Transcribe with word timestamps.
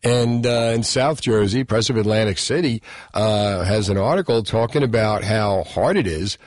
And 0.03 0.45
uh, 0.45 0.71
in 0.75 0.83
South 0.83 1.21
Jersey, 1.21 1.63
Press 1.63 1.89
of 1.89 1.97
Atlantic 1.97 2.37
City 2.37 2.81
uh, 3.13 3.63
has 3.63 3.89
an 3.89 3.97
article 3.97 4.43
talking 4.43 4.83
about 4.83 5.23
how 5.23 5.63
hard 5.63 5.97
it 5.97 6.07
is. 6.07 6.37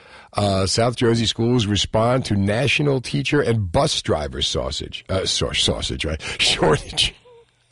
South 0.67 0.95
Jersey 0.97 1.27
schools 1.27 1.67
respond 1.67 2.25
to 2.27 2.37
national 2.37 3.01
teacher 3.01 3.41
and 3.41 3.71
bus 3.73 4.01
driver 4.03 4.41
sausage, 4.43 5.05
sausage, 5.25 6.05
right? 6.05 6.23
Shortage. 6.39 7.15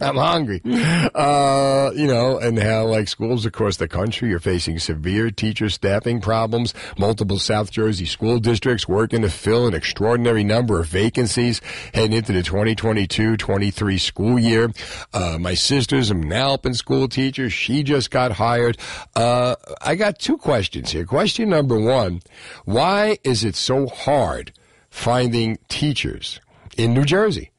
I'm 0.01 0.17
hungry. 0.17 0.63
Uh, 1.15 1.91
you 1.97 2.07
know, 2.07 2.39
and 2.39 2.59
how 2.59 2.85
like 2.85 3.09
schools 3.09 3.45
across 3.45 3.79
the 3.79 3.89
country 3.89 4.33
are 4.33 4.39
facing 4.39 4.79
severe 4.79 5.31
teacher 5.31 5.69
staffing 5.69 6.21
problems. 6.21 6.75
Multiple 6.97 7.39
South 7.39 7.71
Jersey 7.73 8.05
school 8.05 8.39
districts 8.39 8.87
working 8.87 9.23
to 9.23 9.31
fill 9.31 9.67
an 9.67 9.75
extraordinary 9.75 10.45
number 10.45 10.81
of 10.81 10.87
vacancies 10.87 11.61
heading 11.93 12.13
into 12.13 12.33
the 12.33 12.43
2022-23 12.43 14.01
school 14.01 14.39
year. 14.39 14.71
Uh, 15.13 15.39
my 15.41 15.55
sister's 15.55 16.11
an 16.11 16.33
Alpin 16.33 16.75
school 16.75 17.09
teacher. 17.09 17.51
She 17.51 17.83
just 17.83 18.11
got 18.11 18.33
hired. 18.33 18.79
Uh, 19.17 19.57
I 19.81 19.97
got 19.97 20.19
two 20.19 20.37
questions 20.37 20.93
here. 20.93 21.05
Question 21.05 21.49
number 21.49 21.79
one, 21.79 22.21
why 22.65 23.19
is 23.25 23.45
it 23.45 23.57
so 23.57 23.87
hard 23.87 24.53
finding 24.91 25.59
teachers 25.69 26.41
in 26.77 26.95
New 26.95 27.05
Jersey? 27.05 27.51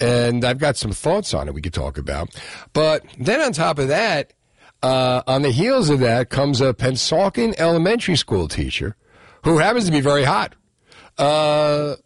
And 0.00 0.44
I've 0.44 0.58
got 0.58 0.76
some 0.76 0.92
thoughts 0.92 1.34
on 1.34 1.48
it 1.48 1.54
we 1.54 1.62
could 1.62 1.74
talk 1.74 1.98
about. 1.98 2.30
But 2.72 3.04
then 3.18 3.40
on 3.40 3.52
top 3.52 3.78
of 3.78 3.88
that, 3.88 4.32
uh, 4.82 5.22
on 5.26 5.42
the 5.42 5.50
heels 5.50 5.90
of 5.90 6.00
that 6.00 6.30
comes 6.30 6.60
a 6.60 6.72
Pennsauken 6.72 7.54
elementary 7.58 8.16
school 8.16 8.46
teacher 8.46 8.96
who 9.44 9.58
happens 9.58 9.86
to 9.86 9.92
be 9.92 10.00
very 10.00 10.24
hot. 10.24 10.54
Uh, 11.16 11.96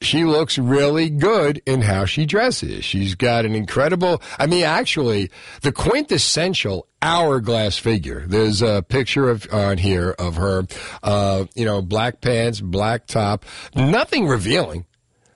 she 0.00 0.24
looks 0.24 0.58
really 0.58 1.10
good 1.10 1.62
in 1.66 1.80
how 1.82 2.04
she 2.04 2.26
dresses. 2.26 2.84
She's 2.84 3.14
got 3.14 3.44
an 3.44 3.54
incredible, 3.54 4.20
I 4.38 4.46
mean, 4.46 4.64
actually, 4.64 5.30
the 5.62 5.72
quintessential 5.72 6.88
hourglass 7.00 7.78
figure. 7.78 8.24
There's 8.26 8.62
a 8.62 8.82
picture 8.82 9.30
of 9.30 9.46
on 9.52 9.78
here 9.78 10.10
of 10.10 10.36
her, 10.36 10.66
uh, 11.02 11.46
you 11.54 11.64
know, 11.64 11.82
black 11.82 12.20
pants, 12.20 12.60
black 12.60 13.06
top, 13.06 13.44
nothing 13.74 14.26
revealing. 14.26 14.86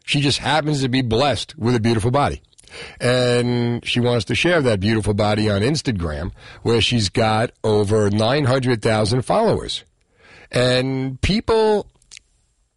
She 0.07 0.21
just 0.21 0.39
happens 0.39 0.81
to 0.81 0.89
be 0.89 1.03
blessed 1.03 1.59
with 1.59 1.75
a 1.75 1.81
beautiful 1.81 2.13
body. 2.13 2.41
And 3.01 3.85
she 3.85 3.99
wants 4.01 4.25
to 4.27 4.35
share 4.37 4.63
that 4.63 4.79
beautiful 4.81 5.15
body 5.15 5.51
on 5.51 5.63
Instagram, 5.63 6.33
where 6.63 6.81
she's 6.81 7.09
got 7.09 7.51
over 7.65 8.09
900,000 8.09 9.23
followers. 9.23 9.85
And 10.53 11.21
people 11.23 11.91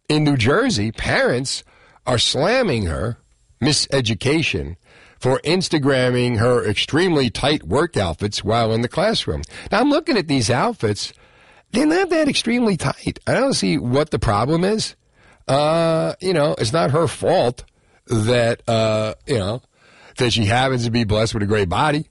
in 0.08 0.24
New 0.24 0.36
Jersey, 0.36 0.90
parents, 0.90 1.62
are 2.04 2.18
slamming 2.18 2.86
her, 2.86 3.18
miseducation, 3.62 4.76
for 5.20 5.38
Instagramming 5.44 6.38
her 6.38 6.68
extremely 6.68 7.30
tight 7.30 7.62
work 7.62 7.96
outfits 7.96 8.42
while 8.42 8.72
in 8.72 8.80
the 8.80 8.88
classroom. 8.88 9.42
Now, 9.70 9.80
I'm 9.80 9.90
looking 9.90 10.16
at 10.18 10.26
these 10.26 10.50
outfits. 10.50 11.12
They're 11.70 11.86
not 11.86 12.10
that 12.10 12.28
extremely 12.28 12.76
tight. 12.76 13.20
I 13.24 13.34
don't 13.34 13.54
see 13.54 13.78
what 13.78 14.10
the 14.10 14.18
problem 14.18 14.64
is 14.64 14.96
uh, 15.50 16.14
you 16.20 16.32
know, 16.32 16.54
it's 16.58 16.72
not 16.72 16.92
her 16.92 17.08
fault 17.08 17.64
that, 18.06 18.62
uh, 18.68 19.14
you 19.26 19.38
know, 19.38 19.60
that 20.16 20.32
she 20.32 20.44
happens 20.46 20.84
to 20.84 20.90
be 20.90 21.02
blessed 21.04 21.34
with 21.34 21.42
a 21.42 21.46
great 21.46 21.68
body. 21.68 22.08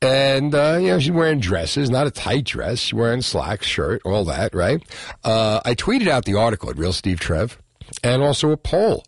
And, 0.00 0.54
uh, 0.54 0.78
you 0.80 0.88
know, 0.88 0.98
she's 1.00 1.10
wearing 1.10 1.40
dresses, 1.40 1.90
not 1.90 2.06
a 2.06 2.10
tight 2.10 2.44
dress. 2.44 2.78
She's 2.78 2.94
wearing 2.94 3.20
slacks, 3.20 3.66
shirt, 3.66 4.02
all 4.04 4.24
that, 4.26 4.54
right? 4.54 4.80
Uh, 5.24 5.60
I 5.64 5.74
tweeted 5.74 6.06
out 6.06 6.24
the 6.24 6.34
article 6.34 6.70
at 6.70 6.78
Real 6.78 6.92
Steve 6.92 7.18
Trev 7.20 7.60
and 8.02 8.22
also 8.22 8.50
a 8.50 8.56
poll 8.56 9.04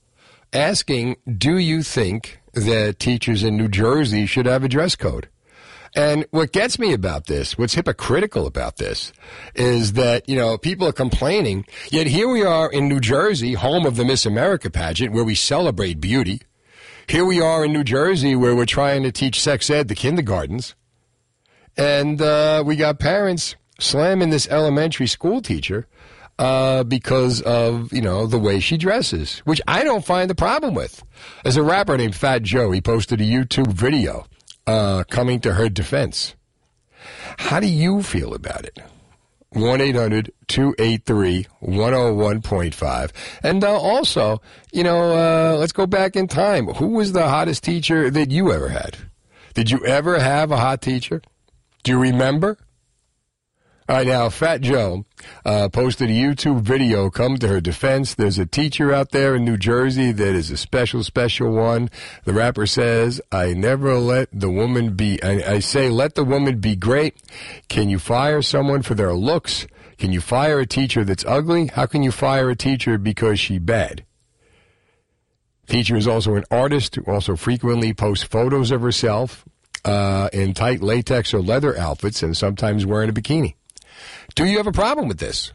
asking, 0.53 1.17
do 1.39 1.57
you 1.57 1.83
think 1.83 2.41
that 2.55 2.99
teachers 2.99 3.45
in 3.45 3.57
New 3.57 3.69
Jersey 3.69 4.27
should 4.27 4.47
have 4.47 4.65
a 4.65 4.69
dress 4.69 4.97
code? 4.97 5.29
And 5.95 6.27
what 6.31 6.53
gets 6.53 6.79
me 6.79 6.93
about 6.93 7.27
this, 7.27 7.57
what's 7.57 7.75
hypocritical 7.75 8.47
about 8.47 8.79
this, 8.79 9.13
is 9.55 9.93
that, 9.93 10.29
you 10.29 10.35
know, 10.35 10.59
people 10.59 10.89
are 10.89 10.93
complaining, 10.93 11.65
yet 11.91 12.09
here 12.09 12.29
we 12.29 12.43
are 12.43 12.71
in 12.71 12.89
New 12.89 12.99
Jersey, 12.99 13.55
home 13.55 13.87
of 13.87 13.95
the 13.95 14.05
Miss 14.05 14.27
America 14.27 14.71
pageant, 14.71 15.13
where 15.13 15.23
we 15.23 15.37
celebrate 15.37 16.01
beauty. 16.01 16.43
Here 17.07 17.25
we 17.25 17.41
are 17.41 17.65
in 17.65 17.73
New 17.73 17.85
Jersey, 17.85 18.35
where 18.35 18.57
we're 18.57 18.67
trying 18.67 19.05
to 19.05 19.13
teach 19.13 19.41
sex 19.41 19.71
ed 19.71 19.89
to 19.89 19.95
kindergartens. 19.95 20.75
And 21.77 22.21
uh, 22.21 22.65
we 22.67 22.75
got 22.75 22.99
parents 22.99 23.55
slamming 23.79 24.31
this 24.31 24.49
elementary 24.49 25.07
school 25.07 25.43
teacher 25.43 25.87
uh, 26.39 26.83
because 26.83 27.41
of 27.43 27.93
you 27.93 28.03
know 28.03 28.27
the 28.27 28.39
way 28.39 28.59
she 28.59 28.77
dresses, 28.77 29.41
which 29.41 29.61
I 29.69 29.85
don't 29.85 30.05
find 30.05 30.29
the 30.29 30.35
problem 30.35 30.75
with. 30.75 31.05
As 31.45 31.57
a 31.57 31.63
rapper 31.63 31.97
named 31.97 32.17
Fat 32.17 32.43
Joe, 32.43 32.71
he 32.73 32.81
posted 32.81 33.21
a 33.21 33.25
YouTube 33.25 33.69
video 33.69 34.27
uh, 34.67 35.05
coming 35.11 35.41
to 35.41 35.55
her 35.55 35.69
defense. 35.69 36.35
How 37.39 37.61
do 37.61 37.67
you 37.67 38.03
feel 38.03 38.35
about 38.35 38.65
it? 38.65 38.79
1 39.51 39.81
800 39.81 40.33
283 40.49 41.47
101.5. 41.63 43.11
And 43.43 43.63
uh, 43.63 43.73
also, 43.73 44.41
you 44.73 44.83
know, 44.83 45.13
uh, 45.13 45.57
let's 45.57 45.73
go 45.73 45.87
back 45.87 46.17
in 46.17 46.27
time. 46.27 46.67
Who 46.67 46.89
was 46.89 47.13
the 47.13 47.29
hottest 47.29 47.63
teacher 47.63 48.11
that 48.11 48.31
you 48.31 48.53
ever 48.53 48.69
had? 48.69 48.97
Did 49.55 49.71
you 49.71 49.85
ever 49.87 50.19
have 50.19 50.51
a 50.51 50.57
hot 50.57 50.83
teacher? 50.83 51.23
Do 51.85 51.93
you 51.93 51.99
remember? 51.99 52.59
All 53.87 53.97
right, 53.97 54.07
now, 54.07 54.31
Fat 54.31 54.63
Joe 54.63 55.05
uh, 55.45 55.69
posted 55.69 56.09
a 56.09 56.13
YouTube 56.15 56.63
video. 56.63 57.11
Come 57.11 57.37
to 57.37 57.49
her 57.49 57.61
defense. 57.61 58.15
There's 58.15 58.39
a 58.39 58.47
teacher 58.47 58.95
out 58.95 59.11
there 59.11 59.35
in 59.35 59.45
New 59.45 59.59
Jersey 59.59 60.11
that 60.11 60.35
is 60.35 60.51
a 60.51 60.57
special, 60.57 61.05
special 61.05 61.53
one. 61.53 61.91
The 62.25 62.33
rapper 62.33 62.65
says, 62.67 63.21
I 63.31 63.53
never 63.53 63.99
let 63.99 64.31
the 64.33 64.49
woman 64.49 64.95
be, 64.95 65.23
I, 65.23 65.57
I 65.57 65.59
say, 65.59 65.91
let 65.91 66.15
the 66.15 66.25
woman 66.25 66.61
be 66.61 66.77
great. 66.77 67.17
Can 67.69 67.91
you 67.91 67.99
fire 67.99 68.41
someone 68.41 68.81
for 68.81 68.95
their 68.95 69.13
looks? 69.13 69.67
Can 69.99 70.13
you 70.13 70.23
fire 70.23 70.61
a 70.61 70.67
teacher 70.67 71.05
that's 71.05 71.27
ugly? 71.27 71.67
How 71.67 71.85
can 71.85 72.03
you 72.03 72.11
fire 72.11 72.49
a 72.49 72.57
teacher 72.57 72.97
because 72.97 73.39
she 73.39 73.59
bad? 73.59 74.07
Teacher 75.69 75.97
is 75.97 76.09
also 76.09 76.37
an 76.37 76.45
artist 76.51 76.95
who 76.95 77.05
also 77.05 77.37
frequently 77.37 77.93
posts 77.93 78.25
photos 78.25 78.71
of 78.71 78.81
herself 78.81 79.45
uh, 79.85 80.31
in 80.33 80.55
tight 80.55 80.81
latex 80.81 81.35
or 81.35 81.43
leather 81.43 81.79
outfits 81.79 82.23
and 82.23 82.35
sometimes 82.35 82.87
wearing 82.87 83.11
a 83.11 83.13
bikini. 83.13 83.57
Do 84.35 84.45
you 84.45 84.57
have 84.57 84.67
a 84.67 84.73
problem 84.73 85.09
with 85.09 85.19
this? 85.19 85.53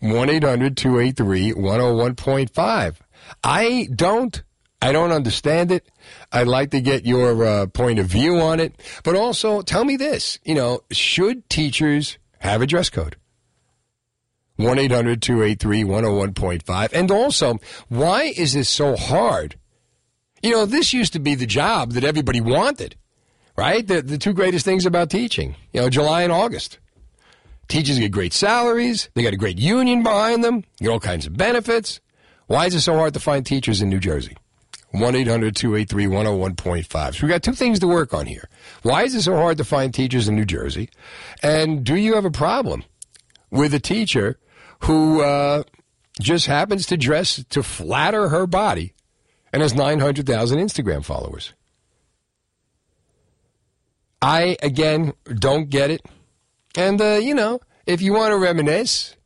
1 0.00 0.30
800 0.30 0.76
283 0.76 1.52
101.5. 1.52 2.96
I 3.44 3.88
don't. 3.94 4.42
I 4.80 4.90
don't 4.90 5.12
understand 5.12 5.70
it. 5.70 5.88
I'd 6.32 6.48
like 6.48 6.70
to 6.72 6.80
get 6.80 7.06
your 7.06 7.44
uh, 7.44 7.66
point 7.66 8.00
of 8.00 8.06
view 8.06 8.40
on 8.40 8.58
it. 8.58 8.74
But 9.04 9.14
also, 9.14 9.62
tell 9.62 9.84
me 9.84 9.96
this 9.96 10.38
you 10.44 10.54
know, 10.54 10.80
should 10.90 11.48
teachers 11.48 12.18
have 12.40 12.62
a 12.62 12.66
dress 12.66 12.90
code? 12.90 13.16
1 14.56 14.78
800 14.78 15.22
283 15.22 15.84
101.5. 15.84 16.92
And 16.92 17.10
also, 17.10 17.58
why 17.88 18.24
is 18.36 18.54
this 18.54 18.68
so 18.68 18.96
hard? 18.96 19.56
You 20.42 20.50
know, 20.50 20.66
this 20.66 20.92
used 20.92 21.12
to 21.12 21.20
be 21.20 21.34
the 21.34 21.46
job 21.46 21.92
that 21.92 22.04
everybody 22.04 22.40
wanted, 22.40 22.96
right? 23.56 23.86
The, 23.86 24.02
the 24.02 24.18
two 24.18 24.32
greatest 24.32 24.64
things 24.64 24.86
about 24.86 25.10
teaching, 25.10 25.54
you 25.72 25.80
know, 25.80 25.88
July 25.88 26.22
and 26.22 26.32
August. 26.32 26.78
Teachers 27.68 27.98
get 27.98 28.12
great 28.12 28.32
salaries. 28.32 29.08
They 29.14 29.22
got 29.22 29.32
a 29.32 29.38
great 29.38 29.58
union 29.58 30.02
behind 30.02 30.44
them. 30.44 30.56
You 30.78 30.86
get 30.86 30.90
all 30.90 31.00
kinds 31.00 31.26
of 31.26 31.36
benefits. 31.36 32.00
Why 32.46 32.66
is 32.66 32.74
it 32.74 32.80
so 32.80 32.94
hard 32.96 33.14
to 33.14 33.20
find 33.20 33.46
teachers 33.46 33.80
in 33.80 33.88
New 33.88 34.00
Jersey? 34.00 34.36
1 34.92 35.14
800 35.14 35.56
283 35.56 36.06
101.5. 36.06 37.14
So 37.14 37.26
we 37.26 37.30
got 37.30 37.42
two 37.42 37.54
things 37.54 37.78
to 37.80 37.86
work 37.86 38.12
on 38.12 38.26
here. 38.26 38.48
Why 38.82 39.04
is 39.04 39.14
it 39.14 39.22
so 39.22 39.34
hard 39.36 39.56
to 39.58 39.64
find 39.64 39.92
teachers 39.92 40.28
in 40.28 40.36
New 40.36 40.44
Jersey? 40.44 40.90
And 41.42 41.82
do 41.82 41.96
you 41.96 42.14
have 42.14 42.26
a 42.26 42.30
problem 42.30 42.84
with 43.50 43.72
a 43.72 43.80
teacher 43.80 44.38
who 44.80 45.22
uh, 45.22 45.62
just 46.20 46.46
happens 46.46 46.84
to 46.86 46.98
dress 46.98 47.42
to 47.50 47.62
flatter 47.62 48.28
her 48.28 48.46
body 48.46 48.92
and 49.52 49.62
has 49.62 49.74
900,000 49.74 50.58
Instagram 50.58 51.02
followers? 51.02 51.54
I, 54.20 54.56
again, 54.62 55.14
don't 55.24 55.70
get 55.70 55.90
it. 55.90 56.02
And, 56.76 57.00
uh, 57.00 57.20
you 57.22 57.34
know, 57.34 57.60
if 57.86 58.00
you 58.00 58.12
want 58.12 58.32
to 58.32 58.38
reminisce, 58.38 59.16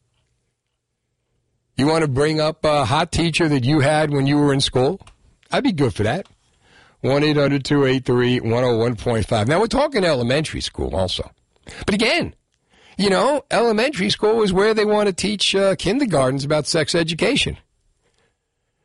you 1.76 1.86
want 1.86 2.02
to 2.02 2.08
bring 2.08 2.40
up 2.40 2.64
a 2.64 2.84
hot 2.84 3.12
teacher 3.12 3.48
that 3.48 3.64
you 3.64 3.80
had 3.80 4.10
when 4.10 4.26
you 4.26 4.38
were 4.38 4.52
in 4.52 4.60
school, 4.60 5.00
I'd 5.50 5.64
be 5.64 5.72
good 5.72 5.94
for 5.94 6.02
that. 6.02 6.26
1 7.02 7.22
800 7.22 7.64
283 7.64 8.40
101.5. 8.40 9.46
Now, 9.46 9.60
we're 9.60 9.66
talking 9.66 10.04
elementary 10.04 10.60
school 10.60 10.96
also. 10.96 11.30
But 11.84 11.94
again, 11.94 12.34
you 12.96 13.10
know, 13.10 13.44
elementary 13.50 14.10
school 14.10 14.42
is 14.42 14.52
where 14.52 14.74
they 14.74 14.84
want 14.84 15.08
to 15.08 15.12
teach 15.12 15.54
uh, 15.54 15.76
kindergartens 15.76 16.44
about 16.44 16.66
sex 16.66 16.94
education. 16.94 17.58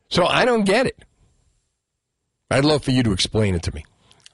So 0.09 0.25
I 0.25 0.43
don't 0.43 0.65
get 0.65 0.85
it. 0.85 0.99
I'd 2.49 2.65
love 2.65 2.83
for 2.83 2.91
you 2.91 3.01
to 3.03 3.13
explain 3.13 3.55
it 3.55 3.63
to 3.63 3.73
me. 3.73 3.85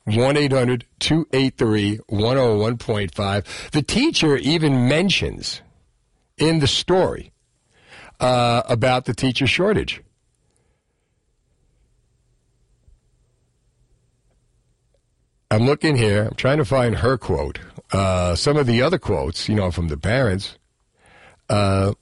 1 0.08 0.38
800 0.38 0.86
283 1.00 2.00
101.5. 2.10 3.72
The 3.72 3.82
teacher 3.82 4.38
even 4.38 4.88
mentions 4.88 5.62
in 6.38 6.60
the 6.60 6.68
story 6.68 7.34
uh, 8.22 8.64
about 8.70 9.04
the 9.04 9.14
teacher 9.14 9.46
shortage. 9.46 10.02
I'm 15.52 15.66
looking 15.66 15.98
here. 15.98 16.26
I'm 16.26 16.36
trying 16.36 16.58
to 16.58 16.66
find 16.66 16.98
her 16.98 17.18
quote. 17.18 17.60
Uh, 17.92 18.36
some 18.36 18.56
of 18.56 18.66
the 18.66 18.82
other 18.82 18.98
quotes, 18.98 19.50
you 19.50 19.56
know, 19.56 19.72
from 19.72 19.90
the 19.90 19.98
parents. 19.98 20.58
Uh, 21.50 21.94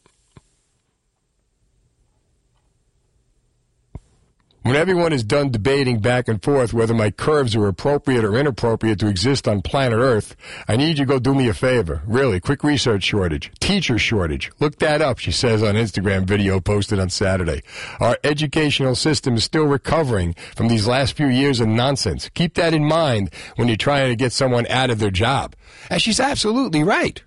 When 4.65 4.75
everyone 4.75 5.13
is 5.13 5.23
done 5.23 5.51
debating 5.51 5.99
back 5.99 6.27
and 6.27 6.41
forth 6.41 6.73
whether 6.73 6.95
my 6.95 7.11
curves 7.11 7.55
are 7.55 7.67
appropriate 7.67 8.25
or 8.25 8.35
inappropriate 8.35 8.97
to 8.97 9.07
exist 9.07 9.47
on 9.47 9.61
planet 9.61 9.99
Earth, 9.99 10.35
I 10.67 10.75
need 10.75 10.97
you 10.97 11.05
to 11.05 11.05
go 11.05 11.19
do 11.19 11.35
me 11.35 11.47
a 11.47 11.53
favor. 11.53 12.01
Really, 12.07 12.39
quick 12.39 12.63
research 12.63 13.03
shortage. 13.03 13.51
Teacher 13.59 13.99
shortage. 13.99 14.51
Look 14.59 14.79
that 14.79 15.03
up, 15.03 15.19
she 15.19 15.31
says 15.31 15.61
on 15.61 15.75
Instagram 15.75 16.25
video 16.25 16.59
posted 16.59 16.99
on 16.99 17.11
Saturday. 17.11 17.61
Our 17.99 18.17
educational 18.23 18.95
system 18.95 19.35
is 19.35 19.43
still 19.43 19.65
recovering 19.65 20.33
from 20.55 20.67
these 20.67 20.87
last 20.87 21.15
few 21.15 21.27
years 21.27 21.59
of 21.59 21.67
nonsense. 21.67 22.29
Keep 22.29 22.55
that 22.55 22.73
in 22.73 22.85
mind 22.85 23.31
when 23.57 23.67
you're 23.67 23.77
trying 23.77 24.09
to 24.09 24.15
get 24.15 24.31
someone 24.31 24.65
out 24.65 24.89
of 24.89 24.97
their 24.97 25.11
job. 25.11 25.55
And 25.91 26.01
she's 26.01 26.19
absolutely 26.19 26.81
right. 26.81 27.21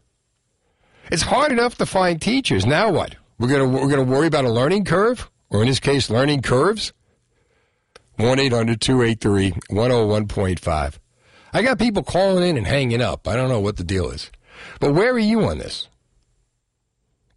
It's 1.12 1.22
hard 1.22 1.52
enough 1.52 1.78
to 1.78 1.86
find 1.86 2.20
teachers. 2.20 2.66
Now 2.66 2.90
what? 2.90 3.14
We're 3.38 3.46
gonna 3.46 3.68
we're 3.68 3.90
gonna 3.90 4.02
worry 4.02 4.26
about 4.26 4.44
a 4.44 4.50
learning 4.50 4.86
curve, 4.86 5.30
or 5.50 5.62
in 5.62 5.68
this 5.68 5.78
case, 5.78 6.10
learning 6.10 6.42
curves. 6.42 6.92
1 8.18 8.38
800 8.38 8.80
283 8.80 9.52
101.5. 9.70 10.98
I 11.52 11.62
got 11.62 11.78
people 11.78 12.02
calling 12.02 12.48
in 12.48 12.56
and 12.56 12.66
hanging 12.66 13.00
up. 13.00 13.26
I 13.26 13.36
don't 13.36 13.48
know 13.48 13.60
what 13.60 13.76
the 13.76 13.84
deal 13.84 14.10
is. 14.10 14.30
But 14.80 14.92
where 14.92 15.12
are 15.12 15.18
you 15.18 15.44
on 15.44 15.58
this? 15.58 15.88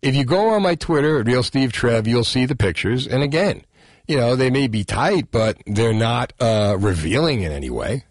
If 0.01 0.16
you 0.16 0.25
go 0.25 0.50
on 0.50 0.63
my 0.63 0.75
Twitter 0.75 1.22
Real 1.24 1.44
Steve 1.44 1.72
Trev, 1.72 2.07
you'll 2.07 2.24
see 2.24 2.45
the 2.45 2.56
pictures. 2.56 3.07
And 3.07 3.22
again, 3.22 3.63
you 4.07 4.18
know, 4.18 4.36
they 4.36 4.50
may 4.50 4.68
be 4.68 4.83
tight, 4.83 5.30
but 5.31 5.57
they're 5.68 5.94
not 5.94 6.33
uh, 6.39 6.75
revealing 6.80 7.42
in 7.42 7.51
any 7.51 7.69
way. 7.69 8.06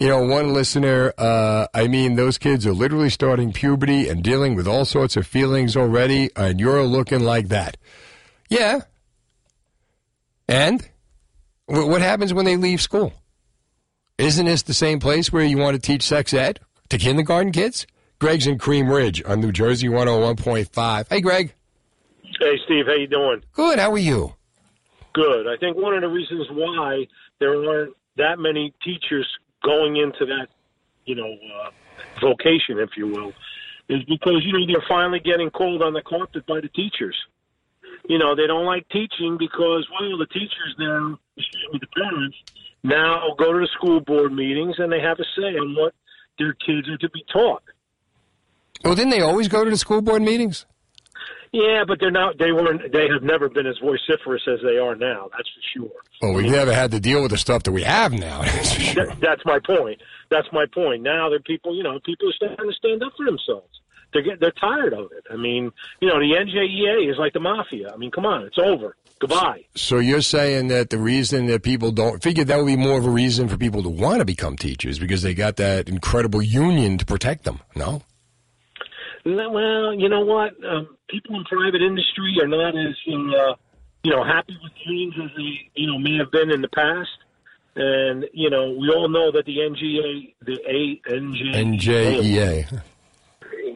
You 0.00 0.08
know, 0.08 0.24
one 0.24 0.52
listener, 0.52 1.12
uh, 1.16 1.68
I 1.72 1.86
mean, 1.86 2.16
those 2.16 2.36
kids 2.36 2.66
are 2.66 2.72
literally 2.72 3.10
starting 3.10 3.52
puberty 3.52 4.08
and 4.08 4.24
dealing 4.24 4.56
with 4.56 4.66
all 4.66 4.84
sorts 4.84 5.16
of 5.16 5.24
feelings 5.24 5.76
already, 5.76 6.30
and 6.34 6.58
you're 6.58 6.82
looking 6.82 7.20
like 7.20 7.48
that. 7.48 7.76
Yeah. 8.48 8.80
And? 10.48 10.88
What 11.66 12.02
happens 12.02 12.34
when 12.34 12.44
they 12.44 12.56
leave 12.56 12.80
school? 12.80 13.12
Isn't 14.18 14.46
this 14.46 14.62
the 14.62 14.74
same 14.74 15.00
place 15.00 15.32
where 15.32 15.44
you 15.44 15.58
want 15.58 15.74
to 15.74 15.80
teach 15.80 16.02
sex 16.02 16.34
ed 16.34 16.60
to 16.90 16.98
kindergarten 16.98 17.52
kids? 17.52 17.86
Greg's 18.18 18.46
in 18.46 18.58
Cream 18.58 18.88
Ridge 18.88 19.22
on 19.24 19.40
New 19.40 19.50
Jersey 19.50 19.88
101.5. 19.88 21.06
Hey, 21.08 21.20
Greg. 21.20 21.54
Hey, 22.38 22.58
Steve. 22.64 22.86
How 22.86 22.94
you 22.94 23.06
doing? 23.06 23.42
Good. 23.52 23.78
How 23.78 23.90
are 23.90 23.98
you? 23.98 24.34
Good. 25.14 25.46
I 25.48 25.56
think 25.56 25.76
one 25.76 25.94
of 25.94 26.02
the 26.02 26.08
reasons 26.08 26.46
why 26.50 27.06
there 27.40 27.56
aren't 27.68 27.94
that 28.16 28.38
many 28.38 28.72
teachers 28.84 29.26
going 29.64 29.96
into 29.96 30.26
that, 30.26 30.48
you 31.06 31.14
know, 31.14 31.32
uh, 31.32 31.70
vocation, 32.20 32.78
if 32.78 32.90
you 32.96 33.08
will, 33.08 33.32
is 33.88 34.04
because 34.04 34.42
you 34.44 34.52
know 34.52 34.66
they're 34.66 34.84
finally 34.88 35.20
getting 35.20 35.50
called 35.50 35.82
on 35.82 35.92
the 35.92 36.02
carpet 36.02 36.46
by 36.46 36.60
the 36.60 36.68
teachers 36.68 37.16
you 38.08 38.18
know, 38.18 38.34
they 38.34 38.46
don't 38.46 38.66
like 38.66 38.88
teaching 38.90 39.36
because, 39.38 39.86
well, 39.90 40.18
the 40.18 40.26
teachers 40.26 40.74
now, 40.78 41.18
me, 41.36 41.78
the 41.80 41.86
parents, 42.00 42.36
now 42.82 43.34
go 43.38 43.52
to 43.52 43.60
the 43.60 43.68
school 43.74 44.00
board 44.00 44.32
meetings 44.32 44.76
and 44.78 44.92
they 44.92 45.00
have 45.00 45.18
a 45.18 45.24
say 45.36 45.56
on 45.56 45.74
what 45.74 45.94
their 46.38 46.52
kids 46.54 46.88
are 46.88 46.98
to 46.98 47.10
be 47.10 47.24
taught. 47.32 47.62
Well, 48.84 48.94
didn't 48.94 49.10
they 49.10 49.20
always 49.20 49.48
go 49.48 49.64
to 49.64 49.70
the 49.70 49.78
school 49.78 50.02
board 50.02 50.22
meetings? 50.22 50.66
Yeah, 51.52 51.84
but 51.86 52.00
they're 52.00 52.10
not. 52.10 52.36
They 52.36 52.50
weren't. 52.50 52.92
They 52.92 53.06
have 53.08 53.22
never 53.22 53.48
been 53.48 53.66
as 53.66 53.78
vociferous 53.78 54.42
as 54.48 54.58
they 54.64 54.76
are 54.76 54.96
now. 54.96 55.28
That's 55.30 55.48
for 55.48 55.62
sure. 55.72 56.00
Well, 56.20 56.34
we've 56.34 56.50
never 56.50 56.74
had 56.74 56.90
to 56.90 56.98
deal 56.98 57.22
with 57.22 57.30
the 57.30 57.38
stuff 57.38 57.62
that 57.62 57.70
we 57.70 57.84
have 57.84 58.12
now. 58.12 58.42
That's, 58.42 58.72
sure. 58.72 59.06
that, 59.06 59.20
that's 59.20 59.42
my 59.44 59.60
point. 59.60 60.00
That's 60.30 60.48
my 60.52 60.66
point. 60.66 61.02
Now 61.02 61.28
that 61.30 61.44
people, 61.44 61.76
you 61.76 61.84
know, 61.84 62.00
people 62.04 62.28
are 62.28 62.32
starting 62.32 62.68
to 62.68 62.72
stand 62.72 63.04
up 63.04 63.12
for 63.16 63.24
themselves 63.24 63.68
they're 64.14 64.22
get, 64.22 64.40
they're 64.40 64.52
tired 64.52 64.94
of 64.94 65.12
it. 65.12 65.26
I 65.30 65.36
mean, 65.36 65.70
you 66.00 66.08
know, 66.08 66.18
the 66.18 66.32
NJEA 66.32 67.10
is 67.10 67.18
like 67.18 67.34
the 67.34 67.40
mafia. 67.40 67.92
I 67.92 67.96
mean, 67.96 68.10
come 68.10 68.24
on, 68.24 68.44
it's 68.44 68.58
over. 68.58 68.96
Goodbye. 69.18 69.64
So 69.74 69.98
you're 69.98 70.22
saying 70.22 70.68
that 70.68 70.90
the 70.90 70.98
reason 70.98 71.46
that 71.46 71.62
people 71.62 71.92
don't 71.92 72.22
figure 72.22 72.44
that 72.44 72.56
would 72.56 72.66
be 72.66 72.76
more 72.76 72.98
of 72.98 73.06
a 73.06 73.10
reason 73.10 73.48
for 73.48 73.56
people 73.56 73.82
to 73.82 73.88
want 73.88 74.20
to 74.20 74.24
become 74.24 74.56
teachers 74.56 74.98
because 74.98 75.22
they 75.22 75.34
got 75.34 75.56
that 75.56 75.88
incredible 75.88 76.42
union 76.42 76.96
to 76.98 77.04
protect 77.04 77.44
them. 77.44 77.60
No. 77.76 78.02
Well, 79.26 79.94
you 79.94 80.08
know 80.08 80.20
what? 80.20 80.52
Um, 80.64 80.96
people 81.08 81.36
in 81.36 81.44
private 81.44 81.82
industry 81.82 82.36
are 82.42 82.48
not 82.48 82.76
as 82.76 82.94
uh, 83.08 83.54
you 84.02 84.10
know 84.10 84.22
happy 84.22 84.56
with 84.62 84.72
unions 84.84 85.14
as 85.24 85.30
they 85.36 85.70
you 85.74 85.86
know 85.86 85.98
may 85.98 86.16
have 86.18 86.30
been 86.30 86.50
in 86.50 86.60
the 86.60 86.68
past. 86.68 87.10
And 87.76 88.26
you 88.32 88.50
know, 88.50 88.70
we 88.78 88.90
all 88.90 89.08
know 89.08 89.32
that 89.32 89.46
the 89.46 89.56
NGA, 89.58 90.34
the 90.42 90.58
A 90.68 91.00
NJEA 91.10 92.82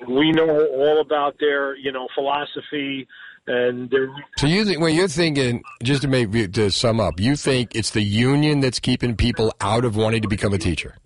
we 0.08 0.32
know 0.32 0.66
all 0.66 1.00
about 1.00 1.36
their 1.38 1.76
you 1.76 1.92
know 1.92 2.08
philosophy 2.14 3.06
and 3.46 3.90
their. 3.90 4.08
So 4.36 4.46
you 4.46 4.64
think 4.64 4.80
when 4.80 4.94
you're 4.94 5.08
thinking, 5.08 5.62
just 5.82 6.02
to 6.02 6.08
make 6.08 6.30
to 6.52 6.70
sum 6.70 7.00
up, 7.00 7.20
you 7.20 7.36
think 7.36 7.74
it's 7.74 7.90
the 7.90 8.02
union 8.02 8.60
that's 8.60 8.80
keeping 8.80 9.16
people 9.16 9.52
out 9.60 9.84
of 9.84 9.96
wanting 9.96 10.22
to 10.22 10.28
become 10.28 10.52
a 10.52 10.58
teacher? 10.58 10.96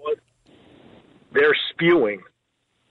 They're 1.33 1.57
spewing 1.71 2.23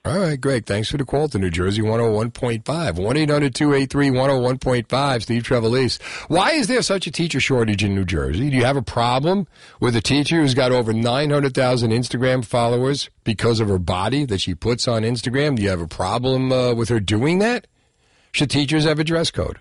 All 0.03 0.17
right, 0.17 0.41
Greg. 0.41 0.65
Thanks 0.65 0.89
for 0.89 0.97
the 0.97 1.05
call 1.05 1.29
to 1.29 1.37
New 1.37 1.51
Jersey 1.51 1.83
101.5. 1.83 2.95
1 2.97 3.17
800 3.17 3.53
283 3.53 4.09
101.5. 4.09 5.21
Steve 5.21 5.43
Trevelise. 5.43 6.01
Why 6.27 6.53
is 6.53 6.65
there 6.65 6.81
such 6.81 7.05
a 7.05 7.11
teacher 7.11 7.39
shortage 7.39 7.83
in 7.83 7.93
New 7.93 8.05
Jersey? 8.05 8.49
Do 8.49 8.57
you 8.57 8.65
have 8.65 8.77
a 8.77 8.81
problem 8.81 9.45
with 9.79 9.95
a 9.95 10.01
teacher 10.01 10.37
who's 10.37 10.55
got 10.55 10.71
over 10.71 10.91
900,000 10.91 11.91
Instagram 11.91 12.43
followers 12.43 13.11
because 13.23 13.59
of 13.59 13.67
her 13.67 13.77
body 13.77 14.25
that 14.25 14.41
she 14.41 14.55
puts 14.55 14.87
on 14.87 15.03
Instagram? 15.03 15.55
Do 15.57 15.61
you 15.61 15.69
have 15.69 15.81
a 15.81 15.87
problem 15.87 16.51
uh, 16.51 16.73
with 16.73 16.89
her 16.89 16.99
doing 16.99 17.37
that? 17.37 17.67
Should 18.31 18.49
teachers 18.49 18.85
have 18.85 18.97
a 18.97 19.03
dress 19.03 19.29
code? 19.29 19.59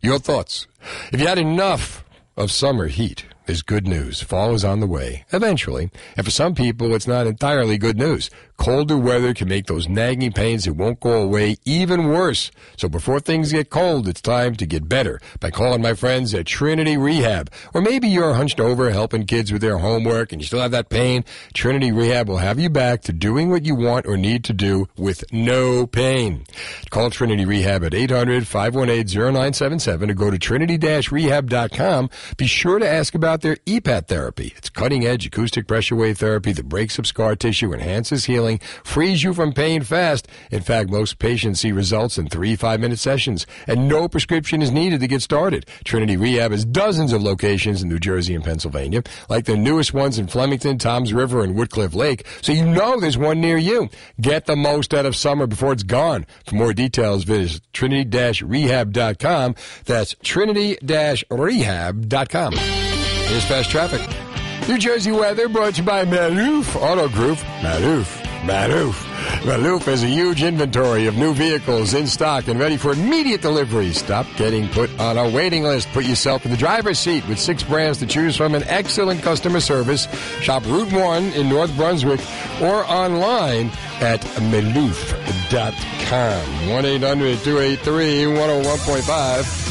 Your 0.00 0.18
thoughts. 0.18 0.66
If 1.12 1.20
you 1.20 1.26
had 1.26 1.38
enough 1.38 2.06
of 2.38 2.50
summer 2.50 2.86
heat, 2.86 3.26
there's 3.46 3.62
good 3.62 3.88
news. 3.88 4.22
Fall 4.22 4.54
is 4.54 4.64
on 4.64 4.80
the 4.80 4.86
way, 4.86 5.24
eventually. 5.32 5.90
And 6.16 6.24
for 6.24 6.30
some 6.30 6.54
people, 6.54 6.94
it's 6.94 7.08
not 7.08 7.26
entirely 7.26 7.76
good 7.76 7.98
news. 7.98 8.30
Colder 8.56 8.96
weather 8.96 9.34
can 9.34 9.48
make 9.48 9.66
those 9.66 9.88
nagging 9.88 10.32
pains 10.32 10.64
that 10.64 10.74
won't 10.74 11.00
go 11.00 11.20
away 11.20 11.56
even 11.64 12.08
worse. 12.08 12.50
So 12.76 12.88
before 12.88 13.18
things 13.18 13.52
get 13.52 13.70
cold, 13.70 14.06
it's 14.06 14.20
time 14.20 14.54
to 14.56 14.66
get 14.66 14.88
better 14.88 15.20
by 15.40 15.50
calling 15.50 15.82
my 15.82 15.94
friends 15.94 16.32
at 16.34 16.46
Trinity 16.46 16.96
Rehab. 16.96 17.50
Or 17.74 17.80
maybe 17.80 18.08
you're 18.08 18.34
hunched 18.34 18.60
over 18.60 18.90
helping 18.90 19.26
kids 19.26 19.52
with 19.52 19.62
their 19.62 19.78
homework 19.78 20.32
and 20.32 20.40
you 20.40 20.46
still 20.46 20.60
have 20.60 20.70
that 20.70 20.90
pain. 20.90 21.24
Trinity 21.54 21.90
Rehab 21.90 22.28
will 22.28 22.38
have 22.38 22.60
you 22.60 22.70
back 22.70 23.02
to 23.02 23.12
doing 23.12 23.50
what 23.50 23.64
you 23.64 23.74
want 23.74 24.06
or 24.06 24.16
need 24.16 24.44
to 24.44 24.52
do 24.52 24.88
with 24.96 25.24
no 25.32 25.86
pain. 25.86 26.44
Call 26.90 27.10
Trinity 27.10 27.44
Rehab 27.44 27.82
at 27.84 27.92
800-518-0977 27.92 30.10
or 30.10 30.14
go 30.14 30.30
to 30.30 30.38
trinity-rehab.com. 30.38 32.10
Be 32.36 32.46
sure 32.46 32.78
to 32.78 32.88
ask 32.88 33.14
about 33.14 33.40
their 33.40 33.56
EPAT 33.66 34.06
therapy. 34.06 34.52
It's 34.56 34.70
cutting 34.70 35.04
edge 35.04 35.26
acoustic 35.26 35.66
pressure 35.66 35.96
wave 35.96 36.18
therapy 36.18 36.52
that 36.52 36.68
breaks 36.68 36.98
up 36.98 37.06
scar 37.06 37.34
tissue, 37.34 37.72
enhances 37.72 38.26
healing, 38.26 38.51
frees 38.58 39.22
you 39.22 39.34
from 39.34 39.52
pain 39.52 39.82
fast. 39.82 40.28
In 40.50 40.60
fact, 40.60 40.90
most 40.90 41.18
patients 41.18 41.60
see 41.60 41.72
results 41.72 42.18
in 42.18 42.28
three 42.28 42.56
five 42.56 42.80
minute 42.80 42.98
sessions, 42.98 43.46
and 43.66 43.88
no 43.88 44.08
prescription 44.08 44.62
is 44.62 44.70
needed 44.70 45.00
to 45.00 45.06
get 45.06 45.22
started. 45.22 45.66
Trinity 45.84 46.16
Rehab 46.16 46.52
has 46.52 46.64
dozens 46.64 47.12
of 47.12 47.22
locations 47.22 47.82
in 47.82 47.88
New 47.88 47.98
Jersey 47.98 48.34
and 48.34 48.44
Pennsylvania, 48.44 49.02
like 49.28 49.44
the 49.44 49.56
newest 49.56 49.94
ones 49.94 50.18
in 50.18 50.26
Flemington, 50.26 50.78
Toms 50.78 51.12
River, 51.12 51.42
and 51.42 51.54
Woodcliff 51.54 51.94
Lake, 51.94 52.26
so 52.40 52.52
you 52.52 52.64
know 52.64 53.00
there's 53.00 53.18
one 53.18 53.40
near 53.40 53.56
you. 53.56 53.88
Get 54.20 54.46
the 54.46 54.56
most 54.56 54.94
out 54.94 55.06
of 55.06 55.16
summer 55.16 55.46
before 55.46 55.72
it's 55.72 55.82
gone. 55.82 56.26
For 56.46 56.54
more 56.54 56.72
details, 56.72 57.24
visit 57.24 57.62
trinity-rehab.com. 57.72 59.54
That's 59.84 60.14
trinity-rehab.com. 60.22 62.52
Here's 62.52 63.44
fast 63.44 63.70
traffic. 63.70 64.68
New 64.68 64.78
Jersey 64.78 65.12
weather 65.12 65.48
brought 65.48 65.74
to 65.74 65.80
you 65.80 65.86
by 65.86 66.04
Malouf 66.04 66.76
Auto 66.76 67.08
Group. 67.08 67.38
Malouf. 67.62 68.21
Malouf. 68.42 69.04
Malouf 69.44 69.84
has 69.84 70.02
a 70.02 70.08
huge 70.08 70.42
inventory 70.42 71.06
of 71.06 71.16
new 71.16 71.32
vehicles 71.32 71.94
in 71.94 72.08
stock 72.08 72.48
and 72.48 72.58
ready 72.58 72.76
for 72.76 72.90
immediate 72.92 73.40
delivery. 73.40 73.92
Stop 73.92 74.26
getting 74.36 74.68
put 74.68 74.90
on 74.98 75.16
a 75.16 75.30
waiting 75.30 75.62
list. 75.62 75.86
Put 75.92 76.04
yourself 76.04 76.44
in 76.44 76.50
the 76.50 76.56
driver's 76.56 76.98
seat 76.98 77.24
with 77.28 77.38
six 77.38 77.62
brands 77.62 78.00
to 78.00 78.06
choose 78.06 78.36
from 78.36 78.56
and 78.56 78.64
excellent 78.66 79.22
customer 79.22 79.60
service. 79.60 80.08
Shop 80.40 80.64
Route 80.66 80.90
1 80.92 81.24
in 81.34 81.48
North 81.48 81.72
Brunswick 81.76 82.18
or 82.60 82.84
online 82.86 83.70
at 84.00 84.20
malouf.com. 84.50 86.42
1-800-283-101.5. 86.68 89.68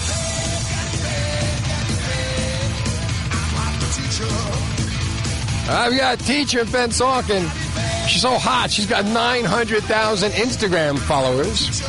I've 5.70 5.96
got 5.98 6.20
teacher 6.20 6.62
in 6.62 6.68
Pennsauken. 6.68 7.50
She's 8.08 8.22
so 8.22 8.38
hot. 8.38 8.70
She's 8.72 8.86
got 8.86 9.06
900,000 9.06 10.32
Instagram 10.32 11.00
followers. 11.00 11.82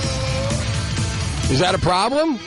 Is 1.50 1.58
that 1.58 1.74
a 1.74 1.78
problem? 1.78 2.38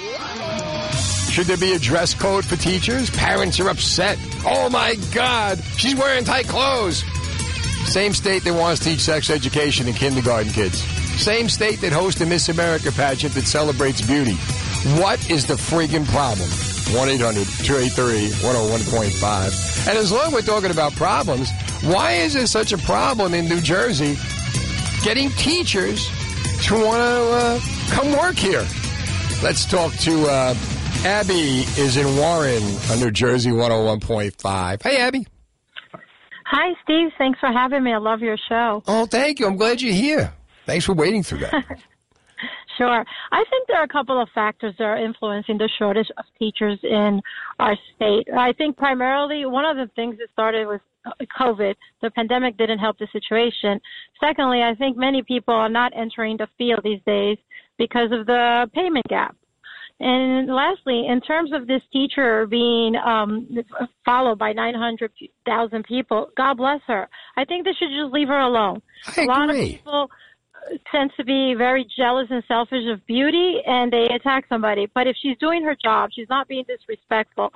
Should 1.35 1.47
there 1.47 1.57
be 1.57 1.73
a 1.73 1.79
dress 1.79 2.13
code 2.13 2.45
for 2.45 2.55
teachers? 2.55 3.09
Parents 3.09 3.59
are 3.59 3.69
upset. 3.69 4.17
Oh 4.45 4.69
my 4.69 4.95
God, 5.13 5.61
she's 5.77 5.95
wearing 5.95 6.23
tight 6.23 6.47
clothes. 6.47 7.03
Same 7.85 8.13
state 8.13 8.43
that 8.45 8.53
wants 8.53 8.79
to 8.79 8.89
teach 8.89 9.01
sex 9.01 9.29
education 9.29 9.87
in 9.87 9.93
kindergarten 9.93 10.51
kids. 10.51 10.81
Same 11.21 11.49
state 11.49 11.81
that 11.81 11.91
hosts 11.91 12.21
a 12.21 12.25
Miss 12.25 12.49
America 12.49 12.91
pageant 12.91 13.33
that 13.33 13.45
celebrates 13.45 14.01
beauty. 14.01 14.35
What 14.99 15.29
is 15.29 15.45
the 15.45 15.55
friggin' 15.55 16.07
problem? 16.07 16.49
1 16.95 17.09
800 17.09 17.45
283 17.65 18.29
101.5. 18.47 19.87
And 19.87 19.97
as 19.97 20.11
long 20.11 20.27
as 20.27 20.33
we're 20.33 20.41
talking 20.41 20.71
about 20.71 20.93
problems, 20.95 21.49
why 21.85 22.13
is 22.13 22.33
there 22.33 22.47
such 22.47 22.73
a 22.73 22.77
problem 22.79 23.33
in 23.33 23.47
New 23.47 23.61
Jersey 23.61 24.17
getting 25.03 25.29
teachers 25.31 26.07
to 26.63 26.73
want 26.73 26.97
to 26.97 27.21
uh, 27.31 27.59
come 27.89 28.11
work 28.13 28.35
here? 28.35 28.65
Let's 29.43 29.65
talk 29.65 29.93
to 29.93 30.25
uh, 30.25 30.55
Abby, 31.05 31.65
is 31.77 31.97
in 31.97 32.17
Warren 32.17 32.63
on 32.89 32.99
New 32.99 33.11
Jersey 33.11 33.51
101.5. 33.51 34.81
Hey, 34.81 34.97
Abby. 34.97 35.27
Hi, 36.45 36.73
Steve. 36.83 37.11
Thanks 37.17 37.39
for 37.39 37.51
having 37.51 37.83
me. 37.83 37.93
I 37.93 37.97
love 37.97 38.21
your 38.21 38.37
show. 38.49 38.81
Oh, 38.87 39.05
thank 39.05 39.39
you. 39.39 39.45
I'm 39.45 39.55
glad 39.55 39.81
you're 39.81 39.93
here. 39.93 40.33
Thanks 40.65 40.85
for 40.85 40.93
waiting 40.93 41.23
through 41.23 41.39
that. 41.39 41.79
Sure. 42.77 43.05
I 43.31 43.43
think 43.49 43.67
there 43.69 43.77
are 43.77 43.83
a 43.83 43.87
couple 43.87 44.21
of 44.21 44.27
factors 44.35 44.75
that 44.77 44.83
are 44.83 44.97
influencing 44.97 45.57
the 45.57 45.69
shortage 45.79 46.11
of 46.17 46.25
teachers 46.37 46.77
in 46.83 47.21
our 47.57 47.77
state. 47.95 48.27
I 48.37 48.51
think 48.51 48.75
primarily 48.75 49.45
one 49.45 49.63
of 49.63 49.77
the 49.77 49.89
things 49.95 50.17
that 50.17 50.27
started 50.33 50.67
with 50.67 50.81
COVID. 51.39 51.75
The 52.01 52.11
pandemic 52.11 52.57
didn't 52.57 52.79
help 52.79 52.97
the 52.97 53.07
situation. 53.11 53.79
Secondly, 54.19 54.61
I 54.61 54.75
think 54.75 54.97
many 54.97 55.23
people 55.23 55.53
are 55.53 55.69
not 55.69 55.93
entering 55.95 56.37
the 56.37 56.47
field 56.57 56.81
these 56.83 57.01
days 57.05 57.37
because 57.77 58.11
of 58.11 58.25
the 58.25 58.69
payment 58.73 59.05
gap. 59.09 59.35
And 59.99 60.53
lastly, 60.53 61.07
in 61.07 61.21
terms 61.21 61.51
of 61.53 61.67
this 61.67 61.81
teacher 61.93 62.45
being 62.47 62.95
um, 62.97 63.47
followed 64.03 64.37
by 64.37 64.51
900,000 64.51 65.85
people, 65.85 66.27
God 66.35 66.57
bless 66.57 66.81
her. 66.87 67.07
I 67.37 67.45
think 67.45 67.63
they 67.63 67.71
should 67.71 67.91
just 67.97 68.13
leave 68.13 68.27
her 68.27 68.39
alone. 68.39 68.81
I 69.07 69.23
A 69.23 69.25
lot 69.25 69.49
of 69.49 69.55
people 69.55 70.09
tend 70.91 71.11
to 71.15 71.23
be 71.23 71.53
very 71.57 71.87
jealous 71.97 72.27
and 72.29 72.43
selfish 72.47 72.83
of 72.91 73.05
beauty 73.05 73.61
and 73.65 73.91
they 73.91 74.07
attack 74.13 74.45
somebody. 74.49 74.87
But 74.93 75.07
if 75.07 75.15
she's 75.21 75.37
doing 75.37 75.63
her 75.63 75.77
job, 75.81 76.09
she's 76.13 76.29
not 76.29 76.47
being 76.47 76.65
disrespectful. 76.67 77.53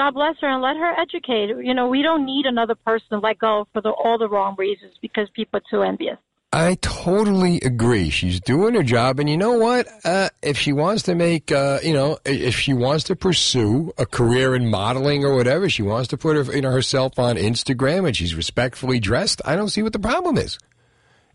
God 0.00 0.14
bless 0.14 0.36
her 0.40 0.48
and 0.48 0.62
let 0.62 0.76
her 0.78 0.98
educate. 0.98 1.50
You 1.62 1.74
know, 1.74 1.86
we 1.86 2.02
don't 2.02 2.24
need 2.24 2.46
another 2.46 2.74
person 2.74 3.06
to 3.10 3.18
let 3.18 3.38
go 3.38 3.68
for 3.74 3.82
the, 3.82 3.90
all 3.90 4.16
the 4.16 4.30
wrong 4.30 4.54
reasons 4.56 4.94
because 5.02 5.28
people 5.36 5.60
are 5.60 5.62
too 5.70 5.82
envious. 5.82 6.16
I 6.54 6.78
totally 6.80 7.60
agree. 7.60 8.08
She's 8.08 8.40
doing 8.40 8.74
her 8.76 8.82
job, 8.82 9.20
and 9.20 9.28
you 9.28 9.36
know 9.36 9.58
what? 9.58 9.86
Uh, 10.02 10.30
if 10.40 10.56
she 10.56 10.72
wants 10.72 11.02
to 11.02 11.14
make, 11.14 11.52
uh, 11.52 11.80
you 11.82 11.92
know, 11.92 12.16
if 12.24 12.56
she 12.56 12.72
wants 12.72 13.04
to 13.04 13.14
pursue 13.14 13.92
a 13.98 14.06
career 14.06 14.54
in 14.54 14.70
modeling 14.70 15.22
or 15.22 15.36
whatever, 15.36 15.68
she 15.68 15.82
wants 15.82 16.08
to 16.08 16.16
put 16.16 16.34
her, 16.34 16.56
you 16.56 16.62
know, 16.62 16.70
herself 16.70 17.18
on 17.18 17.36
Instagram, 17.36 18.06
and 18.06 18.16
she's 18.16 18.34
respectfully 18.34 19.00
dressed. 19.00 19.42
I 19.44 19.54
don't 19.54 19.68
see 19.68 19.82
what 19.82 19.92
the 19.92 19.98
problem 19.98 20.38
is. 20.38 20.58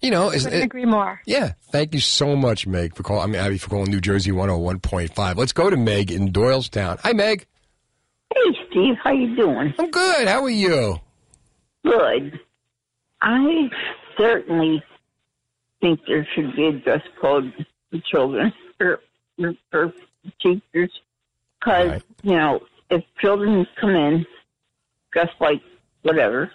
You 0.02 0.10
know, 0.10 0.32
is 0.32 0.48
it, 0.48 0.64
agree 0.64 0.86
more. 0.86 1.22
yeah. 1.28 1.54
Thank 1.72 1.94
you 1.94 2.00
so 2.00 2.36
much, 2.36 2.66
Meg, 2.66 2.96
for 2.96 3.04
calling. 3.04 3.24
I 3.24 3.28
mean, 3.28 3.42
Abby, 3.42 3.60
for 3.60 3.70
calling 3.70 3.92
New 3.92 4.02
Jersey 4.02 4.32
one 4.32 4.50
hundred 4.50 4.64
one 4.64 4.80
point 4.80 5.14
five. 5.14 5.38
Let's 5.38 5.54
go 5.54 5.70
to 5.70 5.78
Meg 5.78 6.12
in 6.12 6.34
Doylestown. 6.34 7.00
Hi, 7.02 7.14
Meg. 7.14 7.46
Hey, 8.36 8.58
Steve, 8.70 8.96
how 9.02 9.12
you 9.12 9.36
doing? 9.36 9.74
I'm 9.80 9.92
good. 9.92 10.28
How 10.28 10.44
are 10.44 10.50
you? 10.50 11.00
Good. 11.84 12.40
I 13.22 13.70
certainly 14.18 14.84
think 15.82 16.02
there 16.08 16.28
should 16.36 16.56
be 16.56 16.68
a 16.68 16.72
dress 16.74 17.02
code 17.22 17.54
for 17.90 18.00
children 18.12 18.54
for 18.78 19.00
for, 19.72 19.94
teachers, 20.42 20.92
because 21.60 21.90
Right. 21.92 22.04
you 22.24 22.36
know 22.36 22.62
if 22.90 23.04
children 23.22 23.66
come 23.80 23.92
in 23.92 24.26
dressed 25.12 25.40
like 25.40 25.62
whatever, 26.02 26.52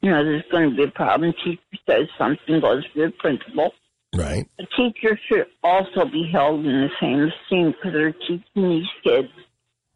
you 0.00 0.10
know 0.10 0.24
there's 0.24 0.44
going 0.50 0.70
to 0.70 0.76
be 0.76 0.84
a 0.84 0.88
problem. 0.90 1.34
Teacher 1.44 1.60
says 1.86 2.08
something 2.16 2.60
goes 2.60 2.84
to 2.94 3.06
the 3.06 3.10
principal. 3.18 3.74
Right. 4.14 4.48
A 4.58 4.66
teacher 4.76 5.18
should 5.28 5.46
also 5.62 6.06
be 6.06 6.28
held 6.32 6.64
in 6.64 6.88
the 6.88 6.90
same 7.00 7.30
esteem 7.30 7.72
because 7.72 7.92
they're 7.92 8.12
teaching 8.12 8.44
these 8.54 8.88
kids 9.04 9.28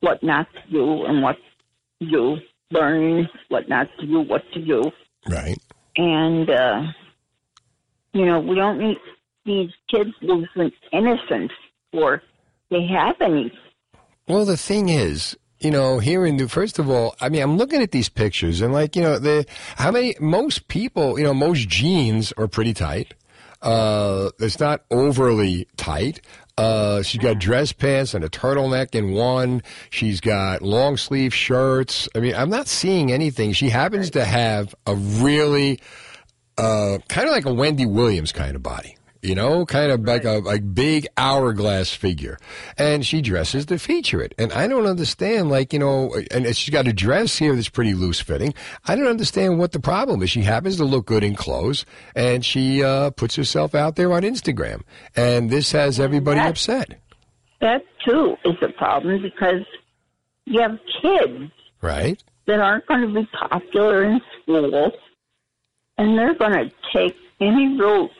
what 0.00 0.22
not 0.22 0.46
to 0.54 0.72
do 0.72 1.04
and 1.04 1.22
what 1.22 1.36
to 2.00 2.10
do, 2.10 2.36
learning 2.70 3.28
what 3.48 3.68
not 3.68 3.88
to 3.98 4.06
do, 4.06 4.20
what 4.20 4.42
to 4.52 4.64
do. 4.64 4.90
Right. 5.28 5.58
And, 5.96 6.48
uh, 6.48 6.82
you 8.12 8.26
know, 8.26 8.40
we 8.40 8.54
don't 8.54 8.78
need 8.78 8.98
these 9.44 9.70
kids 9.90 10.10
losing 10.22 10.72
innocence 10.92 11.52
or 11.92 12.22
they 12.70 12.86
have 12.86 13.16
any. 13.20 13.52
Well, 14.28 14.44
the 14.44 14.56
thing 14.56 14.88
is, 14.88 15.36
you 15.58 15.70
know, 15.70 15.98
here 15.98 16.24
in 16.24 16.36
New, 16.36 16.48
first 16.48 16.78
of 16.78 16.88
all, 16.88 17.14
I 17.20 17.28
mean, 17.28 17.42
I'm 17.42 17.56
looking 17.58 17.82
at 17.82 17.90
these 17.90 18.08
pictures 18.08 18.60
and 18.60 18.72
like, 18.72 18.96
you 18.96 19.02
know, 19.02 19.18
the, 19.18 19.44
how 19.76 19.90
many, 19.90 20.14
most 20.20 20.68
people, 20.68 21.18
you 21.18 21.24
know, 21.24 21.34
most 21.34 21.68
jeans 21.68 22.32
are 22.38 22.48
pretty 22.48 22.72
tight. 22.72 23.14
Uh, 23.60 24.30
it's 24.38 24.58
not 24.58 24.84
overly 24.90 25.68
tight. 25.76 26.22
Uh, 26.60 27.02
she's 27.02 27.22
got 27.22 27.38
dress 27.38 27.72
pants 27.72 28.12
and 28.12 28.22
a 28.22 28.28
turtleneck 28.28 28.94
in 28.94 29.12
one. 29.12 29.62
She's 29.88 30.20
got 30.20 30.60
long 30.60 30.98
sleeve 30.98 31.32
shirts. 31.32 32.06
I 32.14 32.20
mean, 32.20 32.34
I'm 32.34 32.50
not 32.50 32.68
seeing 32.68 33.10
anything. 33.10 33.54
She 33.54 33.70
happens 33.70 34.10
to 34.10 34.26
have 34.26 34.74
a 34.86 34.94
really, 34.94 35.80
uh, 36.58 36.98
kind 37.08 37.26
of 37.26 37.32
like 37.32 37.46
a 37.46 37.54
Wendy 37.54 37.86
Williams 37.86 38.30
kind 38.30 38.54
of 38.56 38.62
body. 38.62 38.94
You 39.22 39.34
know, 39.34 39.66
kind 39.66 39.92
of 39.92 40.00
like 40.04 40.24
a 40.24 40.38
like 40.38 40.74
big 40.74 41.06
hourglass 41.18 41.92
figure, 41.92 42.38
and 42.78 43.04
she 43.04 43.20
dresses 43.20 43.66
to 43.66 43.78
feature 43.78 44.22
it. 44.22 44.34
And 44.38 44.50
I 44.50 44.66
don't 44.66 44.86
understand, 44.86 45.50
like 45.50 45.74
you 45.74 45.78
know, 45.78 46.14
and 46.30 46.56
she's 46.56 46.72
got 46.72 46.86
a 46.86 46.92
dress 46.94 47.36
here 47.36 47.54
that's 47.54 47.68
pretty 47.68 47.92
loose 47.92 48.18
fitting. 48.18 48.54
I 48.86 48.96
don't 48.96 49.08
understand 49.08 49.58
what 49.58 49.72
the 49.72 49.80
problem 49.80 50.22
is. 50.22 50.30
She 50.30 50.40
happens 50.40 50.78
to 50.78 50.84
look 50.84 51.04
good 51.04 51.22
in 51.22 51.34
clothes, 51.34 51.84
and 52.14 52.42
she 52.42 52.82
uh, 52.82 53.10
puts 53.10 53.36
herself 53.36 53.74
out 53.74 53.96
there 53.96 54.10
on 54.14 54.22
Instagram, 54.22 54.82
and 55.14 55.50
this 55.50 55.70
has 55.72 56.00
everybody 56.00 56.40
That- 56.40 56.48
upset, 56.48 56.98
That 57.60 57.84
too 58.06 58.36
is 58.46 58.56
a 58.62 58.68
problem 58.68 59.20
because 59.20 59.66
you 60.46 60.62
have 60.62 60.78
kids 61.02 61.52
right? 61.82 62.22
that 62.46 62.58
aren't 62.58 62.86
going 62.86 63.02
to 63.02 63.20
be 63.20 63.28
popular 63.38 64.02
in 64.04 64.20
school, 64.42 64.92
and 65.98 66.18
they're 66.18 66.34
going 66.34 66.52
to 66.54 66.70
take 66.90 67.14
any 67.38 67.76
route 67.78 68.10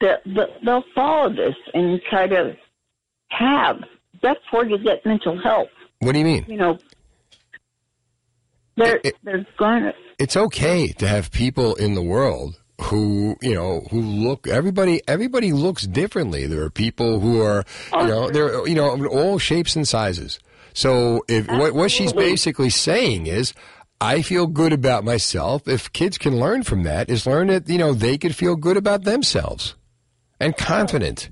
that, 0.00 0.22
that 0.34 0.48
they'll 0.64 0.84
follow 0.94 1.30
this 1.30 1.54
and 1.74 2.00
try 2.08 2.26
to 2.26 2.56
have. 3.30 3.76
That's 4.22 4.40
where 4.50 4.66
you 4.68 4.78
get 4.78 5.04
mental 5.06 5.40
health. 5.40 5.68
What 6.00 6.12
do 6.12 6.18
you 6.18 6.24
mean? 6.24 6.44
You 6.48 6.56
know, 6.56 6.78
they're 8.76 8.96
It- 8.96 9.06
it- 9.06 9.16
they're 9.24 9.46
going 9.58 9.82
to. 9.84 9.94
it's 10.18 10.36
okay 10.36 10.88
to 10.88 11.06
have 11.06 11.30
people 11.30 11.74
in 11.74 11.94
the 11.94 12.02
world 12.02 12.56
who 12.82 13.36
you 13.42 13.54
know 13.54 13.82
who 13.90 14.00
look 14.00 14.48
everybody 14.48 15.02
everybody 15.06 15.52
looks 15.52 15.86
differently 15.86 16.46
there 16.46 16.62
are 16.62 16.70
people 16.70 17.20
who 17.20 17.42
are 17.42 17.62
you 17.92 18.06
know 18.06 18.30
they're 18.30 18.66
you 18.66 18.74
know 18.74 19.06
all 19.08 19.38
shapes 19.38 19.76
and 19.76 19.86
sizes 19.86 20.38
so 20.72 21.22
if 21.28 21.46
what, 21.48 21.74
what 21.74 21.90
she's 21.90 22.14
basically 22.14 22.70
saying 22.70 23.26
is 23.26 23.52
I 24.02 24.22
feel 24.22 24.46
good 24.46 24.72
about 24.72 25.04
myself. 25.04 25.68
If 25.68 25.92
kids 25.92 26.16
can 26.16 26.40
learn 26.40 26.62
from 26.62 26.84
that, 26.84 27.10
is 27.10 27.26
learn 27.26 27.48
that 27.48 27.68
you 27.68 27.76
know 27.76 27.92
they 27.92 28.16
could 28.16 28.34
feel 28.34 28.56
good 28.56 28.78
about 28.78 29.04
themselves 29.04 29.74
and 30.40 30.56
confident. 30.56 31.30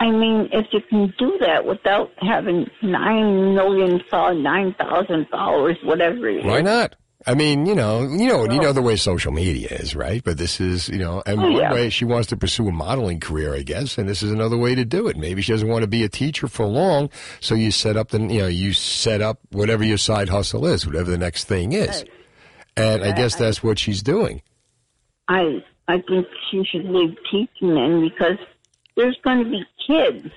I 0.00 0.10
mean, 0.10 0.48
if 0.52 0.66
you 0.72 0.80
can 0.88 1.12
do 1.18 1.36
that 1.40 1.66
without 1.66 2.10
having 2.18 2.66
nine 2.82 3.54
million 3.54 4.00
followers, 4.10 4.42
nine 4.42 4.74
thousand 4.78 5.28
followers, 5.30 5.76
whatever 5.84 6.28
it 6.28 6.38
is, 6.38 6.44
Why 6.44 6.60
not? 6.62 6.96
I 7.26 7.34
mean, 7.34 7.66
you 7.66 7.74
know, 7.74 8.00
you 8.00 8.26
know, 8.28 8.44
you 8.50 8.58
know 8.62 8.72
the 8.72 8.80
way 8.80 8.96
social 8.96 9.30
media 9.30 9.68
is, 9.68 9.94
right? 9.94 10.24
But 10.24 10.38
this 10.38 10.58
is, 10.58 10.88
you 10.88 10.96
know, 10.96 11.22
and 11.26 11.38
Oh, 11.38 11.42
one 11.42 11.52
yeah. 11.52 11.74
way 11.74 11.90
she 11.90 12.06
wants 12.06 12.28
to 12.28 12.36
pursue 12.38 12.66
a 12.68 12.72
modeling 12.72 13.20
career, 13.20 13.54
I 13.54 13.60
guess, 13.60 13.98
and 13.98 14.08
this 14.08 14.22
is 14.22 14.30
another 14.32 14.56
way 14.56 14.74
to 14.74 14.86
do 14.86 15.06
it. 15.06 15.18
Maybe 15.18 15.42
she 15.42 15.52
doesn't 15.52 15.68
want 15.68 15.82
to 15.82 15.86
be 15.86 16.02
a 16.02 16.08
teacher 16.08 16.48
for 16.48 16.64
long, 16.64 17.10
so 17.40 17.54
you 17.54 17.72
set 17.72 17.98
up 17.98 18.08
the, 18.08 18.20
you 18.20 18.38
know, 18.38 18.46
you 18.46 18.72
set 18.72 19.20
up 19.20 19.38
whatever 19.52 19.84
your 19.84 19.98
side 19.98 20.30
hustle 20.30 20.66
is, 20.66 20.86
whatever 20.86 21.10
the 21.10 21.18
next 21.18 21.44
thing 21.44 21.72
is, 21.72 22.06
and 22.74 23.04
I 23.04 23.12
guess 23.12 23.34
that's 23.36 23.62
what 23.62 23.78
she's 23.78 24.02
doing. 24.02 24.40
I 25.28 25.62
I 25.90 26.00
think 26.02 26.26
she 26.50 26.62
should 26.64 26.84
leave 26.84 27.16
teaching 27.30 27.74
then 27.74 28.00
because 28.00 28.38
there's 28.96 29.18
going 29.24 29.44
to 29.44 29.50
be 29.50 29.64
kids. 29.86 30.32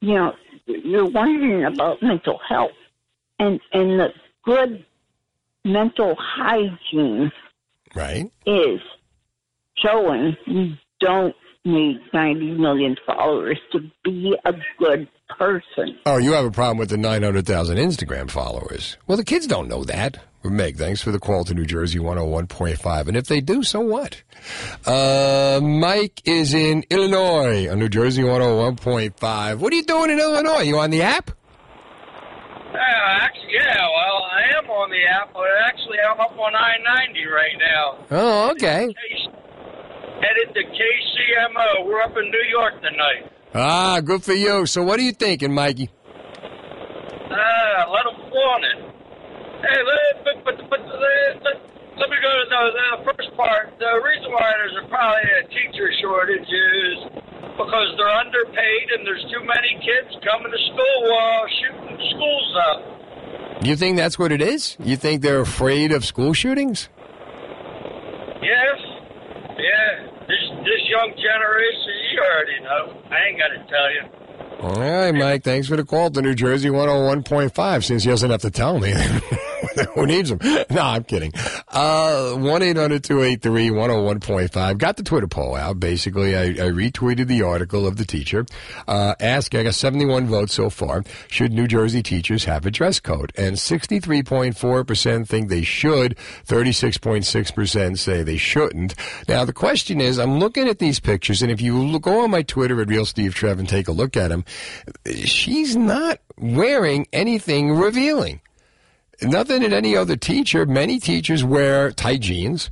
You 0.00 0.14
know, 0.14 0.32
you're 0.66 1.06
wondering 1.08 1.64
about 1.64 2.02
mental 2.02 2.40
health 2.48 2.72
and 3.38 3.60
and 3.72 4.00
the 4.00 4.08
good 4.44 4.84
mental 5.64 6.16
hygiene 6.18 7.30
Right? 7.94 8.30
is 8.46 8.80
showing 9.76 10.36
you 10.46 10.74
don't 11.00 11.34
need 11.64 12.00
90 12.12 12.52
million 12.52 12.96
followers 13.06 13.58
to 13.72 13.80
be 14.04 14.34
a 14.44 14.52
good 14.78 15.08
person. 15.38 15.98
Oh, 16.06 16.18
you 16.18 16.32
have 16.32 16.44
a 16.44 16.50
problem 16.50 16.78
with 16.78 16.90
the 16.90 16.96
900,000 16.96 17.76
Instagram 17.76 18.30
followers. 18.30 18.96
Well, 19.06 19.16
the 19.18 19.24
kids 19.24 19.46
don't 19.46 19.68
know 19.68 19.84
that. 19.84 20.18
Meg, 20.44 20.76
thanks 20.76 21.02
for 21.02 21.10
the 21.10 21.18
call 21.18 21.42
to 21.44 21.54
New 21.54 21.66
Jersey 21.66 21.98
101.5. 21.98 23.08
And 23.08 23.16
if 23.16 23.26
they 23.26 23.40
do, 23.40 23.64
so 23.64 23.80
what? 23.80 24.22
Uh, 24.86 25.58
Mike 25.60 26.22
is 26.24 26.54
in 26.54 26.84
Illinois 26.88 27.68
on 27.68 27.80
New 27.80 27.88
Jersey 27.88 28.22
101.5. 28.22 29.58
What 29.58 29.72
are 29.72 29.76
you 29.76 29.82
doing 29.82 30.10
in 30.10 30.20
Illinois? 30.20 30.60
You 30.60 30.78
on 30.78 30.90
the 30.90 31.02
app? 31.02 31.32
Yeah, 32.72 33.18
actually, 33.22 33.54
yeah. 33.54 33.74
Well, 33.74 34.22
I 34.30 34.58
am 34.62 34.70
on 34.70 34.90
the 34.90 35.04
app, 35.10 35.32
but 35.32 35.48
actually, 35.66 35.98
I'm 36.08 36.20
up 36.20 36.38
on 36.38 36.54
I-90 36.54 37.26
right 37.32 37.58
now. 37.58 38.06
Oh, 38.12 38.50
okay. 38.52 38.86
Case- 38.86 39.32
Headed 40.22 40.54
to 40.54 40.62
KCMO. 40.62 41.86
We're 41.86 42.02
up 42.02 42.16
in 42.16 42.30
New 42.30 42.44
York 42.50 42.74
tonight. 42.82 43.32
Ah, 43.54 44.00
good 44.00 44.22
for 44.22 44.34
you. 44.34 44.66
So 44.66 44.82
what 44.82 44.98
are 44.98 45.02
you 45.02 45.12
thinking, 45.12 45.54
Mikey? 45.54 45.90
Ah, 47.30 47.86
let 47.90 48.04
them 48.04 48.16
flaunt 48.30 48.64
it. 48.64 48.78
Hey, 49.62 49.80
let, 49.82 50.24
but, 50.24 50.44
but, 50.44 50.70
but 50.70 50.80
let, 50.80 51.42
let, 51.42 51.56
let 51.96 52.08
me 52.10 52.16
go 52.20 52.30
to 52.30 52.44
the, 52.48 52.62
the 52.76 53.12
first 53.12 53.30
part. 53.36 53.72
The 53.78 54.00
reason 54.04 54.30
why 54.32 54.52
there's 54.60 54.76
a, 54.84 54.88
probably 54.88 55.24
a 55.40 55.48
teacher 55.48 55.88
shortage 56.02 56.46
is 56.48 56.96
because 57.56 57.88
they're 57.96 58.16
underpaid 58.20 58.86
and 58.98 59.06
there's 59.06 59.24
too 59.32 59.40
many 59.46 59.72
kids 59.80 60.12
coming 60.22 60.52
to 60.52 60.60
school 60.72 60.98
while 61.08 61.44
shooting 61.60 61.98
schools 62.12 62.56
up. 62.68 63.64
You 63.64 63.74
think 63.76 63.96
that's 63.96 64.18
what 64.18 64.32
it 64.32 64.42
is? 64.42 64.76
You 64.78 64.96
think 64.96 65.22
they're 65.22 65.40
afraid 65.40 65.90
of 65.92 66.04
school 66.04 66.34
shootings? 66.34 66.90
Yes. 68.42 68.78
Yeah. 69.56 70.15
This 70.28 70.42
this 70.64 70.82
young 70.88 71.14
generation, 71.14 71.92
you 72.12 72.20
already 72.20 72.60
know. 72.62 73.02
I 73.10 73.28
ain't 73.28 73.38
got 73.38 73.48
to 73.54 73.62
tell 73.70 73.90
you. 73.92 74.02
All 74.60 74.80
right, 74.80 75.12
Mike. 75.12 75.44
Thanks 75.44 75.68
for 75.68 75.76
the 75.76 75.84
call 75.84 76.10
to 76.10 76.22
New 76.22 76.34
Jersey 76.34 76.68
101.5 76.68 77.84
since 77.84 78.02
he 78.04 78.10
doesn't 78.10 78.30
have 78.30 78.42
to 78.42 78.50
tell 78.50 78.78
me. 78.80 78.92
Who 79.94 80.06
needs 80.06 80.30
them? 80.30 80.38
No, 80.70 80.82
I'm 80.82 81.04
kidding. 81.04 81.32
Uh, 81.68 82.32
1-800-283-101.5. 82.36 84.78
Got 84.78 84.96
the 84.96 85.02
Twitter 85.02 85.28
poll 85.28 85.54
out. 85.54 85.78
Basically, 85.80 86.36
I, 86.36 86.44
I 86.44 86.70
retweeted 86.70 87.26
the 87.28 87.42
article 87.42 87.86
of 87.86 87.96
the 87.96 88.04
teacher, 88.04 88.44
uh, 88.88 89.14
I 89.20 89.40
got 89.48 89.74
71 89.74 90.26
votes 90.26 90.54
so 90.54 90.70
far, 90.70 91.04
should 91.28 91.52
New 91.52 91.66
Jersey 91.66 92.02
teachers 92.02 92.44
have 92.44 92.66
a 92.66 92.70
dress 92.70 93.00
code? 93.00 93.32
And 93.36 93.56
63.4% 93.56 95.28
think 95.28 95.48
they 95.48 95.62
should, 95.62 96.16
36.6% 96.46 97.98
say 97.98 98.22
they 98.22 98.36
shouldn't. 98.36 98.94
Now, 99.28 99.44
the 99.44 99.52
question 99.52 100.00
is, 100.00 100.18
I'm 100.18 100.38
looking 100.38 100.68
at 100.68 100.78
these 100.78 101.00
pictures, 101.00 101.42
and 101.42 101.50
if 101.50 101.60
you 101.60 101.78
look, 101.78 102.02
go 102.02 102.22
on 102.22 102.30
my 102.30 102.42
Twitter 102.42 102.80
at 102.80 102.88
Real 102.88 103.06
Steve 103.06 103.34
Trev 103.34 103.58
and 103.58 103.68
take 103.68 103.88
a 103.88 103.92
look 103.92 104.16
at 104.16 104.28
them, 104.28 104.44
she's 105.24 105.76
not 105.76 106.20
wearing 106.38 107.06
anything 107.12 107.72
revealing. 107.72 108.40
Nothing 109.22 109.62
that 109.62 109.72
any 109.72 109.96
other 109.96 110.16
teacher. 110.16 110.66
Many 110.66 110.98
teachers 110.98 111.42
wear 111.44 111.90
tight 111.90 112.20
jeans. 112.20 112.70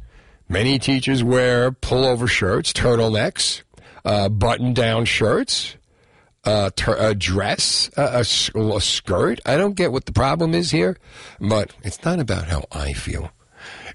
Many 0.48 0.78
teachers 0.78 1.24
wear 1.24 1.72
pullover 1.72 2.28
shirts, 2.28 2.72
turtlenecks, 2.72 3.62
uh, 4.04 4.28
button-down 4.28 5.06
shirts, 5.06 5.76
uh, 6.44 6.68
tur- 6.76 6.96
a 6.98 7.14
dress, 7.14 7.90
uh, 7.96 8.22
a, 8.22 8.58
a 8.60 8.80
skirt. 8.80 9.40
I 9.46 9.56
don't 9.56 9.74
get 9.74 9.90
what 9.90 10.04
the 10.04 10.12
problem 10.12 10.52
is 10.54 10.70
here, 10.70 10.98
but 11.40 11.72
it's 11.82 12.04
not 12.04 12.18
about 12.20 12.44
how 12.48 12.64
I 12.70 12.92
feel. 12.92 13.30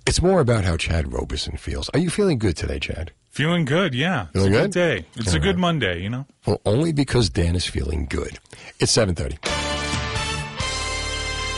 It's 0.07 0.23
more 0.23 0.39
about 0.39 0.63
how 0.63 0.75
Chad 0.75 1.13
Roberson 1.13 1.55
feels. 1.57 1.87
Are 1.89 1.99
you 1.99 2.09
feeling 2.09 2.39
good 2.39 2.57
today, 2.57 2.79
Chad? 2.79 3.11
Feeling 3.29 3.63
good, 3.63 3.93
yeah. 3.93 4.23
It's 4.23 4.31
Feeling 4.33 4.53
a 4.53 4.57
good? 4.57 4.61
good 4.63 4.71
day. 4.73 5.05
It's 5.17 5.33
a 5.35 5.39
good 5.39 5.59
Monday, 5.59 6.01
you 6.01 6.09
know. 6.09 6.25
Well, 6.47 6.61
only 6.65 6.91
because 6.93 7.29
Dan 7.29 7.55
is 7.55 7.67
feeling 7.67 8.07
good. 8.09 8.39
It's 8.79 8.91
7:30. 8.91 9.37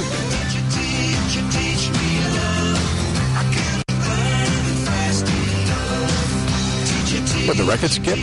But 7.46 7.58
the 7.58 7.66
record 7.66 7.92
skip? 7.92 8.18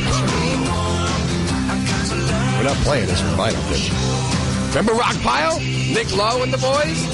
We're 2.56 2.64
not 2.64 2.76
playing 2.78 3.06
this 3.06 3.20
from 3.20 3.30
vinyl? 3.30 4.68
Remember 4.70 4.92
Rockpile? 4.92 5.60
Nick 5.94 6.16
Lowe 6.16 6.42
and 6.42 6.52
the 6.52 6.58
boys? 6.58 7.04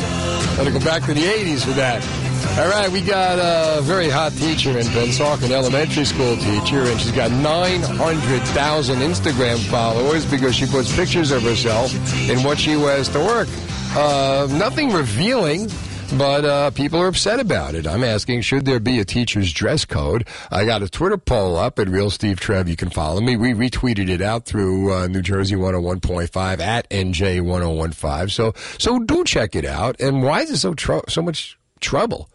Gotta 0.57 0.70
go 0.70 0.81
back 0.81 1.02
to 1.05 1.14
the 1.14 1.22
80s 1.22 1.64
for 1.64 1.72
that. 1.72 2.26
All 2.59 2.68
right, 2.68 2.90
we 2.90 3.03
got 3.03 3.38
a 3.38 3.83
very 3.83 4.09
hot 4.09 4.33
teacher 4.33 4.70
in 4.79 4.87
Pennsauken 4.87 5.51
elementary 5.51 6.05
school 6.07 6.37
teacher, 6.37 6.81
and 6.81 6.99
she's 6.99 7.12
got 7.12 7.31
900,000 7.31 8.99
Instagram 8.99 9.59
followers 9.70 10.25
because 10.31 10.55
she 10.55 10.64
puts 10.66 10.94
pictures 10.94 11.31
of 11.33 11.42
herself 11.42 11.92
in 12.31 12.42
what 12.42 12.59
she 12.59 12.77
wears 12.77 13.09
to 13.11 13.18
work. 13.18 13.49
Uh, 13.94 14.49
nothing 14.51 14.90
revealing. 14.90 15.68
but 16.16 16.44
uh, 16.44 16.70
people 16.70 17.01
are 17.01 17.09
upset 17.09 17.40
about 17.40 17.75
it. 17.75 17.87
I'm 17.87 18.05
asking, 18.05 18.40
should 18.42 18.64
there 18.64 18.79
be 18.81 19.01
a 19.01 19.05
teacher's 19.05 19.53
dress 19.53 19.85
code? 19.85 20.27
I 20.51 20.64
got 20.64 20.83
a 20.83 20.88
Twitter 20.88 21.18
poll 21.18 21.57
up 21.57 21.79
at 21.79 21.88
Real 21.88 22.11
Steve 22.11 22.38
Trev. 22.38 22.68
You 22.68 22.77
can 22.77 22.90
follow 22.90 23.20
me. 23.20 23.37
We 23.37 23.53
retweeted 23.55 24.09
it 24.09 24.22
out 24.22 24.46
through 24.46 24.94
uh, 24.94 25.07
New 25.09 25.20
Jersey 25.20 25.57
101.5 25.57 26.61
at 26.61 26.88
NJ 26.90 27.42
1015. 27.42 28.29
So, 28.29 28.55
so 28.79 28.99
do 29.01 29.25
check 29.25 29.57
it 29.57 29.64
out. 29.64 30.01
And 30.01 30.22
why 30.22 30.42
is 30.42 30.51
it 30.53 30.59
so 30.59 30.75
so 31.09 31.22
much 31.22 31.59
trouble 31.81 32.31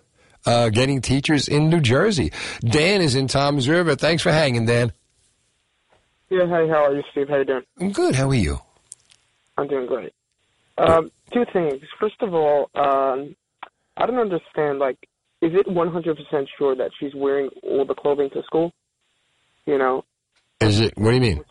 uh, 0.46 0.70
getting 0.70 1.02
teachers 1.02 1.48
in 1.48 1.70
New 1.70 1.80
Jersey? 1.82 2.32
Dan 2.62 3.02
is 3.02 3.16
in 3.16 3.28
Toms 3.28 3.68
River. 3.68 3.96
Thanks 3.96 4.24
for 4.24 4.32
hanging, 4.32 4.66
Dan. 4.66 4.92
Yeah, 6.30 6.46
hey, 6.46 6.68
how 6.70 6.86
are 6.86 6.96
you, 6.96 7.04
Steve? 7.12 7.28
How 7.30 7.38
you 7.38 7.46
doing? 7.46 7.64
I'm 7.80 7.92
good. 7.92 8.16
How 8.16 8.30
are 8.30 8.34
you? 8.34 8.60
I'm 9.58 9.68
doing 9.68 9.86
great. 9.86 10.14
Um, 10.78 11.12
two 11.34 11.44
things. 11.52 11.82
First 12.00 12.22
of 12.22 12.34
all, 12.34 12.70
um, 12.74 13.36
I 13.98 14.06
don't 14.06 14.18
understand. 14.18 14.80
Like, 14.80 14.98
is 15.42 15.52
it 15.54 15.68
100% 15.68 16.48
sure 16.58 16.76
that 16.76 16.92
she's 17.00 17.14
wearing 17.14 17.50
all 17.64 17.86
the 17.86 17.94
clothing 17.96 18.30
to 18.32 18.44
school? 18.44 18.72
You 19.66 19.78
know, 19.78 20.06
Is 20.62 20.80
it? 20.80 20.94
What 20.98 21.10
do 21.10 21.16
you 21.16 21.22
mean? 21.22 21.44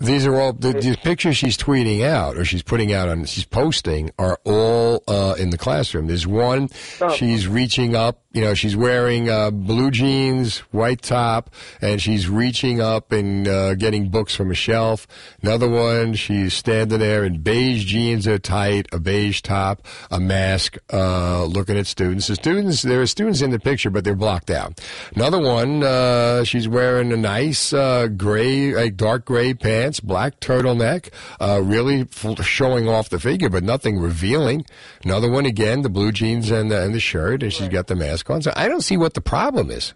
These 0.00 0.26
are 0.26 0.34
all 0.40 0.52
the, 0.54 0.72
the 0.72 0.96
pictures 1.02 1.36
she's 1.36 1.56
tweeting 1.58 2.02
out 2.04 2.36
or 2.38 2.44
she's 2.44 2.62
putting 2.62 2.92
out 2.92 3.08
on 3.08 3.24
she's 3.26 3.44
posting 3.44 4.10
are 4.18 4.38
all 4.44 5.02
uh, 5.06 5.34
in 5.38 5.50
the 5.50 5.58
classroom. 5.58 6.06
There's 6.06 6.26
one 6.26 6.68
Oh. 7.00 7.10
she's 7.14 7.46
reaching 7.48 7.94
up, 7.94 8.22
you 8.32 8.40
know, 8.42 8.54
she's 8.54 8.76
wearing 8.76 9.28
uh, 9.28 9.50
blue 9.50 9.90
jeans, 9.90 10.58
white 10.72 11.02
top, 11.02 11.50
and 11.80 12.00
she's 12.00 12.28
reaching 12.28 12.80
up 12.80 13.12
and 13.12 13.46
uh, 13.48 13.74
getting 13.74 14.08
books 14.08 14.34
from 14.34 14.50
a 14.50 14.54
shelf. 14.54 15.06
Another 15.42 15.68
one, 15.68 16.14
she's 16.14 16.54
standing 16.54 16.98
there 16.98 17.24
in 17.24 17.42
beige 17.42 17.84
jeans 17.84 18.24
that 18.24 18.32
are 18.34 18.38
tight, 18.38 18.86
a 18.92 18.98
beige 19.00 19.40
top, 19.42 19.86
a 20.10 20.20
mask, 20.20 20.76
uh, 20.92 21.44
looking 21.44 21.76
at 21.78 21.86
students. 21.86 22.26
The 22.28 22.36
students, 22.36 22.82
there 22.82 23.00
are 23.00 23.06
students 23.06 23.40
in 23.42 23.50
the 23.50 23.58
picture, 23.58 23.90
but 23.90 24.04
they're 24.04 24.14
blocked 24.14 24.50
out. 24.50 24.80
Another 25.14 25.40
one, 25.40 25.82
uh, 25.82 26.44
she's 26.44 26.68
wearing 26.68 27.12
a 27.12 27.16
nice 27.16 27.72
uh, 27.72 28.06
gray, 28.08 28.74
like 28.74 28.96
dark 28.96 29.24
gray 29.24 29.54
pants, 29.54 29.89
black 29.98 30.38
turtleneck, 30.38 31.08
uh, 31.40 31.60
really 31.60 32.06
showing 32.42 32.88
off 32.88 33.08
the 33.08 33.18
figure, 33.18 33.48
but 33.48 33.64
nothing 33.64 33.98
revealing. 33.98 34.64
Another 35.02 35.28
one 35.30 35.46
again, 35.46 35.82
the 35.82 35.88
blue 35.88 36.12
jeans 36.12 36.50
and 36.52 36.70
the, 36.70 36.80
and 36.80 36.94
the 36.94 37.00
shirt, 37.00 37.42
and 37.42 37.52
she's 37.52 37.68
got 37.68 37.88
the 37.88 37.96
mask 37.96 38.30
on. 38.30 38.42
So 38.42 38.52
I 38.54 38.68
don't 38.68 38.82
see 38.82 38.96
what 38.96 39.14
the 39.14 39.20
problem 39.20 39.70
is. 39.70 39.94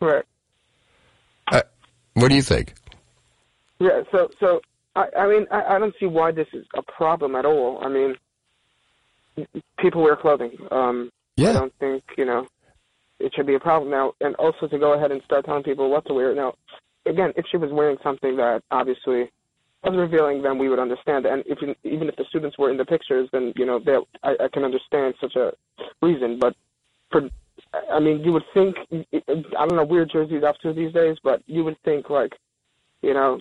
right? 0.00 0.24
Uh, 1.52 1.62
what 2.14 2.28
do 2.28 2.34
you 2.34 2.42
think? 2.42 2.74
Yeah. 3.78 4.02
So, 4.10 4.30
so 4.40 4.60
I, 4.96 5.06
I 5.16 5.28
mean, 5.28 5.46
I, 5.52 5.76
I 5.76 5.78
don't 5.78 5.94
see 6.00 6.06
why 6.06 6.32
this 6.32 6.48
is 6.52 6.66
a 6.74 6.82
problem 6.82 7.36
at 7.36 7.44
all. 7.44 7.78
I 7.84 7.88
mean, 7.88 8.16
people 9.78 10.02
wear 10.02 10.16
clothing. 10.16 10.56
Um, 10.70 11.10
Yeah. 11.36 11.50
I 11.50 11.52
don't 11.52 11.74
think 11.78 12.02
you 12.16 12.24
know 12.24 12.46
it 13.20 13.32
should 13.34 13.46
be 13.46 13.54
a 13.54 13.60
problem 13.60 13.90
now. 13.90 14.14
And 14.20 14.34
also 14.36 14.66
to 14.66 14.78
go 14.78 14.92
ahead 14.94 15.12
and 15.12 15.22
start 15.22 15.44
telling 15.44 15.62
people 15.62 15.90
what 15.90 16.06
to 16.06 16.14
wear. 16.14 16.34
Now, 16.34 16.54
again, 17.08 17.32
if 17.36 17.46
she 17.50 17.56
was 17.56 17.70
wearing 17.72 17.96
something 18.02 18.36
that 18.36 18.62
obviously 18.70 19.30
was 19.84 19.96
revealing, 19.96 20.42
then 20.42 20.58
we 20.58 20.68
would 20.68 20.78
understand. 20.78 21.26
And 21.26 21.42
if 21.46 21.58
even 21.84 22.08
if 22.08 22.16
the 22.16 22.24
students 22.28 22.58
were 22.58 22.70
in 22.70 22.76
the 22.76 22.84
pictures, 22.84 23.28
then 23.32 23.52
you 23.56 23.66
know, 23.66 23.78
they, 23.78 23.96
I, 24.22 24.44
I 24.44 24.48
can 24.52 24.64
understand 24.64 25.14
such 25.20 25.36
a 25.36 25.52
reason. 26.02 26.38
But 26.38 26.54
for 27.10 27.22
I 27.90 28.00
mean, 28.00 28.20
you 28.20 28.32
would 28.32 28.44
think 28.54 28.76
I 28.92 29.66
don't 29.66 29.76
know 29.76 29.84
where 29.84 30.04
Jersey's 30.04 30.42
up 30.42 30.56
to 30.62 30.72
these 30.72 30.92
days, 30.92 31.16
but 31.22 31.42
you 31.46 31.64
would 31.64 31.76
think 31.84 32.10
like, 32.10 32.32
you 33.02 33.14
know, 33.14 33.40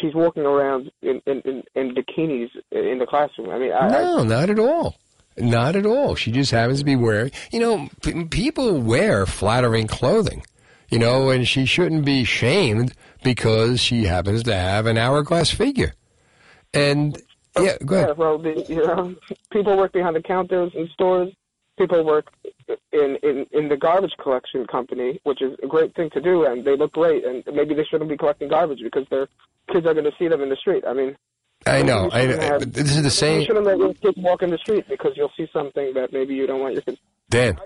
she's 0.00 0.14
walking 0.14 0.44
around 0.44 0.90
in 1.02 1.20
in, 1.26 1.40
in, 1.44 1.62
in 1.74 1.94
bikinis 1.94 2.50
in 2.70 2.98
the 2.98 3.06
classroom. 3.08 3.50
I 3.50 3.58
mean, 3.58 3.72
I, 3.72 3.86
I, 3.86 3.88
No, 3.88 4.24
not 4.24 4.50
at 4.50 4.58
all. 4.58 4.96
Not 5.38 5.76
at 5.76 5.84
all. 5.84 6.14
She 6.14 6.32
just 6.32 6.50
happens 6.50 6.78
to 6.78 6.84
be 6.84 6.96
wearing, 6.96 7.30
you 7.52 7.60
know, 7.60 7.88
p- 8.02 8.24
people 8.24 8.80
wear 8.80 9.26
flattering 9.26 9.86
clothing, 9.86 10.42
you 10.88 10.98
know, 10.98 11.30
and 11.30 11.46
she 11.46 11.64
shouldn't 11.66 12.04
be 12.04 12.24
shamed 12.24 12.94
because 13.22 13.80
she 13.80 14.04
happens 14.04 14.42
to 14.44 14.54
have 14.54 14.86
an 14.86 14.98
hourglass 14.98 15.50
figure. 15.50 15.94
And, 16.72 17.20
oh, 17.56 17.64
yeah, 17.64 17.76
go 17.84 17.96
yeah, 17.96 18.02
ahead. 18.02 18.18
well, 18.18 18.38
the, 18.38 18.64
you 18.68 18.86
know, 18.86 19.14
people 19.50 19.76
work 19.76 19.92
behind 19.92 20.16
the 20.16 20.22
counters 20.22 20.72
in 20.74 20.88
stores. 20.88 21.32
People 21.78 22.04
work 22.04 22.32
in, 22.92 23.18
in 23.22 23.46
in 23.52 23.68
the 23.68 23.76
garbage 23.76 24.14
collection 24.18 24.66
company, 24.66 25.20
which 25.24 25.42
is 25.42 25.58
a 25.62 25.66
great 25.66 25.94
thing 25.94 26.08
to 26.10 26.22
do, 26.22 26.46
and 26.46 26.64
they 26.64 26.74
look 26.74 26.92
great. 26.92 27.22
And 27.22 27.44
maybe 27.54 27.74
they 27.74 27.84
shouldn't 27.84 28.08
be 28.08 28.16
collecting 28.16 28.48
garbage 28.48 28.80
because 28.82 29.06
their 29.10 29.28
kids 29.70 29.86
are 29.86 29.92
going 29.92 30.06
to 30.06 30.12
see 30.18 30.26
them 30.26 30.40
in 30.40 30.48
the 30.48 30.56
street. 30.56 30.84
I 30.86 30.94
mean, 30.94 31.16
I 31.66 31.82
know. 31.82 32.08
I, 32.12 32.22
shouldn't 32.22 32.42
I, 32.42 32.58
this 32.64 32.96
is 32.96 33.02
the 33.02 33.10
same. 33.10 33.40
You 33.40 33.46
shouldn't 33.46 33.66
let 33.66 33.78
your 33.78 33.92
kids 33.92 34.16
walk 34.18 34.42
in 34.42 34.50
the 34.50 34.58
street 34.58 34.86
because 34.88 35.12
you'll 35.16 35.32
see 35.36 35.48
something 35.52 35.92
that 35.94 36.12
maybe 36.12 36.34
you 36.34 36.46
don't 36.46 36.60
want 36.60 36.74
your 36.74 36.82
kids. 36.82 36.98
Dan, 37.28 37.58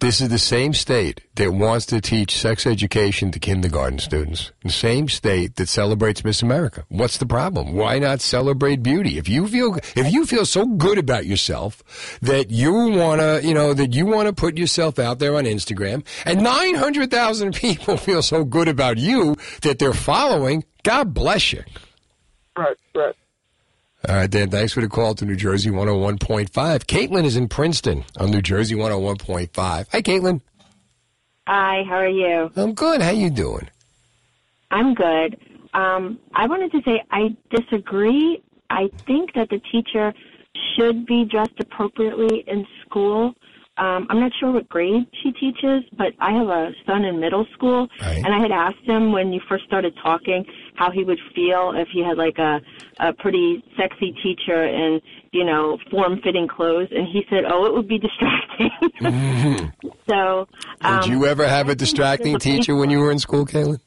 this 0.00 0.20
is 0.20 0.28
the 0.28 0.38
same 0.38 0.74
state 0.74 1.22
that 1.34 1.52
wants 1.52 1.86
to 1.86 2.00
teach 2.00 2.36
sex 2.36 2.66
education 2.66 3.30
to 3.32 3.38
kindergarten 3.38 3.98
students. 3.98 4.52
The 4.62 4.70
same 4.70 5.08
state 5.08 5.56
that 5.56 5.68
celebrates 5.68 6.24
Miss 6.24 6.42
America. 6.42 6.84
What's 6.88 7.18
the 7.18 7.26
problem? 7.26 7.74
Why 7.74 7.98
not 7.98 8.20
celebrate 8.20 8.82
beauty? 8.82 9.18
If 9.18 9.28
you 9.28 9.48
feel 9.48 9.76
if 9.96 10.12
you 10.12 10.26
feel 10.26 10.44
so 10.44 10.66
good 10.66 10.98
about 10.98 11.26
yourself 11.26 11.82
that 12.22 12.50
you 12.50 12.72
want 12.72 13.20
to, 13.20 13.40
you 13.42 13.54
know, 13.54 13.74
that 13.74 13.94
you 13.94 14.06
want 14.06 14.28
to 14.28 14.32
put 14.32 14.56
yourself 14.56 14.98
out 14.98 15.18
there 15.18 15.36
on 15.36 15.44
Instagram 15.44 16.04
and 16.24 16.42
900,000 16.42 17.54
people 17.54 17.96
feel 17.96 18.22
so 18.22 18.44
good 18.44 18.68
about 18.68 18.98
you 18.98 19.36
that 19.62 19.78
they're 19.78 19.92
following, 19.92 20.64
God 20.82 21.12
bless 21.12 21.52
you. 21.52 21.64
Right, 22.56 22.76
right. 22.94 23.14
All 24.08 24.14
right, 24.14 24.30
Dan, 24.30 24.48
thanks 24.48 24.72
for 24.72 24.80
the 24.80 24.88
call 24.88 25.14
to 25.16 25.26
New 25.26 25.36
Jersey 25.36 25.68
101.5. 25.70 26.48
Caitlin 26.50 27.24
is 27.24 27.36
in 27.36 27.46
Princeton 27.46 28.04
on 28.18 28.30
New 28.30 28.40
Jersey 28.40 28.74
101.5. 28.74 29.50
Hi, 29.58 29.84
Caitlin. 30.02 30.40
Hi, 31.46 31.82
how 31.86 31.96
are 31.96 32.08
you? 32.08 32.50
I'm 32.56 32.72
good. 32.72 33.02
How 33.02 33.10
you 33.10 33.28
doing? 33.28 33.68
I'm 34.70 34.94
good. 34.94 35.36
Um, 35.74 36.18
I 36.34 36.46
wanted 36.46 36.72
to 36.72 36.80
say 36.86 37.02
I 37.10 37.36
disagree. 37.50 38.42
I 38.70 38.88
think 39.06 39.34
that 39.34 39.50
the 39.50 39.60
teacher 39.70 40.14
should 40.74 41.04
be 41.04 41.26
dressed 41.26 41.60
appropriately 41.60 42.44
in 42.46 42.66
school. 42.86 43.34
Um, 43.76 44.06
I'm 44.10 44.18
not 44.20 44.32
sure 44.40 44.50
what 44.52 44.68
grade 44.68 45.06
she 45.22 45.32
teaches, 45.32 45.84
but 45.96 46.12
I 46.18 46.32
have 46.32 46.48
a 46.48 46.72
son 46.86 47.04
in 47.04 47.20
middle 47.20 47.46
school, 47.52 47.88
Right. 48.00 48.16
and 48.24 48.34
I 48.34 48.40
had 48.40 48.50
asked 48.50 48.84
him 48.84 49.12
when 49.12 49.32
you 49.32 49.40
first 49.48 49.64
started 49.66 49.94
talking 50.02 50.44
how 50.78 50.90
he 50.90 51.02
would 51.02 51.18
feel 51.34 51.72
if 51.74 51.88
he 51.92 52.02
had 52.04 52.16
like 52.16 52.38
a 52.38 52.60
a 53.00 53.12
pretty 53.12 53.64
sexy 53.76 54.14
teacher 54.22 54.64
in 54.64 55.00
you 55.32 55.44
know 55.44 55.78
form 55.90 56.20
fitting 56.22 56.46
clothes, 56.46 56.88
and 56.90 57.06
he 57.06 57.22
said, 57.28 57.44
"Oh, 57.50 57.66
it 57.66 57.74
would 57.74 57.88
be 57.88 57.98
distracting." 57.98 59.72
so, 60.08 60.46
um, 60.80 61.00
Did 61.00 61.10
you 61.10 61.26
ever 61.26 61.46
have 61.46 61.68
a 61.68 61.74
distracting 61.74 62.38
teacher 62.48 62.76
when 62.76 62.90
you 62.90 63.00
were 63.00 63.10
in 63.10 63.18
school, 63.18 63.44
Caitlin? 63.44 63.80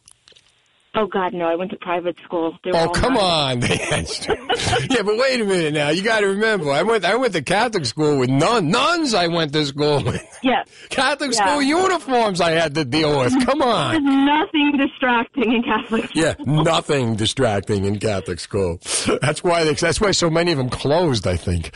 Oh 0.94 1.08
God, 1.08 1.34
no! 1.34 1.46
I 1.48 1.56
went 1.56 1.72
to 1.72 1.78
private 1.78 2.18
school. 2.26 2.58
Oh, 2.74 2.90
come 2.90 3.14
nuns. 3.14 3.24
on. 3.24 3.62
yeah, 4.90 5.02
but 5.04 5.18
wait 5.18 5.40
a 5.40 5.46
minute 5.46 5.74
now. 5.74 5.88
You 5.88 6.02
got 6.04 6.20
to 6.20 6.28
remember, 6.28 6.70
I 6.70 6.84
went 6.84 7.06
I 7.06 7.16
went 7.16 7.32
to 7.32 7.42
Catholic 7.42 7.86
school 7.86 8.18
with 8.20 8.30
nun, 8.30 8.70
nuns. 8.70 9.14
I 9.14 9.28
went 9.28 9.54
to 9.54 9.66
school 9.66 10.04
with 10.06 10.22
Yeah, 10.44 10.64
Catholic 10.90 11.32
Yeah. 11.34 11.46
school 11.48 11.62
uniforms. 11.62 12.42
I 12.42 12.52
had 12.52 12.76
to 12.76 12.84
deal 12.84 13.20
with. 13.20 13.34
Come 13.46 13.62
on. 13.62 13.92
there's 13.92 14.04
nothing 14.04 14.74
distracting 14.78 15.54
in 15.54 15.64
Catholic. 15.64 16.10
school. 16.10 16.24
Yeah, 16.24 16.34
nothing 16.46 17.16
distracting 17.16 17.86
in 17.86 17.98
Catholic 17.98 18.42
school. 18.42 18.80
That's 19.22 19.46
why 19.46 19.64
they, 19.64 19.76
that's 19.76 20.02
why 20.02 20.12
so 20.12 20.30
many 20.30 20.52
of 20.52 20.58
them 20.58 20.70
closed. 20.70 21.26
I 21.26 21.38
think. 21.38 21.72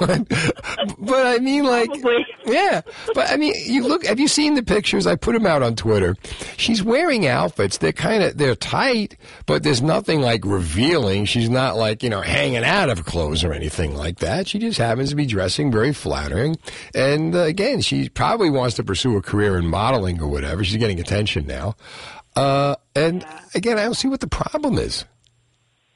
but, 0.00 0.26
but 0.98 1.26
I 1.26 1.38
mean, 1.38 1.62
like, 1.64 1.88
Probably. 1.88 2.26
yeah. 2.46 2.80
But 3.14 3.30
I 3.30 3.36
mean, 3.36 3.54
you 3.64 3.86
look. 3.86 4.04
Have 4.06 4.18
you 4.18 4.26
seen 4.26 4.54
the 4.54 4.62
pictures? 4.64 5.06
I 5.06 5.14
put 5.14 5.34
them 5.34 5.46
out 5.46 5.62
on 5.62 5.76
Twitter. 5.76 6.16
She's 6.56 6.82
wearing 6.82 7.28
outfits. 7.28 7.78
They're 7.78 7.92
kind 7.92 8.22
of 8.22 8.23
they're 8.32 8.54
tight, 8.54 9.16
but 9.46 9.62
there's 9.62 9.82
nothing 9.82 10.20
like 10.20 10.44
revealing. 10.44 11.24
She's 11.24 11.50
not 11.50 11.76
like 11.76 12.02
you 12.02 12.10
know 12.10 12.20
hanging 12.20 12.64
out 12.64 12.90
of 12.90 13.04
clothes 13.04 13.44
or 13.44 13.52
anything 13.52 13.96
like 13.96 14.18
that. 14.18 14.48
She 14.48 14.58
just 14.58 14.78
happens 14.78 15.10
to 15.10 15.16
be 15.16 15.26
dressing 15.26 15.70
very 15.70 15.92
flattering. 15.92 16.56
And 16.94 17.34
uh, 17.34 17.40
again, 17.40 17.80
she 17.80 18.08
probably 18.08 18.50
wants 18.50 18.76
to 18.76 18.84
pursue 18.84 19.16
a 19.16 19.22
career 19.22 19.56
in 19.58 19.66
modeling 19.66 20.20
or 20.20 20.28
whatever. 20.28 20.64
She's 20.64 20.78
getting 20.78 21.00
attention 21.00 21.46
now. 21.46 21.76
Uh, 22.36 22.76
and 22.96 23.24
again, 23.54 23.78
I 23.78 23.84
don't 23.84 23.94
see 23.94 24.08
what 24.08 24.20
the 24.20 24.26
problem 24.26 24.78
is. 24.78 25.04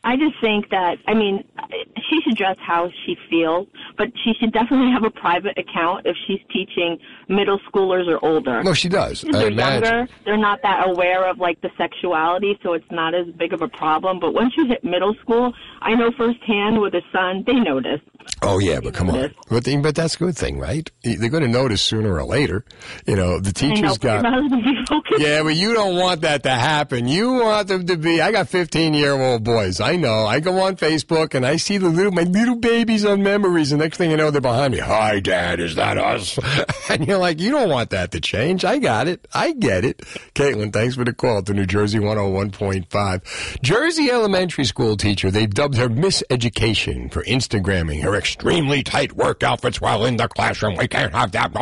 I 0.05 0.17
just 0.17 0.41
think 0.41 0.71
that 0.71 0.99
I 1.07 1.15
mean 1.15 1.45
she 2.09 2.21
should 2.23 2.37
dress 2.37 2.57
how 2.61 2.89
she 3.05 3.17
feels, 3.29 3.67
but 3.97 4.09
she 4.25 4.33
should 4.41 4.53
definitely 4.53 4.91
have 4.93 5.05
a 5.05 5.11
private 5.11 5.59
account 5.59 6.07
if 6.07 6.17
she's 6.27 6.41
teaching 6.53 6.99
middle 7.29 7.59
schoolers 7.71 8.07
or 8.09 8.25
older. 8.25 8.63
No, 8.63 8.73
she 8.73 8.89
does. 8.89 9.25
If 9.25 9.33
they're 9.33 9.49
imagine. 9.49 9.83
younger, 9.85 10.13
they're 10.25 10.37
not 10.39 10.61
that 10.63 10.89
aware 10.89 11.29
of 11.29 11.39
like 11.39 11.61
the 11.61 11.71
sexuality, 11.77 12.59
so 12.63 12.73
it's 12.75 12.91
not 12.91 13.15
as 13.15 13.27
big 13.37 13.53
of 13.53 13.61
a 13.61 13.69
problem. 13.69 14.21
But 14.21 14.33
once 14.35 14.55
you 14.57 14.67
hit 14.67 14.83
middle 14.85 15.15
school, 15.21 15.53
I 15.83 15.95
know 15.95 16.11
firsthand 16.17 16.81
with 16.81 16.95
a 16.95 17.03
son, 17.13 17.43
they 17.47 17.55
notice. 17.55 18.01
Oh 18.43 18.59
yeah, 18.61 18.81
but 18.81 18.95
come 18.95 19.11
on. 19.11 19.35
But, 19.51 19.65
they- 19.65 19.77
but 19.77 19.95
that's 19.95 20.15
a 20.15 20.19
good 20.19 20.37
thing, 20.37 20.59
right? 20.59 20.89
They're 21.03 21.29
going 21.29 21.43
to 21.43 21.49
notice 21.49 21.83
sooner 21.83 22.15
or 22.15 22.25
later. 22.25 22.65
You 23.07 23.17
know, 23.17 23.41
the 23.41 23.53
teachers 23.53 23.99
got. 23.99 24.23
my 24.23 24.31
husband 24.31 24.63
be 24.65 24.75
focused. 24.87 25.21
Yeah, 25.21 25.43
but 25.43 25.55
you 25.57 25.75
don't 25.75 25.97
want 25.97 26.21
that 26.23 26.43
to 26.45 26.51
happen. 26.51 27.09
You 27.09 27.33
want 27.33 27.69
them 27.69 27.87
to 27.87 27.97
be. 27.97 28.21
I 28.21 28.31
got 28.33 28.49
15 28.49 28.95
year 28.95 29.13
old 29.13 29.45
boys. 29.45 29.81
I 29.81 29.88
know. 29.97 30.27
I 30.27 30.41
go 30.41 30.61
on 30.61 30.77
Facebook 30.77 31.35
and 31.35 31.47
I 31.47 31.57
see 31.57 31.79
the 31.79 31.89
little 31.89 32.13
my 32.13 32.23
little 32.23 32.57
babies 32.57 33.05
on 33.05 33.23
memories. 33.23 33.73
And 33.73 33.81
next 33.81 33.99
thing 33.99 34.11
you 34.11 34.17
know, 34.17 34.31
they're 34.31 34.41
behind 34.41 34.73
me. 34.75 34.81
Hi, 34.81 35.21
Dad. 35.21 35.61
Is 35.61 35.75
that 35.77 35.99
us? 35.99 36.39
And 36.91 37.07
you're 37.07 37.19
like, 37.19 37.39
you 37.39 37.51
don't 37.51 37.69
want 37.69 37.91
that 37.91 38.13
to 38.13 38.21
change. 38.21 38.65
I 38.65 38.79
got 38.79 39.09
it. 39.09 39.29
I 39.35 39.53
get 39.53 39.85
it. 39.85 39.99
Caitlin, 40.35 40.73
thanks 40.73 40.95
for 40.95 41.05
the 41.05 41.13
call 41.13 41.43
to 41.43 41.53
New 41.53 41.67
Jersey 41.67 41.99
101.5. 41.99 43.61
Jersey 43.61 44.11
elementary 44.11 44.65
school 44.65 44.97
teacher. 44.97 45.31
They 45.31 45.47
dubbed 45.47 45.77
her 45.77 45.91
Miss 45.91 46.25
Education 46.31 47.11
for 47.11 47.23
Instagramming 47.25 48.03
her 48.03 48.15
extremely 48.15 48.83
tight 48.83 49.13
work 49.13 49.43
outfits 49.43 49.83
while 49.83 50.07
in 50.07 50.17
the 50.17 50.29
classroom. 50.29 50.77
We 50.77 50.89
can't 50.89 51.13
have 51.13 51.33
that. 51.33 51.53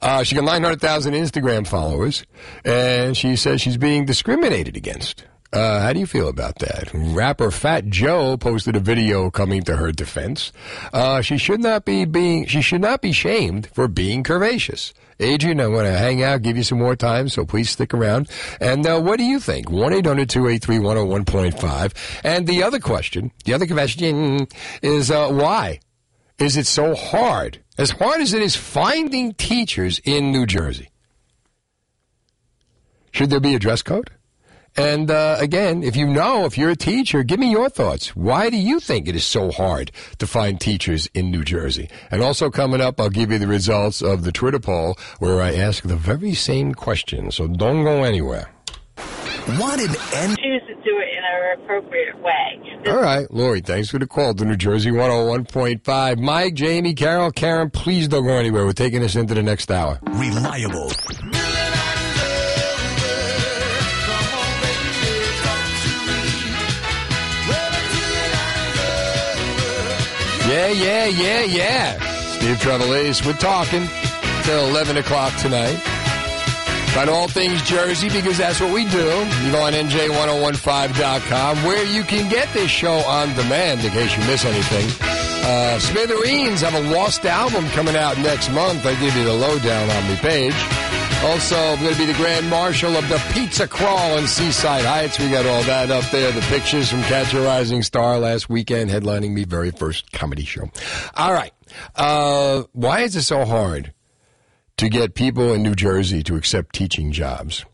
Uh, 0.00 0.22
she 0.22 0.36
got 0.36 0.44
900,000 0.44 1.14
Instagram 1.14 1.66
followers, 1.66 2.24
and 2.64 3.16
she 3.16 3.34
says 3.34 3.60
she's 3.60 3.76
being 3.76 4.04
discriminated 4.04 4.76
against. 4.76 5.24
Uh, 5.52 5.80
how 5.80 5.92
do 5.92 5.98
you 5.98 6.06
feel 6.06 6.28
about 6.28 6.60
that? 6.60 6.88
Rapper 6.94 7.50
Fat 7.50 7.86
Joe 7.86 8.36
posted 8.36 8.76
a 8.76 8.80
video 8.80 9.30
coming 9.30 9.64
to 9.64 9.74
her 9.76 9.90
defense. 9.90 10.52
Uh, 10.92 11.22
she 11.22 11.38
should 11.38 11.58
not 11.60 11.84
be 11.84 12.04
being, 12.04 12.46
she 12.46 12.62
should 12.62 12.80
not 12.80 13.02
be 13.02 13.10
shamed 13.10 13.66
for 13.72 13.88
being 13.88 14.22
curvaceous. 14.22 14.92
Adrian, 15.18 15.60
I 15.60 15.66
want 15.66 15.86
to 15.86 15.92
hang 15.92 16.22
out, 16.22 16.42
give 16.42 16.56
you 16.56 16.62
some 16.62 16.78
more 16.78 16.94
time, 16.94 17.28
so 17.28 17.44
please 17.44 17.68
stick 17.68 17.92
around. 17.92 18.30
And 18.60 18.86
uh, 18.86 19.00
what 19.00 19.18
do 19.18 19.24
you 19.24 19.40
think? 19.40 19.66
1-800-283-101.5. 19.66 22.20
And 22.24 22.46
the 22.46 22.62
other 22.62 22.78
question, 22.78 23.32
the 23.44 23.52
other 23.52 23.66
question 23.66 24.46
is 24.82 25.10
uh, 25.10 25.30
why 25.30 25.80
is 26.38 26.56
it 26.56 26.68
so 26.68 26.94
hard? 26.94 27.58
As 27.76 27.90
hard 27.90 28.20
as 28.20 28.34
it 28.34 28.42
is 28.42 28.54
finding 28.54 29.34
teachers 29.34 30.00
in 30.04 30.30
New 30.30 30.46
Jersey. 30.46 30.90
Should 33.10 33.30
there 33.30 33.40
be 33.40 33.56
a 33.56 33.58
dress 33.58 33.82
code? 33.82 34.10
And 34.76 35.10
uh, 35.10 35.36
again, 35.38 35.82
if 35.82 35.96
you 35.96 36.06
know, 36.06 36.44
if 36.44 36.56
you're 36.56 36.70
a 36.70 36.76
teacher, 36.76 37.22
give 37.22 37.40
me 37.40 37.50
your 37.50 37.68
thoughts. 37.68 38.14
Why 38.16 38.50
do 38.50 38.56
you 38.56 38.80
think 38.80 39.08
it 39.08 39.16
is 39.16 39.24
so 39.24 39.50
hard 39.50 39.90
to 40.18 40.26
find 40.26 40.60
teachers 40.60 41.08
in 41.12 41.30
New 41.30 41.44
Jersey? 41.44 41.88
And 42.10 42.22
also 42.22 42.50
coming 42.50 42.80
up, 42.80 43.00
I'll 43.00 43.10
give 43.10 43.30
you 43.30 43.38
the 43.38 43.46
results 43.48 44.00
of 44.00 44.24
the 44.24 44.32
Twitter 44.32 44.60
poll 44.60 44.96
where 45.18 45.40
I 45.40 45.54
ask 45.54 45.82
the 45.82 45.96
very 45.96 46.34
same 46.34 46.74
question. 46.74 47.30
So 47.30 47.48
don't 47.48 47.82
go 47.84 48.04
anywhere. 48.04 48.50
Want 49.58 49.80
an 49.80 49.94
end? 50.14 50.38
choose 50.38 50.62
to 50.68 50.74
do 50.74 50.98
it 50.98 51.08
in 51.16 51.24
an 51.24 51.60
appropriate 51.62 52.20
way. 52.20 52.60
All 52.86 53.00
right, 53.00 53.30
Lori, 53.30 53.60
thanks 53.60 53.90
for 53.90 53.98
the 53.98 54.06
call 54.06 54.34
to 54.34 54.44
New 54.44 54.56
Jersey 54.56 54.90
101.5. 54.90 56.18
Mike, 56.20 56.54
Jamie, 56.54 56.94
Carol, 56.94 57.30
Karen, 57.30 57.70
please 57.70 58.08
don't 58.08 58.24
go 58.24 58.34
anywhere. 58.34 58.64
We're 58.64 58.72
taking 58.72 59.02
us 59.02 59.16
into 59.16 59.34
the 59.34 59.42
next 59.42 59.70
hour. 59.70 59.98
Reliable. 60.02 60.90
Yeah, 70.72 71.06
yeah, 71.06 71.42
yeah. 71.42 71.98
Steve 72.36 72.56
Trevelise, 72.58 73.26
we're 73.26 73.32
talking 73.34 73.88
till 74.44 74.68
11 74.68 74.98
o'clock 74.98 75.34
tonight. 75.36 75.76
About 76.92 77.08
all 77.08 77.26
things 77.28 77.60
Jersey, 77.62 78.08
because 78.08 78.38
that's 78.38 78.60
what 78.60 78.72
we 78.72 78.84
do. 78.84 79.04
You 79.44 79.52
go 79.52 79.62
on 79.62 79.72
NJ1015.com, 79.72 81.56
where 81.64 81.84
you 81.84 82.04
can 82.04 82.28
get 82.30 82.52
this 82.52 82.70
show 82.70 82.98
on 82.98 83.34
demand 83.34 83.84
in 83.84 83.90
case 83.90 84.16
you 84.16 84.24
miss 84.24 84.44
anything. 84.44 84.88
Uh, 85.44 85.78
Smithereens 85.80 86.60
have 86.60 86.74
a 86.74 86.80
lost 86.90 87.24
album 87.26 87.68
coming 87.70 87.96
out 87.96 88.16
next 88.18 88.50
month. 88.50 88.86
I 88.86 88.94
give 89.00 89.16
you 89.16 89.24
the 89.24 89.34
lowdown 89.34 89.90
on 89.90 90.10
the 90.10 90.16
page. 90.16 90.54
Also, 91.22 91.54
I'm 91.54 91.78
going 91.80 91.92
to 91.92 91.98
be 91.98 92.06
the 92.06 92.14
Grand 92.14 92.48
Marshal 92.48 92.96
of 92.96 93.06
the 93.10 93.22
Pizza 93.34 93.68
Crawl 93.68 94.16
in 94.16 94.26
Seaside 94.26 94.86
Heights. 94.86 95.18
We 95.18 95.28
got 95.28 95.44
all 95.44 95.62
that 95.64 95.90
up 95.90 96.10
there. 96.10 96.32
The 96.32 96.40
pictures 96.42 96.90
from 96.90 97.02
Catch 97.02 97.34
a 97.34 97.42
Rising 97.42 97.82
Star 97.82 98.18
last 98.18 98.48
weekend, 98.48 98.90
headlining 98.90 99.32
me 99.32 99.44
very 99.44 99.70
first 99.70 100.12
comedy 100.12 100.44
show. 100.44 100.70
All 101.14 101.34
right. 101.34 101.52
Uh, 101.94 102.62
why 102.72 103.00
is 103.00 103.16
it 103.16 103.22
so 103.24 103.44
hard 103.44 103.92
to 104.78 104.88
get 104.88 105.14
people 105.14 105.52
in 105.52 105.62
New 105.62 105.74
Jersey 105.74 106.22
to 106.22 106.36
accept 106.36 106.74
teaching 106.74 107.12
jobs? 107.12 107.66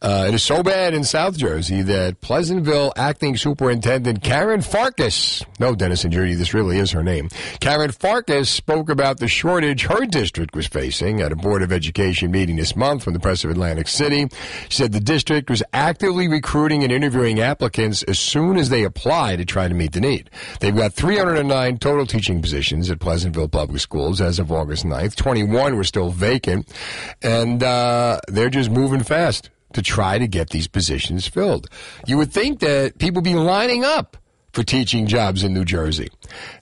Uh, 0.00 0.26
it 0.28 0.34
is 0.34 0.44
so 0.44 0.62
bad 0.62 0.94
in 0.94 1.02
South 1.02 1.36
Jersey 1.36 1.82
that 1.82 2.20
Pleasantville 2.20 2.92
acting 2.96 3.36
superintendent 3.36 4.22
Karen 4.22 4.62
Farkas, 4.62 5.44
no, 5.58 5.74
Dennis 5.74 6.04
and 6.04 6.12
Judy, 6.12 6.34
this 6.34 6.54
really 6.54 6.78
is 6.78 6.92
her 6.92 7.02
name. 7.02 7.28
Karen 7.58 7.90
Farkas 7.90 8.48
spoke 8.48 8.90
about 8.90 9.18
the 9.18 9.26
shortage 9.26 9.86
her 9.86 10.06
district 10.06 10.54
was 10.54 10.68
facing 10.68 11.20
at 11.20 11.32
a 11.32 11.36
Board 11.36 11.62
of 11.62 11.72
Education 11.72 12.30
meeting 12.30 12.54
this 12.54 12.76
month 12.76 13.02
from 13.02 13.12
the 13.12 13.18
Press 13.18 13.42
of 13.42 13.50
Atlantic 13.50 13.88
City. 13.88 14.28
She 14.68 14.76
said 14.76 14.92
the 14.92 15.00
district 15.00 15.50
was 15.50 15.64
actively 15.72 16.28
recruiting 16.28 16.84
and 16.84 16.92
interviewing 16.92 17.40
applicants 17.40 18.04
as 18.04 18.20
soon 18.20 18.56
as 18.56 18.68
they 18.68 18.84
apply 18.84 19.34
to 19.34 19.44
try 19.44 19.66
to 19.66 19.74
meet 19.74 19.92
the 19.92 20.00
need. 20.00 20.30
They've 20.60 20.76
got 20.76 20.92
309 20.92 21.78
total 21.78 22.06
teaching 22.06 22.40
positions 22.40 22.88
at 22.88 23.00
Pleasantville 23.00 23.48
Public 23.48 23.80
Schools 23.80 24.20
as 24.20 24.38
of 24.38 24.52
August 24.52 24.84
9th. 24.84 25.16
21 25.16 25.74
were 25.74 25.82
still 25.82 26.10
vacant, 26.10 26.72
and 27.20 27.64
uh, 27.64 28.20
they're 28.28 28.48
just 28.48 28.70
moving 28.70 29.02
fast 29.02 29.50
to 29.78 29.82
try 29.82 30.18
to 30.18 30.26
get 30.26 30.50
these 30.50 30.66
positions 30.66 31.28
filled. 31.28 31.68
You 32.06 32.16
would 32.18 32.32
think 32.32 32.58
that 32.60 32.98
people 32.98 33.22
be 33.22 33.34
lining 33.34 33.84
up 33.84 34.16
for 34.52 34.64
teaching 34.64 35.06
jobs 35.06 35.44
in 35.44 35.54
New 35.54 35.64
Jersey. 35.64 36.08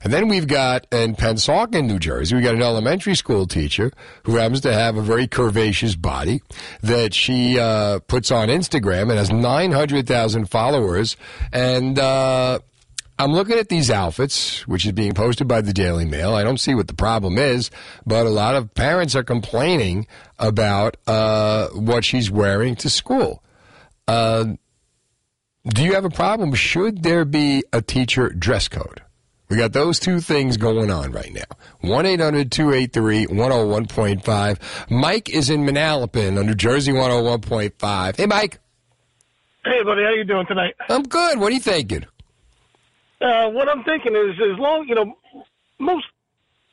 And 0.03 0.13
then 0.13 0.27
we've 0.27 0.47
got 0.47 0.85
in 0.91 1.15
Pennsauken, 1.15 1.87
New 1.87 1.97
Jersey, 1.97 2.35
we've 2.35 2.43
got 2.43 2.53
an 2.53 2.61
elementary 2.61 3.15
school 3.15 3.47
teacher 3.47 3.91
who 4.23 4.35
happens 4.35 4.61
to 4.61 4.73
have 4.73 4.97
a 4.97 5.01
very 5.01 5.27
curvaceous 5.27 5.99
body 5.99 6.41
that 6.83 7.15
she 7.15 7.57
uh, 7.57 7.99
puts 7.99 8.29
on 8.29 8.49
Instagram 8.49 9.09
and 9.09 9.13
has 9.13 9.31
900,000 9.31 10.45
followers. 10.45 11.17
And 11.51 11.97
uh, 11.97 12.59
I'm 13.19 13.33
looking 13.33 13.57
at 13.57 13.69
these 13.69 13.89
outfits, 13.89 14.67
which 14.67 14.85
is 14.85 14.91
being 14.91 15.13
posted 15.13 15.47
by 15.47 15.61
the 15.61 15.73
Daily 15.73 16.05
Mail. 16.05 16.35
I 16.35 16.43
don't 16.43 16.59
see 16.59 16.75
what 16.75 16.87
the 16.87 16.93
problem 16.93 17.37
is, 17.37 17.71
but 18.05 18.27
a 18.27 18.29
lot 18.29 18.55
of 18.55 18.73
parents 18.75 19.15
are 19.15 19.23
complaining 19.23 20.05
about 20.37 20.97
uh, 21.07 21.69
what 21.69 22.05
she's 22.05 22.29
wearing 22.29 22.75
to 22.77 22.89
school. 22.89 23.43
Uh, 24.07 24.45
do 25.67 25.83
you 25.83 25.95
have 25.95 26.05
a 26.05 26.11
problem? 26.11 26.53
Should 26.53 27.01
there 27.03 27.25
be 27.25 27.63
a 27.73 27.81
teacher 27.81 28.29
dress 28.29 28.67
code? 28.67 29.01
We 29.49 29.57
got 29.57 29.73
those 29.73 29.99
two 29.99 30.19
things 30.19 30.57
going 30.57 30.91
on 30.91 31.11
right 31.11 31.33
now. 31.33 31.57
1 31.81 32.05
800 32.05 32.51
283 32.51 33.27
101.5. 33.27 34.91
Mike 34.91 35.29
is 35.29 35.49
in 35.49 35.65
Manalapan 35.65 36.37
on 36.37 36.45
New 36.45 36.55
Jersey 36.55 36.91
101.5. 36.91 38.15
Hey, 38.17 38.25
Mike. 38.25 38.59
Hey, 39.63 39.83
buddy, 39.83 40.03
how 40.03 40.11
you 40.11 40.23
doing 40.23 40.45
tonight? 40.47 40.75
I'm 40.89 41.03
good. 41.03 41.39
What 41.39 41.51
are 41.51 41.55
you 41.55 41.61
thinking? 41.61 42.05
Uh, 43.19 43.49
what 43.49 43.67
I'm 43.69 43.83
thinking 43.83 44.15
is, 44.15 44.35
as 44.35 44.59
long 44.59 44.85
you 44.87 44.95
know, 44.95 45.17
most 45.79 46.05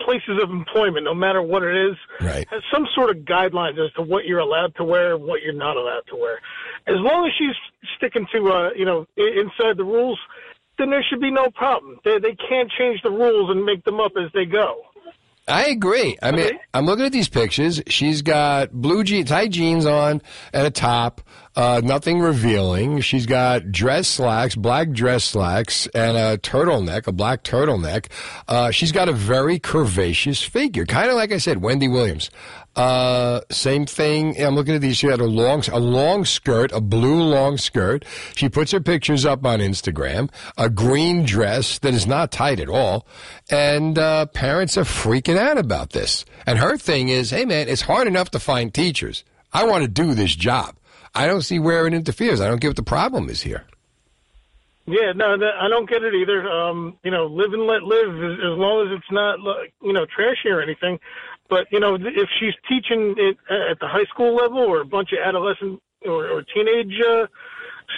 places 0.00 0.42
of 0.42 0.50
employment, 0.50 1.04
no 1.04 1.14
matter 1.14 1.40
what 1.40 1.62
it 1.62 1.74
is, 1.90 1.96
right. 2.20 2.46
has 2.50 2.62
some 2.72 2.86
sort 2.94 3.10
of 3.10 3.24
guidelines 3.24 3.82
as 3.84 3.92
to 3.94 4.02
what 4.02 4.26
you're 4.26 4.40
allowed 4.40 4.74
to 4.76 4.84
wear 4.84 5.14
and 5.14 5.24
what 5.24 5.42
you're 5.42 5.54
not 5.54 5.76
allowed 5.76 6.02
to 6.08 6.16
wear. 6.16 6.40
As 6.86 6.96
long 6.98 7.26
as 7.26 7.32
she's 7.38 7.56
sticking 7.96 8.26
to, 8.32 8.52
uh, 8.52 8.70
you 8.76 8.84
know, 8.84 9.06
inside 9.16 9.76
the 9.76 9.84
rules, 9.84 10.18
then 10.78 10.90
there 10.90 11.04
should 11.08 11.20
be 11.20 11.30
no 11.30 11.50
problem. 11.50 11.98
They 12.04 12.18
they 12.18 12.34
can't 12.34 12.70
change 12.78 13.00
the 13.02 13.10
rules 13.10 13.50
and 13.50 13.64
make 13.64 13.84
them 13.84 14.00
up 14.00 14.12
as 14.16 14.30
they 14.32 14.44
go. 14.44 14.82
I 15.46 15.66
agree. 15.66 16.16
I 16.22 16.30
mean, 16.30 16.58
I'm 16.72 16.86
looking 16.86 17.04
at 17.04 17.12
these 17.12 17.28
pictures. 17.28 17.82
She's 17.86 18.22
got 18.22 18.72
blue 18.72 19.04
jeans, 19.04 19.28
tight 19.28 19.50
jeans 19.50 19.84
on, 19.84 20.22
and 20.54 20.66
a 20.66 20.70
top, 20.70 21.20
uh, 21.54 21.82
nothing 21.84 22.20
revealing. 22.20 23.02
She's 23.02 23.26
got 23.26 23.70
dress 23.70 24.08
slacks, 24.08 24.54
black 24.54 24.90
dress 24.92 25.22
slacks, 25.22 25.86
and 25.88 26.16
a 26.16 26.38
turtleneck, 26.38 27.06
a 27.06 27.12
black 27.12 27.44
turtleneck. 27.44 28.06
Uh, 28.48 28.70
she's 28.70 28.90
got 28.90 29.10
a 29.10 29.12
very 29.12 29.58
curvaceous 29.60 30.42
figure, 30.42 30.86
kind 30.86 31.10
of 31.10 31.16
like 31.16 31.30
I 31.30 31.38
said, 31.38 31.60
Wendy 31.60 31.88
Williams. 31.88 32.30
Uh, 32.76 33.40
same 33.50 33.86
thing. 33.86 34.40
I'm 34.40 34.54
looking 34.54 34.74
at 34.74 34.80
these. 34.80 34.96
She 34.96 35.06
had 35.06 35.20
a 35.20 35.26
long, 35.26 35.62
a 35.70 35.78
long 35.78 36.24
skirt, 36.24 36.72
a 36.72 36.80
blue 36.80 37.22
long 37.22 37.56
skirt. 37.56 38.04
She 38.34 38.48
puts 38.48 38.72
her 38.72 38.80
pictures 38.80 39.24
up 39.24 39.46
on 39.46 39.60
Instagram. 39.60 40.30
A 40.58 40.68
green 40.68 41.24
dress 41.24 41.78
that 41.78 41.94
is 41.94 42.06
not 42.06 42.32
tight 42.32 42.58
at 42.58 42.68
all, 42.68 43.06
and 43.48 43.98
uh, 43.98 44.26
parents 44.26 44.76
are 44.76 44.84
freaking 44.84 45.38
out 45.38 45.58
about 45.58 45.90
this. 45.90 46.24
And 46.46 46.58
her 46.58 46.76
thing 46.76 47.08
is, 47.08 47.30
hey 47.30 47.44
man, 47.44 47.68
it's 47.68 47.82
hard 47.82 48.08
enough 48.08 48.30
to 48.30 48.40
find 48.40 48.74
teachers. 48.74 49.24
I 49.52 49.64
want 49.64 49.82
to 49.82 49.88
do 49.88 50.14
this 50.14 50.34
job. 50.34 50.76
I 51.14 51.26
don't 51.28 51.42
see 51.42 51.60
where 51.60 51.86
it 51.86 51.94
interferes. 51.94 52.40
I 52.40 52.48
don't 52.48 52.60
get 52.60 52.68
what 52.68 52.76
the 52.76 52.82
problem 52.82 53.28
is 53.28 53.42
here. 53.42 53.64
Yeah, 54.86 55.12
no, 55.16 55.36
I 55.36 55.68
don't 55.68 55.88
get 55.88 56.02
it 56.02 56.14
either. 56.14 56.46
Um, 56.46 56.98
you 57.02 57.10
know, 57.10 57.24
live 57.24 57.54
and 57.54 57.66
let 57.66 57.84
live 57.84 58.22
as, 58.22 58.38
as 58.38 58.58
long 58.58 58.86
as 58.86 58.98
it's 58.98 59.10
not, 59.10 59.38
you 59.80 59.94
know, 59.94 60.04
trashy 60.04 60.50
or 60.50 60.60
anything. 60.60 60.98
But, 61.48 61.66
you 61.70 61.78
know, 61.80 61.94
if 61.96 62.28
she's 62.40 62.54
teaching 62.68 63.14
it 63.18 63.36
at 63.50 63.78
the 63.80 63.86
high 63.86 64.04
school 64.04 64.34
level 64.34 64.58
or 64.58 64.80
a 64.80 64.84
bunch 64.86 65.10
of 65.12 65.18
adolescent 65.24 65.80
or, 66.06 66.26
or 66.28 66.42
teenage 66.42 66.94
uh, 67.06 67.26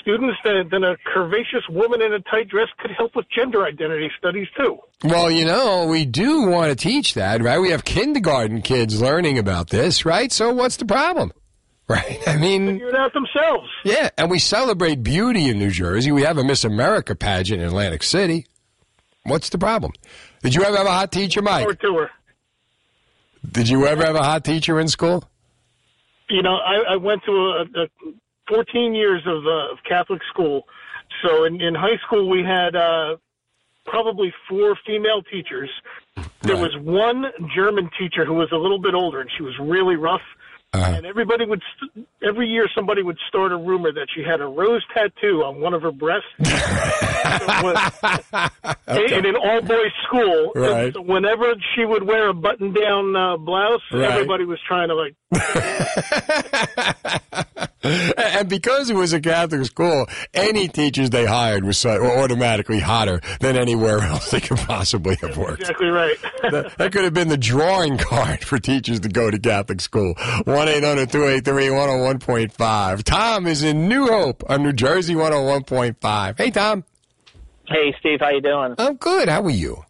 students, 0.01 0.37
then, 0.45 0.69
then 0.71 0.83
a 0.83 0.97
curvaceous 1.15 1.69
woman 1.71 2.03
in 2.03 2.13
a 2.13 2.21
tight 2.21 2.49
dress 2.49 2.67
could 2.79 2.91
help 2.91 3.15
with 3.15 3.27
gender 3.31 3.65
identity 3.65 4.11
studies 4.19 4.49
too. 4.59 4.79
Well, 5.05 5.31
you 5.31 5.45
know, 5.45 5.87
we 5.87 6.05
do 6.05 6.43
want 6.49 6.71
to 6.71 6.77
teach 6.77 7.15
that, 7.15 7.41
right? 7.43 7.59
We 7.61 7.71
have 7.71 7.85
kindergarten 7.85 8.63
kids 8.63 9.01
learning 9.01 9.39
about 9.39 9.71
this, 9.71 10.05
right? 10.05 10.33
So 10.33 10.53
what's 10.53 10.77
the 10.77 10.87
problem? 10.87 11.33
Right? 11.89 12.19
I 12.27 12.37
mean, 12.37 12.67
Figure 12.67 12.89
it 12.89 12.97
out 12.97 13.13
themselves. 13.13 13.69
yeah, 13.85 14.09
and 14.19 14.29
we 14.29 14.41
celebrate 14.41 15.05
beauty 15.05 15.49
in 15.49 15.61
New 15.61 15.71
Jersey. 15.71 16.11
We 16.11 16.23
have 16.23 16.37
a 16.37 16.43
Miss 16.43 16.65
America 16.65 17.15
pageant 17.15 17.63
in 17.63 17.69
Atlantic 17.69 18.03
City. 18.03 18.47
What's 19.23 19.51
the 19.51 19.59
problem? 19.59 19.93
Did 20.43 20.57
you 20.57 20.65
ever 20.65 20.77
have 20.77 20.87
a 20.87 20.91
hot 20.91 21.13
teacher, 21.13 21.43
Mike? 21.43 21.65
Or 21.65 21.75
to 21.75 21.95
her. 21.99 22.11
Did 23.53 23.69
you 23.69 23.87
ever 23.87 24.05
have 24.05 24.17
a 24.17 24.23
hot 24.23 24.45
teacher 24.45 24.79
in 24.81 24.89
school? 24.89 25.25
You 26.29 26.43
know, 26.43 26.57
I, 26.57 26.95
I 26.95 26.97
went 26.97 27.23
to 27.25 27.33
a, 27.33 27.83
a 27.83 27.87
14 28.49 28.95
years 28.95 29.23
of, 29.27 29.47
uh, 29.47 29.73
of 29.73 29.79
Catholic 29.89 30.21
school. 30.33 30.65
So 31.25 31.45
in, 31.45 31.61
in 31.61 31.75
high 31.75 31.99
school, 32.07 32.29
we 32.29 32.43
had 32.43 32.75
uh, 32.75 33.17
probably 33.87 34.33
four 34.49 34.77
female 34.87 35.23
teachers. 35.23 35.71
There 36.43 36.57
was 36.57 36.77
one 36.79 37.27
German 37.55 37.91
teacher 37.99 38.25
who 38.25 38.35
was 38.35 38.49
a 38.53 38.57
little 38.57 38.81
bit 38.81 38.95
older, 38.95 39.21
and 39.21 39.31
she 39.37 39.43
was 39.43 39.55
really 39.61 39.97
rough. 39.97 40.23
And 40.85 41.07
everybody 41.07 41.45
would, 41.47 41.62
st- 41.81 42.07
every 42.23 42.49
year, 42.49 42.67
somebody 42.75 43.03
would 43.03 43.19
start 43.29 43.53
a 43.53 43.57
rumor 43.57 43.93
that 43.93 44.09
she 44.15 44.23
had 44.23 44.41
a 44.41 44.47
rose 44.47 44.83
tattoo 44.95 45.43
on 45.45 45.61
one 45.61 45.75
of 45.75 45.83
her 45.83 45.93
breasts. 45.93 46.27
And 48.89 49.12
in 49.12 49.27
an 49.27 49.37
all 49.37 49.61
boys 49.62 49.93
school, 50.07 50.53
Right. 50.55 50.93
so 50.95 51.01
whenever 51.03 51.53
she 51.75 51.85
would 51.85 52.05
wear 52.07 52.29
a 52.29 52.35
button 52.35 52.73
down 52.73 53.15
uh, 53.17 53.37
blouse, 53.37 53.81
Right. 53.93 54.05
everybody 54.11 54.45
was 54.45 54.59
trying 54.67 54.89
to 54.89 54.95
like 54.95 55.15
and 58.16 58.49
because 58.49 58.90
it 58.90 58.96
was 58.96 59.12
a 59.12 59.20
Catholic 59.20 59.64
school, 59.66 60.07
any 60.35 60.68
teachers 60.68 61.11
they 61.11 61.27
hired 61.27 61.64
were, 61.64 61.72
so, 61.72 62.01
were 62.01 62.18
automatically 62.18 62.81
hotter 62.81 63.20
than 63.40 63.57
anywhere 63.57 63.99
else 64.03 64.31
they 64.31 64.40
could 64.40 64.59
possibly 64.59 65.16
have 65.16 65.37
worked. 65.37 65.61
exactly 65.61 65.88
right. 65.88 66.16
that, 66.51 66.77
that 66.79 66.92
could 66.92 67.05
have 67.05 67.14
been 67.14 67.29
the 67.29 67.37
drawing 67.37 67.99
card 67.99 68.44
for 68.44 68.59
teachers 68.59 69.01
to 69.01 69.09
go 69.09 69.31
to 69.31 69.38
Catholic 69.38 69.81
school. 69.81 70.14
1 70.44 70.68
800 70.68 71.11
283 71.11 71.66
101.5. 71.68 73.03
Tom 73.03 73.46
is 73.46 73.62
in 73.62 73.88
New 73.88 74.07
Hope 74.07 74.42
on 74.49 74.62
New 74.62 74.72
Jersey 74.72 75.14
101.5. 75.14 76.38
Hey, 76.38 76.51
Tom. 76.51 76.85
Hey, 77.68 77.94
Steve, 77.99 78.20
how 78.20 78.31
you 78.31 78.40
doing? 78.40 78.75
I'm 78.79 78.94
good. 78.94 79.29
How 79.29 79.42
are 79.42 79.51
you? 79.51 79.85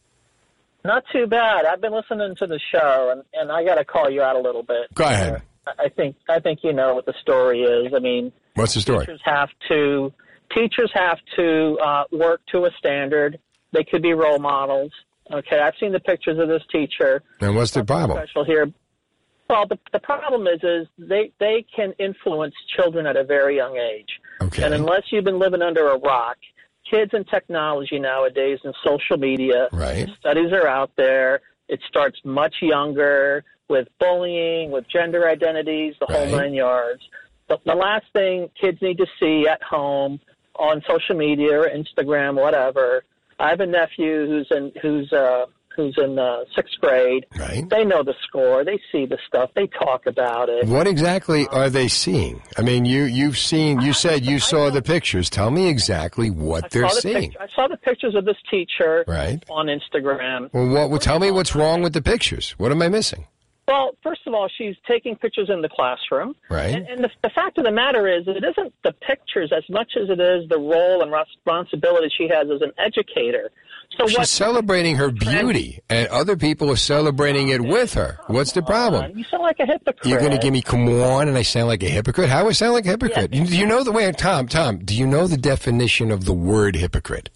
Not 0.84 1.04
too 1.12 1.26
bad. 1.26 1.66
I've 1.66 1.80
been 1.80 1.92
listening 1.92 2.36
to 2.36 2.46
the 2.46 2.60
show, 2.72 3.10
and, 3.12 3.22
and 3.34 3.50
I 3.50 3.64
got 3.64 3.74
to 3.74 3.84
call 3.84 4.08
you 4.08 4.22
out 4.22 4.36
a 4.36 4.38
little 4.38 4.62
bit. 4.62 4.94
Go 4.94 5.04
ahead. 5.04 5.34
Uh, 5.34 5.38
I 5.78 5.88
think 5.88 6.16
I 6.28 6.38
think 6.40 6.60
you 6.62 6.72
know 6.72 6.94
what 6.94 7.06
the 7.06 7.14
story 7.20 7.62
is. 7.62 7.92
I 7.94 7.98
mean, 7.98 8.32
What's 8.54 8.74
the 8.74 8.80
story? 8.80 9.00
teachers 9.06 9.20
have 9.24 9.48
to 9.68 10.12
teachers 10.54 10.90
have 10.94 11.18
to 11.36 11.78
uh, 11.82 12.04
work 12.12 12.40
to 12.52 12.66
a 12.66 12.70
standard. 12.78 13.38
They 13.72 13.84
could 13.84 14.02
be 14.02 14.12
role 14.14 14.38
models. 14.38 14.92
Okay, 15.30 15.58
I've 15.58 15.74
seen 15.80 15.92
the 15.92 16.00
pictures 16.00 16.38
of 16.38 16.48
this 16.48 16.62
teacher. 16.70 17.22
And 17.40 17.56
what's 17.56 17.72
the 17.72 17.84
problem? 17.84 18.18
Special 18.18 18.44
here. 18.44 18.72
Well, 19.50 19.66
the, 19.66 19.78
the 19.92 19.98
problem 19.98 20.46
is, 20.46 20.60
is 20.62 20.86
they 20.98 21.32
they 21.38 21.64
can 21.74 21.92
influence 21.98 22.54
children 22.76 23.06
at 23.06 23.16
a 23.16 23.24
very 23.24 23.56
young 23.56 23.76
age. 23.76 24.20
Okay. 24.40 24.62
And 24.64 24.72
unless 24.74 25.02
you've 25.10 25.24
been 25.24 25.38
living 25.38 25.62
under 25.62 25.88
a 25.88 25.98
rock, 25.98 26.36
kids 26.88 27.10
and 27.14 27.26
technology 27.28 27.98
nowadays 27.98 28.58
and 28.64 28.74
social 28.84 29.16
media, 29.16 29.68
Right. 29.72 30.08
studies 30.20 30.52
are 30.52 30.66
out 30.66 30.90
there. 30.96 31.40
It 31.68 31.80
starts 31.88 32.18
much 32.24 32.56
younger 32.60 33.44
with 33.68 33.88
bullying, 33.98 34.70
with 34.70 34.84
gender 34.88 35.28
identities, 35.28 35.94
the 36.00 36.06
whole 36.06 36.22
Right. 36.24 36.30
nine 36.30 36.54
yards. 36.54 37.02
The, 37.48 37.58
the 37.64 37.74
last 37.74 38.06
thing 38.12 38.48
kids 38.60 38.80
need 38.82 38.98
to 38.98 39.06
see 39.20 39.46
at 39.48 39.62
home 39.62 40.20
on 40.58 40.82
social 40.88 41.16
media 41.16 41.60
or 41.60 41.68
Instagram, 41.68 42.34
whatever. 42.40 43.04
I 43.38 43.50
have 43.50 43.60
a 43.60 43.66
nephew 43.66 44.26
who's 44.26 44.48
in 44.50 44.72
who's 44.80 45.12
uh, 45.12 45.44
who's 45.76 45.94
in 45.98 46.18
uh, 46.18 46.38
sixth 46.54 46.74
grade. 46.80 47.26
Right. 47.38 47.68
They 47.68 47.84
know 47.84 48.02
the 48.02 48.14
score. 48.26 48.64
They 48.64 48.80
see 48.90 49.04
the 49.04 49.18
stuff. 49.28 49.50
They 49.54 49.66
talk 49.66 50.06
about 50.06 50.48
it. 50.48 50.66
What 50.66 50.86
exactly 50.86 51.46
are 51.48 51.68
they 51.68 51.86
seeing? 51.88 52.40
I 52.56 52.62
mean, 52.62 52.86
you 52.86 53.04
you've 53.04 53.36
seen. 53.36 53.80
You 53.82 53.92
said 53.92 54.24
you 54.24 54.38
saw 54.38 54.70
the 54.70 54.80
pictures. 54.80 55.28
Tell 55.28 55.50
me 55.50 55.68
exactly 55.68 56.30
what 56.30 56.70
they're 56.70 56.82
the 56.84 56.88
seeing. 56.90 57.30
pict- 57.32 57.36
I 57.42 57.46
saw 57.54 57.68
the 57.68 57.76
pictures 57.76 58.14
of 58.14 58.24
this 58.24 58.38
teacher 58.50 59.04
Right. 59.06 59.44
on 59.50 59.66
Instagram. 59.66 60.48
Well, 60.54 60.68
what? 60.68 60.88
Well, 60.90 60.98
tell 60.98 61.18
me 61.20 61.30
what's 61.30 61.54
wrong 61.54 61.82
with 61.82 61.92
the 61.92 62.02
pictures. 62.02 62.52
What 62.58 62.72
am 62.72 62.80
I 62.80 62.88
missing? 62.88 63.26
Well, 63.68 63.96
first 64.02 64.20
of 64.26 64.34
all, 64.34 64.48
she's 64.56 64.76
taking 64.86 65.16
pictures 65.16 65.50
in 65.50 65.60
the 65.60 65.68
classroom. 65.68 66.36
Right. 66.48 66.74
And, 66.74 66.86
and 66.86 67.04
the, 67.04 67.10
the 67.22 67.30
fact 67.30 67.58
of 67.58 67.64
the 67.64 67.72
matter 67.72 68.06
is, 68.06 68.28
it 68.28 68.44
isn't 68.44 68.72
the 68.84 68.92
pictures 68.92 69.52
as 69.56 69.64
much 69.68 69.92
as 70.00 70.08
it 70.08 70.20
is 70.20 70.48
the 70.48 70.58
role 70.58 71.02
and 71.02 71.12
responsibility 71.12 72.08
she 72.16 72.28
has 72.28 72.48
as 72.48 72.62
an 72.62 72.72
educator. 72.78 73.50
So 73.98 74.06
She's 74.06 74.18
what? 74.18 74.28
celebrating 74.28 74.96
her 74.96 75.10
beauty, 75.10 75.80
and 75.88 76.08
other 76.08 76.36
people 76.36 76.70
are 76.70 76.76
celebrating 76.76 77.48
it 77.48 77.60
with 77.60 77.94
her. 77.94 78.18
What's 78.26 78.52
the 78.52 78.62
problem? 78.62 79.16
You 79.16 79.24
sound 79.24 79.42
like 79.42 79.58
a 79.60 79.66
hypocrite. 79.66 80.06
You're 80.06 80.18
going 80.18 80.32
to 80.32 80.38
give 80.38 80.52
me 80.52 80.60
come 80.60 80.88
on, 80.88 81.28
and 81.28 81.36
I 81.36 81.42
sound 81.42 81.68
like 81.68 81.82
a 81.82 81.88
hypocrite. 81.88 82.28
How 82.28 82.42
do 82.42 82.48
I 82.48 82.52
sound 82.52 82.72
like 82.72 82.84
a 82.84 82.90
hypocrite? 82.90 83.32
You, 83.32 83.46
do 83.46 83.56
you 83.56 83.66
know 83.66 83.84
the 83.84 83.92
way, 83.92 84.10
Tom? 84.12 84.48
Tom, 84.48 84.78
do 84.78 84.94
you 84.94 85.06
know 85.06 85.26
the 85.26 85.36
definition 85.36 86.10
of 86.10 86.24
the 86.24 86.32
word 86.32 86.76
hypocrite? 86.76 87.30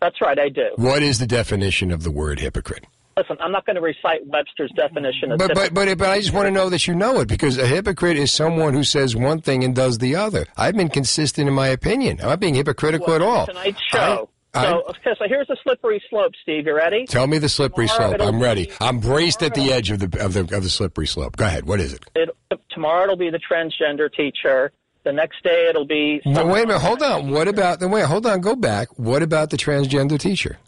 That's 0.00 0.20
right, 0.20 0.38
I 0.38 0.48
do. 0.48 0.70
What 0.76 1.02
is 1.02 1.18
the 1.18 1.26
definition 1.26 1.90
of 1.90 2.02
the 2.02 2.10
word 2.10 2.40
hypocrite? 2.40 2.86
Listen, 3.16 3.36
I'm 3.40 3.52
not 3.52 3.64
going 3.64 3.76
to 3.76 3.82
recite 3.82 4.26
Webster's 4.26 4.72
definition 4.74 5.30
of 5.32 5.38
But 5.38 5.54
but 5.54 5.72
but 5.72 5.96
but 5.98 6.08
I 6.10 6.20
just 6.20 6.32
want 6.32 6.46
to 6.46 6.50
know 6.50 6.68
that 6.70 6.86
you 6.88 6.94
know 6.94 7.20
it 7.20 7.28
because 7.28 7.58
a 7.58 7.66
hypocrite 7.66 8.16
is 8.16 8.32
someone 8.32 8.74
who 8.74 8.82
says 8.82 9.14
one 9.14 9.40
thing 9.40 9.62
and 9.62 9.74
does 9.74 9.98
the 9.98 10.16
other. 10.16 10.46
I've 10.56 10.74
been 10.76 10.88
consistent 10.88 11.46
in 11.48 11.54
my 11.54 11.68
opinion. 11.68 12.20
I'm 12.20 12.28
not 12.30 12.40
being 12.40 12.54
hypocritical 12.54 13.14
at 13.14 13.22
all. 13.22 13.46
Tonight's 13.46 13.80
show. 13.92 14.28
I- 14.52 14.66
so, 14.66 14.82
okay, 14.90 15.14
so 15.18 15.24
here's 15.26 15.48
the 15.48 15.56
slippery 15.64 16.00
slope, 16.08 16.32
Steve. 16.42 16.66
You 16.66 16.76
ready? 16.76 17.06
Tell 17.06 17.26
me 17.26 17.38
the 17.38 17.48
slippery 17.48 17.88
Tomorrow 17.88 18.16
slope. 18.16 18.28
I'm 18.28 18.40
ready. 18.40 18.70
I'm 18.80 19.00
braced 19.00 19.42
at 19.42 19.54
the 19.54 19.72
edge 19.72 19.90
of 19.90 19.98
the 19.98 20.24
of 20.24 20.32
the 20.32 20.40
of 20.42 20.62
the 20.62 20.70
slippery 20.70 21.08
slope. 21.08 21.36
Go 21.36 21.44
ahead. 21.44 21.66
What 21.66 21.80
is 21.80 21.92
it? 21.92 22.04
It, 22.14 22.30
tomorrow 22.70 23.02
it'll 23.04 23.16
be 23.16 23.30
the 23.30 23.40
transgender 23.40 24.12
teacher. 24.12 24.70
The 25.04 25.12
next 25.12 25.42
day 25.42 25.66
it'll 25.68 25.86
be. 25.86 26.20
Wait 26.24 26.36
a 26.36 26.44
minute. 26.46 26.78
Hold 26.78 27.02
on. 27.02 27.30
What 27.30 27.46
about 27.48 27.80
the 27.80 27.88
wait? 27.88 28.04
Hold 28.04 28.26
on. 28.26 28.40
Go 28.40 28.54
back. 28.56 28.88
What 28.98 29.22
about 29.22 29.50
the 29.50 29.56
transgender 29.56 30.18
teacher? 30.18 30.58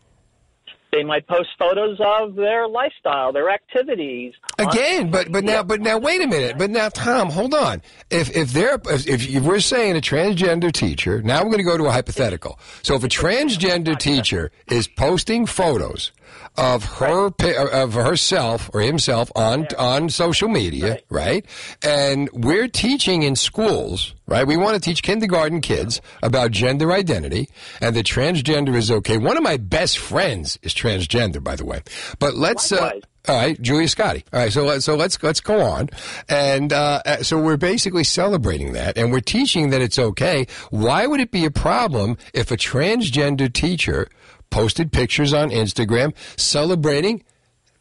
They 0.96 1.04
might 1.04 1.26
post 1.26 1.50
photos 1.58 1.98
of 2.00 2.36
their 2.36 2.66
lifestyle, 2.66 3.30
their 3.30 3.50
activities. 3.50 4.32
Again, 4.58 5.10
but 5.10 5.30
but 5.30 5.44
now 5.44 5.62
but 5.62 5.82
now 5.82 5.98
wait 5.98 6.22
a 6.22 6.26
minute. 6.26 6.56
But 6.56 6.70
now 6.70 6.88
Tom, 6.88 7.28
hold 7.28 7.52
on. 7.52 7.82
If 8.08 8.34
if 8.34 8.54
they're 8.54 8.80
if, 8.86 9.06
if 9.06 9.42
we're 9.42 9.60
saying 9.60 9.98
a 9.98 10.00
transgender 10.00 10.72
teacher, 10.72 11.20
now 11.20 11.40
we're 11.40 11.50
going 11.50 11.58
to 11.58 11.64
go 11.64 11.76
to 11.76 11.84
a 11.84 11.90
hypothetical. 11.90 12.58
So 12.82 12.94
if 12.94 13.04
a 13.04 13.08
transgender 13.08 13.98
teacher 13.98 14.52
is 14.70 14.88
posting 14.88 15.44
photos 15.44 16.12
of 16.56 16.84
her 16.84 17.30
pi- 17.30 17.54
of 17.54 17.94
herself 17.94 18.70
or 18.72 18.80
himself 18.80 19.30
on 19.36 19.66
on 19.78 20.08
social 20.08 20.48
media, 20.48 21.00
right? 21.10 21.44
And 21.82 22.30
we're 22.32 22.68
teaching 22.68 23.22
in 23.22 23.36
schools, 23.36 24.14
right? 24.26 24.46
We 24.46 24.56
want 24.56 24.74
to 24.74 24.80
teach 24.80 25.02
kindergarten 25.02 25.60
kids 25.60 26.00
about 26.22 26.50
gender 26.50 26.92
identity 26.92 27.48
and 27.80 27.94
that 27.96 28.06
transgender 28.06 28.74
is 28.74 28.90
okay. 28.90 29.18
One 29.18 29.36
of 29.36 29.42
my 29.42 29.56
best 29.56 29.98
friends 29.98 30.58
is 30.62 30.74
transgender, 30.74 31.42
by 31.42 31.56
the 31.56 31.64
way. 31.64 31.82
But 32.18 32.34
let's 32.34 32.72
uh, 32.72 33.00
all 33.28 33.34
right, 33.34 33.60
Julia 33.60 33.88
Scotti. 33.88 34.22
All 34.32 34.40
right, 34.40 34.52
so 34.52 34.64
let's 34.64 34.84
so 34.84 34.94
let's 34.94 35.20
let's 35.22 35.40
go 35.40 35.60
on, 35.60 35.88
and 36.28 36.72
uh, 36.72 37.02
uh, 37.04 37.22
so 37.22 37.40
we're 37.40 37.56
basically 37.56 38.04
celebrating 38.04 38.72
that, 38.74 38.96
and 38.96 39.10
we're 39.10 39.20
teaching 39.20 39.70
that 39.70 39.82
it's 39.82 39.98
okay. 39.98 40.46
Why 40.70 41.06
would 41.06 41.20
it 41.20 41.32
be 41.32 41.44
a 41.44 41.50
problem 41.50 42.18
if 42.32 42.50
a 42.50 42.56
transgender 42.56 43.52
teacher 43.52 44.08
posted 44.50 44.92
pictures 44.92 45.32
on 45.32 45.50
Instagram 45.50 46.14
celebrating 46.36 47.24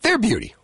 their 0.01 0.17
beauty? 0.17 0.55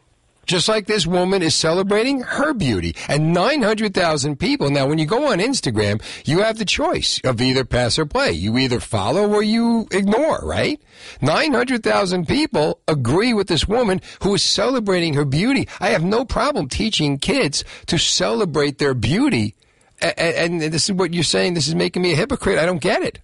Just 0.47 0.67
like 0.67 0.87
this 0.87 1.05
woman 1.05 1.43
is 1.43 1.53
celebrating 1.53 2.21
her 2.21 2.53
beauty. 2.53 2.95
And 3.07 3.31
900,000 3.31 4.37
people. 4.37 4.69
Now, 4.71 4.87
when 4.87 4.97
you 4.97 5.05
go 5.05 5.31
on 5.31 5.37
Instagram, 5.37 6.01
you 6.25 6.39
have 6.39 6.57
the 6.57 6.65
choice 6.65 7.21
of 7.23 7.39
either 7.39 7.63
pass 7.63 7.99
or 7.99 8.05
play. 8.05 8.31
You 8.31 8.57
either 8.57 8.79
follow 8.79 9.29
or 9.29 9.43
you 9.43 9.87
ignore, 9.91 10.39
right? 10.43 10.81
900,000 11.21 12.27
people 12.27 12.81
agree 12.87 13.33
with 13.33 13.47
this 13.47 13.67
woman 13.67 14.01
who 14.23 14.33
is 14.33 14.43
celebrating 14.43 15.13
her 15.13 15.25
beauty. 15.25 15.69
I 15.79 15.89
have 15.89 16.03
no 16.03 16.25
problem 16.25 16.67
teaching 16.67 17.19
kids 17.19 17.63
to 17.85 17.97
celebrate 17.99 18.79
their 18.79 18.95
beauty. 18.95 19.55
And 20.01 20.59
this 20.59 20.89
is 20.89 20.95
what 20.95 21.13
you're 21.13 21.23
saying. 21.23 21.53
This 21.53 21.67
is 21.67 21.75
making 21.75 22.01
me 22.01 22.13
a 22.13 22.17
hypocrite. 22.17 22.57
I 22.57 22.65
don't 22.65 22.81
get 22.81 23.03
it. 23.03 23.19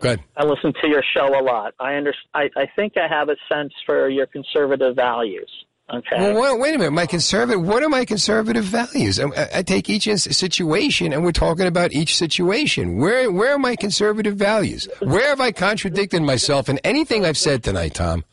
Go 0.00 0.08
ahead. 0.10 0.20
I 0.36 0.44
listen 0.44 0.72
to 0.82 0.88
your 0.88 1.02
show 1.14 1.38
a 1.38 1.42
lot. 1.42 1.74
I 1.78 1.96
under, 1.96 2.14
I, 2.34 2.48
I 2.56 2.66
think 2.74 2.94
I 2.96 3.06
have 3.08 3.28
a 3.28 3.36
sense 3.52 3.72
for 3.86 4.08
your 4.08 4.26
conservative 4.26 4.96
values. 4.96 5.50
Okay. 5.92 6.16
Well, 6.18 6.40
wait, 6.54 6.60
wait 6.60 6.74
a 6.76 6.78
minute. 6.78 6.92
My 6.92 7.06
conservative. 7.06 7.60
What 7.62 7.82
are 7.82 7.88
my 7.88 8.04
conservative 8.04 8.62
values? 8.64 9.18
I, 9.18 9.24
I- 9.24 9.48
I 9.56 9.62
take 9.62 9.90
each 9.90 10.04
situation, 10.04 11.12
and 11.12 11.24
we're 11.24 11.32
talking 11.32 11.66
about 11.66 11.92
each 11.92 12.16
situation. 12.16 12.98
Where, 12.98 13.30
where 13.30 13.54
are 13.54 13.58
my 13.58 13.74
conservative 13.74 14.36
values? 14.36 14.88
Where 15.00 15.28
have 15.30 15.40
I 15.40 15.50
contradicted 15.50 16.22
myself 16.22 16.68
in 16.68 16.78
anything 16.84 17.24
I've 17.26 17.36
said 17.38 17.64
tonight, 17.64 17.94
Tom? 17.94 18.24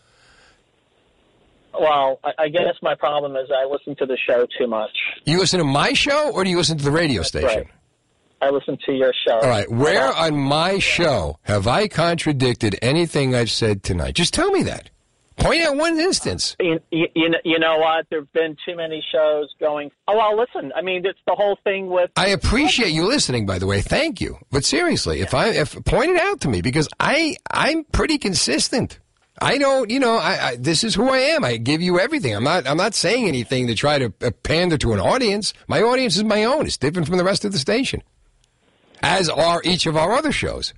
Well, 1.73 2.19
I, 2.23 2.31
I 2.43 2.49
guess 2.49 2.75
my 2.81 2.95
problem 2.95 3.35
is 3.35 3.49
I 3.51 3.65
listen 3.65 3.95
to 3.97 4.05
the 4.05 4.17
show 4.17 4.45
too 4.57 4.67
much. 4.67 4.91
You 5.25 5.39
listen 5.39 5.59
to 5.59 5.65
my 5.65 5.93
show, 5.93 6.31
or 6.31 6.43
do 6.43 6.49
you 6.49 6.57
listen 6.57 6.77
to 6.77 6.83
the 6.83 6.91
radio 6.91 7.21
station? 7.23 7.47
right. 7.49 7.67
I 8.41 8.49
listen 8.49 8.77
to 8.85 8.91
your 8.93 9.13
show. 9.27 9.35
All 9.39 9.49
right, 9.49 9.69
where 9.71 10.13
on 10.13 10.35
my 10.37 10.79
show 10.79 11.39
have 11.43 11.67
I 11.67 11.87
contradicted 11.87 12.77
anything 12.81 13.33
I've 13.35 13.51
said 13.51 13.83
tonight? 13.83 14.13
Just 14.15 14.33
tell 14.33 14.51
me 14.51 14.63
that. 14.63 14.89
Point 15.37 15.61
out 15.61 15.75
one 15.77 15.99
instance. 15.99 16.55
You, 16.59 16.79
you, 16.91 17.07
you 17.15 17.29
know- 17.29 17.37
you 17.43 17.59
know 17.59 17.77
what? 17.77 18.07
There 18.09 18.21
have 18.21 18.33
been 18.33 18.55
too 18.65 18.75
many 18.75 19.03
shows 19.11 19.53
going. 19.59 19.91
Oh 20.07 20.17
well, 20.17 20.35
listen. 20.35 20.71
I 20.75 20.81
mean, 20.81 21.05
it's 21.05 21.19
the 21.27 21.35
whole 21.35 21.57
thing 21.63 21.89
with. 21.89 22.09
I 22.15 22.29
appreciate 22.29 22.89
you 22.89 23.05
listening, 23.07 23.45
by 23.45 23.59
the 23.59 23.67
way. 23.67 23.81
Thank 23.81 24.19
you. 24.19 24.37
But 24.51 24.65
seriously, 24.65 25.21
if 25.21 25.35
I 25.35 25.49
if 25.49 25.73
point 25.85 26.09
it 26.09 26.19
out 26.19 26.41
to 26.41 26.49
me 26.49 26.61
because 26.61 26.87
I 26.99 27.35
I'm 27.51 27.83
pretty 27.83 28.17
consistent. 28.17 28.99
I 29.39 29.59
don't, 29.59 29.91
you 29.91 29.99
know, 29.99 30.17
I, 30.17 30.47
I 30.47 30.55
this 30.55 30.83
is 30.83 30.95
who 30.95 31.07
I 31.11 31.19
am. 31.19 31.43
I 31.45 31.57
give 31.57 31.79
you 31.83 31.99
everything. 31.99 32.35
I'm 32.35 32.43
not 32.43 32.65
I'm 32.65 32.77
not 32.77 32.95
saying 32.95 33.27
anything 33.27 33.67
to 33.67 33.75
try 33.75 33.99
to 33.99 34.11
uh, 34.23 34.31
pander 34.41 34.79
to 34.79 34.93
an 34.93 34.99
audience. 34.99 35.53
My 35.67 35.83
audience 35.83 36.15
is 36.17 36.23
my 36.23 36.45
own. 36.45 36.65
It's 36.65 36.77
different 36.77 37.07
from 37.07 37.17
the 37.19 37.23
rest 37.23 37.45
of 37.45 37.51
the 37.51 37.59
station, 37.59 38.01
as 39.01 39.29
are 39.29 39.61
each 39.63 39.85
of 39.85 39.95
our 39.95 40.13
other 40.13 40.31
shows. 40.31 40.73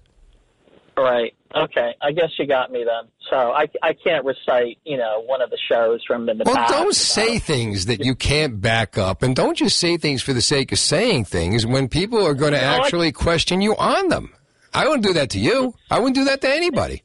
Right. 0.97 1.33
Okay. 1.55 1.95
I 2.01 2.11
guess 2.11 2.29
you 2.37 2.45
got 2.45 2.71
me 2.71 2.83
then. 2.83 3.09
So 3.29 3.35
I, 3.37 3.67
I 3.81 3.93
can't 3.93 4.25
recite, 4.25 4.77
you 4.85 4.97
know, 4.97 5.21
one 5.25 5.41
of 5.41 5.49
the 5.49 5.57
shows 5.71 6.03
from 6.05 6.25
the 6.25 6.35
Well, 6.45 6.55
past. 6.55 6.73
don't 6.73 6.95
say 6.95 7.39
things 7.39 7.85
that 7.85 8.03
you 8.03 8.15
can't 8.15 8.59
back 8.61 8.97
up, 8.97 9.23
and 9.23 9.35
don't 9.35 9.55
just 9.57 9.79
say 9.79 9.97
things 9.97 10.21
for 10.21 10.33
the 10.33 10.41
sake 10.41 10.71
of 10.71 10.79
saying 10.79 11.25
things 11.25 11.65
when 11.65 11.87
people 11.87 12.23
are 12.25 12.33
going 12.33 12.51
to 12.53 12.59
You 12.59 12.65
know 12.65 12.71
actually 12.83 13.11
question 13.11 13.61
you 13.61 13.75
on 13.77 14.09
them. 14.09 14.33
I 14.73 14.85
wouldn't 14.85 15.03
do 15.03 15.13
that 15.13 15.31
to 15.31 15.39
you. 15.39 15.73
I 15.89 15.99
wouldn't 15.99 16.15
do 16.15 16.25
that 16.25 16.41
to 16.41 16.49
anybody. 16.49 17.01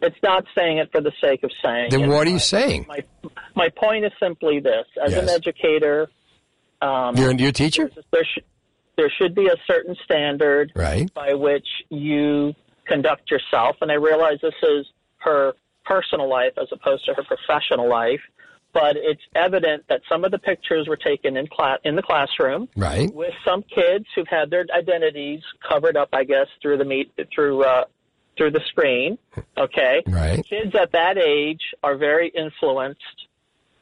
It's 0.00 0.16
not 0.22 0.44
saying 0.56 0.78
it 0.78 0.90
for 0.92 1.00
the 1.00 1.12
sake 1.20 1.42
of 1.42 1.50
saying. 1.62 1.90
Then 1.90 2.02
it. 2.04 2.08
what 2.08 2.26
are 2.26 2.30
you 2.30 2.38
saying? 2.38 2.86
My 2.88 3.00
my 3.56 3.68
point 3.68 4.04
is 4.04 4.12
simply 4.20 4.60
this: 4.60 4.86
as 5.04 5.12
an 5.12 5.28
educator, 5.28 6.08
um, 6.80 7.16
You're, 7.16 7.32
you're 7.32 7.48
a 7.48 7.52
teacher? 7.52 7.90
there 8.12 8.24
there 8.98 9.10
should 9.16 9.34
be 9.34 9.46
a 9.46 9.56
certain 9.66 9.96
standard 10.04 10.72
Right. 10.74 11.12
by 11.14 11.32
which 11.32 11.66
you 11.88 12.52
conduct 12.86 13.30
yourself. 13.30 13.76
And 13.80 13.90
I 13.90 13.94
realize 13.94 14.38
this 14.42 14.52
is 14.62 14.86
her 15.18 15.54
personal 15.86 16.28
life 16.28 16.52
as 16.60 16.68
opposed 16.72 17.04
to 17.06 17.14
her 17.14 17.22
professional 17.22 17.88
life, 17.88 18.20
but 18.74 18.96
it's 18.96 19.22
evident 19.34 19.84
that 19.88 20.00
some 20.08 20.24
of 20.24 20.32
the 20.32 20.38
pictures 20.38 20.88
were 20.88 20.96
taken 20.96 21.36
in 21.36 21.46
class 21.46 21.78
in 21.84 21.94
the 21.96 22.02
classroom 22.02 22.68
Right. 22.76 23.12
with 23.14 23.32
some 23.44 23.62
kids 23.62 24.04
who've 24.14 24.28
had 24.28 24.50
their 24.50 24.66
identities 24.76 25.42
covered 25.66 25.96
up, 25.96 26.08
I 26.12 26.24
guess, 26.24 26.48
through 26.60 26.78
the 26.78 26.84
meet 26.84 27.12
through 27.34 27.62
uh, 27.64 27.84
through 28.36 28.50
the 28.52 28.60
screen. 28.68 29.16
Okay, 29.56 30.02
Right. 30.06 30.44
Kids 30.46 30.74
at 30.74 30.92
that 30.92 31.18
age 31.18 31.62
are 31.82 31.96
very 31.96 32.28
influenced 32.28 33.27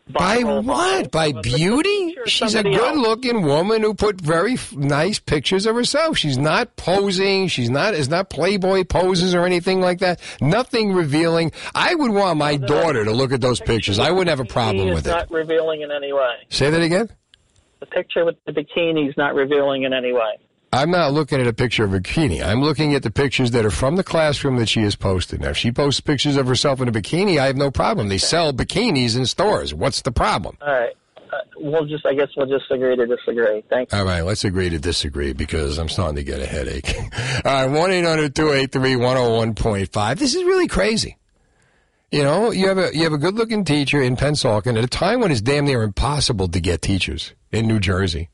By 0.09 0.45
what? 0.45 1.11
By 1.11 1.33
beauty? 1.33 2.17
She's 2.27 2.55
a 2.55 2.63
good 2.63 2.97
looking 2.97 3.43
woman 3.43 3.83
who 3.83 3.93
put 3.93 4.21
very 4.21 4.55
f- 4.55 4.73
nice 4.73 5.19
pictures 5.19 5.67
of 5.67 5.75
herself. 5.75 6.17
She's 6.17 6.39
not 6.39 6.77
posing. 6.77 7.49
She's 7.49 7.71
not, 7.71 7.95
is 7.95 8.09
not 8.09 8.31
Playboy 8.31 8.85
poses 8.85 9.35
or 9.35 9.45
anything 9.45 9.81
like 9.81 9.99
that. 9.99 10.21
Nothing 10.41 10.93
revealing. 10.93 11.51
I 11.75 11.97
would 11.97 12.13
want 12.13 12.39
my 12.39 12.57
daughter 12.57 13.05
to 13.05 13.11
look 13.11 13.33
at 13.33 13.41
those 13.41 13.59
pictures. 13.59 13.99
I 13.99 14.13
wouldn't 14.13 14.31
have 14.31 14.39
a 14.39 14.45
problem 14.45 14.91
with 14.91 15.07
it. 15.07 15.11
not 15.11 15.31
revealing 15.31 15.83
in 15.83 15.91
any 15.91 16.13
way. 16.13 16.37
Say 16.51 16.71
that 16.71 16.81
again? 16.83 17.11
The 17.81 17.87
picture 17.87 18.25
with 18.25 18.37
the 18.47 18.53
bikini 18.53 19.09
is 19.09 19.17
not 19.17 19.35
revealing 19.35 19.83
in 19.83 19.93
any 19.93 20.13
way. 20.13 20.39
I'm 20.77 20.91
not 20.91 21.15
looking 21.15 21.41
at 21.41 21.47
a 21.47 21.55
picture 21.55 21.85
of 21.85 21.95
a 21.95 22.01
bikini. 22.01 22.47
I'm 22.47 22.61
looking 22.61 22.95
at 22.95 23.03
the 23.03 23.11
pictures 23.11 23.53
that 23.53 23.65
are 23.65 23.71
from 23.71 23.97
the 23.97 24.05
classroom 24.05 24.57
that 24.57 24.69
she 24.69 24.83
has 24.83 24.95
posted. 24.95 25.41
Now, 25.41 25.49
if 25.49 25.57
she 25.57 25.73
posts 25.73 26.01
pictures 26.01 26.37
of 26.37 26.47
herself 26.47 26.83
in 26.83 26.89
a 26.89 26.93
bikini, 26.93 27.39
I 27.39 27.47
have 27.47 27.57
no 27.57 27.71
problem. 27.71 28.09
They 28.09 28.19
sell 28.19 28.53
bikinis 28.53 29.17
in 29.17 29.25
stores. 29.25 29.73
What's 29.73 30.03
the 30.03 30.13
problem? 30.13 30.59
All 30.61 30.69
right. 30.69 30.95
Uh, 31.17 31.39
we'll 31.57 31.87
just, 31.87 32.05
I 32.05 32.13
guess 32.13 32.29
we'll 32.37 32.47
just 32.47 32.71
agree 32.71 32.95
to 32.95 33.07
disagree. 33.07 33.65
Thank 33.71 33.91
you. 33.91 33.99
All 33.99 34.05
right, 34.05 34.21
let's 34.21 34.45
agree 34.45 34.69
to 34.69 34.79
disagree 34.79 35.33
because 35.33 35.79
I'm 35.79 35.89
starting 35.89 36.17
to 36.17 36.23
get 36.23 36.41
a 36.41 36.47
headache. 36.47 36.95
All 37.45 37.67
right, 37.67 37.67
1 37.67 37.91
800 37.91 38.35
283 38.35 38.95
101.5. 38.97 40.19
This 40.19 40.35
is 40.35 40.45
really 40.45 40.69
crazy. 40.69 41.17
You 42.13 42.23
know, 42.23 42.53
you 42.53 42.69
have 42.69 42.79
a 42.79 42.95
you 42.95 43.03
have 43.03 43.13
a 43.13 43.19
good 43.19 43.35
looking 43.35 43.65
teacher 43.65 44.01
in 44.01 44.17
Pennsauken 44.17 44.79
at 44.79 44.85
a 44.85 44.89
time 44.89 45.21
when 45.21 45.33
it's 45.33 45.41
damn 45.41 45.65
near 45.65 45.83
impossible 45.83 46.47
to 46.49 46.61
get 46.61 46.81
teachers 46.81 47.33
in 47.51 47.67
New 47.67 47.81
Jersey. 47.81 48.29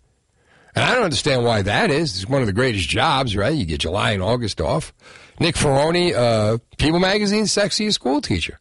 And 0.74 0.84
I 0.84 0.94
don't 0.94 1.04
understand 1.04 1.44
why 1.44 1.62
that 1.62 1.90
is. 1.90 2.16
It's 2.16 2.28
one 2.28 2.40
of 2.40 2.46
the 2.46 2.52
greatest 2.52 2.88
jobs, 2.88 3.36
right? 3.36 3.54
You 3.54 3.66
get 3.66 3.80
July 3.80 4.12
and 4.12 4.22
August 4.22 4.60
off. 4.60 4.94
Nick 5.38 5.54
Ferroni, 5.54 6.14
uh, 6.14 6.58
People 6.78 6.98
Magazine's 6.98 7.52
sexiest 7.52 7.94
school 7.94 8.20
teacher. 8.20 8.58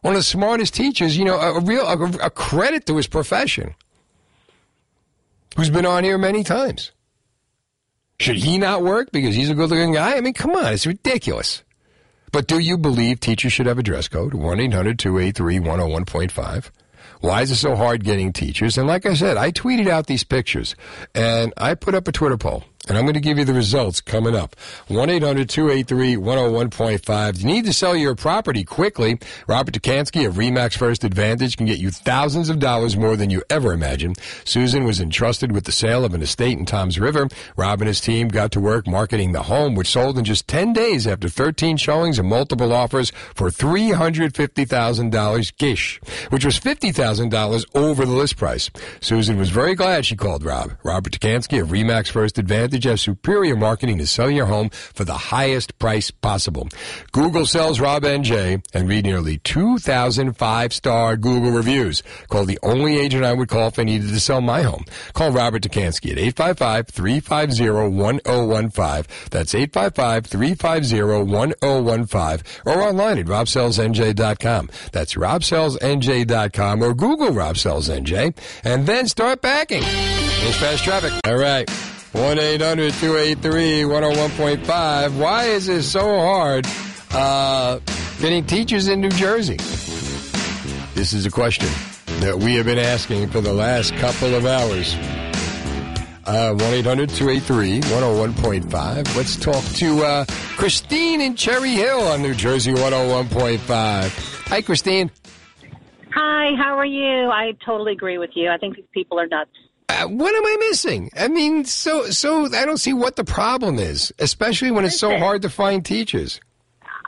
One 0.00 0.14
of 0.14 0.20
the 0.20 0.24
smartest 0.24 0.74
teachers, 0.74 1.16
you 1.16 1.24
know, 1.24 1.38
a, 1.38 1.60
real 1.60 1.86
a, 1.86 2.26
a 2.26 2.30
credit 2.30 2.86
to 2.86 2.96
his 2.96 3.06
profession. 3.06 3.74
Who's 5.56 5.70
been 5.70 5.86
on 5.86 6.04
here 6.04 6.18
many 6.18 6.44
times. 6.44 6.92
Should 8.20 8.36
he 8.36 8.58
not 8.58 8.82
work 8.82 9.10
because 9.12 9.34
he's 9.34 9.50
a 9.50 9.54
good 9.54 9.70
looking 9.70 9.92
guy? 9.92 10.16
I 10.16 10.20
mean, 10.20 10.34
come 10.34 10.52
on, 10.52 10.72
it's 10.72 10.86
ridiculous. 10.86 11.62
But 12.32 12.46
do 12.46 12.58
you 12.58 12.76
believe 12.76 13.20
teachers 13.20 13.52
should 13.52 13.66
have 13.66 13.78
a 13.78 13.82
dress 13.82 14.08
code? 14.08 14.34
1 14.34 14.60
800 14.60 14.98
283 14.98 15.58
101.5. 15.58 16.70
Why 17.20 17.42
is 17.42 17.50
it 17.50 17.56
so 17.56 17.74
hard 17.74 18.04
getting 18.04 18.32
teachers? 18.32 18.78
And 18.78 18.86
like 18.86 19.06
I 19.06 19.14
said, 19.14 19.36
I 19.36 19.50
tweeted 19.50 19.88
out 19.88 20.06
these 20.06 20.24
pictures 20.24 20.76
and 21.14 21.52
I 21.56 21.74
put 21.74 21.94
up 21.94 22.06
a 22.08 22.12
Twitter 22.12 22.36
poll. 22.36 22.64
And 22.88 22.96
I'm 22.96 23.04
going 23.04 23.14
to 23.14 23.20
give 23.20 23.38
you 23.38 23.44
the 23.44 23.52
results 23.52 24.00
coming 24.00 24.34
up. 24.34 24.56
1 24.88 25.10
800 25.10 25.48
283 25.48 26.16
101.5. 26.16 27.40
You 27.40 27.46
need 27.46 27.66
to 27.66 27.72
sell 27.74 27.94
your 27.94 28.14
property 28.14 28.64
quickly. 28.64 29.18
Robert 29.46 29.74
Dekanski 29.74 30.26
of 30.26 30.34
Remax 30.34 30.76
First 30.76 31.04
Advantage 31.04 31.58
can 31.58 31.66
get 31.66 31.78
you 31.78 31.90
thousands 31.90 32.48
of 32.48 32.58
dollars 32.58 32.96
more 32.96 33.14
than 33.14 33.28
you 33.28 33.42
ever 33.50 33.74
imagined. 33.74 34.18
Susan 34.44 34.84
was 34.84 35.00
entrusted 35.00 35.52
with 35.52 35.64
the 35.64 35.72
sale 35.72 36.04
of 36.04 36.14
an 36.14 36.22
estate 36.22 36.58
in 36.58 36.64
Toms 36.64 36.98
River. 36.98 37.28
Rob 37.56 37.82
and 37.82 37.88
his 37.88 38.00
team 38.00 38.28
got 38.28 38.52
to 38.52 38.60
work 38.60 38.86
marketing 38.86 39.32
the 39.32 39.42
home, 39.42 39.74
which 39.74 39.88
sold 39.88 40.16
in 40.18 40.24
just 40.24 40.48
10 40.48 40.72
days 40.72 41.06
after 41.06 41.28
13 41.28 41.76
showings 41.76 42.18
and 42.18 42.28
multiple 42.28 42.72
offers 42.72 43.10
for 43.34 43.50
$350,000 43.50 45.56
gish, 45.58 46.00
which 46.30 46.46
was 46.46 46.58
$50,000 46.58 47.66
over 47.74 48.06
the 48.06 48.12
list 48.12 48.38
price. 48.38 48.70
Susan 49.00 49.36
was 49.36 49.50
very 49.50 49.74
glad 49.74 50.06
she 50.06 50.16
called 50.16 50.42
Rob. 50.42 50.72
Robert 50.82 51.12
Dekanski 51.12 51.60
of 51.60 51.68
Remax 51.68 52.08
First 52.08 52.38
Advantage 52.38 52.77
has 52.84 53.00
superior 53.00 53.56
marketing 53.56 53.98
to 53.98 54.06
sell 54.06 54.30
your 54.30 54.46
home 54.46 54.70
for 54.70 55.04
the 55.04 55.14
highest 55.14 55.78
price 55.78 56.10
possible. 56.10 56.68
Google 57.12 57.46
sells 57.46 57.78
Rob 57.80 58.02
NJ 58.02 58.64
and 58.74 58.88
read 58.88 59.04
nearly 59.04 59.38
2,000 59.38 60.36
five-star 60.36 61.16
Google 61.16 61.52
reviews. 61.52 62.02
Call 62.28 62.44
the 62.44 62.58
only 62.62 62.98
agent 62.98 63.24
I 63.24 63.32
would 63.32 63.48
call 63.48 63.68
if 63.68 63.78
I 63.78 63.84
needed 63.84 64.08
to 64.10 64.20
sell 64.20 64.40
my 64.40 64.62
home. 64.62 64.84
Call 65.14 65.30
Robert 65.32 65.62
Dekanski 65.62 66.10
at 66.12 66.18
855-350-1015. 66.34 69.06
That's 69.30 69.54
855-350-1015 69.54 72.42
or 72.66 72.82
online 72.82 73.18
at 73.18 73.26
robsellsnj.com. 73.26 74.70
That's 74.92 75.14
robsellsnj.com 75.14 76.82
or 76.82 76.94
Google 76.94 77.30
Rob 77.30 77.54
NJ 77.56 78.36
and 78.64 78.86
then 78.86 79.06
start 79.08 79.42
backing. 79.42 79.82
There's 79.82 80.56
fast 80.56 80.84
traffic. 80.84 81.12
All 81.24 81.36
right. 81.36 81.68
1 82.18 82.36
800 82.36 82.92
283 82.94 83.82
101.5. 83.82 85.18
Why 85.20 85.44
is 85.44 85.68
it 85.68 85.84
so 85.84 86.00
hard 86.00 86.66
uh, 87.12 87.78
getting 88.20 88.44
teachers 88.44 88.88
in 88.88 89.00
New 89.00 89.10
Jersey? 89.10 89.56
This 90.94 91.12
is 91.12 91.26
a 91.26 91.30
question 91.30 91.68
that 92.18 92.36
we 92.36 92.56
have 92.56 92.66
been 92.66 92.78
asking 92.78 93.28
for 93.28 93.40
the 93.40 93.52
last 93.52 93.94
couple 93.94 94.34
of 94.34 94.46
hours. 94.46 94.96
Uh, 96.24 96.54
1 96.54 96.60
800 96.60 97.08
283 97.08 97.82
101.5. 97.82 99.16
Let's 99.16 99.36
talk 99.36 99.62
to 99.76 100.02
uh, 100.02 100.24
Christine 100.56 101.20
in 101.20 101.36
Cherry 101.36 101.70
Hill 101.70 102.00
on 102.00 102.20
New 102.20 102.34
Jersey 102.34 102.72
101.5. 102.72 104.48
Hi, 104.48 104.60
Christine. 104.62 105.12
Hi, 106.12 106.56
how 106.56 106.76
are 106.76 106.84
you? 106.84 107.30
I 107.30 107.52
totally 107.64 107.92
agree 107.92 108.18
with 108.18 108.30
you. 108.34 108.50
I 108.50 108.58
think 108.58 108.74
these 108.74 108.86
people 108.92 109.20
are 109.20 109.28
nuts. 109.28 109.52
Uh, 109.88 110.06
what 110.06 110.34
am 110.34 110.44
I 110.44 110.56
missing? 110.68 111.10
I 111.16 111.28
mean, 111.28 111.64
so 111.64 112.10
so 112.10 112.46
I 112.54 112.66
don't 112.66 112.78
see 112.78 112.92
what 112.92 113.16
the 113.16 113.24
problem 113.24 113.78
is, 113.78 114.12
especially 114.18 114.70
when 114.70 114.84
it's 114.84 114.98
so 114.98 115.16
hard 115.18 115.42
to 115.42 115.50
find 115.50 115.84
teachers. 115.84 116.40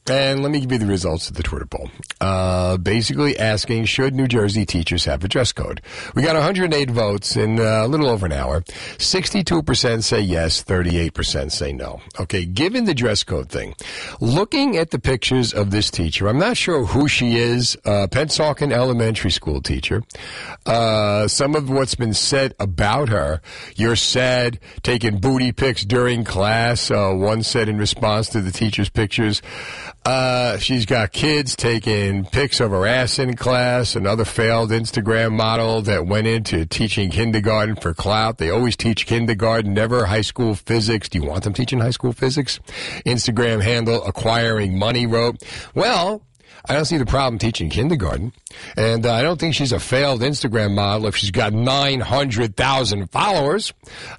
And 0.09 0.41
let 0.41 0.51
me 0.51 0.59
give 0.59 0.71
you 0.71 0.79
the 0.79 0.87
results 0.87 1.29
of 1.29 1.35
the 1.35 1.43
Twitter 1.43 1.67
poll. 1.67 1.91
Uh, 2.19 2.77
basically 2.77 3.37
asking, 3.37 3.85
should 3.85 4.15
New 4.15 4.27
Jersey 4.27 4.65
teachers 4.65 5.05
have 5.05 5.23
a 5.23 5.27
dress 5.27 5.51
code? 5.51 5.81
We 6.15 6.23
got 6.23 6.33
108 6.35 6.89
votes 6.89 7.37
in 7.37 7.59
uh, 7.59 7.85
a 7.85 7.87
little 7.87 8.07
over 8.07 8.25
an 8.25 8.31
hour. 8.31 8.61
62% 8.61 10.03
say 10.03 10.19
yes, 10.19 10.63
38% 10.63 11.51
say 11.51 11.73
no. 11.73 12.01
Okay, 12.19 12.45
given 12.45 12.85
the 12.85 12.95
dress 12.95 13.23
code 13.23 13.49
thing, 13.49 13.75
looking 14.19 14.77
at 14.77 14.89
the 14.89 14.97
pictures 14.97 15.53
of 15.53 15.69
this 15.69 15.91
teacher, 15.91 16.27
I'm 16.27 16.39
not 16.39 16.57
sure 16.57 16.85
who 16.85 17.07
she 17.07 17.37
is, 17.37 17.77
uh, 17.85 18.07
Pennsauken 18.09 18.71
Elementary 18.71 19.31
School 19.31 19.61
teacher. 19.61 20.03
Uh, 20.65 21.27
some 21.27 21.55
of 21.55 21.69
what's 21.69 21.95
been 21.95 22.15
said 22.15 22.55
about 22.59 23.09
her, 23.09 23.41
you're 23.75 23.95
sad, 23.95 24.59
taking 24.81 25.19
booty 25.19 25.51
pics 25.51 25.85
during 25.85 26.23
class. 26.23 26.89
Uh, 26.89 27.11
one 27.13 27.43
said 27.43 27.69
in 27.69 27.77
response 27.77 28.29
to 28.29 28.41
the 28.41 28.51
teacher's 28.51 28.89
pictures, 28.89 29.41
uh, 30.05 30.57
she's 30.57 30.85
got 30.85 31.11
kids 31.11 31.55
taking 31.55 32.25
pics 32.25 32.59
of 32.59 32.71
her 32.71 32.85
ass 32.85 33.19
in 33.19 33.35
class. 33.35 33.95
Another 33.95 34.25
failed 34.25 34.71
Instagram 34.71 35.33
model 35.33 35.81
that 35.83 36.05
went 36.05 36.27
into 36.27 36.65
teaching 36.65 37.09
kindergarten 37.09 37.75
for 37.75 37.93
clout. 37.93 38.37
They 38.37 38.49
always 38.49 38.75
teach 38.75 39.05
kindergarten, 39.05 39.73
never 39.73 40.05
high 40.05 40.21
school 40.21 40.55
physics. 40.55 41.09
Do 41.09 41.19
you 41.19 41.25
want 41.25 41.43
them 41.43 41.53
teaching 41.53 41.79
high 41.79 41.91
school 41.91 42.13
physics? 42.13 42.59
Instagram 43.05 43.61
handle 43.61 44.03
acquiring 44.05 44.77
money 44.79 45.05
wrote, 45.05 45.43
well, 45.75 46.23
I 46.65 46.73
don't 46.73 46.85
see 46.85 46.97
the 46.97 47.05
problem 47.05 47.39
teaching 47.39 47.69
kindergarten. 47.69 48.33
And 48.75 49.05
uh, 49.05 49.13
I 49.13 49.21
don't 49.21 49.39
think 49.39 49.55
she's 49.55 49.71
a 49.71 49.79
failed 49.79 50.21
Instagram 50.21 50.75
model 50.75 51.07
if 51.07 51.15
she's 51.15 51.31
got 51.31 51.53
900,000 51.53 53.11
followers. 53.11 53.73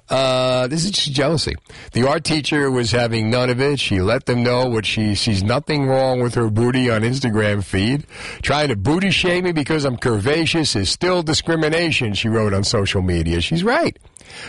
Uh, 0.09 0.67
this 0.67 0.83
is 0.85 0.91
just 0.91 1.11
jealousy. 1.11 1.55
The 1.93 2.07
art 2.07 2.23
teacher 2.23 2.71
was 2.71 2.91
having 2.91 3.29
none 3.29 3.49
of 3.49 3.61
it. 3.61 3.79
She 3.79 4.01
let 4.01 4.25
them 4.25 4.43
know 4.43 4.67
what 4.67 4.85
she 4.85 5.15
sees 5.15 5.43
nothing 5.43 5.85
wrong 5.85 6.21
with 6.21 6.35
her 6.35 6.49
booty 6.49 6.89
on 6.89 7.01
Instagram 7.01 7.63
feed. 7.63 8.05
Trying 8.41 8.69
to 8.69 8.75
booty 8.75 9.11
shame 9.11 9.43
me 9.43 9.51
because 9.51 9.85
I'm 9.85 9.97
curvaceous 9.97 10.75
is 10.75 10.89
still 10.89 11.23
discrimination, 11.23 12.13
she 12.13 12.29
wrote 12.29 12.53
on 12.53 12.63
social 12.63 13.01
media. 13.01 13.41
She's 13.41 13.63
right. 13.63 13.97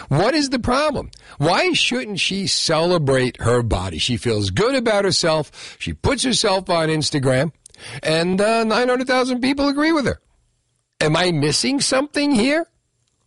What 0.08 0.34
is 0.34 0.50
the 0.50 0.58
problem? 0.58 1.10
Why 1.38 1.72
shouldn't 1.72 2.20
she 2.20 2.46
celebrate 2.46 3.40
her 3.40 3.62
body? 3.62 3.98
She 3.98 4.16
feels 4.16 4.50
good 4.50 4.74
about 4.74 5.04
herself. 5.04 5.76
She 5.78 5.92
puts 5.92 6.22
herself 6.22 6.70
on 6.70 6.88
Instagram 6.88 7.52
and 8.02 8.40
uh, 8.40 8.64
900,000 8.64 9.40
people 9.40 9.68
agree 9.68 9.92
with 9.92 10.06
her. 10.06 10.20
Am 11.00 11.16
I 11.16 11.32
missing 11.32 11.80
something 11.80 12.32
here? 12.32 12.66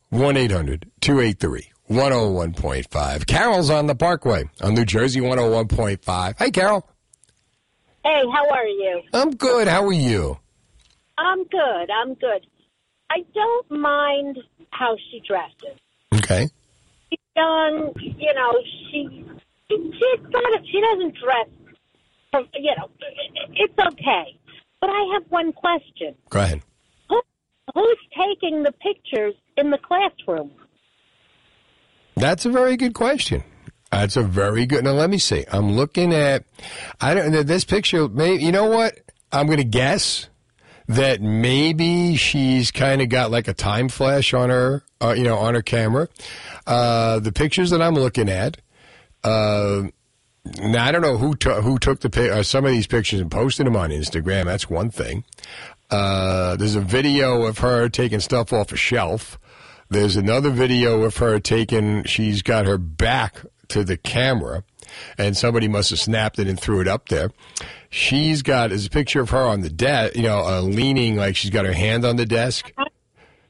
1 0.10 0.38
800 0.38 0.92
283 1.02 1.72
101.5. 1.90 3.28
Carol's 3.28 3.70
on 3.70 3.88
the 3.88 3.96
Parkway 3.96 4.50
on 4.62 4.74
New 4.74 4.86
Jersey 4.86 5.20
101.5. 5.20 6.38
Hey, 6.38 6.52
Carol. 6.52 6.88
Hey, 8.04 8.22
how 8.32 8.50
are 8.50 8.68
you? 8.68 9.02
I'm 9.14 9.32
good. 9.32 9.68
How 9.68 9.84
are 9.86 9.92
you? 9.94 10.38
I'm 11.18 11.44
good. 11.46 11.90
I'm 11.92 12.14
good. 12.16 12.46
I 13.10 13.24
don't 13.34 13.72
mind 13.72 14.40
how 14.72 14.96
she 15.10 15.22
dresses. 15.28 15.80
Okay. 16.14 16.50
She's 17.10 17.20
young, 17.36 17.94
you 17.98 18.34
know. 18.34 18.54
She 18.92 19.26
she, 19.70 19.76
she's 19.78 20.22
not. 20.30 20.66
She 20.72 20.82
doesn't 20.82 21.16
dress. 21.16 21.48
You 22.54 22.74
know, 22.78 22.90
it's 23.54 23.74
okay. 23.94 24.40
But 24.82 24.90
I 24.90 25.14
have 25.14 25.24
one 25.30 25.52
question. 25.54 26.16
Go 26.30 26.40
ahead. 26.40 26.62
Who, 27.10 27.22
who's 27.74 27.98
taking 28.18 28.64
the 28.64 28.72
pictures 28.72 29.34
in 29.58 29.72
the 29.72 29.78
classroom? 29.78 30.52
That's 32.16 32.46
a 32.46 32.50
very 32.50 32.78
good 32.78 32.94
question. 32.94 33.44
That's 33.92 34.18
a 34.18 34.24
very 34.24 34.66
good. 34.66 34.84
Now 34.84 34.92
let 34.92 35.10
me 35.10 35.18
see. 35.18 35.46
I'm 35.52 35.74
looking 35.74 36.14
at. 36.14 36.44
I 37.00 37.14
don't 37.14 37.32
know 37.32 37.44
this 37.44 37.64
picture. 37.64 38.08
Maybe 38.08 38.44
you 38.44 38.52
know 38.52 38.68
what? 38.68 38.98
I'm 39.32 39.46
going 39.48 39.58
to 39.58 39.64
guess 39.64 40.30
that 40.88 41.22
maybe 41.22 42.16
she's 42.16 42.72
kind 42.72 43.02
of 43.02 43.10
got 43.10 43.32
like 43.32 43.48
a 43.48 43.54
time 43.54 43.90
flash 43.90 44.34
on 44.34 44.50
her, 44.50 44.84
uh, 45.02 45.14
you 45.18 45.24
know, 45.24 45.38
on 45.38 45.56
her 45.56 45.62
camera. 45.62 46.08
Uh, 46.68 47.20
the 47.20 47.32
pictures 47.32 47.72
that 47.72 47.82
I'm 47.82 47.96
looking 47.96 48.30
at. 48.30 48.58
Uh, 49.24 49.84
now 50.60 50.86
I 50.86 50.92
don't 50.92 51.02
know 51.02 51.18
who 51.18 51.36
to, 51.38 51.62
who 51.62 51.78
took 51.80 52.02
the 52.02 52.34
uh, 52.40 52.44
some 52.44 52.66
of 52.66 52.72
these 52.72 52.88
pictures 52.88 53.20
and 53.20 53.32
posted 53.32 53.66
them 53.66 53.76
on 53.76 53.90
Instagram. 53.90 54.46
That's 54.46 54.70
one 54.70 54.90
thing. 54.90 55.24
Uh, 55.90 56.56
there's 56.56 56.76
a 56.76 56.82
video 56.82 57.44
of 57.44 57.60
her 57.60 57.90
taking 57.90 58.20
stuff 58.20 58.52
off 58.54 58.72
a 58.72 58.76
shelf. 58.78 59.40
There's 59.90 60.16
another 60.16 60.50
video 60.50 61.04
of 61.04 61.18
her 61.18 61.40
taking. 61.40 62.04
She's 62.06 62.42
got 62.42 62.66
her 62.66 62.78
back 62.78 63.42
to 63.70 63.84
the 63.84 63.98
camera, 63.98 64.64
and 65.18 65.38
somebody 65.38 65.68
must 65.68 65.92
have 65.92 66.00
snapped 66.00 66.40
it 66.40 66.48
and 66.48 66.60
threw 66.60 66.82
it 66.82 66.88
up 66.88 67.10
there. 67.10 67.32
She's 67.90 68.42
got 68.42 68.70
there's 68.70 68.88
a 68.88 68.90
picture 68.90 69.22
of 69.22 69.30
her 69.30 69.44
on 69.44 69.62
the 69.62 69.70
desk, 69.70 70.16
you 70.16 70.24
know, 70.24 70.40
uh, 70.46 70.62
leaning 70.62 71.16
like 71.16 71.36
she's 71.36 71.52
got 71.52 71.66
her 71.66 71.74
hand 71.74 72.04
on 72.06 72.16
the 72.16 72.26
desk. 72.26 72.72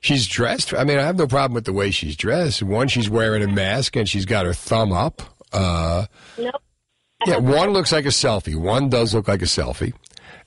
She's 0.01 0.27
dressed. 0.27 0.73
I 0.73 0.83
mean, 0.83 0.99
I 0.99 1.03
have 1.03 1.17
no 1.17 1.25
problem 1.25 1.55
with 1.55 1.65
the 1.65 1.73
way 1.73 1.89
she's 1.89 2.15
dressed. 2.15 2.61
One, 2.61 2.87
she's 2.87 3.09
wearing 3.09 3.41
a 3.41 3.47
mask 3.47 3.95
and 3.95 4.07
she's 4.07 4.25
got 4.25 4.45
her 4.45 4.53
thumb 4.53 4.91
up. 4.91 5.23
Uh, 5.51 6.05
Nope. 6.37 6.61
Yeah, 7.25 7.37
one 7.37 7.71
looks 7.71 7.91
like 7.91 8.05
a 8.05 8.09
selfie. 8.09 8.55
One 8.55 8.89
does 8.89 9.13
look 9.13 9.27
like 9.27 9.41
a 9.41 9.45
selfie. 9.45 9.93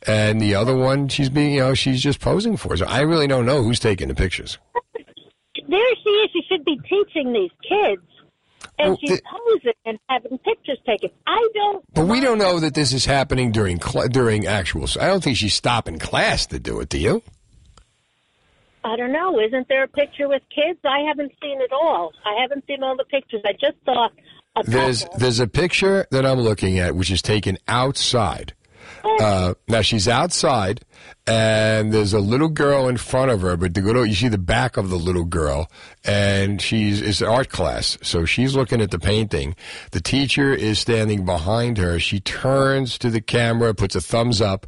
And 0.06 0.40
the 0.40 0.54
other 0.54 0.76
one, 0.76 1.08
she's 1.08 1.28
being, 1.28 1.54
you 1.54 1.60
know, 1.60 1.74
she's 1.74 2.00
just 2.02 2.20
posing 2.20 2.56
for. 2.56 2.76
So 2.76 2.86
I 2.86 3.00
really 3.00 3.26
don't 3.26 3.46
know 3.46 3.62
who's 3.62 3.80
taking 3.80 4.08
the 4.08 4.14
pictures. 4.14 4.58
There 4.94 5.94
she 6.04 6.10
is. 6.10 6.30
She 6.32 6.42
should 6.48 6.64
be 6.64 6.78
teaching 6.88 7.32
these 7.32 7.50
kids, 7.68 8.02
and 8.78 8.90
Well, 8.90 8.98
she's 9.00 9.10
the- 9.10 9.22
posing 9.46 9.72
and 9.84 9.98
having 10.08 10.38
pictures 10.38 10.78
taken. 10.86 11.10
I 11.26 11.48
don't. 11.52 11.84
But 11.94 12.06
we 12.06 12.20
don't 12.20 12.38
know 12.38 12.60
that 12.60 12.74
this 12.74 12.92
is 12.92 13.04
happening 13.04 13.50
during 13.52 13.80
cl- 13.80 14.08
during 14.08 14.46
actual. 14.46 14.86
I 15.00 15.08
don't 15.08 15.22
think 15.22 15.36
she's 15.36 15.54
stopping 15.54 15.98
class 15.98 16.46
to 16.46 16.58
do 16.60 16.80
it. 16.80 16.88
Do 16.88 16.98
you? 16.98 17.22
I 18.84 18.96
don't 18.96 19.12
know. 19.12 19.38
Isn't 19.40 19.68
there 19.68 19.82
a 19.82 19.88
picture 19.88 20.28
with 20.28 20.42
kids? 20.54 20.78
I 20.84 21.00
haven't 21.00 21.32
seen 21.42 21.60
it 21.60 21.72
all. 21.72 22.12
I 22.24 22.40
haven't 22.40 22.64
seen 22.66 22.82
all 22.82 22.96
the 22.96 23.04
pictures. 23.04 23.42
I 23.44 23.52
just 23.52 23.76
saw 23.84 24.08
There's 24.64 25.06
there's 25.16 25.40
a 25.40 25.46
picture 25.46 26.06
that 26.10 26.26
I'm 26.26 26.40
looking 26.40 26.78
at 26.78 26.94
which 26.96 27.10
is 27.10 27.22
taken 27.22 27.58
outside. 27.68 28.54
Uh, 29.04 29.54
now 29.68 29.80
she's 29.80 30.08
outside, 30.08 30.80
and 31.26 31.92
there's 31.92 32.12
a 32.12 32.18
little 32.18 32.48
girl 32.48 32.88
in 32.88 32.96
front 32.96 33.30
of 33.30 33.40
her, 33.42 33.56
but 33.56 33.74
the 33.74 33.80
little 33.80 34.04
you 34.04 34.14
see 34.14 34.28
the 34.28 34.38
back 34.38 34.76
of 34.76 34.90
the 34.90 34.96
little 34.98 35.24
girl, 35.24 35.70
and 36.04 36.60
she's 36.60 37.00
it's 37.00 37.20
an 37.20 37.28
art 37.28 37.48
class, 37.48 37.98
so 38.02 38.24
she's 38.24 38.54
looking 38.54 38.80
at 38.80 38.90
the 38.90 38.98
painting. 38.98 39.54
The 39.92 40.00
teacher 40.00 40.52
is 40.52 40.78
standing 40.78 41.24
behind 41.24 41.78
her. 41.78 41.98
She 42.00 42.20
turns 42.20 42.98
to 42.98 43.10
the 43.10 43.20
camera, 43.20 43.74
puts 43.74 43.94
a 43.94 44.00
thumbs 44.00 44.40
up. 44.40 44.66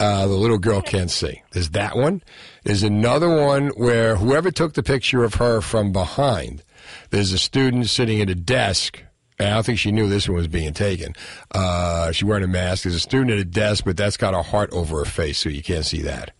Uh, 0.00 0.26
the 0.28 0.34
little 0.34 0.58
girl 0.58 0.80
can't 0.80 1.10
see. 1.10 1.42
There's 1.50 1.70
that 1.70 1.96
one. 1.96 2.22
There's 2.64 2.84
another 2.84 3.28
one 3.28 3.68
where 3.70 4.16
whoever 4.16 4.52
took 4.52 4.74
the 4.74 4.82
picture 4.82 5.24
of 5.24 5.34
her 5.34 5.60
from 5.60 5.90
behind, 5.92 6.62
there's 7.10 7.32
a 7.32 7.38
student 7.38 7.88
sitting 7.88 8.20
at 8.20 8.30
a 8.30 8.34
desk. 8.36 9.02
I 9.40 9.50
don't 9.50 9.64
think 9.64 9.78
she 9.78 9.92
knew 9.92 10.08
this 10.08 10.28
one 10.28 10.36
was 10.36 10.48
being 10.48 10.72
taken. 10.74 11.14
Uh, 11.52 12.10
she's 12.12 12.24
wearing 12.24 12.42
a 12.44 12.48
mask. 12.48 12.82
There's 12.82 12.96
a 12.96 13.00
student 13.00 13.30
at 13.30 13.38
a 13.38 13.44
desk, 13.44 13.84
but 13.84 13.96
that's 13.96 14.16
got 14.16 14.34
a 14.34 14.42
heart 14.42 14.70
over 14.72 14.98
her 14.98 15.04
face, 15.04 15.38
so 15.38 15.48
you 15.48 15.62
can't 15.62 15.84
see 15.84 16.02
that. 16.02 16.32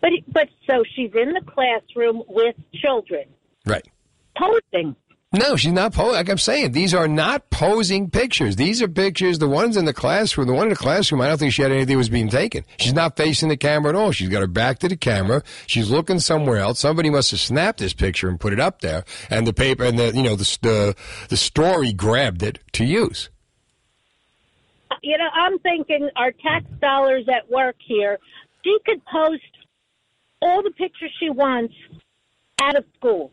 But 0.00 0.12
but 0.28 0.48
so 0.66 0.82
she's 0.94 1.10
in 1.14 1.32
the 1.32 1.42
classroom 1.46 2.22
with 2.28 2.54
children 2.74 3.24
Right. 3.64 3.86
posing. 4.36 4.94
No, 5.32 5.56
she's 5.56 5.72
not 5.72 5.92
posing. 5.92 6.14
Like 6.14 6.28
I'm 6.28 6.38
saying, 6.38 6.72
these 6.72 6.94
are 6.94 7.08
not 7.08 7.50
posing 7.50 8.10
pictures. 8.10 8.56
These 8.56 8.80
are 8.80 8.88
pictures. 8.88 9.38
The 9.38 9.48
ones 9.48 9.76
in 9.76 9.84
the 9.84 9.92
classroom, 9.92 10.46
the 10.46 10.54
one 10.54 10.64
in 10.64 10.70
the 10.70 10.76
classroom, 10.76 11.20
I 11.20 11.26
don't 11.26 11.36
think 11.36 11.52
she 11.52 11.62
had 11.62 11.72
anything 11.72 11.94
that 11.94 11.98
was 11.98 12.08
being 12.08 12.28
taken. 12.28 12.64
She's 12.78 12.94
not 12.94 13.16
facing 13.16 13.48
the 13.48 13.56
camera 13.56 13.90
at 13.90 13.96
all. 13.96 14.12
She's 14.12 14.28
got 14.28 14.40
her 14.40 14.46
back 14.46 14.78
to 14.80 14.88
the 14.88 14.96
camera. 14.96 15.42
She's 15.66 15.90
looking 15.90 16.20
somewhere 16.20 16.58
else. 16.58 16.78
Somebody 16.78 17.10
must 17.10 17.32
have 17.32 17.40
snapped 17.40 17.80
this 17.80 17.92
picture 17.92 18.28
and 18.28 18.38
put 18.38 18.52
it 18.52 18.60
up 18.60 18.82
there. 18.82 19.04
And 19.28 19.46
the 19.46 19.52
paper 19.52 19.84
and 19.84 19.98
the 19.98 20.12
you 20.14 20.22
know 20.22 20.36
the 20.36 20.58
the, 20.62 20.96
the 21.28 21.36
story 21.36 21.92
grabbed 21.92 22.42
it 22.42 22.60
to 22.72 22.84
use. 22.84 23.28
You 25.02 25.18
know, 25.18 25.28
I'm 25.34 25.58
thinking 25.58 26.08
our 26.16 26.30
tax 26.30 26.64
dollars 26.80 27.24
at 27.28 27.50
work 27.50 27.76
here. 27.84 28.18
She 28.64 28.76
could 28.86 29.04
post 29.04 29.42
all 30.40 30.62
the 30.62 30.70
pictures 30.70 31.10
she 31.20 31.30
wants 31.30 31.74
out 32.60 32.76
of 32.76 32.84
school. 32.96 33.32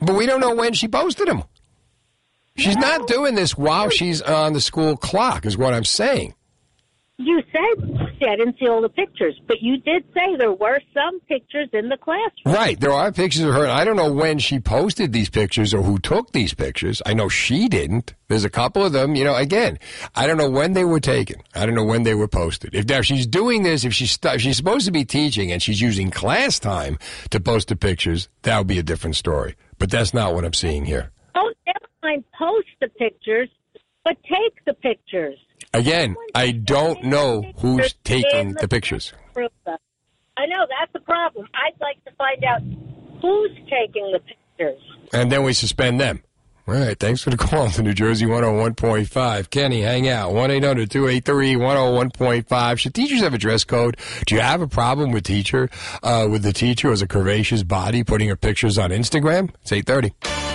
But 0.00 0.16
we 0.16 0.26
don't 0.26 0.40
know 0.40 0.54
when 0.54 0.72
she 0.72 0.88
posted 0.88 1.28
them. 1.28 1.44
She's 2.56 2.76
not 2.76 3.06
doing 3.06 3.34
this 3.34 3.56
while 3.56 3.90
she's 3.90 4.22
on 4.22 4.54
the 4.54 4.60
school 4.60 4.96
clock, 4.96 5.44
is 5.44 5.58
what 5.58 5.74
I'm 5.74 5.84
saying. 5.84 6.34
You 7.18 7.42
said 7.50 8.06
see. 8.18 8.26
I 8.26 8.36
didn't 8.36 8.58
see 8.58 8.68
all 8.68 8.80
the 8.80 8.88
pictures, 8.88 9.40
but 9.46 9.60
you 9.60 9.78
did 9.78 10.04
say 10.14 10.36
there 10.36 10.52
were 10.52 10.80
some 10.94 11.20
pictures 11.20 11.68
in 11.72 11.88
the 11.88 11.96
classroom. 11.96 12.54
Right. 12.54 12.78
There 12.78 12.92
are 12.92 13.12
pictures 13.12 13.44
of 13.44 13.54
her. 13.54 13.66
I 13.66 13.84
don't 13.84 13.96
know 13.96 14.12
when 14.12 14.38
she 14.38 14.58
posted 14.58 15.12
these 15.12 15.30
pictures 15.30 15.74
or 15.74 15.82
who 15.82 15.98
took 15.98 16.32
these 16.32 16.54
pictures. 16.54 17.02
I 17.06 17.14
know 17.14 17.28
she 17.28 17.68
didn't. 17.68 18.14
There's 18.28 18.44
a 18.44 18.50
couple 18.50 18.84
of 18.84 18.92
them. 18.92 19.14
You 19.14 19.24
know, 19.24 19.34
again, 19.34 19.78
I 20.14 20.26
don't 20.26 20.36
know 20.36 20.50
when 20.50 20.72
they 20.72 20.84
were 20.84 21.00
taken. 21.00 21.40
I 21.54 21.66
don't 21.66 21.74
know 21.74 21.84
when 21.84 22.02
they 22.02 22.14
were 22.14 22.28
posted. 22.28 22.74
If 22.74 22.88
now 22.88 23.02
she's 23.02 23.26
doing 23.26 23.62
this, 23.62 23.84
if 23.84 23.94
she's 23.94 24.12
st- 24.12 24.40
she's 24.40 24.56
supposed 24.56 24.86
to 24.86 24.92
be 24.92 25.04
teaching 25.04 25.52
and 25.52 25.62
she's 25.62 25.80
using 25.80 26.10
class 26.10 26.58
time 26.58 26.98
to 27.30 27.40
post 27.40 27.68
the 27.68 27.76
pictures, 27.76 28.28
that 28.42 28.58
would 28.58 28.66
be 28.66 28.78
a 28.78 28.82
different 28.82 29.16
story. 29.16 29.54
But 29.78 29.90
that's 29.90 30.14
not 30.14 30.34
what 30.34 30.44
I'm 30.44 30.54
seeing 30.54 30.84
here. 30.84 31.12
Oh, 31.34 31.52
never 31.66 31.86
mind. 32.02 32.24
Post 32.38 32.68
the 32.80 32.88
pictures, 32.88 33.48
but 34.04 34.16
take 34.24 34.64
the 34.64 34.74
pictures. 34.74 35.38
Again, 35.72 36.16
I 36.34 36.52
don't 36.52 37.04
know 37.04 37.42
who's 37.58 37.94
taking 38.04 38.54
the 38.54 38.68
pictures. 38.68 39.12
I 39.36 40.46
know 40.46 40.66
that's 40.68 40.92
the 40.92 41.00
problem. 41.00 41.46
I'd 41.54 41.80
like 41.80 42.02
to 42.04 42.12
find 42.12 42.44
out 42.44 42.60
who's 43.22 43.50
taking 43.70 44.12
the 44.12 44.20
pictures. 44.20 44.80
And 45.12 45.32
then 45.32 45.42
we 45.42 45.52
suspend 45.52 46.00
them. 46.00 46.22
All 46.68 46.74
right, 46.74 46.98
thanks 46.98 47.22
for 47.22 47.30
the 47.30 47.36
call 47.36 47.70
to 47.70 47.82
New 47.82 47.94
Jersey 47.94 48.26
101.5. 48.26 49.50
Kenny, 49.50 49.82
hang 49.82 50.08
out. 50.08 50.32
1 50.32 50.50
800 50.50 50.90
283 50.90 51.54
101.5. 51.54 52.78
Should 52.78 52.94
teachers 52.94 53.20
have 53.20 53.34
a 53.34 53.38
dress 53.38 53.62
code? 53.62 53.96
Do 54.26 54.34
you 54.34 54.40
have 54.40 54.60
a 54.60 54.66
problem 54.66 55.12
with 55.12 55.22
teacher, 55.22 55.70
uh, 56.02 56.26
with 56.28 56.42
the 56.42 56.52
teacher 56.52 56.90
as 56.90 57.02
a 57.02 57.06
curvaceous 57.06 57.66
body 57.66 58.02
putting 58.02 58.28
her 58.28 58.36
pictures 58.36 58.78
on 58.78 58.90
Instagram? 58.90 59.54
It's 59.62 59.70
830. 59.70 60.45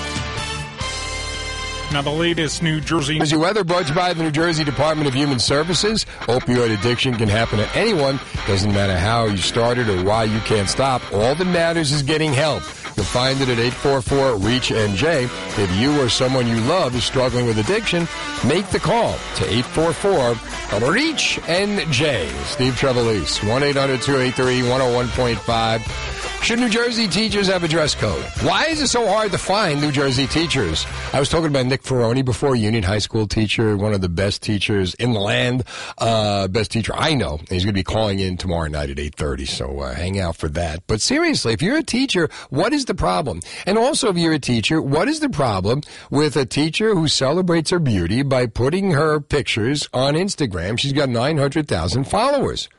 Now, 1.91 2.01
the 2.01 2.09
latest 2.09 2.63
New 2.63 2.79
Jersey. 2.79 3.19
Jersey 3.19 3.35
weather 3.35 3.65
brought 3.65 3.93
by 3.93 4.13
the 4.13 4.23
New 4.23 4.31
Jersey 4.31 4.63
Department 4.63 5.09
of 5.09 5.13
Human 5.13 5.39
Services. 5.39 6.05
Opioid 6.21 6.73
addiction 6.79 7.15
can 7.15 7.27
happen 7.27 7.59
to 7.59 7.69
anyone. 7.75 8.17
Doesn't 8.47 8.73
matter 8.73 8.97
how 8.97 9.25
you 9.25 9.35
started 9.35 9.89
or 9.89 10.01
why 10.01 10.23
you 10.23 10.39
can't 10.41 10.69
stop. 10.69 11.01
All 11.11 11.35
that 11.35 11.45
matters 11.45 11.91
is 11.91 12.01
getting 12.01 12.31
help. 12.31 12.63
You'll 12.95 13.05
find 13.05 13.41
it 13.41 13.49
at 13.49 13.57
844-REACH-NJ. 13.57 15.23
If 15.57 15.75
you 15.79 15.99
or 16.01 16.07
someone 16.09 16.47
you 16.47 16.59
love 16.61 16.95
is 16.95 17.03
struggling 17.03 17.45
with 17.45 17.57
addiction, 17.57 18.07
make 18.45 18.69
the 18.69 18.79
call 18.79 19.13
to 19.35 19.43
844-REACH-NJ. 19.45 22.45
Steve 22.45 22.73
Trevelise, 22.73 23.39
1-800-283-101.5. 23.39 26.21
Should 26.41 26.57
New 26.57 26.69
Jersey 26.69 27.07
teachers 27.07 27.45
have 27.47 27.63
a 27.63 27.67
dress 27.67 27.93
code? 27.93 28.23
Why 28.41 28.65
is 28.65 28.81
it 28.81 28.87
so 28.87 29.07
hard 29.07 29.31
to 29.31 29.37
find 29.37 29.79
New 29.79 29.91
Jersey 29.91 30.25
teachers? 30.25 30.87
I 31.13 31.19
was 31.19 31.29
talking 31.29 31.45
about 31.45 31.67
Nick 31.67 31.83
Ferroni 31.83 32.25
before, 32.25 32.55
Union 32.55 32.81
High 32.81 32.97
School 32.97 33.27
teacher, 33.27 33.77
one 33.77 33.93
of 33.93 34.01
the 34.01 34.09
best 34.09 34.41
teachers 34.41 34.95
in 34.95 35.13
the 35.13 35.19
land, 35.19 35.63
uh, 35.99 36.47
best 36.47 36.71
teacher 36.71 36.93
I 36.95 37.13
know. 37.13 37.37
He's 37.47 37.63
going 37.63 37.75
to 37.75 37.79
be 37.79 37.83
calling 37.83 38.17
in 38.17 38.37
tomorrow 38.37 38.67
night 38.69 38.89
at 38.89 38.97
8.30, 38.97 39.47
so 39.47 39.81
uh, 39.81 39.93
hang 39.93 40.19
out 40.19 40.35
for 40.35 40.49
that. 40.49 40.81
But 40.87 40.99
seriously, 40.99 41.53
if 41.53 41.61
you're 41.61 41.77
a 41.77 41.83
teacher, 41.83 42.27
what 42.49 42.73
is 42.73 42.80
the 42.85 42.95
problem? 42.95 43.41
And 43.65 43.77
also, 43.77 44.09
if 44.09 44.17
you're 44.17 44.33
a 44.33 44.39
teacher, 44.39 44.81
what 44.81 45.07
is 45.07 45.19
the 45.19 45.29
problem 45.29 45.81
with 46.09 46.35
a 46.35 46.45
teacher 46.45 46.95
who 46.95 47.07
celebrates 47.07 47.69
her 47.71 47.79
beauty 47.79 48.23
by 48.23 48.47
putting 48.47 48.91
her 48.91 49.19
pictures 49.19 49.87
on 49.93 50.15
Instagram? 50.15 50.77
She's 50.79 50.93
got 50.93 51.09
900,000 51.09 52.03
followers. 52.05 52.69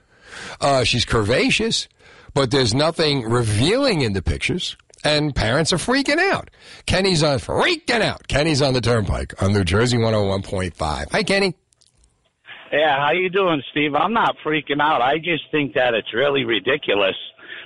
Uh, 0.61 0.85
she's 0.85 1.05
curvaceous, 1.05 1.89
but 2.35 2.51
there's 2.51 2.75
nothing 2.75 3.23
revealing 3.23 4.01
in 4.01 4.13
the 4.13 4.23
pictures. 4.23 4.77
And 5.05 5.35
parents 5.35 5.73
are 5.73 5.79
freaking 5.79 6.19
out. 6.19 6.49
Kenny's 6.87 7.25
on 7.25 7.39
freaking 7.41 8.03
out. 8.03 8.29
Kenny's 8.29 8.63
on 8.63 8.73
the 8.73 8.81
turnpike 8.81 9.43
on 9.43 9.53
New 9.53 9.65
Jersey 9.65 9.97
101.5. 9.99 11.11
Hi, 11.11 11.23
Kenny. 11.25 11.57
Yeah, 12.73 13.05
how 13.05 13.13
you 13.13 13.29
doing, 13.29 13.63
Steve? 13.71 13.95
I'm 13.95 14.15
not 14.15 14.37
freaking 14.45 14.81
out. 14.81 15.03
I 15.03 15.19
just 15.19 15.45
think 15.51 15.75
that 15.75 15.93
it's 15.93 16.15
really 16.15 16.45
ridiculous 16.45 17.17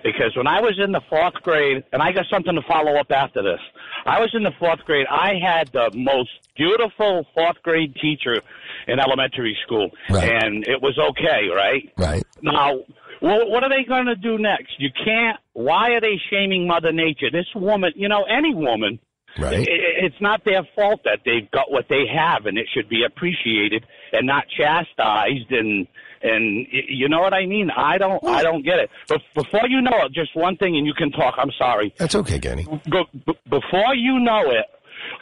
because 0.03 0.36
when 0.36 0.47
I 0.47 0.61
was 0.61 0.78
in 0.82 0.92
the 0.92 1.01
fourth 1.09 1.34
grade, 1.42 1.84
and 1.92 2.03
I 2.03 2.12
got 2.12 2.26
something 2.30 2.55
to 2.55 2.62
follow 2.66 2.97
up 2.97 3.11
after 3.11 3.42
this. 3.42 3.61
I 4.05 4.20
was 4.20 4.30
in 4.34 4.42
the 4.42 4.53
fourth 4.59 4.80
grade. 4.84 5.07
I 5.11 5.34
had 5.42 5.68
the 5.72 5.90
most 5.94 6.30
beautiful 6.57 7.26
fourth 7.34 7.62
grade 7.62 7.94
teacher 7.97 8.40
in 8.86 9.01
elementary 9.01 9.57
school, 9.64 9.90
and 10.09 10.66
it 10.66 10.80
was 10.80 10.99
okay, 11.11 11.49
right? 11.55 11.92
Right. 11.97 12.24
Now, 12.42 12.78
well, 13.20 13.51
what 13.51 13.64
are 13.64 13.70
they 13.70 13.84
going 13.88 14.07
to 14.07 14.16
do 14.16 14.38
next? 14.38 14.74
You 14.78 14.90
can't. 15.05 15.38
Why 15.55 15.90
are 15.92 16.01
they 16.01 16.20
shaming 16.30 16.66
Mother 16.66 16.92
Nature? 16.92 17.30
This 17.32 17.47
woman, 17.55 17.92
you 17.97 18.09
know, 18.09 18.24
any 18.24 18.55
woman. 18.55 18.99
Right. 19.38 19.66
It's 19.68 20.20
not 20.20 20.44
their 20.47 20.66
fault 20.74 21.01
that 21.05 21.20
they've 21.26 21.51
got 21.51 21.70
what 21.70 21.86
they 21.90 22.05
have, 22.07 22.47
and 22.47 22.57
it 22.57 22.66
should 22.72 22.88
be 22.88 23.05
appreciated 23.05 23.84
and 24.12 24.26
not 24.26 24.44
chastised. 24.49 25.51
And 25.51 25.86
and 26.27 26.66
y- 26.72 26.83
you 26.89 27.09
know 27.09 27.20
what 27.20 27.33
I 27.35 27.47
mean? 27.47 27.70
I 27.77 27.99
don't. 27.99 28.22
I 28.24 28.43
don't 28.43 28.62
get 28.64 28.79
it. 28.79 28.91
But 29.09 29.20
before 29.35 29.68
you 29.68 29.81
know 29.81 29.97
it, 30.05 30.12
just 30.12 30.35
one 30.37 30.57
thing, 30.57 30.77
and 30.77 30.87
you 30.87 30.95
can 30.95 31.11
talk. 31.12 31.35
I'm 31.39 31.51
sorry. 31.59 31.95
That's 31.99 32.14
okay, 32.14 32.39
Kenny. 32.39 32.64
Go, 32.91 33.05
b- 33.27 33.39
before 33.49 33.95
you 33.95 34.18
know 34.18 34.43
it, 34.51 34.66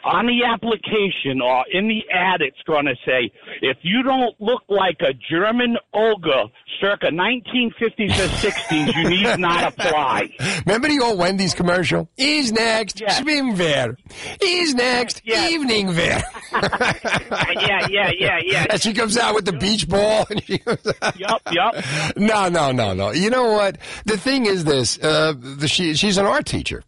on 0.04 0.26
the 0.26 0.44
application 0.44 1.40
or 1.40 1.64
in 1.72 1.88
the 1.88 2.02
ad, 2.12 2.40
it's 2.40 2.60
going 2.66 2.86
to 2.86 2.94
say, 3.06 3.30
if 3.62 3.78
you 3.82 4.02
don't 4.02 4.38
look 4.40 4.62
like 4.68 5.00
a 5.00 5.12
German 5.30 5.76
ogre 5.92 6.44
circa 6.80 7.06
1950s 7.06 8.10
or 8.10 8.28
60s, 8.28 8.94
you 8.94 9.08
need 9.08 9.38
not 9.38 9.72
apply. 9.72 10.28
Remember 10.66 10.88
the 10.88 11.00
old 11.00 11.18
Wendy's 11.18 11.54
commercial? 11.54 12.08
He's 12.16 12.52
next. 12.52 12.98
Schwimmwehr. 12.98 13.96
He's 14.40 14.74
next. 14.74 15.22
Evening 15.26 15.88
wear. 15.88 16.22
yeah, 16.52 17.86
yeah, 17.88 18.10
yeah, 18.18 18.38
yeah. 18.42 18.66
And 18.70 18.80
she 18.80 18.92
comes 18.92 19.16
out 19.16 19.34
with 19.34 19.44
the 19.44 19.52
beach 19.52 19.88
ball. 19.88 20.26
And 20.30 20.44
she 20.44 20.58
goes, 20.58 20.78
yup, 21.16 21.42
yup. 21.50 21.74
No, 22.16 22.48
no, 22.48 22.72
no, 22.72 22.94
no. 22.94 23.10
You 23.12 23.30
know 23.30 23.52
what? 23.52 23.78
The 24.04 24.16
thing 24.16 24.46
is 24.46 24.64
this: 24.64 24.98
uh, 25.02 25.34
the, 25.36 25.68
she 25.68 25.94
she's 25.94 26.18
an 26.18 26.26
art 26.26 26.46
teacher, 26.46 26.82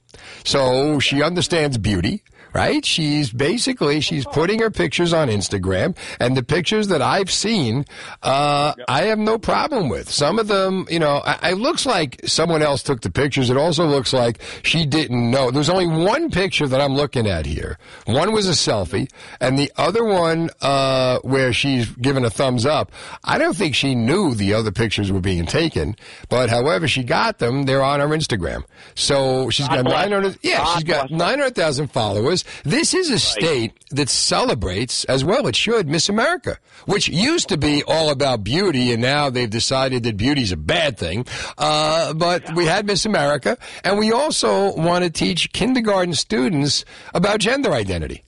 so 0.45 0.99
she 1.01 1.23
understands 1.23 1.79
beauty. 1.79 2.23
Right? 2.57 2.87
She's 2.87 3.31
basically 3.31 4.01
she's 4.01 4.25
putting 4.25 4.61
her 4.61 4.71
pictures 4.71 5.13
on 5.13 5.29
Instagram, 5.29 5.95
and 6.19 6.35
the 6.35 6.43
pictures 6.43 6.89
that 6.89 7.03
I've 7.03 7.31
seen, 7.31 7.85
uh, 8.23 8.73
I 8.89 9.03
have 9.03 9.19
no 9.19 9.37
problem 9.37 9.91
with. 9.91 10.11
Some 10.11 10.39
of 10.39 10.49
them, 10.49 10.87
you 10.89 10.99
know, 10.99 11.21
I, 11.23 11.51
it 11.51 11.57
looks 11.57 11.85
like 11.85 12.19
someone 12.25 12.63
else 12.63 12.83
took 12.83 13.03
the 13.03 13.11
pictures. 13.11 13.51
It 13.51 13.59
also 13.59 13.85
looks 13.85 14.15
like 14.15 14.41
she 14.63 14.87
didn't 14.87 15.31
know. 15.31 15.51
There's 15.51 15.69
only 15.69 15.87
one 15.87 16.31
picture 16.31 16.67
that 16.67 16.81
I'm 16.81 16.95
looking 16.95 17.27
at 17.27 17.45
here. 17.45 17.77
One 18.07 18.33
was 18.33 18.49
a 18.49 18.53
selfie, 18.53 19.11
and 19.39 19.59
the 19.59 19.71
other 19.77 20.03
one 20.03 20.49
uh, 20.63 21.19
where 21.19 21.53
she's 21.53 21.91
given 21.97 22.25
a 22.25 22.31
thumbs 22.31 22.65
up. 22.65 22.91
I 23.23 23.37
don't 23.37 23.55
think 23.55 23.75
she 23.75 23.95
knew 23.95 24.35
the 24.35 24.55
other 24.55 24.73
pictures 24.73 25.13
were 25.13 25.21
being 25.21 25.45
taken, 25.45 25.95
but 26.31 26.49
however 26.49 26.89
she 26.89 27.03
got 27.03 27.39
them, 27.39 27.65
they're 27.65 27.83
on 27.83 28.01
her 28.01 28.09
Instagram. 28.09 28.65
So 28.95 29.51
she's 29.51 29.69
got 29.69 29.85
900. 29.85 30.39
Yeah, 30.41 30.65
she's 30.73 30.85
got 30.85 31.11
900,000 31.11 31.89
followers. 31.89 32.46
This 32.65 32.95
is 32.95 33.11
a 33.11 33.19
state 33.19 33.73
that 33.91 34.09
celebrates, 34.09 35.05
as 35.05 35.25
well 35.25 35.47
it 35.47 35.57
should, 35.57 35.89
Miss 35.89 36.09
America, 36.09 36.59
which 36.87 37.09
used 37.09 37.49
to 37.49 37.57
be 37.57 37.83
all 37.85 38.11
about 38.11 38.45
beauty, 38.45 38.93
and 38.93 39.03
now 39.03 39.31
they've 39.31 39.51
decided 39.51 40.03
that 40.05 40.17
beauty's 40.17 40.53
a 40.53 40.57
bad 40.57 40.99
thing. 40.99 41.27
Uh, 41.59 42.13
but 42.15 42.55
we 42.55 42.67
had 42.67 42.87
Miss 42.87 43.05
America, 43.07 43.59
and 43.85 43.99
we 43.99 44.13
also 44.13 44.75
want 44.75 45.05
to 45.05 45.11
teach 45.11 45.53
kindergarten 45.53 46.15
students 46.15 46.85
about 47.15 47.41
gender 47.41 47.73
identity. 47.73 48.25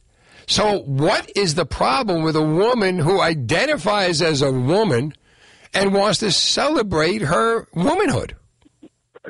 So, 0.47 0.79
what 0.81 1.31
is 1.37 1.57
the 1.57 1.67
problem 1.67 2.23
with 2.23 2.35
a 2.35 2.43
woman 2.43 2.99
who 2.99 3.21
identifies 3.21 4.23
as 4.23 4.41
a 4.41 4.51
woman 4.51 5.13
and 5.75 5.93
wants 5.93 6.21
to 6.21 6.33
celebrate 6.33 7.21
her 7.21 7.67
womanhood? 7.75 8.35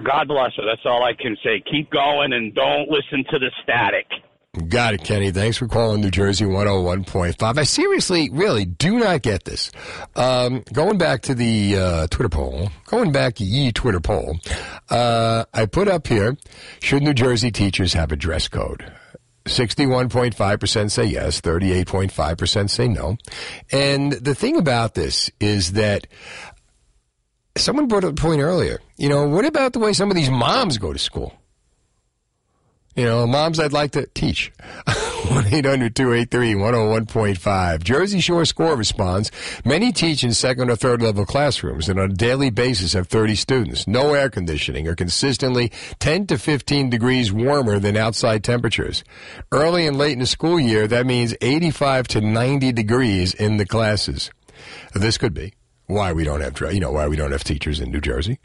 God 0.04 0.28
bless 0.28 0.52
her. 0.56 0.64
That's 0.64 0.84
all 0.84 1.02
I 1.02 1.12
can 1.12 1.36
say. 1.42 1.62
Keep 1.70 1.90
going 1.90 2.32
and 2.32 2.54
don't 2.54 2.88
listen 2.88 3.24
to 3.30 3.38
the 3.38 3.50
static. 3.62 4.06
Got 4.66 4.94
it, 4.94 5.04
Kenny. 5.04 5.30
Thanks 5.30 5.56
for 5.56 5.68
calling 5.68 6.00
New 6.00 6.10
Jersey 6.10 6.44
101.5. 6.44 7.58
I 7.58 7.62
seriously, 7.62 8.28
really 8.32 8.64
do 8.64 8.98
not 8.98 9.22
get 9.22 9.44
this. 9.44 9.70
Um, 10.16 10.64
going 10.72 10.98
back 10.98 11.22
to 11.22 11.34
the 11.34 11.76
uh, 11.76 12.06
Twitter 12.08 12.28
poll, 12.28 12.70
going 12.86 13.12
back 13.12 13.36
to 13.36 13.44
ye 13.44 13.72
Twitter 13.72 14.00
poll, 14.00 14.38
uh, 14.90 15.44
I 15.54 15.66
put 15.66 15.88
up 15.88 16.06
here, 16.06 16.36
should 16.80 17.02
New 17.02 17.14
Jersey 17.14 17.50
teachers 17.50 17.92
have 17.92 18.10
a 18.10 18.16
dress 18.16 18.48
code? 18.48 18.90
61.5% 19.44 20.90
say 20.90 21.04
yes, 21.04 21.40
38.5% 21.40 22.70
say 22.70 22.88
no. 22.88 23.16
And 23.72 24.12
the 24.12 24.34
thing 24.34 24.56
about 24.56 24.94
this 24.94 25.30
is 25.40 25.72
that 25.72 26.06
someone 27.56 27.86
brought 27.86 28.04
up 28.04 28.12
a 28.12 28.14
point 28.14 28.40
earlier. 28.40 28.80
You 28.96 29.08
know, 29.08 29.26
what 29.26 29.44
about 29.44 29.72
the 29.72 29.78
way 29.78 29.92
some 29.92 30.10
of 30.10 30.16
these 30.16 30.30
moms 30.30 30.78
go 30.78 30.92
to 30.92 30.98
school? 30.98 31.37
You 32.98 33.04
know, 33.04 33.26
moms 33.28 33.60
I'd 33.60 33.72
like 33.72 33.92
to 33.92 34.06
teach. 34.06 34.50
1-800-283-101.5. 34.88 37.84
Jersey 37.84 38.18
Shore 38.18 38.44
Score 38.44 38.74
responds, 38.74 39.30
many 39.64 39.92
teach 39.92 40.24
in 40.24 40.34
second 40.34 40.68
or 40.68 40.74
third 40.74 41.00
level 41.00 41.24
classrooms 41.24 41.88
and 41.88 42.00
on 42.00 42.10
a 42.10 42.14
daily 42.14 42.50
basis 42.50 42.94
have 42.94 43.06
30 43.06 43.36
students. 43.36 43.86
No 43.86 44.14
air 44.14 44.28
conditioning 44.28 44.88
are 44.88 44.96
consistently 44.96 45.70
10 46.00 46.26
to 46.26 46.38
15 46.38 46.90
degrees 46.90 47.32
warmer 47.32 47.78
than 47.78 47.96
outside 47.96 48.42
temperatures. 48.42 49.04
Early 49.52 49.86
and 49.86 49.96
late 49.96 50.14
in 50.14 50.18
the 50.18 50.26
school 50.26 50.58
year, 50.58 50.88
that 50.88 51.06
means 51.06 51.36
85 51.40 52.08
to 52.08 52.20
90 52.20 52.72
degrees 52.72 53.32
in 53.32 53.58
the 53.58 53.66
classes. 53.66 54.32
This 54.92 55.18
could 55.18 55.34
be 55.34 55.54
why 55.86 56.12
we 56.12 56.24
don't 56.24 56.40
have 56.40 56.60
you 56.74 56.80
know 56.80 56.90
why 56.90 57.06
we 57.06 57.14
don't 57.14 57.30
have 57.30 57.44
teachers 57.44 57.78
in 57.78 57.92
New 57.92 58.00
Jersey. 58.00 58.40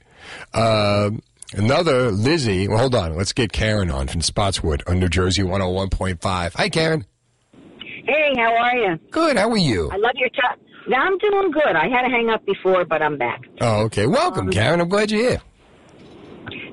Um, 0.54 1.24
another 1.54 2.12
Lizzie. 2.12 2.68
Well, 2.68 2.80
hold 2.80 2.96
on. 2.96 3.16
Let's 3.16 3.34
get 3.34 3.52
Karen 3.52 3.90
on 3.92 4.08
from 4.08 4.22
Spotswood 4.22 4.84
on 4.88 5.00
New 5.00 5.10
Jersey 5.10 5.44
101.5. 5.44 6.54
Hi, 6.56 6.70
Karen. 6.70 7.06
Hey, 7.52 8.34
how 8.36 8.54
are 8.56 8.76
you? 8.76 9.00
Good. 9.12 9.38
How 9.38 9.50
are 9.50 9.58
you? 9.58 9.90
I 9.92 9.98
love 9.98 10.14
your 10.16 10.30
chat. 10.30 10.60
Now 10.88 11.04
I'm 11.06 11.18
doing 11.18 11.52
good. 11.52 11.76
I 11.76 11.88
had 11.88 12.02
to 12.02 12.10
hang 12.10 12.30
up 12.30 12.46
before, 12.46 12.84
but 12.86 13.02
I'm 13.02 13.18
back. 13.18 13.42
Oh, 13.62 13.84
okay. 13.84 14.06
Welcome, 14.08 14.48
um, 14.48 14.52
Karen. 14.52 14.82
I'm 14.82 14.90
glad 14.90 15.12
you're 15.12 15.22
here. 15.30 15.42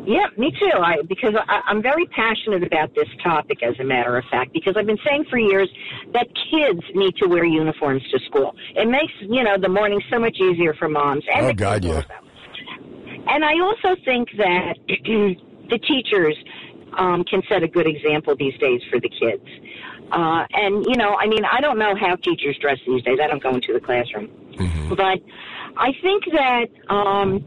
Yeah, 0.04 0.26
me 0.36 0.50
too. 0.58 0.78
I 0.78 1.02
because 1.08 1.34
I, 1.36 1.60
I'm 1.66 1.82
very 1.82 2.06
passionate 2.06 2.64
about 2.64 2.94
this 2.94 3.06
topic, 3.22 3.62
as 3.62 3.78
a 3.78 3.84
matter 3.84 4.16
of 4.16 4.24
fact, 4.30 4.52
because 4.52 4.74
I've 4.76 4.86
been 4.86 4.98
saying 5.06 5.26
for 5.30 5.38
years 5.38 5.68
that 6.12 6.26
kids 6.50 6.80
need 6.94 7.14
to 7.18 7.28
wear 7.28 7.44
uniforms 7.44 8.02
to 8.10 8.18
school. 8.26 8.54
It 8.74 8.88
makes 8.88 9.12
you 9.20 9.44
know 9.44 9.56
the 9.60 9.68
morning 9.68 10.00
so 10.10 10.18
much 10.18 10.36
easier 10.40 10.74
for 10.74 10.88
moms. 10.88 11.22
And 11.32 11.46
Oh 11.46 11.52
God, 11.52 11.84
yeah. 11.84 11.96
also. 11.96 12.08
And 13.28 13.44
I 13.44 13.60
also 13.60 14.00
think 14.04 14.28
that 14.36 14.74
the 14.88 15.78
teachers 15.78 16.36
um, 16.96 17.24
can 17.24 17.42
set 17.48 17.62
a 17.62 17.68
good 17.68 17.86
example 17.86 18.34
these 18.36 18.56
days 18.58 18.80
for 18.90 19.00
the 19.00 19.08
kids. 19.08 19.46
Uh, 20.12 20.44
and 20.52 20.84
you 20.86 20.96
know, 20.96 21.14
I 21.14 21.26
mean, 21.26 21.44
I 21.44 21.60
don't 21.60 21.78
know 21.78 21.94
how 21.94 22.16
teachers 22.16 22.58
dress 22.60 22.78
these 22.86 23.02
days. 23.02 23.18
I 23.22 23.28
don't 23.28 23.42
go 23.42 23.54
into 23.54 23.72
the 23.72 23.80
classroom, 23.80 24.28
but 24.88 25.20
I 25.76 25.92
think 26.02 26.24
that 26.32 26.66
um, 26.88 27.44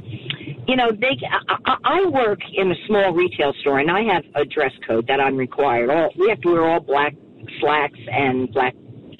you 0.65 0.77
know 0.77 0.89
they. 0.91 1.19
I, 1.29 1.57
I 1.65 1.77
I 1.83 2.05
work 2.05 2.39
in 2.53 2.71
a 2.71 2.75
small 2.87 3.11
retail 3.11 3.53
store, 3.59 3.79
and 3.79 3.91
I 3.91 4.03
have 4.03 4.23
a 4.35 4.45
dress 4.45 4.71
code 4.87 5.07
that 5.07 5.19
I'm 5.19 5.35
required. 5.35 5.89
All 5.89 6.11
we 6.17 6.29
have 6.29 6.39
to 6.41 6.53
wear 6.53 6.63
all 6.65 6.79
black 6.79 7.13
slacks 7.59 7.99
and 8.09 8.51
black 8.53 8.75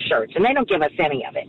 shirts, 0.08 0.34
and 0.36 0.45
they 0.45 0.54
don't 0.54 0.70
give 0.70 0.82
us 0.82 0.91
any 0.97 1.26
of 1.26 1.36
it. 1.36 1.47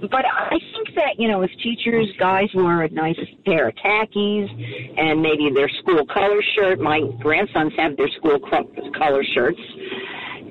But 0.00 0.24
I 0.24 0.58
think 0.72 0.94
that, 0.94 1.18
you 1.18 1.28
know, 1.28 1.42
as 1.42 1.50
teachers, 1.62 2.06
guys 2.18 2.48
wear 2.54 2.82
a 2.82 2.88
nice 2.90 3.18
pair 3.44 3.68
of 3.68 3.74
khakis 3.76 4.48
and 4.96 5.20
maybe 5.20 5.50
their 5.52 5.68
school 5.68 6.06
color 6.06 6.40
shirt. 6.54 6.78
My 6.78 7.00
grandsons 7.18 7.72
have 7.76 7.96
their 7.96 8.08
school 8.10 8.38
color 8.38 9.24
shirts. 9.34 9.60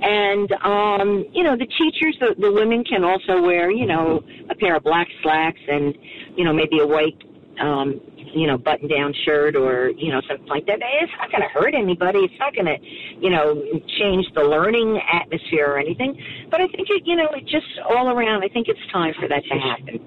And, 0.01 0.51
um, 0.63 1.25
you 1.31 1.43
know, 1.43 1.55
the 1.55 1.65
teachers, 1.65 2.17
the, 2.19 2.35
the 2.37 2.51
women 2.51 2.83
can 2.83 3.03
also 3.03 3.41
wear, 3.41 3.71
you 3.71 3.85
know, 3.85 4.21
a 4.49 4.55
pair 4.55 4.75
of 4.75 4.83
black 4.83 5.07
slacks 5.23 5.61
and, 5.67 5.97
you 6.35 6.43
know, 6.43 6.53
maybe 6.53 6.79
a 6.79 6.85
white, 6.85 7.17
um, 7.59 7.99
you 8.39 8.47
know, 8.47 8.57
button 8.57 8.87
down 8.87 9.13
shirt 9.25 9.55
or, 9.55 9.89
you 9.89 10.11
know, 10.11 10.21
something 10.27 10.47
like 10.47 10.65
that. 10.67 10.79
It's 10.81 11.11
not 11.17 11.31
going 11.31 11.43
to 11.43 11.49
hurt 11.49 11.73
anybody. 11.73 12.19
It's 12.19 12.39
not 12.39 12.53
going 12.53 12.65
to, 12.65 12.77
you 13.19 13.29
know, 13.29 13.61
change 13.99 14.25
the 14.33 14.43
learning 14.43 14.99
atmosphere 15.11 15.67
or 15.67 15.79
anything. 15.79 16.21
But 16.49 16.61
I 16.61 16.67
think, 16.67 16.87
it, 16.89 17.03
you 17.05 17.15
know, 17.15 17.29
it 17.29 17.45
just 17.45 17.67
all 17.89 18.09
around, 18.09 18.43
I 18.43 18.47
think 18.47 18.67
it's 18.67 18.79
time 18.91 19.13
for 19.19 19.27
that 19.27 19.43
to 19.45 19.55
happen. 19.59 19.99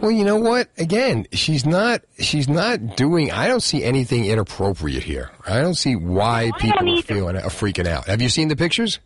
Well, 0.00 0.10
you 0.10 0.24
know 0.24 0.36
what? 0.36 0.68
Again, 0.78 1.26
she's 1.32 1.66
not. 1.66 2.02
She's 2.18 2.48
not 2.48 2.96
doing. 2.96 3.32
I 3.32 3.48
don't 3.48 3.62
see 3.62 3.82
anything 3.82 4.24
inappropriate 4.24 5.02
here. 5.02 5.30
I 5.46 5.60
don't 5.60 5.74
see 5.74 5.96
why 5.96 6.52
people 6.58 6.98
are 6.98 7.02
feeling 7.02 7.36
are 7.36 7.42
freaking 7.42 7.86
out. 7.86 8.06
Have 8.06 8.22
you 8.22 8.28
seen 8.28 8.48
the 8.48 8.56
pictures? 8.56 9.00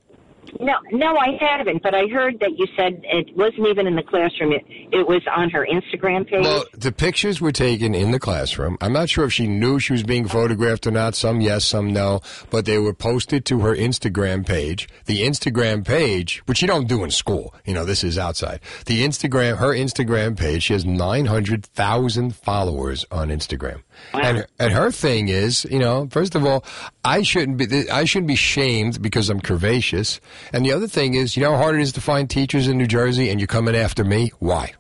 No, 0.61 0.74
no, 0.90 1.16
I 1.16 1.36
haven't. 1.40 1.82
But 1.82 1.94
I 1.94 2.07
heard 2.07 2.38
that 2.40 2.59
you 2.59 2.66
said 2.76 3.00
it 3.05 3.36
wasn't 3.36 3.68
even 3.68 3.86
in 3.86 3.96
the 3.96 4.03
classroom. 4.03 4.53
It, 4.53 4.64
it 4.68 5.07
was 5.07 5.22
on 5.34 5.50
her 5.50 5.66
Instagram 5.66 6.26
page. 6.26 6.42
Well, 6.42 6.64
the 6.72 6.92
pictures 6.92 7.40
were 7.40 7.53
taken 7.53 7.94
in 7.94 8.11
the 8.11 8.20
classroom. 8.20 8.76
I'm 8.80 8.92
not 8.92 9.09
sure 9.09 9.24
if 9.24 9.32
she 9.32 9.46
knew 9.46 9.78
she 9.78 9.92
was 9.92 10.03
being 10.03 10.28
photographed 10.28 10.86
or 10.86 10.90
not. 10.90 11.14
Some 11.14 11.40
yes, 11.40 11.64
some 11.64 11.92
no. 11.92 12.20
But 12.50 12.66
they 12.66 12.78
were 12.78 12.94
posted 12.94 13.44
to 13.46 13.61
her 13.61 13.74
Instagram 13.74 14.46
page. 14.46 14.88
The 15.07 15.22
Instagram 15.22 15.84
page, 15.84 16.42
which 16.46 16.61
you 16.61 16.68
don't 16.68 16.88
do 16.88 17.03
in 17.05 17.11
school. 17.11 17.55
You 17.64 17.74
know, 17.74 17.84
this 17.84 18.05
is 18.05 18.18
outside. 18.18 18.61
The 18.86 19.03
Instagram, 19.05 19.57
her 19.59 19.72
Instagram 19.72 20.36
page, 20.38 20.64
she 20.64 20.74
has 20.74 20.84
900,000 20.84 22.36
followers 22.36 23.05
on 23.11 23.28
Instagram. 23.28 23.82
And, 24.12 24.46
and 24.59 24.72
her 24.72 24.90
thing 24.90 25.28
is, 25.28 25.66
you 25.70 25.78
know, 25.78 26.09
first 26.11 26.34
of 26.34 26.44
all, 26.44 26.64
I 27.05 27.22
shouldn't 27.22 27.59
be, 27.59 27.90
I 27.90 28.05
shouldn't 28.05 28.28
be 28.28 28.36
shamed 28.36 29.00
because 29.00 29.30
I'm 29.30 29.40
curvaceous. 29.40 30.20
And 30.53 30.64
the 30.64 30.72
other 30.72 30.86
thing 30.88 31.14
is, 31.14 31.36
you 31.36 31.43
know 31.43 31.53
how 31.53 31.59
hard 31.59 31.74
it 31.76 31.80
is 31.82 31.93
to 31.93 32.01
find 32.01 32.28
teachers 32.28 32.68
in 32.68 32.78
New 32.78 32.86
Jersey 32.86 33.30
and 33.30 33.40
you're 33.40 33.47
coming 33.47 33.76
after 33.76 34.05
me? 34.05 34.32
Why? 34.38 34.72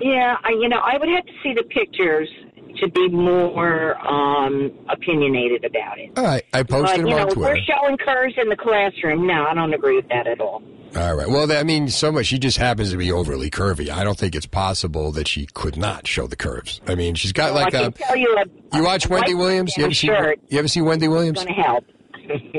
Yeah, 0.00 0.36
I, 0.42 0.50
you 0.60 0.68
know, 0.68 0.78
I 0.78 0.98
would 0.98 1.08
have 1.08 1.24
to 1.26 1.32
see 1.42 1.54
the 1.54 1.62
pictures 1.62 2.28
to 2.80 2.88
be 2.90 3.08
more 3.10 3.96
um, 4.06 4.72
opinionated 4.88 5.64
about 5.64 5.98
it. 5.98 6.10
All 6.16 6.24
right, 6.24 6.42
I 6.52 6.64
posted 6.64 6.88
but, 6.88 6.96
them 6.96 7.06
you 7.06 7.14
know, 7.14 7.22
on 7.22 7.28
Twitter. 7.28 7.54
we're 7.54 7.58
showing 7.58 7.96
curves 7.98 8.34
in 8.40 8.48
the 8.48 8.56
classroom. 8.56 9.26
No, 9.26 9.44
I 9.44 9.54
don't 9.54 9.72
agree 9.72 9.96
with 9.96 10.08
that 10.08 10.26
at 10.26 10.40
all. 10.40 10.62
All 10.96 11.14
right. 11.14 11.28
Well, 11.28 11.50
I 11.50 11.62
mean, 11.62 11.88
so 11.88 12.12
much. 12.12 12.26
She 12.26 12.38
just 12.38 12.58
happens 12.58 12.90
to 12.90 12.98
be 12.98 13.10
overly 13.10 13.48
curvy. 13.48 13.88
I 13.88 14.04
don't 14.04 14.18
think 14.18 14.34
it's 14.34 14.44
possible 14.44 15.10
that 15.12 15.26
she 15.26 15.46
could 15.46 15.78
not 15.78 16.06
show 16.06 16.26
the 16.26 16.36
curves. 16.36 16.82
I 16.86 16.96
mean, 16.96 17.14
she's 17.14 17.32
got 17.32 17.54
Well, 17.54 17.64
like 17.64 17.74
I 17.74 17.78
a. 17.78 17.82
can 17.84 17.92
tell 17.92 18.16
you, 18.16 18.36
a, 18.36 18.76
You 18.76 18.84
watch 18.84 19.08
Wendy 19.08 19.32
Williams? 19.32 19.74
You 19.76 19.84
ever 19.84 19.94
see? 19.94 20.08
You 20.08 20.58
ever 20.58 20.68
see 20.68 20.82
Wendy 20.82 21.08
Williams? 21.08 21.42
Going 21.42 21.54
to 21.54 21.62
help. 21.62 21.84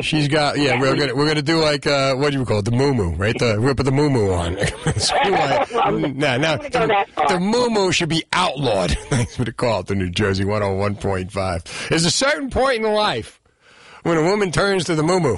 She's 0.01 0.27
got 0.27 0.57
yeah. 0.57 0.79
We're 0.79 0.95
gonna 0.95 1.15
we're 1.15 1.27
gonna 1.27 1.41
do 1.41 1.59
like 1.59 1.85
uh, 1.87 2.15
what 2.15 2.31
do 2.31 2.39
you 2.39 2.45
call 2.45 2.59
it? 2.59 2.65
The 2.65 2.71
moo 2.71 2.93
right? 3.15 3.37
The 3.37 3.59
we 3.59 3.73
put 3.73 3.85
the 3.85 3.91
moo 3.91 4.31
on. 4.31 4.57
So 4.97 5.15
anyway, 5.15 6.13
nah, 6.15 6.37
nah, 6.37 6.57
the, 6.57 7.05
the 7.27 7.39
moo 7.39 7.91
should 7.91 8.09
be 8.09 8.23
outlawed. 8.31 8.97
That's 9.09 9.39
what 9.39 9.47
it. 9.79 9.87
The 9.87 9.95
New 9.95 10.09
Jersey 10.09 10.45
one 10.45 10.61
hundred 10.61 10.75
one 10.77 10.95
point 10.95 11.31
five. 11.31 11.63
There's 11.89 12.05
a 12.05 12.11
certain 12.11 12.49
point 12.49 12.85
in 12.85 12.91
life 12.93 13.41
when 14.03 14.17
a 14.17 14.23
woman 14.23 14.51
turns 14.51 14.85
to 14.85 14.95
the 14.95 15.03
moo 15.03 15.19
She 15.19 15.37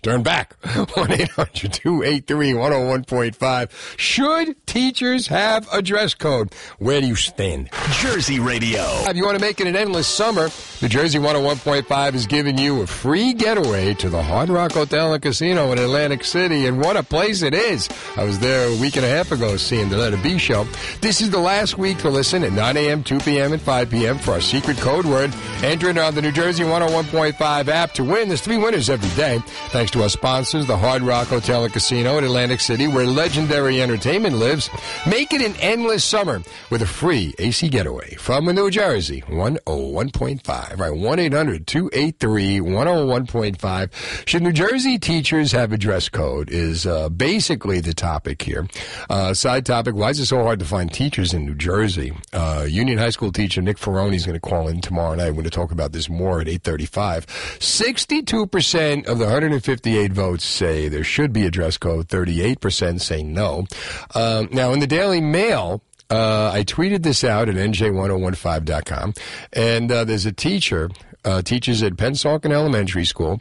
turned 0.00 0.24
back. 0.24 0.54
1 0.94 1.12
800 1.12 1.72
283 1.72 2.52
101.5. 2.52 3.98
Should 3.98 4.66
teachers 4.66 5.26
have 5.28 5.68
a 5.72 5.82
dress 5.82 6.14
code? 6.14 6.52
Where 6.78 7.00
do 7.00 7.06
you 7.06 7.16
stand? 7.16 7.70
Jersey 8.00 8.40
Radio. 8.40 8.82
If 9.08 9.16
you 9.16 9.24
want 9.24 9.38
to 9.38 9.44
make 9.44 9.60
it 9.60 9.66
an 9.66 9.76
endless 9.76 10.06
summer, 10.06 10.48
the 10.80 10.88
Jersey 10.88 11.18
101.5 11.18 12.14
is 12.14 12.26
giving 12.26 12.58
you 12.58 12.82
a 12.82 12.86
free 12.86 13.32
getaway 13.32 13.94
to 13.94 14.08
the 14.08 14.22
Hard 14.22 14.48
Rock 14.48 14.72
Hotel 14.72 15.12
and 15.12 15.22
Casino 15.22 15.72
in 15.72 15.78
Atlantic 15.78 16.24
City. 16.24 16.66
And 16.66 16.80
what 16.80 16.96
a 16.96 17.02
place 17.02 17.42
it 17.42 17.54
is. 17.54 17.88
I 18.16 18.24
was 18.24 18.38
there 18.38 18.68
a 18.68 18.76
week 18.80 18.96
and 18.96 19.04
a 19.04 19.08
half 19.08 19.32
ago 19.32 19.56
seeing 19.56 19.88
the 19.88 19.96
Letter 19.96 20.18
B 20.22 20.38
show. 20.38 20.64
This 21.00 21.20
is 21.20 21.30
the 21.30 21.38
last 21.38 21.78
week 21.78 21.98
to 21.98 22.10
listen 22.10 22.42
at 22.44 22.52
9 22.52 22.76
a.m., 22.76 23.02
2 23.02 23.18
p.m., 23.20 23.52
and 23.52 23.62
5 23.62 23.90
p.m. 23.90 24.18
for 24.18 24.32
our 24.32 24.40
secret 24.40 24.76
code 24.78 25.04
word. 25.06 25.32
Enter 25.62 25.90
it 25.90 25.98
on 25.98 26.14
the 26.14 26.22
New 26.22 26.32
Jersey 26.32 26.64
101.5 26.64 27.68
app 27.68 27.92
to 27.92 28.04
win. 28.04 28.28
There's 28.28 28.40
three 28.40 28.58
winners 28.58 28.90
every 28.90 29.10
day. 29.16 29.40
Thanks 29.68 29.85
to 29.92 30.02
our 30.02 30.08
sponsors, 30.08 30.66
the 30.66 30.76
Hard 30.76 31.02
Rock 31.02 31.28
Hotel 31.28 31.64
and 31.64 31.72
Casino 31.72 32.18
in 32.18 32.24
Atlantic 32.24 32.60
City, 32.60 32.86
where 32.86 33.06
legendary 33.06 33.82
entertainment 33.82 34.36
lives. 34.36 34.70
Make 35.06 35.32
it 35.32 35.40
an 35.40 35.54
endless 35.60 36.04
summer 36.04 36.42
with 36.70 36.82
a 36.82 36.86
free 36.86 37.34
AC 37.38 37.68
getaway 37.68 38.14
from 38.16 38.46
New 38.46 38.70
Jersey 38.70 39.22
101.5. 39.22 40.78
Right, 40.78 40.90
1 40.90 41.18
800 41.18 41.66
283 41.66 42.60
101.5. 42.60 44.28
Should 44.28 44.42
New 44.42 44.52
Jersey 44.52 44.98
teachers 44.98 45.52
have 45.52 45.72
a 45.72 45.78
dress 45.78 46.08
code? 46.08 46.50
Is 46.50 46.86
uh, 46.86 47.08
basically 47.08 47.80
the 47.80 47.94
topic 47.94 48.42
here. 48.42 48.66
Uh, 49.08 49.34
side 49.34 49.66
topic 49.66 49.94
why 49.94 50.10
is 50.10 50.20
it 50.20 50.26
so 50.26 50.42
hard 50.42 50.58
to 50.58 50.64
find 50.64 50.92
teachers 50.92 51.32
in 51.32 51.46
New 51.46 51.54
Jersey? 51.54 52.12
Uh, 52.32 52.66
Union 52.68 52.98
High 52.98 53.10
School 53.10 53.32
teacher 53.32 53.62
Nick 53.62 53.78
Ferroni 53.78 54.14
is 54.14 54.26
going 54.26 54.34
to 54.34 54.40
call 54.40 54.68
in 54.68 54.80
tomorrow 54.80 55.14
night. 55.14 55.28
We're 55.28 55.34
going 55.34 55.44
to 55.44 55.50
talk 55.50 55.72
about 55.72 55.92
this 55.92 56.08
more 56.08 56.40
at 56.40 56.48
835. 56.48 57.26
62% 57.26 59.06
of 59.06 59.18
the 59.18 59.26
158 59.66 60.12
votes 60.12 60.44
say 60.44 60.86
there 60.88 61.02
should 61.02 61.32
be 61.32 61.44
a 61.44 61.50
dress 61.50 61.76
code. 61.76 62.06
38% 62.06 63.00
say 63.00 63.24
no. 63.24 63.66
Um, 64.14 64.48
now, 64.52 64.72
in 64.72 64.78
the 64.78 64.86
Daily 64.86 65.20
Mail, 65.20 65.82
uh, 66.08 66.52
I 66.54 66.62
tweeted 66.62 67.02
this 67.02 67.24
out 67.24 67.48
at 67.48 67.56
nj1015.com, 67.56 69.14
and 69.52 69.90
uh, 69.90 70.04
there's 70.04 70.24
a 70.24 70.30
teacher. 70.30 70.88
Uh, 71.26 71.42
teaches 71.42 71.82
at 71.82 71.96
Pennsauken 71.96 72.52
Elementary 72.52 73.04
School, 73.04 73.40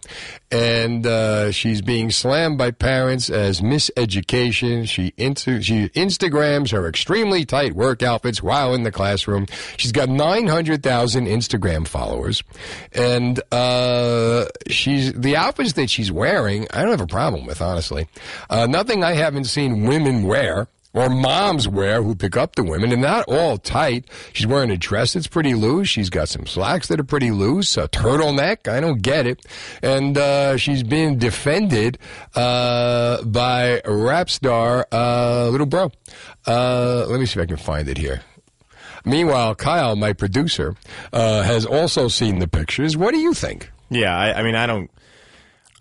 and 0.50 1.06
uh, 1.06 1.52
she's 1.52 1.84
being 1.84 2.10
slammed 2.10 2.58
by 2.58 2.72
parents 2.72 3.30
as 3.30 3.62
miseducation. 3.62 4.90
She 4.90 5.14
inter- 5.18 5.62
she 5.62 5.90
Instagrams 5.90 6.72
her 6.72 6.88
extremely 6.88 7.46
tight 7.46 7.74
work 7.76 8.02
outfits 8.02 8.42
while 8.42 8.74
in 8.74 8.82
the 8.82 8.92
classroom. 8.92 9.46
She's 9.78 9.92
got 9.92 10.10
nine 10.10 10.48
hundred 10.48 10.82
thousand 10.82 11.28
Instagram 11.28 11.88
followers, 11.88 12.42
and 12.92 13.40
uh, 13.52 14.46
she's 14.68 15.14
the 15.14 15.36
outfits 15.36 15.74
that 15.74 15.92
she's 15.92 16.12
wearing. 16.12 16.66
I 16.74 16.82
don't 16.82 16.90
have 16.90 17.02
a 17.02 17.06
problem 17.06 17.46
with 17.46 17.62
honestly. 17.62 18.08
Uh, 18.50 18.66
nothing 18.66 19.04
I 19.04 19.14
haven't 19.14 19.46
seen 19.46 19.86
women 19.86 20.24
wear 20.24 20.68
or 20.96 21.10
moms 21.10 21.68
wear 21.68 22.02
who 22.02 22.16
pick 22.16 22.36
up 22.36 22.56
the 22.56 22.64
women 22.64 22.91
and 22.91 23.02
not 23.02 23.26
all 23.28 23.60
tight. 23.60 24.06
She's 24.34 24.48
wearing 24.48 24.72
a 24.72 24.78
dress 24.78 25.14
that's 25.14 25.28
pretty 25.28 25.54
loose. 25.54 25.88
She's 25.89 26.10
got 26.10 26.30
some 26.30 26.48
slacks 26.48 26.88
that 26.88 27.00
are 27.00 27.04
pretty 27.04 27.30
loose, 27.30 27.78
a 27.78 27.88
turtleneck. 27.88 28.68
I 28.68 28.80
don't 28.80 29.04
get 29.04 29.28
it. 29.28 29.46
And, 29.84 30.18
uh, 30.18 30.58
she's 30.58 30.82
being 30.82 31.20
defended, 31.20 32.00
uh, 32.34 33.22
by 33.24 33.82
rap 33.86 34.30
star, 34.30 34.88
uh, 34.91 35.50
Little 35.50 35.68
Bro. 35.68 35.91
Uh, 36.48 37.06
let 37.08 37.20
me 37.20 37.26
see 37.26 37.39
if 37.39 37.43
I 37.43 37.46
can 37.46 37.58
find 37.58 37.88
it 37.88 37.98
here. 37.98 38.22
Meanwhile, 39.04 39.56
Kyle, 39.56 39.96
my 39.96 40.14
producer, 40.14 40.76
uh, 41.14 41.43
has 41.43 41.66
also 41.66 42.08
seen 42.08 42.39
the 42.39 42.48
pictures. 42.48 42.98
What 42.98 43.12
do 43.12 43.20
you 43.20 43.34
think? 43.36 43.70
Yeah, 43.89 44.18
I, 44.18 44.39
I 44.39 44.43
mean, 44.43 44.56
I 44.56 44.66
don't. 44.66 44.89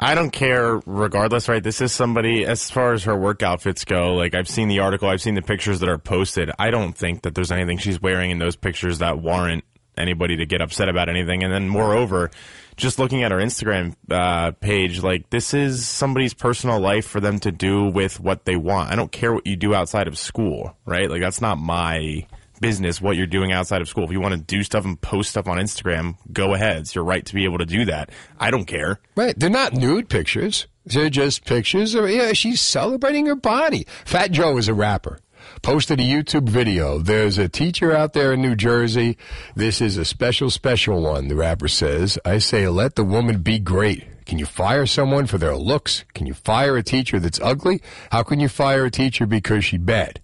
I 0.00 0.14
don't 0.14 0.30
care 0.30 0.80
regardless, 0.86 1.48
right? 1.48 1.62
This 1.62 1.80
is 1.80 1.92
somebody, 1.92 2.44
as 2.44 2.68
far 2.70 2.92
as 2.92 3.04
her 3.04 3.16
work 3.16 3.42
outfits 3.42 3.84
go, 3.84 4.14
like 4.14 4.34
I've 4.34 4.48
seen 4.48 4.68
the 4.68 4.80
article, 4.80 5.08
I've 5.08 5.22
seen 5.22 5.34
the 5.34 5.42
pictures 5.42 5.80
that 5.80 5.88
are 5.88 5.98
posted. 5.98 6.50
I 6.58 6.70
don't 6.70 6.96
think 6.96 7.22
that 7.22 7.34
there's 7.34 7.52
anything 7.52 7.78
she's 7.78 8.02
wearing 8.02 8.30
in 8.30 8.38
those 8.38 8.56
pictures 8.56 8.98
that 8.98 9.20
warrant 9.20 9.64
anybody 9.96 10.36
to 10.38 10.46
get 10.46 10.60
upset 10.60 10.88
about 10.88 11.08
anything. 11.08 11.44
And 11.44 11.52
then 11.52 11.68
moreover, 11.68 12.30
just 12.76 12.98
looking 12.98 13.22
at 13.22 13.30
her 13.30 13.38
Instagram 13.38 13.94
uh, 14.10 14.50
page, 14.52 15.02
like 15.02 15.30
this 15.30 15.54
is 15.54 15.86
somebody's 15.86 16.34
personal 16.34 16.80
life 16.80 17.06
for 17.06 17.20
them 17.20 17.38
to 17.40 17.52
do 17.52 17.84
with 17.84 18.18
what 18.18 18.44
they 18.44 18.56
want. 18.56 18.90
I 18.90 18.96
don't 18.96 19.12
care 19.12 19.32
what 19.32 19.46
you 19.46 19.54
do 19.54 19.74
outside 19.74 20.08
of 20.08 20.18
school, 20.18 20.76
right? 20.84 21.08
Like 21.08 21.20
that's 21.20 21.40
not 21.40 21.58
my 21.58 22.26
business 22.60 23.00
what 23.00 23.16
you're 23.16 23.26
doing 23.26 23.52
outside 23.52 23.80
of 23.80 23.88
school. 23.88 24.04
If 24.04 24.10
you 24.10 24.20
want 24.20 24.34
to 24.34 24.40
do 24.40 24.62
stuff 24.62 24.84
and 24.84 25.00
post 25.00 25.30
stuff 25.30 25.46
on 25.46 25.58
Instagram, 25.58 26.16
go 26.32 26.54
ahead. 26.54 26.78
It's 26.78 26.94
your 26.94 27.04
right 27.04 27.24
to 27.26 27.34
be 27.34 27.44
able 27.44 27.58
to 27.58 27.66
do 27.66 27.84
that. 27.86 28.10
I 28.38 28.50
don't 28.50 28.66
care. 28.66 29.00
Right. 29.16 29.38
They're 29.38 29.50
not 29.50 29.72
nude 29.72 30.08
pictures. 30.08 30.66
They're 30.86 31.10
just 31.10 31.44
pictures 31.44 31.94
of, 31.94 32.10
yeah, 32.10 32.32
she's 32.32 32.60
celebrating 32.60 33.26
her 33.26 33.36
body. 33.36 33.86
Fat 34.04 34.32
Joe 34.32 34.58
is 34.58 34.68
a 34.68 34.74
rapper. 34.74 35.18
Posted 35.62 36.00
a 36.00 36.02
YouTube 36.02 36.48
video. 36.48 36.98
There's 36.98 37.38
a 37.38 37.48
teacher 37.48 37.94
out 37.94 38.12
there 38.12 38.32
in 38.32 38.42
New 38.42 38.54
Jersey. 38.54 39.16
This 39.54 39.80
is 39.80 39.96
a 39.96 40.04
special, 40.04 40.50
special 40.50 41.02
one, 41.02 41.28
the 41.28 41.36
rapper 41.36 41.68
says. 41.68 42.18
I 42.24 42.38
say, 42.38 42.68
let 42.68 42.96
the 42.96 43.04
woman 43.04 43.40
be 43.42 43.58
great. 43.58 44.04
Can 44.26 44.38
you 44.38 44.46
fire 44.46 44.86
someone 44.86 45.26
for 45.26 45.38
their 45.38 45.56
looks? 45.56 46.04
Can 46.14 46.26
you 46.26 46.34
fire 46.34 46.76
a 46.76 46.82
teacher 46.82 47.20
that's 47.20 47.40
ugly? 47.42 47.82
How 48.10 48.22
can 48.22 48.40
you 48.40 48.48
fire 48.48 48.86
a 48.86 48.90
teacher 48.90 49.26
because 49.26 49.64
she 49.64 49.76
bad? 49.76 50.20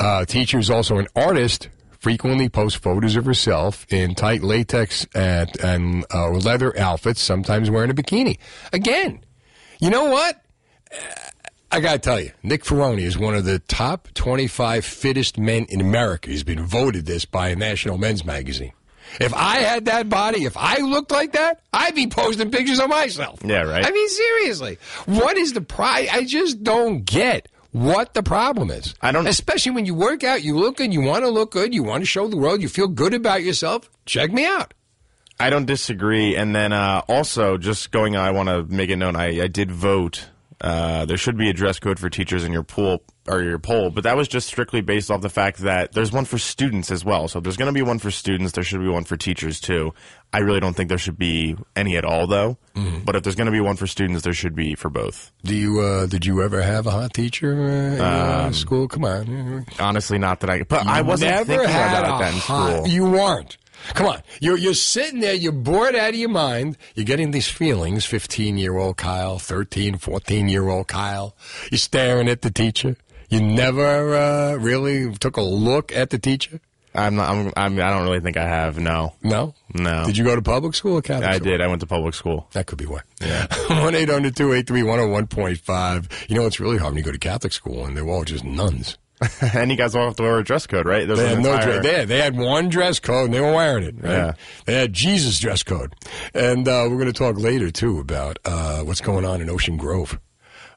Uh, 0.00 0.24
teacher 0.24 0.58
is 0.58 0.70
also 0.70 0.98
an 0.98 1.08
artist. 1.14 1.68
Frequently 1.98 2.50
posts 2.50 2.78
photos 2.78 3.16
of 3.16 3.24
herself 3.24 3.86
in 3.88 4.14
tight 4.14 4.42
latex 4.42 5.06
and, 5.14 5.50
and 5.60 6.04
uh, 6.12 6.28
leather 6.30 6.78
outfits, 6.78 7.22
sometimes 7.22 7.70
wearing 7.70 7.90
a 7.90 7.94
bikini. 7.94 8.38
Again, 8.74 9.24
you 9.80 9.88
know 9.88 10.10
what? 10.10 10.44
I 11.72 11.80
got 11.80 11.94
to 11.94 11.98
tell 11.98 12.20
you, 12.20 12.30
Nick 12.42 12.62
Ferroni 12.62 13.00
is 13.00 13.18
one 13.18 13.34
of 13.34 13.44
the 13.44 13.58
top 13.58 14.08
25 14.14 14.84
fittest 14.84 15.38
men 15.38 15.64
in 15.70 15.80
America. 15.80 16.30
He's 16.30 16.44
been 16.44 16.64
voted 16.64 17.06
this 17.06 17.24
by 17.24 17.48
a 17.48 17.56
national 17.56 17.96
men's 17.96 18.24
magazine. 18.24 18.72
If 19.20 19.32
I 19.34 19.56
had 19.56 19.86
that 19.86 20.08
body, 20.08 20.44
if 20.44 20.56
I 20.56 20.78
looked 20.78 21.10
like 21.10 21.32
that, 21.32 21.62
I'd 21.72 21.94
be 21.94 22.06
posting 22.06 22.50
pictures 22.50 22.80
of 22.80 22.88
myself. 22.88 23.40
Yeah, 23.44 23.62
right. 23.62 23.84
I 23.84 23.90
mean, 23.90 24.08
seriously, 24.08 24.78
what 25.06 25.36
is 25.36 25.52
the 25.52 25.60
pride? 25.60 26.08
I 26.12 26.24
just 26.24 26.62
don't 26.62 27.04
get 27.04 27.48
what 27.74 28.14
the 28.14 28.22
problem 28.22 28.70
is. 28.70 28.94
I 29.02 29.10
don't, 29.10 29.26
especially 29.26 29.72
when 29.72 29.84
you 29.84 29.96
work 29.96 30.22
out, 30.22 30.44
you 30.44 30.56
look 30.56 30.76
good, 30.76 30.94
you 30.94 31.00
want 31.00 31.24
to 31.24 31.28
look 31.28 31.50
good, 31.50 31.74
you 31.74 31.82
want 31.82 32.02
to 32.02 32.06
show 32.06 32.28
the 32.28 32.36
world, 32.36 32.62
you 32.62 32.68
feel 32.68 32.86
good 32.86 33.12
about 33.12 33.42
yourself. 33.42 33.90
Check 34.06 34.32
me 34.32 34.46
out. 34.46 34.72
I 35.40 35.50
don't 35.50 35.66
disagree. 35.66 36.36
And 36.36 36.54
then 36.54 36.72
uh, 36.72 37.02
also, 37.08 37.58
just 37.58 37.90
going, 37.90 38.16
I 38.16 38.30
want 38.30 38.48
to 38.48 38.62
make 38.62 38.90
it 38.90 38.96
known, 38.96 39.16
I, 39.16 39.42
I 39.42 39.46
did 39.48 39.72
vote. 39.72 40.28
Uh, 40.60 41.04
there 41.04 41.16
should 41.16 41.36
be 41.36 41.50
a 41.50 41.52
dress 41.52 41.80
code 41.80 41.98
for 41.98 42.08
teachers 42.08 42.44
in 42.44 42.52
your 42.52 42.62
pool 42.62 43.02
or 43.26 43.42
your 43.42 43.58
poll, 43.58 43.90
but 43.90 44.04
that 44.04 44.16
was 44.16 44.28
just 44.28 44.46
strictly 44.46 44.80
based 44.82 45.10
off 45.10 45.20
the 45.22 45.30
fact 45.30 45.58
that 45.60 45.92
there's 45.92 46.12
one 46.12 46.24
for 46.26 46.36
students 46.38 46.90
as 46.90 47.04
well. 47.04 47.26
So 47.28 47.40
there's 47.40 47.56
going 47.56 47.68
to 47.68 47.72
be 47.72 47.82
one 47.82 47.98
for 47.98 48.10
students. 48.10 48.52
There 48.52 48.64
should 48.64 48.80
be 48.80 48.88
one 48.88 49.04
for 49.04 49.16
teachers 49.16 49.60
too. 49.60 49.94
I 50.32 50.38
really 50.40 50.60
don't 50.60 50.74
think 50.74 50.88
there 50.88 50.98
should 50.98 51.16
be 51.18 51.56
any 51.74 51.96
at 51.96 52.04
all, 52.04 52.26
though. 52.26 52.58
Mm-hmm. 52.74 53.04
But 53.04 53.16
if 53.16 53.22
there's 53.22 53.36
going 53.36 53.46
to 53.46 53.52
be 53.52 53.60
one 53.60 53.76
for 53.76 53.86
students, 53.86 54.24
there 54.24 54.32
should 54.34 54.54
be 54.54 54.74
for 54.74 54.90
both. 54.90 55.32
Do 55.44 55.54
you 55.54 55.80
uh, 55.80 56.06
did 56.06 56.26
you 56.26 56.42
ever 56.42 56.60
have 56.60 56.86
a 56.86 56.90
hot 56.90 57.14
teacher 57.14 57.52
uh, 57.54 57.94
in 57.94 58.00
uh, 58.00 58.42
Um, 58.46 58.52
school? 58.52 58.88
Come 58.88 59.04
on. 59.04 59.64
Honestly, 59.78 60.18
not 60.18 60.40
that 60.40 60.50
I. 60.50 60.62
But 60.64 60.84
You 60.84 60.90
I 60.90 61.00
wasn't 61.02 61.30
never 61.30 61.44
thinking 61.44 61.68
had 61.68 61.98
about 62.04 62.20
a 62.20 62.24
that 62.24 62.34
in 62.34 62.40
school. 62.40 62.88
You 62.88 63.04
weren't. 63.10 63.56
Come 63.92 64.06
on. 64.06 64.22
You're, 64.40 64.56
you're 64.56 64.72
sitting 64.72 65.20
there, 65.20 65.34
you're 65.34 65.52
bored 65.52 65.94
out 65.94 66.10
of 66.10 66.14
your 66.14 66.30
mind. 66.30 66.78
You're 66.94 67.04
getting 67.04 67.32
these 67.32 67.48
feelings 67.48 68.06
15 68.06 68.56
year 68.56 68.76
old 68.78 68.96
Kyle, 68.96 69.38
13, 69.38 69.98
14 69.98 70.48
year 70.48 70.68
old 70.70 70.88
Kyle. 70.88 71.36
You're 71.70 71.78
staring 71.78 72.28
at 72.28 72.40
the 72.42 72.50
teacher. 72.50 72.96
You 73.28 73.40
never 73.40 74.14
uh, 74.14 74.54
really 74.56 75.12
took 75.14 75.36
a 75.36 75.42
look 75.42 75.92
at 75.94 76.10
the 76.10 76.18
teacher? 76.18 76.60
I'm 76.96 77.16
not. 77.16 77.28
I'm, 77.28 77.52
I'm. 77.56 77.72
I 77.80 77.90
don't 77.90 78.04
really 78.04 78.20
think 78.20 78.36
I 78.36 78.46
have. 78.46 78.78
No. 78.78 79.14
No. 79.22 79.54
No. 79.74 80.04
Did 80.06 80.16
you 80.16 80.22
go 80.24 80.36
to 80.36 80.42
public 80.42 80.74
school 80.76 80.98
or 80.98 81.02
Catholic 81.02 81.28
I 81.28 81.36
school? 81.38 81.48
did. 81.50 81.60
I 81.60 81.66
went 81.66 81.80
to 81.80 81.86
public 81.88 82.14
school. 82.14 82.46
That 82.52 82.66
could 82.66 82.78
be 82.78 82.86
why. 82.86 83.00
Yeah. 83.20 83.46
1 83.80 83.94
800 83.96 84.36
283 84.36 84.82
101.5. 84.82 86.28
You 86.30 86.36
know, 86.36 86.46
it's 86.46 86.60
really 86.60 86.78
hard 86.78 86.92
when 86.92 86.98
you 86.98 87.04
go 87.04 87.10
to 87.12 87.18
Catholic 87.18 87.52
school 87.52 87.84
and 87.84 87.96
they're 87.96 88.06
all 88.08 88.24
just 88.24 88.44
nuns. 88.44 88.96
and 89.54 89.70
you 89.70 89.76
guys 89.76 89.94
all 89.94 90.06
have 90.06 90.16
to 90.16 90.22
wear 90.22 90.38
a 90.38 90.44
dress 90.44 90.66
code, 90.66 90.86
right? 90.86 91.06
There's 91.06 91.18
They 91.18 91.28
had 91.30 91.40
no 91.40 91.52
entire- 91.54 91.64
dress. 91.80 91.82
They 91.84 91.94
had, 91.98 92.08
they 92.08 92.18
had 92.20 92.36
one 92.36 92.68
dress 92.68 93.00
code 93.00 93.26
and 93.26 93.34
they 93.34 93.40
were 93.40 93.52
wearing 93.52 93.84
it. 93.84 93.94
Right? 94.00 94.10
Yeah. 94.12 94.32
They 94.66 94.74
had 94.74 94.92
Jesus 94.92 95.38
dress 95.38 95.62
code. 95.62 95.94
And 96.34 96.66
uh, 96.68 96.86
we're 96.88 96.96
going 96.98 97.06
to 97.06 97.12
talk 97.12 97.38
later, 97.38 97.70
too, 97.70 98.00
about 98.00 98.38
uh, 98.44 98.80
what's 98.82 99.00
going 99.00 99.24
on 99.24 99.40
in 99.40 99.48
Ocean 99.48 99.76
Grove. 99.76 100.18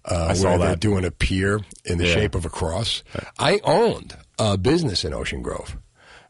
Uh, 0.09 0.27
I 0.29 0.33
saw 0.33 0.49
where 0.57 0.59
they're 0.59 0.75
doing 0.75 1.05
a 1.05 1.11
pier 1.11 1.59
in 1.85 1.97
the 1.97 2.07
Yeah. 2.07 2.13
shape 2.13 2.35
of 2.35 2.45
a 2.45 2.49
cross. 2.49 3.03
I 3.37 3.59
owned 3.63 4.15
a 4.39 4.57
business 4.57 5.03
in 5.03 5.13
Ocean 5.13 5.41
Grove. 5.41 5.77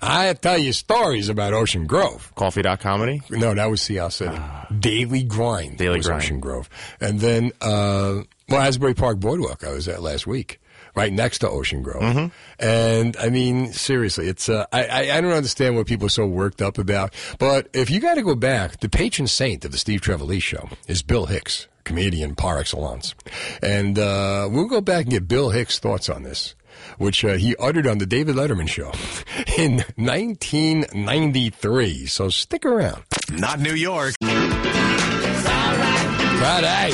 I 0.01 0.32
tell 0.34 0.57
you 0.59 0.73
stories 0.73 1.28
about 1.28 1.53
Ocean 1.53 1.88
Grove. 1.88 2.32
Coffee 2.36 2.61
dot 2.61 2.80
comedy? 2.80 3.21
No, 3.32 3.53
that 3.55 3.69
was 3.69 3.82
Sea 3.82 3.99
City. 4.09 4.38
Daily 4.80 5.23
Grind. 5.23 5.78
Daily 5.78 6.01
Grind. 6.01 6.21
Ocean 6.21 6.39
Grove. 6.39 6.69
And 7.01 7.19
then, 7.19 7.51
uh, 7.61 8.21
well, 8.47 8.61
Asbury 8.61 8.93
Park 8.93 9.19
Boardwalk 9.19 9.63
I 9.63 9.71
was 9.71 9.88
at 9.88 10.01
last 10.01 10.28
week. 10.28 10.59
Right 10.95 11.13
next 11.13 11.39
to 11.39 11.49
Ocean 11.49 11.84
Grove, 11.84 12.01
Mm-hmm. 12.01 12.28
and 12.67 13.15
I 13.17 13.30
mean, 13.30 13.71
seriously, 13.71 14.28
it's 14.28 14.49
uh, 14.49 14.65
I, 14.73 14.86
I 14.86 15.17
I 15.17 15.21
don't 15.21 15.32
understand 15.34 15.75
what 15.75 15.86
people 15.86 16.07
are 16.07 16.09
so 16.09 16.25
worked 16.25 16.59
up 16.59 16.80
about. 16.80 17.13
But 17.38 17.67
if 17.73 17.91
you 17.91 17.99
got 17.99 18.15
to 18.15 18.23
go 18.23 18.34
back, 18.34 18.80
the 18.80 18.89
patron 18.89 19.28
saint 19.28 19.63
of 19.63 19.71
the 19.71 19.78
Steve 19.78 20.01
Trevelise 20.01 20.41
show 20.41 20.67
is 20.88 21.03
Bill 21.03 21.28
Hicks, 21.28 21.67
comedian 21.88 22.35
par 22.35 22.59
excellence, 22.59 23.15
and 23.63 23.97
uh, 23.97 24.47
we'll 24.51 24.67
go 24.67 24.81
back 24.81 25.05
and 25.05 25.11
get 25.11 25.27
Bill 25.27 25.49
Hicks' 25.49 25.79
thoughts 25.79 26.07
on 26.09 26.21
this, 26.23 26.53
which 26.97 27.23
uh, 27.25 27.38
he 27.38 27.55
uttered 27.57 27.88
on 27.88 27.97
the 27.97 28.05
David 28.05 28.35
Letterman 28.35 28.67
show 28.67 28.91
in 29.57 29.77
1993. 29.95 32.05
So 32.05 32.29
stick 32.29 32.63
around. 32.65 33.03
Not 33.31 33.59
New 33.59 33.73
York. 33.73 34.13
Friday. 36.38 36.91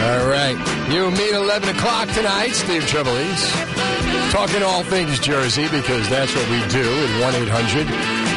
All 0.00 0.28
right. 0.28 0.56
You 0.90 1.06
and 1.06 1.16
me 1.16 1.28
at 1.28 1.34
11 1.40 1.68
o'clock 1.70 2.08
tonight, 2.10 2.50
Steve 2.50 2.82
Trevelise. 2.82 3.52
Talking 4.32 4.62
all 4.62 4.82
things 4.82 5.18
Jersey 5.20 5.68
because 5.68 6.08
that's 6.08 6.34
what 6.34 6.48
we 6.50 6.58
do 6.68 6.82
at 6.82 7.20
1 7.20 7.34
800 7.42 7.86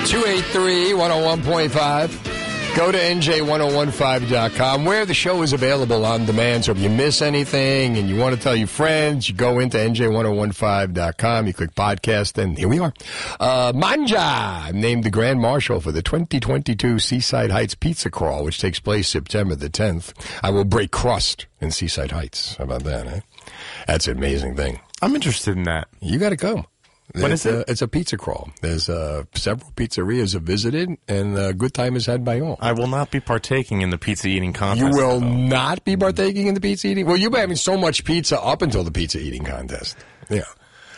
283 0.08 0.92
101.5. 0.92 2.43
Go 2.76 2.92
to 2.92 2.98
NJ1015.com 2.98 4.84
where 4.84 5.06
the 5.06 5.14
show 5.14 5.44
is 5.44 5.54
available 5.54 6.06
on 6.06 6.26
demand. 6.26 6.66
So 6.66 6.72
if 6.72 6.80
you 6.80 6.90
miss 6.90 7.22
anything 7.22 7.98
and 7.98 8.10
you 8.10 8.16
want 8.18 8.36
to 8.36 8.42
tell 8.42 8.56
your 8.56 8.68
friends, 8.68 9.30
you 9.30 9.36
go 9.36 9.60
into 9.60 9.78
NJ1015.com, 9.78 11.46
you 11.48 11.54
click 11.54 11.76
podcast, 11.76 12.42
and 12.42 12.58
here 12.58 12.68
we 12.68 12.80
are. 12.80 12.92
Uh, 13.40 13.74
Manja, 13.76 14.18
I'm 14.18 14.82
named 14.82 15.04
the 15.04 15.12
Grand 15.12 15.40
Marshal 15.40 15.82
for 15.82 15.92
the 15.92 16.02
2022 16.02 16.98
Seaside 16.98 17.52
Heights 17.52 17.76
Pizza 17.76 18.10
Crawl, 18.10 18.44
which 18.44 18.60
takes 18.60 18.80
place 18.80 19.08
September 19.08 19.54
the 19.54 19.70
10th. 19.70 20.14
I 20.42 20.50
will 20.50 20.66
break 20.66 20.90
crust 20.90 21.46
in 21.62 21.70
Seaside 21.70 22.12
Heights. 22.12 22.56
How 22.56 22.64
about 22.64 22.84
that, 22.86 23.06
eh? 23.06 23.20
That's 23.86 24.08
an 24.08 24.18
amazing 24.18 24.56
thing. 24.56 24.80
I'm 25.00 25.14
interested 25.14 25.56
in 25.56 25.64
that. 25.66 25.90
You 26.02 26.18
got 26.18 26.30
to 26.30 26.38
come. 26.38 26.66
When 27.14 27.32
it's 27.32 27.46
is 27.46 27.54
it? 27.54 27.68
A, 27.68 27.72
it's 27.72 27.82
a 27.82 27.88
pizza 27.88 28.18
crawl. 28.18 28.50
There's 28.62 28.90
uh, 28.90 29.26
several 29.36 29.72
pizzerias 29.72 30.34
have 30.34 30.44
visited, 30.44 30.98
and 31.08 31.38
a 31.38 31.54
good 31.54 31.74
time 31.74 31.96
is 31.96 32.08
had 32.08 32.26
by 32.26 32.40
all. 32.40 32.58
I 32.60 32.72
will 32.72 32.88
not 32.88 33.12
be 33.12 33.20
partaking 33.20 33.82
in 33.82 33.92
the 33.92 34.00
pizza 34.00 34.28
eating 34.28 34.52
contest. 34.52 34.80
You 34.80 34.98
will 34.98 35.20
though. 35.20 35.28
not 35.28 35.84
be 35.84 35.96
partaking 35.96 36.48
in 36.48 36.56
the 36.56 36.62
pizza 36.62 36.88
eating. 36.88 37.06
Well, 37.06 37.18
you've 37.18 37.32
been 37.32 37.42
having 37.42 37.56
so 37.56 37.78
much 37.78 38.04
pizza 38.04 38.42
up 38.42 38.64
until 38.64 38.84
the 38.84 38.92
pizza 38.92 39.20
eating 39.20 39.44
contest. 39.44 39.96
Yeah. 40.30 40.42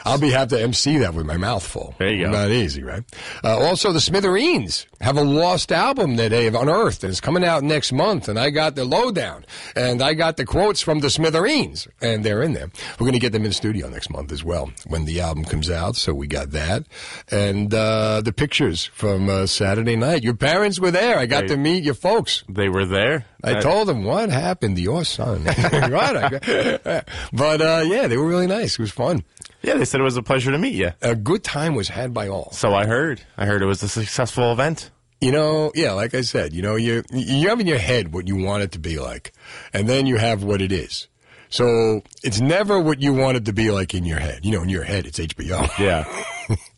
I'll 0.06 0.20
be 0.20 0.30
have 0.32 0.50
to 0.50 0.62
MC 0.62 0.98
that 1.00 1.14
with 1.14 1.26
my 1.26 1.38
mouth 1.38 1.66
full. 1.66 1.96
There 1.98 2.14
you 2.14 2.26
go. 2.26 2.32
Not 2.32 2.52
easy, 2.52 2.84
right? 2.84 3.04
Uh, 3.44 3.58
also, 3.60 3.92
the 3.92 4.00
Smithereens 4.02 4.86
have 5.02 5.18
a 5.18 5.24
lost 5.24 5.72
album 5.72 6.16
that 6.18 6.30
they 6.30 6.46
have 6.46 6.56
unearthed, 6.56 7.04
and 7.04 7.12
it's 7.12 7.20
coming 7.20 7.44
out 7.44 7.64
next 7.64 7.92
month. 7.92 8.28
And 8.30 8.38
I 8.40 8.50
got 8.52 8.76
the 8.76 8.86
lowdown, 8.86 9.46
and 9.76 10.02
I 10.02 10.14
got 10.14 10.38
the 10.38 10.46
quotes 10.46 10.82
from 10.82 11.00
the 11.00 11.10
Smithereens, 11.10 11.88
and 12.02 12.24
they're 12.24 12.42
in 12.44 12.54
there. 12.54 12.70
We're 13.00 13.06
going 13.06 13.14
to 13.14 13.20
get 13.20 13.32
them 13.34 13.46
in 13.46 13.52
studio 13.52 13.90
next 13.90 14.10
month 14.10 14.32
as 14.32 14.44
well 14.44 14.72
when 14.88 15.06
the 15.06 15.22
album 15.22 15.44
comes 15.46 15.70
out. 15.70 15.96
So 15.96 16.14
we 16.14 16.28
got 16.28 16.52
that, 16.52 16.86
and 17.32 17.74
uh, 17.74 18.22
the 18.22 18.32
pictures 18.34 18.86
from 18.86 19.30
uh, 19.30 19.46
Saturday 19.48 19.96
night. 19.96 20.24
Your 20.24 20.36
parents 20.36 20.80
were 20.80 20.92
there. 20.92 21.18
I 21.18 21.26
got 21.26 21.36
Right. 21.42 21.50
to 21.50 21.58
meet 21.58 21.84
your 21.84 21.94
folks. 21.96 22.44
They 22.48 22.70
were 22.70 22.86
there. 22.86 23.26
I 23.44 23.56
Uh, 23.56 23.62
told 23.62 23.88
them 23.88 24.04
what 24.06 24.30
happened 24.30 24.76
to 24.78 24.82
your 24.82 25.04
son. 25.04 25.44
what? 25.46 26.44
but 27.34 27.62
uh, 27.62 27.84
yeah, 27.86 28.08
they 28.08 28.18
were 28.18 28.28
really 28.28 28.48
nice. 28.48 28.74
It 28.74 28.80
was 28.80 28.92
fun. 28.92 29.24
Yeah, 29.62 29.76
they 29.76 29.86
said 29.86 30.00
it 30.00 30.04
was 30.04 30.18
a 30.18 30.24
pleasure 30.24 30.52
to 30.52 30.58
meet 30.58 30.76
you. 30.76 30.92
A 31.02 31.16
good 31.16 31.44
time 31.44 31.76
was 31.76 31.90
had 31.90 32.14
by 32.14 32.28
all. 32.28 32.52
So 32.52 32.74
I 32.74 32.86
heard. 32.86 33.22
I 33.38 33.46
heard 33.46 33.62
it 33.62 33.66
was 33.66 33.82
a 33.82 33.88
successful 33.88 34.52
event. 34.52 34.92
You 35.22 35.32
know, 35.32 35.72
yeah, 35.74 35.94
like 35.94 36.14
I 36.14 36.22
said, 36.22 36.54
you 36.54 36.62
know, 36.62 36.76
you 36.76 37.04
you 37.12 37.50
have 37.50 37.60
in 37.60 37.68
your 37.68 37.80
head 37.80 38.14
what 38.14 38.28
you 38.28 38.36
want 38.36 38.64
it 38.64 38.74
to 38.74 38.80
be 38.80 39.00
like, 39.00 39.34
and 39.74 39.88
then 39.88 40.06
you 40.06 40.18
have 40.18 40.44
what 40.44 40.62
it 40.62 40.72
is. 40.72 41.08
So 41.50 42.02
it's 42.24 42.42
never 42.42 42.80
what 42.80 43.02
you 43.02 43.14
want 43.14 43.38
it 43.38 43.46
to 43.46 43.54
be 43.54 43.72
like 43.72 43.94
in 43.94 44.06
your 44.06 44.20
head. 44.20 44.44
You 44.44 44.52
know, 44.52 44.64
in 44.64 44.70
your 44.70 44.84
head, 44.84 45.06
it's 45.06 45.20
HBO. 45.20 45.70
Yeah. 45.80 46.06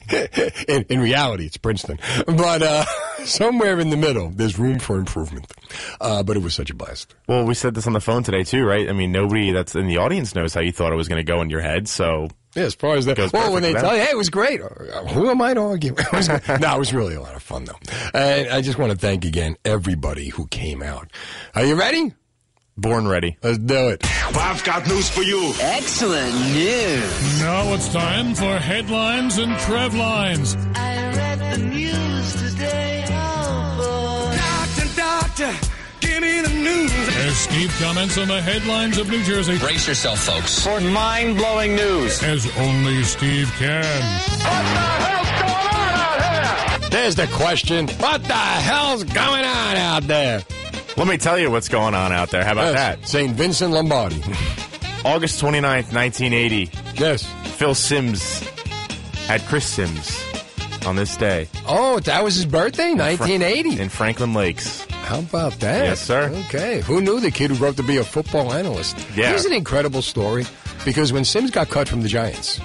in, 0.67 0.83
in 0.83 0.99
reality, 0.99 1.45
it's 1.45 1.57
Princeton. 1.57 1.99
But 2.25 2.61
uh, 2.61 2.85
somewhere 3.25 3.79
in 3.79 3.89
the 3.89 3.97
middle, 3.97 4.29
there's 4.29 4.59
room 4.59 4.79
for 4.79 4.97
improvement. 4.97 5.51
Uh, 5.99 6.23
but 6.23 6.37
it 6.37 6.43
was 6.43 6.53
such 6.53 6.69
a 6.69 6.75
blast. 6.75 7.15
Well, 7.27 7.45
we 7.45 7.53
said 7.53 7.75
this 7.75 7.87
on 7.87 7.93
the 7.93 8.01
phone 8.01 8.23
today 8.23 8.43
too, 8.43 8.65
right? 8.65 8.87
I 8.89 8.93
mean, 8.93 9.11
nobody 9.11 9.51
that's 9.51 9.75
in 9.75 9.87
the 9.87 9.97
audience 9.97 10.35
knows 10.35 10.53
how 10.53 10.61
you 10.61 10.71
thought 10.71 10.93
it 10.93 10.97
was 10.97 11.07
going 11.07 11.25
to 11.25 11.29
go 11.29 11.41
in 11.41 11.49
your 11.49 11.61
head. 11.61 11.87
So 11.87 12.29
Yeah, 12.55 12.63
as 12.63 12.73
far 12.75 12.95
as 12.95 13.05
that. 13.05 13.17
Goes 13.17 13.31
Well, 13.33 13.53
when 13.53 13.61
they 13.61 13.73
tell 13.73 13.95
you, 13.95 14.01
hey, 14.01 14.09
it 14.11 14.17
was 14.17 14.29
great. 14.29 14.61
uh, 14.61 14.67
Who 15.13 15.29
am 15.29 15.41
I 15.41 15.53
to 15.53 15.61
argue? 15.61 15.93
It 15.97 16.11
was 16.11 16.27
good. 16.27 16.59
no, 16.61 16.75
it 16.75 16.79
was 16.79 16.93
really 16.93 17.15
a 17.15 17.21
lot 17.21 17.35
of 17.35 17.43
fun, 17.43 17.65
though. 17.65 17.77
And 18.13 18.49
I 18.49 18.61
just 18.61 18.77
want 18.79 18.91
to 18.91 18.97
thank 18.97 19.25
again 19.25 19.57
everybody 19.63 20.29
who 20.29 20.47
came 20.47 20.81
out. 20.81 21.11
Are 21.55 21.65
you 21.65 21.75
ready? 21.75 22.13
Born 22.79 23.07
ready. 23.07 23.37
Let's 23.41 23.57
do 23.57 23.89
it. 23.89 24.01
Bob's 24.33 24.61
got 24.61 24.87
news 24.87 25.09
for 25.09 25.23
you. 25.23 25.51
Excellent 25.59 26.33
news. 26.53 27.39
Now 27.41 27.73
it's 27.73 27.89
time 27.91 28.35
for 28.35 28.57
headlines 28.59 29.37
and 29.39 29.57
Trev 29.59 29.95
lines. 29.95 30.55
I 30.75 31.11
read 31.15 31.39
the 31.39 31.57
news 31.63 32.33
today. 32.51 33.03
Oh, 33.09 34.29
boy. 34.29 34.37
Doctor, 34.37 34.95
doctor, 34.95 35.66
give 36.19 36.23
me 36.23 36.41
the 36.41 36.63
news. 36.63 36.91
As 37.17 37.37
Steve 37.37 37.75
comments 37.79 38.17
on 38.17 38.27
the 38.27 38.41
headlines 38.41 38.97
of 38.97 39.09
New 39.09 39.23
Jersey. 39.23 39.57
Brace 39.59 39.87
yourself, 39.87 40.19
folks, 40.19 40.63
for 40.63 40.79
mind-blowing 40.79 41.75
news. 41.75 42.21
As 42.23 42.47
only 42.57 43.03
Steve 43.03 43.51
can. 43.57 43.83
What 43.83 44.65
the 44.65 44.79
hell's 44.99 45.33
going 45.41 45.75
on 45.75 45.89
out 45.89 46.81
here? 46.81 46.89
There's 46.89 47.15
the 47.15 47.27
question. 47.27 47.87
What 47.87 48.23
the 48.23 48.33
hell's 48.33 49.03
going 49.03 49.45
on 49.45 49.75
out 49.77 50.03
there? 50.03 50.43
let 50.95 51.07
me 51.07 51.17
tell 51.17 51.37
you 51.37 51.51
what's 51.51 51.69
going 51.69 51.93
on 51.93 52.11
out 52.11 52.31
there. 52.31 52.43
How 52.43 52.53
about 52.53 52.73
that? 52.73 53.07
St. 53.07 53.35
Vincent 53.35 53.71
Lombardi. 53.71 54.15
August 55.05 55.41
29th, 55.41 55.93
1980. 55.93 56.71
Yes. 56.95 57.23
Phil 57.57 57.75
Simms 57.75 58.39
had 59.27 59.41
Chris 59.41 59.65
Simms 59.67 60.26
on 60.87 60.95
this 60.95 61.15
day. 61.17 61.47
Oh, 61.67 61.99
that 61.99 62.23
was 62.23 62.35
his 62.35 62.45
birthday, 62.45 62.93
1980. 62.93 63.79
In 63.79 63.89
Franklin 63.89 64.33
Lakes. 64.33 64.85
How 64.85 65.19
about 65.19 65.53
that? 65.59 65.85
Yes, 65.85 66.01
sir. 66.01 66.29
Okay. 66.47 66.81
Who 66.81 67.01
knew 67.01 67.19
the 67.19 67.29
kid 67.31 67.51
who 67.51 67.57
grew 67.57 67.69
up 67.69 67.75
to 67.75 67.83
be 67.83 67.97
a 67.97 68.03
football 68.03 68.53
analyst? 68.53 68.97
Yeah. 69.15 69.29
Here's 69.29 69.45
an 69.45 69.53
incredible 69.53 70.01
story 70.01 70.45
because 70.85 71.13
when 71.13 71.25
Simms 71.25 71.51
got 71.51 71.69
cut 71.69 71.87
from 71.87 72.01
the 72.01 72.07
Giants, 72.09 72.59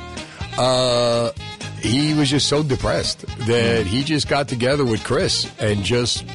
uh, 0.56 1.32
he 1.80 2.14
was 2.14 2.30
just 2.30 2.48
so 2.48 2.62
depressed 2.62 3.26
that 3.46 3.86
he 3.86 4.04
just 4.04 4.28
got 4.28 4.48
together 4.48 4.84
with 4.84 5.02
Chris 5.04 5.50
and 5.58 5.82
just 5.82 6.26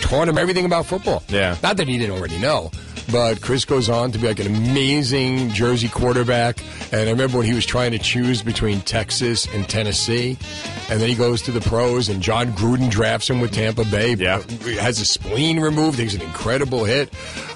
taught 0.00 0.28
him 0.28 0.38
everything 0.38 0.64
about 0.64 0.86
football. 0.86 1.22
Yeah. 1.28 1.56
Not 1.62 1.76
that 1.76 1.88
he 1.88 1.98
didn't 1.98 2.16
already 2.16 2.38
know, 2.38 2.70
but 3.10 3.40
Chris 3.40 3.64
goes 3.64 3.88
on 3.88 4.12
to 4.12 4.18
be 4.18 4.26
like 4.26 4.40
an 4.40 4.46
amazing 4.46 5.50
Jersey 5.50 5.88
quarterback. 5.88 6.58
And 6.92 7.08
I 7.08 7.10
remember 7.10 7.38
when 7.38 7.46
he 7.46 7.54
was 7.54 7.66
trying 7.66 7.92
to 7.92 7.98
choose 7.98 8.42
between 8.42 8.80
Texas 8.82 9.46
and 9.52 9.68
Tennessee, 9.68 10.38
and 10.90 11.00
then 11.00 11.08
he 11.08 11.14
goes 11.14 11.42
to 11.42 11.52
the 11.52 11.60
pros, 11.60 12.08
and 12.08 12.22
Jon 12.22 12.52
Gruden 12.52 12.90
drafts 12.90 13.28
him 13.28 13.40
with 13.40 13.52
Tampa 13.52 13.84
Bay. 13.84 14.14
Yeah. 14.14 14.42
Has 14.80 15.00
a 15.00 15.04
spleen 15.04 15.60
removed. 15.60 15.98
He's 15.98 16.14
an 16.14 16.22
incredible 16.22 16.84
hit. 16.84 17.12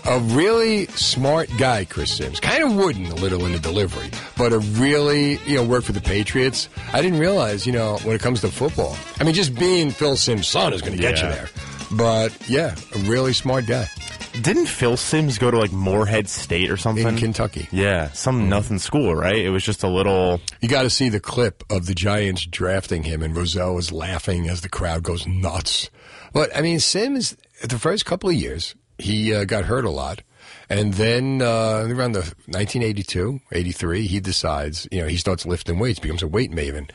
A 0.06 0.18
really 0.18 0.86
smart 0.86 1.50
guy, 1.58 1.84
Chris 1.84 2.16
Simms. 2.16 2.40
Kind 2.40 2.64
of 2.64 2.74
wooden 2.74 3.06
a 3.06 3.14
little 3.14 3.44
in 3.44 3.52
the 3.52 3.58
delivery, 3.58 4.10
but 4.36 4.52
a 4.52 4.58
really, 4.58 5.38
you 5.46 5.56
know, 5.56 5.64
worked 5.64 5.86
for 5.86 5.92
the 5.92 6.00
Patriots. 6.00 6.68
I 6.92 7.02
didn't 7.02 7.18
realize, 7.18 7.66
you 7.66 7.72
know, 7.72 7.98
when 8.04 8.16
it 8.16 8.22
comes 8.22 8.40
to 8.40 8.48
football, 8.48 8.96
I 9.20 9.24
mean, 9.24 9.34
just 9.34 9.54
being 9.54 9.90
Phil 9.90 10.16
Simms' 10.16 10.48
son 10.48 10.72
is 10.72 10.80
going 10.80 10.94
to 10.94 10.98
get 10.98 11.22
you 11.22 11.28
there. 11.28 11.48
But 11.92 12.32
yeah, 12.48 12.74
a 12.94 12.98
really 13.00 13.32
smart 13.32 13.66
guy. 13.66 13.86
Didn't 14.42 14.66
Phil 14.66 14.96
Simms 14.96 15.38
go 15.38 15.50
to 15.50 15.58
like 15.58 15.72
Morehead 15.72 16.28
State 16.28 16.70
or 16.70 16.76
something? 16.76 17.06
In 17.06 17.16
Kentucky. 17.16 17.68
Yeah, 17.70 18.10
some 18.12 18.48
nothing 18.48 18.78
school, 18.78 19.14
right? 19.14 19.36
It 19.36 19.50
was 19.50 19.64
just 19.64 19.82
a 19.82 19.88
little. 19.88 20.40
You 20.60 20.68
got 20.68 20.82
to 20.82 20.90
see 20.90 21.08
the 21.08 21.20
clip 21.20 21.64
of 21.70 21.86
the 21.86 21.94
Giants 21.94 22.46
drafting 22.46 23.02
him, 23.02 23.22
and 23.22 23.36
Rozelle 23.36 23.78
is 23.78 23.92
laughing 23.92 24.48
as 24.48 24.60
the 24.60 24.68
crowd 24.68 25.02
goes 25.02 25.26
nuts. 25.26 25.90
But 26.32 26.54
I 26.56 26.60
mean, 26.60 26.80
Simms, 26.80 27.36
the 27.62 27.78
first 27.78 28.06
couple 28.06 28.28
of 28.28 28.36
years, 28.36 28.74
he 28.98 29.34
uh, 29.34 29.44
got 29.44 29.64
hurt 29.64 29.84
a 29.84 29.90
lot. 29.90 30.22
And 30.70 30.94
then 30.94 31.40
uh, 31.40 31.86
around 31.88 32.12
the 32.12 32.20
1982, 32.46 33.40
83, 33.52 34.06
he 34.06 34.20
decides, 34.20 34.86
you 34.92 35.00
know, 35.00 35.08
he 35.08 35.16
starts 35.16 35.46
lifting 35.46 35.78
weights, 35.78 35.98
becomes 35.98 36.22
a 36.22 36.28
weight 36.28 36.50
maven. 36.52 36.90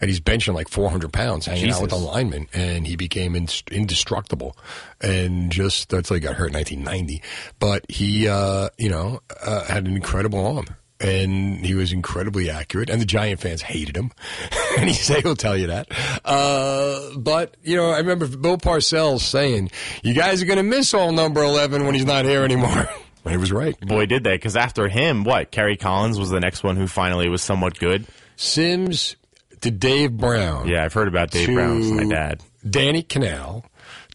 And 0.00 0.08
he's 0.08 0.20
benching 0.20 0.54
like 0.54 0.68
400 0.68 1.12
pounds, 1.12 1.46
hanging 1.46 1.70
out 1.70 1.80
with 1.82 1.90
the 1.90 1.96
Jesus. 1.96 2.12
linemen. 2.12 2.48
And 2.52 2.86
he 2.86 2.96
became 2.96 3.34
indestructible. 3.34 4.56
And 5.00 5.50
just, 5.50 5.88
that's 5.88 6.10
like 6.10 6.22
got 6.22 6.34
hurt 6.36 6.48
in 6.48 6.54
1990. 6.54 7.22
But 7.58 7.90
he, 7.90 8.28
uh, 8.28 8.68
you 8.78 8.88
know, 8.88 9.20
uh, 9.42 9.64
had 9.64 9.86
an 9.86 9.96
incredible 9.96 10.46
arm. 10.56 10.66
And 11.00 11.64
he 11.64 11.74
was 11.74 11.92
incredibly 11.92 12.50
accurate. 12.50 12.90
And 12.90 13.00
the 13.00 13.06
Giant 13.06 13.40
fans 13.40 13.62
hated 13.62 13.96
him. 13.96 14.10
and 14.78 14.88
he 14.88 14.94
say 14.94 15.20
he'll 15.20 15.36
tell 15.36 15.56
you 15.56 15.68
that. 15.68 15.88
Uh, 16.24 17.16
but, 17.16 17.56
you 17.62 17.76
know, 17.76 17.90
I 17.90 17.98
remember 17.98 18.26
Bill 18.26 18.58
Parcells 18.58 19.20
saying, 19.20 19.70
you 20.02 20.14
guys 20.14 20.42
are 20.42 20.46
going 20.46 20.56
to 20.58 20.64
miss 20.64 20.94
all 20.94 21.12
number 21.12 21.42
11 21.42 21.84
when 21.84 21.94
he's 21.94 22.04
not 22.04 22.24
here 22.24 22.42
anymore. 22.42 22.88
he 23.28 23.36
was 23.36 23.52
right. 23.52 23.78
Boy, 23.80 24.06
did 24.06 24.24
they. 24.24 24.34
Because 24.34 24.56
after 24.56 24.88
him, 24.88 25.22
what? 25.22 25.50
Kerry 25.50 25.76
Collins 25.76 26.18
was 26.18 26.30
the 26.30 26.40
next 26.40 26.64
one 26.64 26.76
who 26.76 26.86
finally 26.86 27.28
was 27.28 27.42
somewhat 27.42 27.78
good. 27.78 28.04
Simms 28.36 29.16
to 29.62 29.70
Dave 29.70 30.16
Brown. 30.16 30.68
Yeah, 30.68 30.84
I've 30.84 30.92
heard 30.92 31.08
about 31.08 31.30
Dave 31.30 31.48
Brown. 31.48 31.78
It's 31.78 31.90
my 31.90 32.04
dad. 32.04 32.42
Danny 32.68 33.02
Kanell 33.02 33.64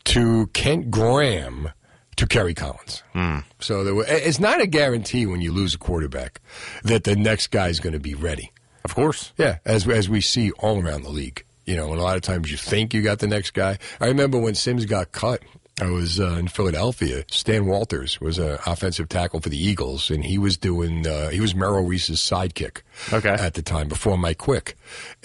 to 0.05 0.47
Kent 0.47 0.91
Graham 0.91 1.69
to 2.15 2.27
Kerry 2.27 2.53
Collins. 2.53 3.03
Hmm. 3.13 3.39
So 3.59 3.83
there 3.83 3.95
were, 3.95 4.05
it's 4.07 4.39
not 4.39 4.61
a 4.61 4.67
guarantee 4.67 5.25
when 5.25 5.41
you 5.41 5.51
lose 5.51 5.73
a 5.73 5.77
quarterback 5.77 6.41
that 6.83 7.03
the 7.03 7.15
next 7.15 7.47
guy 7.47 7.69
is 7.69 7.79
going 7.79 7.93
to 7.93 7.99
be 7.99 8.13
ready. 8.13 8.51
Of 8.85 8.95
course. 8.95 9.31
Yeah, 9.37 9.59
as 9.65 9.87
as 9.87 10.09
we 10.09 10.21
see 10.21 10.51
all 10.51 10.81
around 10.81 11.03
the 11.03 11.09
league. 11.09 11.45
You 11.65 11.77
know, 11.77 11.91
and 11.91 11.99
a 11.99 12.03
lot 12.03 12.17
of 12.17 12.21
times 12.21 12.51
you 12.51 12.57
think 12.57 12.93
you 12.93 13.01
got 13.01 13.19
the 13.19 13.27
next 13.27 13.51
guy. 13.51 13.77
I 14.01 14.07
remember 14.07 14.37
when 14.37 14.53
Simms 14.53 14.85
got 14.85 15.13
cut. 15.13 15.41
I 15.81 15.89
was 15.89 16.19
uh, 16.19 16.35
in 16.39 16.47
Philadelphia. 16.49 17.23
Stan 17.31 17.65
Walters 17.65 18.21
was 18.21 18.37
an 18.37 18.59
offensive 18.65 19.09
tackle 19.09 19.39
for 19.41 19.49
the 19.49 19.57
Eagles, 19.57 20.11
and 20.11 20.23
he 20.23 20.37
was 20.37 20.55
doing 20.55 21.07
uh, 21.07 21.29
he 21.29 21.39
was 21.39 21.55
Merrill 21.55 21.83
Reese's 21.85 22.19
sidekick 22.19 22.81
Okay. 23.11 23.29
at 23.31 23.55
the 23.55 23.63
time 23.63 23.87
before 23.87 24.17
Mike 24.17 24.37
Quick. 24.37 24.75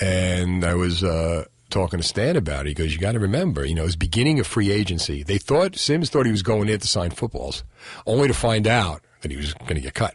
And 0.00 0.64
I 0.64 0.74
was 0.74 1.04
uh, 1.04 1.44
talking 1.68 1.98
to 2.00 2.02
Stan 2.06 2.34
about 2.36 2.64
it. 2.66 2.70
He 2.70 2.74
goes, 2.74 2.94
"You 2.94 2.98
got 2.98 3.12
to 3.12 3.18
remember, 3.20 3.64
you 3.66 3.74
know, 3.74 3.82
it 3.82 3.86
was 3.86 3.96
beginning 3.96 4.40
of 4.40 4.46
free 4.46 4.70
agency. 4.72 5.22
They 5.22 5.38
thought 5.38 5.76
Simms 5.76 6.08
thought 6.08 6.24
he 6.24 6.32
was 6.32 6.42
going 6.42 6.68
in 6.70 6.80
to 6.80 6.88
sign 6.88 7.10
footballs, 7.10 7.62
only 8.06 8.28
to 8.28 8.34
find 8.34 8.66
out." 8.66 9.02
That 9.22 9.32
he 9.32 9.36
was 9.36 9.52
going 9.52 9.74
to 9.74 9.80
get 9.80 9.94
cut, 9.94 10.14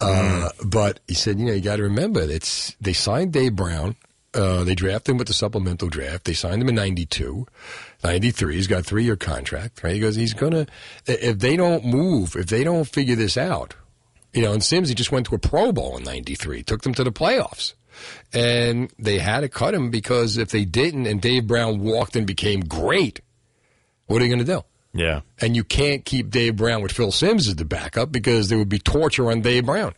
uh, 0.00 0.48
but 0.64 1.00
he 1.06 1.12
said, 1.12 1.38
"You 1.38 1.44
know, 1.46 1.52
you 1.52 1.60
got 1.60 1.76
to 1.76 1.82
remember, 1.82 2.22
it's 2.22 2.74
they 2.80 2.94
signed 2.94 3.30
Dave 3.34 3.54
Brown, 3.54 3.94
uh, 4.32 4.64
they 4.64 4.74
drafted 4.74 5.12
him 5.12 5.18
with 5.18 5.26
the 5.28 5.34
supplemental 5.34 5.90
draft. 5.90 6.24
They 6.24 6.32
signed 6.32 6.62
him 6.62 6.68
in 6.70 6.74
92. 6.74 7.46
93. 8.04 8.54
He's 8.54 8.66
got 8.66 8.80
a 8.80 8.82
three 8.82 9.04
year 9.04 9.16
contract, 9.16 9.82
right? 9.82 9.94
He 9.94 10.00
goes, 10.00 10.16
he's 10.16 10.34
going 10.34 10.52
to, 10.52 10.66
if 11.06 11.38
they 11.38 11.56
don't 11.56 11.84
move, 11.84 12.36
if 12.36 12.46
they 12.46 12.64
don't 12.64 12.84
figure 12.84 13.16
this 13.16 13.36
out, 13.36 13.74
you 14.32 14.42
know, 14.42 14.52
and 14.52 14.62
Simms, 14.62 14.88
he 14.88 14.94
just 14.94 15.12
went 15.12 15.26
to 15.26 15.34
a 15.34 15.38
Pro 15.38 15.72
Bowl 15.72 15.96
in 15.96 16.04
93, 16.04 16.62
took 16.62 16.82
them 16.82 16.94
to 16.94 17.04
the 17.04 17.12
playoffs. 17.12 17.74
And 18.32 18.92
they 18.98 19.18
had 19.18 19.40
to 19.40 19.48
cut 19.48 19.74
him 19.74 19.90
because 19.90 20.36
if 20.36 20.50
they 20.50 20.64
didn't 20.64 21.06
and 21.06 21.20
Dave 21.20 21.46
Brown 21.46 21.80
walked 21.80 22.14
and 22.14 22.26
became 22.26 22.60
great, 22.60 23.20
what 24.06 24.22
are 24.22 24.24
you 24.24 24.34
going 24.34 24.44
to 24.46 24.52
do? 24.52 24.64
Yeah. 24.94 25.20
And 25.40 25.56
you 25.56 25.64
can't 25.64 26.04
keep 26.04 26.30
Dave 26.30 26.56
Brown 26.56 26.82
with 26.82 26.92
Phil 26.92 27.12
Simms 27.12 27.48
as 27.48 27.56
the 27.56 27.64
backup 27.64 28.12
because 28.12 28.48
there 28.48 28.58
would 28.58 28.68
be 28.68 28.78
torture 28.78 29.30
on 29.30 29.40
Dave 29.40 29.66
Brown. 29.66 29.94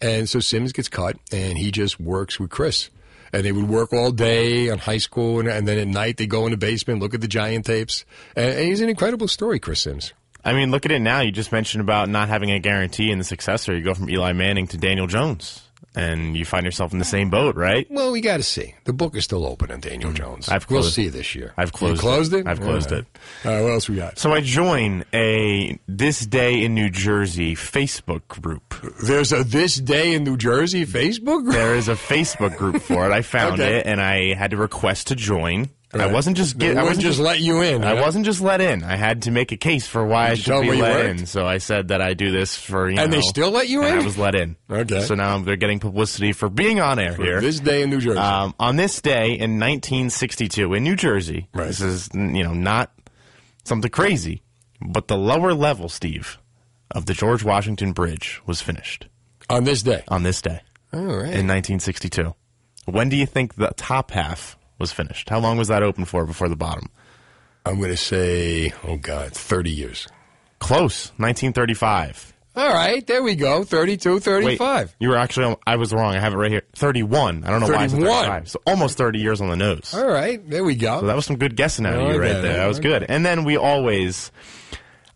And 0.00 0.28
so 0.28 0.40
Simms 0.40 0.72
gets 0.72 0.88
cut 0.88 1.16
and 1.32 1.58
he 1.58 1.70
just 1.70 2.00
works 2.00 2.38
with 2.38 2.50
Chris. 2.50 2.90
And 3.32 3.44
they 3.44 3.52
would 3.52 3.68
work 3.68 3.92
all 3.92 4.10
day 4.10 4.70
on 4.70 4.78
high 4.78 4.98
school 4.98 5.40
and, 5.40 5.48
and 5.48 5.66
then 5.66 5.78
at 5.78 5.88
night 5.88 6.16
they 6.16 6.26
go 6.26 6.46
in 6.46 6.50
the 6.50 6.56
basement, 6.56 7.00
look 7.00 7.14
at 7.14 7.20
the 7.20 7.28
giant 7.28 7.66
tapes. 7.66 8.04
And, 8.34 8.54
and 8.54 8.68
he's 8.68 8.80
an 8.80 8.88
incredible 8.88 9.28
story, 9.28 9.58
Chris 9.58 9.82
Simms. 9.82 10.12
I 10.44 10.52
mean, 10.54 10.70
look 10.70 10.86
at 10.86 10.92
it 10.92 11.00
now. 11.00 11.20
You 11.20 11.32
just 11.32 11.52
mentioned 11.52 11.82
about 11.82 12.08
not 12.08 12.28
having 12.28 12.50
a 12.50 12.58
guarantee 12.58 13.10
in 13.10 13.18
the 13.18 13.24
successor. 13.24 13.76
You 13.76 13.84
go 13.84 13.94
from 13.94 14.08
Eli 14.08 14.32
Manning 14.32 14.66
to 14.68 14.78
Daniel 14.78 15.06
Jones, 15.06 15.62
and 15.94 16.36
you 16.36 16.44
find 16.44 16.64
yourself 16.64 16.92
in 16.92 16.98
the 16.98 17.04
same 17.04 17.30
boat, 17.30 17.56
right? 17.56 17.86
Well, 17.90 18.12
we 18.12 18.20
got 18.20 18.36
to 18.36 18.42
see. 18.42 18.74
The 18.84 18.92
book 18.92 19.16
is 19.16 19.24
still 19.24 19.44
open 19.46 19.70
on 19.72 19.80
Daniel 19.80 20.12
Jones. 20.12 20.48
I've 20.48 20.68
we'll 20.70 20.82
closed- 20.82 20.94
see 20.94 21.08
this 21.08 21.34
year. 21.34 21.52
I've 21.56 21.72
closed 21.72 21.96
You 21.96 22.00
closed 22.00 22.32
it. 22.32 22.38
it. 22.40 22.46
I've 22.46 22.60
closed 22.60 22.92
it. 22.92 23.06
All 23.44 23.50
right, 23.52 23.62
what 23.62 23.72
else 23.72 23.88
we 23.88 23.96
got? 23.96 24.18
So 24.18 24.32
I 24.32 24.40
join 24.40 25.04
a 25.12 25.78
This 25.88 26.24
Day 26.26 26.64
in 26.64 26.74
New 26.74 26.90
Jersey 26.90 27.54
Facebook 27.56 28.26
group. 28.28 28.74
There's 29.02 29.32
a 29.32 29.42
This 29.42 29.76
Day 29.76 30.14
in 30.14 30.24
New 30.24 30.36
Jersey 30.36 30.86
Facebook 30.86 31.42
group? 31.42 31.54
There 31.54 31.74
is 31.74 31.88
a 31.88 31.94
Facebook 31.94 32.56
group 32.56 32.80
for 32.82 33.06
it. 33.06 33.12
I 33.12 33.22
found 33.22 33.54
Okay. 33.60 33.78
it, 33.78 33.86
and 33.86 34.00
I 34.00 34.34
had 34.34 34.52
to 34.52 34.56
request 34.56 35.08
to 35.08 35.16
join. 35.16 35.70
Right. 35.92 36.08
I 36.08 36.12
wasn't 36.12 36.36
just 36.36 36.56
get, 36.56 36.76
I 36.76 36.84
wasn't 36.84 37.00
just 37.02 37.18
let 37.18 37.40
you 37.40 37.62
in, 37.62 37.82
I 37.82 37.94
wasn't 38.00 38.24
just 38.24 38.40
let 38.40 38.60
in. 38.60 38.84
I 38.84 38.94
had 38.94 39.22
to 39.22 39.32
make 39.32 39.50
a 39.50 39.56
case 39.56 39.88
for 39.88 40.06
why 40.06 40.28
I 40.28 40.32
you 40.34 40.42
tell 40.42 40.62
should 40.62 40.70
be 40.70 40.80
let 40.80 40.94
worked? 41.06 41.20
in. 41.20 41.26
So 41.26 41.44
I 41.44 41.58
said 41.58 41.88
that 41.88 42.00
I 42.00 42.14
do 42.14 42.30
this 42.30 42.56
for 42.56 42.88
you 42.88 42.96
And 42.96 43.10
know, 43.10 43.16
they 43.16 43.22
still 43.22 43.50
let 43.50 43.68
you 43.68 43.84
in? 43.84 43.98
I 43.98 44.04
was 44.04 44.16
let 44.16 44.36
in. 44.36 44.54
Okay. 44.70 45.00
So 45.00 45.16
now 45.16 45.38
they're 45.38 45.56
getting 45.56 45.80
publicity 45.80 46.32
for 46.32 46.48
being 46.48 46.80
on 46.80 47.00
air 47.00 47.14
For 47.14 47.24
here. 47.24 47.40
This 47.40 47.58
Day 47.58 47.82
in 47.82 47.90
New 47.90 48.00
Jersey. 48.00 48.18
Um, 48.20 48.54
on 48.60 48.76
this 48.76 49.00
day 49.02 49.30
in 49.32 49.58
1962 49.58 50.74
in 50.74 50.84
New 50.84 50.94
Jersey, 50.94 51.48
this 51.54 51.80
is 51.80 52.08
you 52.14 52.44
know 52.44 52.54
not 52.54 52.92
something 53.64 53.90
crazy, 53.90 54.42
but 54.80 55.08
the 55.08 55.16
lower 55.16 55.54
level, 55.54 55.88
Steve, 55.88 56.38
of 56.92 57.06
the 57.06 57.14
George 57.14 57.42
Washington 57.42 57.92
Bridge 57.92 58.40
was 58.46 58.60
finished 58.62 59.08
on 59.48 59.64
this 59.64 59.82
day. 59.82 60.04
On 60.06 60.22
this 60.22 60.40
day, 60.40 60.60
All 60.92 61.00
right. 61.00 61.34
in 61.34 61.48
1962. 61.48 62.32
When 62.86 63.08
do 63.08 63.16
you 63.16 63.26
think 63.26 63.56
the 63.56 63.72
top 63.76 64.12
half 64.12 64.56
was 64.80 64.90
finished? 64.92 65.28
How 65.28 65.38
long 65.38 65.56
was 65.58 65.68
that 65.68 65.82
open 65.82 66.04
for 66.04 66.26
before 66.26 66.48
the 66.48 66.56
bottom? 66.56 66.88
I'm 67.64 67.78
going 67.78 67.90
to 67.90 67.96
say, 67.96 68.72
oh 68.82 68.96
God, 68.96 69.32
30 69.32 69.70
years. 69.70 70.08
Close. 70.58 71.12
1935. 71.18 72.32
All 72.56 72.68
right, 72.68 73.06
there 73.06 73.22
we 73.22 73.36
go. 73.36 73.62
32, 73.62 74.18
35. 74.18 74.86
Wait, 74.88 74.94
you 74.98 75.08
were 75.08 75.16
actually, 75.16 75.56
I 75.66 75.76
was 75.76 75.92
wrong. 75.92 76.16
I 76.16 76.18
have 76.18 76.32
it 76.32 76.36
right 76.36 76.50
here. 76.50 76.62
31. 76.74 77.44
I 77.44 77.50
don't 77.50 77.60
know 77.60 77.68
why 77.68 77.84
I 77.84 77.86
said 77.86 78.00
31. 78.00 78.18
35. 78.24 78.48
So 78.50 78.62
almost 78.66 78.98
30 78.98 79.20
years 79.20 79.40
on 79.40 79.48
the 79.50 79.56
nose. 79.56 79.94
All 79.94 80.08
right, 80.08 80.46
there 80.50 80.64
we 80.64 80.74
go. 80.74 81.00
So 81.00 81.06
that 81.06 81.14
was 81.14 81.26
some 81.26 81.36
good 81.36 81.54
guessing 81.54 81.86
out 81.86 81.94
of 81.94 82.12
you 82.12 82.20
right 82.20 82.32
that. 82.32 82.42
there. 82.42 82.56
That 82.56 82.66
was 82.66 82.80
good. 82.80 83.06
And 83.08 83.24
then 83.24 83.44
we 83.44 83.56
always, 83.56 84.32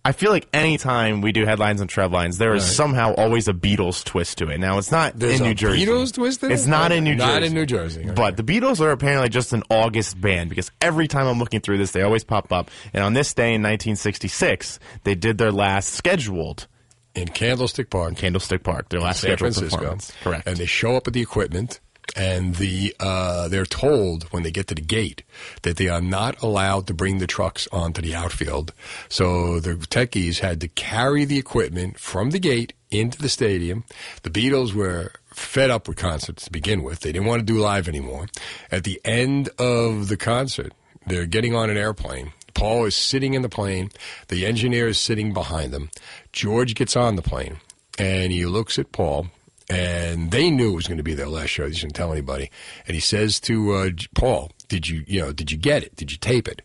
I 0.06 0.12
feel 0.12 0.30
like 0.30 0.46
anytime 0.52 1.22
we 1.22 1.32
do 1.32 1.46
headlines 1.46 1.80
and 1.80 1.88
tread 1.88 2.12
lines, 2.12 2.36
there 2.36 2.54
is 2.54 2.62
Right. 2.64 2.72
somehow 2.72 3.14
always 3.14 3.48
a 3.48 3.54
Beatles 3.54 4.04
twist 4.04 4.36
to 4.38 4.48
it. 4.48 4.58
Now 4.58 4.76
it's 4.76 4.90
not 4.92 5.18
There's 5.18 5.40
in 5.40 5.46
a 5.46 5.48
New 5.48 5.54
Jersey. 5.54 5.86
Beatles 5.86 6.12
twist 6.12 6.42
in 6.42 6.50
it? 6.50 6.54
It's 6.54 6.66
not 6.66 6.92
in 6.92 7.04
New 7.04 7.14
Jersey. 7.16 7.26
Not 7.32 7.42
in 7.42 7.54
New 7.54 7.64
Jersey, 7.64 8.02
okay. 8.02 8.12
But 8.12 8.36
the 8.36 8.42
Beatles 8.42 8.80
are 8.80 8.90
apparently 8.90 9.30
just 9.30 9.54
an 9.54 9.62
August 9.70 10.20
band 10.20 10.50
because 10.50 10.70
every 10.82 11.08
time 11.08 11.26
I'm 11.26 11.38
looking 11.38 11.60
through 11.60 11.78
this, 11.78 11.92
they 11.92 12.02
always 12.02 12.22
pop 12.22 12.52
up. 12.52 12.70
And 12.92 13.02
on 13.02 13.14
this 13.14 13.32
day 13.32 13.54
in 13.54 13.62
1966, 13.62 14.78
they 15.04 15.14
did 15.14 15.38
their 15.38 15.52
last 15.52 15.94
scheduled 15.94 16.66
in 17.14 17.28
Candlestick 17.28 17.88
Park. 17.88 18.16
Candlestick 18.16 18.62
Park, 18.62 18.90
their 18.90 19.00
last 19.00 19.20
San 19.20 19.30
scheduled 19.30 19.54
Francisco. 19.54 19.76
performance. 19.78 20.12
Correct. 20.22 20.46
And 20.46 20.56
they 20.58 20.66
show 20.66 20.96
up 20.96 21.06
with 21.06 21.14
the 21.14 21.22
equipment, 21.22 21.80
and 22.16 22.56
the 22.56 22.94
uh, 23.00 23.48
they're 23.48 23.66
told 23.66 24.24
when 24.24 24.42
they 24.42 24.50
get 24.50 24.66
to 24.68 24.74
the 24.74 24.80
gate 24.80 25.22
that 25.62 25.76
they 25.76 25.88
are 25.88 26.00
not 26.00 26.40
allowed 26.42 26.86
to 26.86 26.94
bring 26.94 27.18
the 27.18 27.26
trucks 27.26 27.66
onto 27.72 28.00
the 28.00 28.14
outfield. 28.14 28.72
So 29.08 29.60
the 29.60 29.74
techies 29.74 30.38
had 30.38 30.60
to 30.60 30.68
carry 30.68 31.24
the 31.24 31.38
equipment 31.38 31.98
from 31.98 32.30
the 32.30 32.38
gate 32.38 32.72
into 32.90 33.18
the 33.18 33.28
stadium. 33.28 33.84
The 34.22 34.30
Beatles 34.30 34.72
were 34.72 35.12
fed 35.32 35.70
up 35.70 35.88
with 35.88 35.96
concerts 35.96 36.44
to 36.44 36.52
begin 36.52 36.82
with. 36.82 37.00
They 37.00 37.12
didn't 37.12 37.26
want 37.26 37.40
to 37.40 37.52
do 37.52 37.58
live 37.58 37.88
anymore. 37.88 38.28
At 38.70 38.84
the 38.84 39.00
end 39.04 39.48
of 39.58 40.08
the 40.08 40.16
concert, 40.16 40.72
they're 41.06 41.26
getting 41.26 41.54
on 41.54 41.70
an 41.70 41.76
airplane. 41.76 42.32
Paul 42.54 42.84
is 42.84 42.94
sitting 42.94 43.34
in 43.34 43.42
the 43.42 43.48
plane. 43.48 43.90
The 44.28 44.46
engineer 44.46 44.86
is 44.86 44.98
sitting 44.98 45.32
behind 45.32 45.72
them. 45.72 45.90
George 46.32 46.76
gets 46.76 46.94
on 46.94 47.16
the 47.16 47.22
plane 47.22 47.58
and 47.98 48.32
he 48.32 48.46
looks 48.46 48.78
at 48.78 48.92
Paul. 48.92 49.26
And 49.70 50.30
they 50.30 50.50
knew 50.50 50.72
it 50.72 50.76
was 50.76 50.86
going 50.86 50.98
to 50.98 51.04
be 51.04 51.14
their 51.14 51.28
last 51.28 51.48
show. 51.48 51.64
They 51.64 51.74
didn't 51.74 51.94
tell 51.94 52.12
anybody. 52.12 52.50
And 52.86 52.94
he 52.94 53.00
says 53.00 53.40
to 53.40 53.72
uh, 53.72 53.90
Paul, 54.14 54.52
"Did 54.68 54.88
you, 54.88 55.04
you 55.06 55.20
know, 55.20 55.32
did 55.32 55.50
you 55.50 55.58
get 55.58 55.82
it? 55.82 55.96
Did 55.96 56.12
you 56.12 56.18
tape 56.18 56.48
it?" 56.48 56.62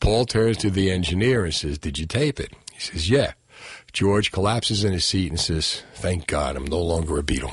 Paul 0.00 0.24
turns 0.24 0.56
to 0.58 0.70
the 0.70 0.90
engineer 0.90 1.44
and 1.44 1.54
says, 1.54 1.78
"Did 1.78 1.98
you 1.98 2.06
tape 2.06 2.40
it?" 2.40 2.52
He 2.72 2.80
says, 2.80 3.10
"Yeah." 3.10 3.32
George 3.92 4.30
collapses 4.32 4.84
in 4.84 4.92
his 4.92 5.04
seat 5.04 5.30
and 5.30 5.40
says, 5.40 5.82
"Thank 5.94 6.26
God, 6.26 6.56
I'm 6.56 6.66
no 6.66 6.80
longer 6.80 7.18
a 7.18 7.22
Beatle." 7.22 7.52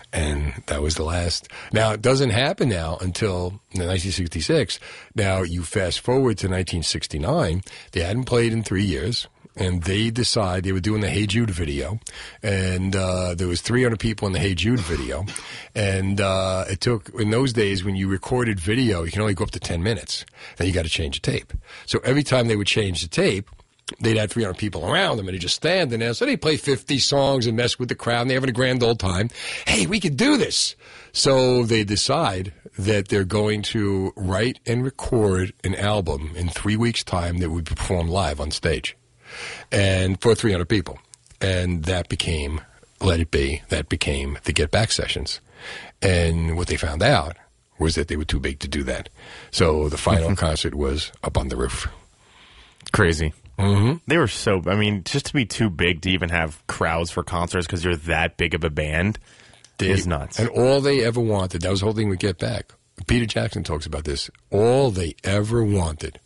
and 0.12 0.52
that 0.66 0.82
was 0.82 0.96
the 0.96 1.04
last. 1.04 1.48
Now 1.72 1.92
it 1.92 2.02
doesn't 2.02 2.30
happen 2.30 2.68
now 2.68 2.98
until 3.00 3.60
1966. 3.72 4.78
Now 5.14 5.42
you 5.42 5.62
fast 5.62 6.00
forward 6.00 6.38
to 6.38 6.48
1969. 6.48 7.62
They 7.92 8.00
hadn't 8.00 8.24
played 8.24 8.52
in 8.52 8.62
three 8.62 8.84
years. 8.84 9.28
And 9.56 9.82
they 9.82 10.10
decide 10.10 10.64
they 10.64 10.72
were 10.72 10.80
doing 10.80 11.00
the 11.00 11.08
Hey 11.08 11.26
Jude 11.26 11.50
video, 11.50 11.98
and 12.42 12.94
uh, 12.94 13.34
there 13.34 13.48
was 13.48 13.62
300 13.62 13.98
people 13.98 14.26
in 14.26 14.32
the 14.32 14.38
Hey 14.38 14.54
Jude 14.54 14.80
video, 14.80 15.24
and 15.74 16.20
uh, 16.20 16.66
it 16.68 16.80
took 16.80 17.08
in 17.18 17.30
those 17.30 17.52
days 17.52 17.82
when 17.82 17.96
you 17.96 18.08
recorded 18.08 18.60
video, 18.60 19.02
you 19.02 19.10
can 19.10 19.22
only 19.22 19.34
go 19.34 19.44
up 19.44 19.50
to 19.52 19.60
10 19.60 19.82
minutes. 19.82 20.26
Then 20.56 20.66
you 20.66 20.74
got 20.74 20.84
to 20.84 20.90
change 20.90 21.20
the 21.22 21.32
tape. 21.32 21.52
So 21.86 22.00
every 22.04 22.22
time 22.22 22.48
they 22.48 22.56
would 22.56 22.66
change 22.66 23.02
the 23.02 23.08
tape, 23.08 23.48
they'd 24.00 24.16
have 24.16 24.30
300 24.30 24.58
people 24.58 24.84
around 24.84 25.16
them 25.16 25.28
and 25.28 25.34
they'd 25.34 25.40
just 25.40 25.54
stand 25.54 25.90
there. 25.90 26.14
So 26.14 26.26
they 26.26 26.36
play 26.36 26.56
50 26.56 26.98
songs 26.98 27.46
and 27.46 27.56
mess 27.56 27.78
with 27.78 27.88
the 27.88 27.94
crowd 27.94 28.22
and 28.22 28.30
they're 28.30 28.36
having 28.36 28.50
a 28.50 28.52
grand 28.52 28.82
old 28.82 28.98
time. 28.98 29.30
Hey, 29.66 29.86
we 29.86 30.00
could 30.00 30.16
do 30.16 30.36
this. 30.36 30.74
So 31.12 31.62
they 31.62 31.84
decide 31.84 32.52
that 32.78 33.08
they're 33.08 33.24
going 33.24 33.62
to 33.62 34.12
write 34.16 34.60
and 34.66 34.84
record 34.84 35.52
an 35.64 35.74
album 35.74 36.32
in 36.36 36.48
three 36.48 36.76
weeks' 36.76 37.04
time 37.04 37.38
that 37.38 37.50
would 37.50 37.64
be 37.64 37.74
performed 37.74 38.10
live 38.10 38.40
on 38.40 38.50
stage 38.50 38.96
and 39.72 40.20
for 40.20 40.34
300 40.34 40.68
people. 40.68 40.98
And 41.40 41.84
that 41.84 42.08
became 42.08 42.60
Let 43.00 43.20
It 43.20 43.30
Be. 43.30 43.62
That 43.68 43.88
became 43.88 44.38
the 44.44 44.52
Get 44.52 44.70
Back 44.70 44.90
sessions. 44.92 45.40
And 46.02 46.56
what 46.56 46.68
they 46.68 46.76
found 46.76 47.02
out 47.02 47.36
was 47.78 47.94
that 47.94 48.08
they 48.08 48.16
were 48.16 48.24
too 48.24 48.40
big 48.40 48.58
to 48.60 48.68
do 48.68 48.82
that. 48.84 49.08
So 49.50 49.88
the 49.88 49.98
final 49.98 50.34
concert 50.36 50.74
was 50.74 51.12
up 51.22 51.36
on 51.36 51.48
the 51.48 51.56
roof. 51.56 51.88
Crazy. 52.92 53.32
Mm-hmm. 53.58 53.96
They 54.06 54.18
were 54.18 54.28
so. 54.28 54.62
I 54.66 54.76
mean, 54.76 55.02
just 55.04 55.26
to 55.26 55.32
be 55.34 55.46
too 55.46 55.70
big 55.70 56.02
to 56.02 56.10
even 56.10 56.28
have 56.28 56.62
crowds 56.66 57.10
for 57.10 57.22
concerts 57.22 57.66
because 57.66 57.82
you're 57.84 57.96
that 57.96 58.36
big 58.36 58.54
of 58.54 58.64
a 58.64 58.70
band 58.70 59.18
They- 59.78 59.90
is 59.90 60.06
nuts. 60.06 60.38
And 60.38 60.48
all 60.50 60.80
they 60.80 61.04
ever 61.04 61.20
wanted, 61.20 61.62
that 61.62 61.70
was 61.70 61.80
the 61.80 61.86
whole 61.86 61.94
thing 61.94 62.08
with 62.08 62.18
Get 62.18 62.38
Back. 62.38 62.72
Peter 63.06 63.26
Jackson 63.26 63.62
talks 63.62 63.84
about 63.86 64.04
this. 64.04 64.30
All 64.50 64.90
they 64.90 65.14
ever 65.24 65.62
wanted, 65.62 66.18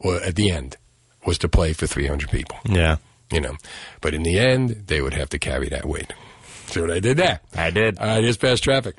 or 0.00 0.16
at 0.16 0.34
the 0.36 0.50
end, 0.50 0.76
was 1.24 1.38
to 1.38 1.48
play 1.48 1.72
for 1.72 1.86
300 1.86 2.30
people. 2.30 2.58
Yeah. 2.64 2.96
You 3.30 3.40
know, 3.40 3.56
but 4.00 4.14
in 4.14 4.22
the 4.22 4.38
end, 4.38 4.84
they 4.86 5.02
would 5.02 5.12
have 5.14 5.28
to 5.30 5.38
carry 5.38 5.68
that 5.68 5.84
weight. 5.84 6.14
See 6.66 6.80
what 6.80 6.90
I 6.90 7.00
did 7.00 7.18
there? 7.18 7.40
I 7.54 7.70
did. 7.70 7.98
I 7.98 8.22
just 8.22 8.40
passed 8.40 8.64
traffic. 8.64 8.94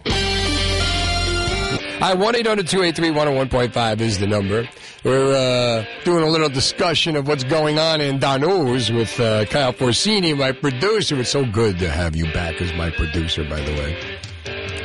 Hi, 1.99 2.13
1 2.13 2.35
800 2.35 2.67
283 2.67 3.09
101.5 3.09 4.01
is 4.01 4.19
the 4.19 4.27
number. 4.27 4.69
We're 5.03 5.33
uh, 5.33 5.85
doing 6.05 6.23
a 6.23 6.27
little 6.27 6.47
discussion 6.49 7.15
of 7.15 7.27
what's 7.27 7.43
going 7.43 7.77
on 7.77 8.01
in 8.01 8.19
Danos 8.19 8.95
with 8.95 9.19
uh, 9.19 9.45
Kyle 9.45 9.73
Forsini, 9.73 10.37
my 10.37 10.51
producer. 10.51 11.19
It's 11.19 11.29
so 11.29 11.45
good 11.45 11.79
to 11.79 11.89
have 11.89 12.15
you 12.15 12.25
back 12.31 12.61
as 12.61 12.71
my 12.73 12.89
producer, 12.89 13.43
by 13.43 13.59
the 13.61 13.71
way. 13.73 14.19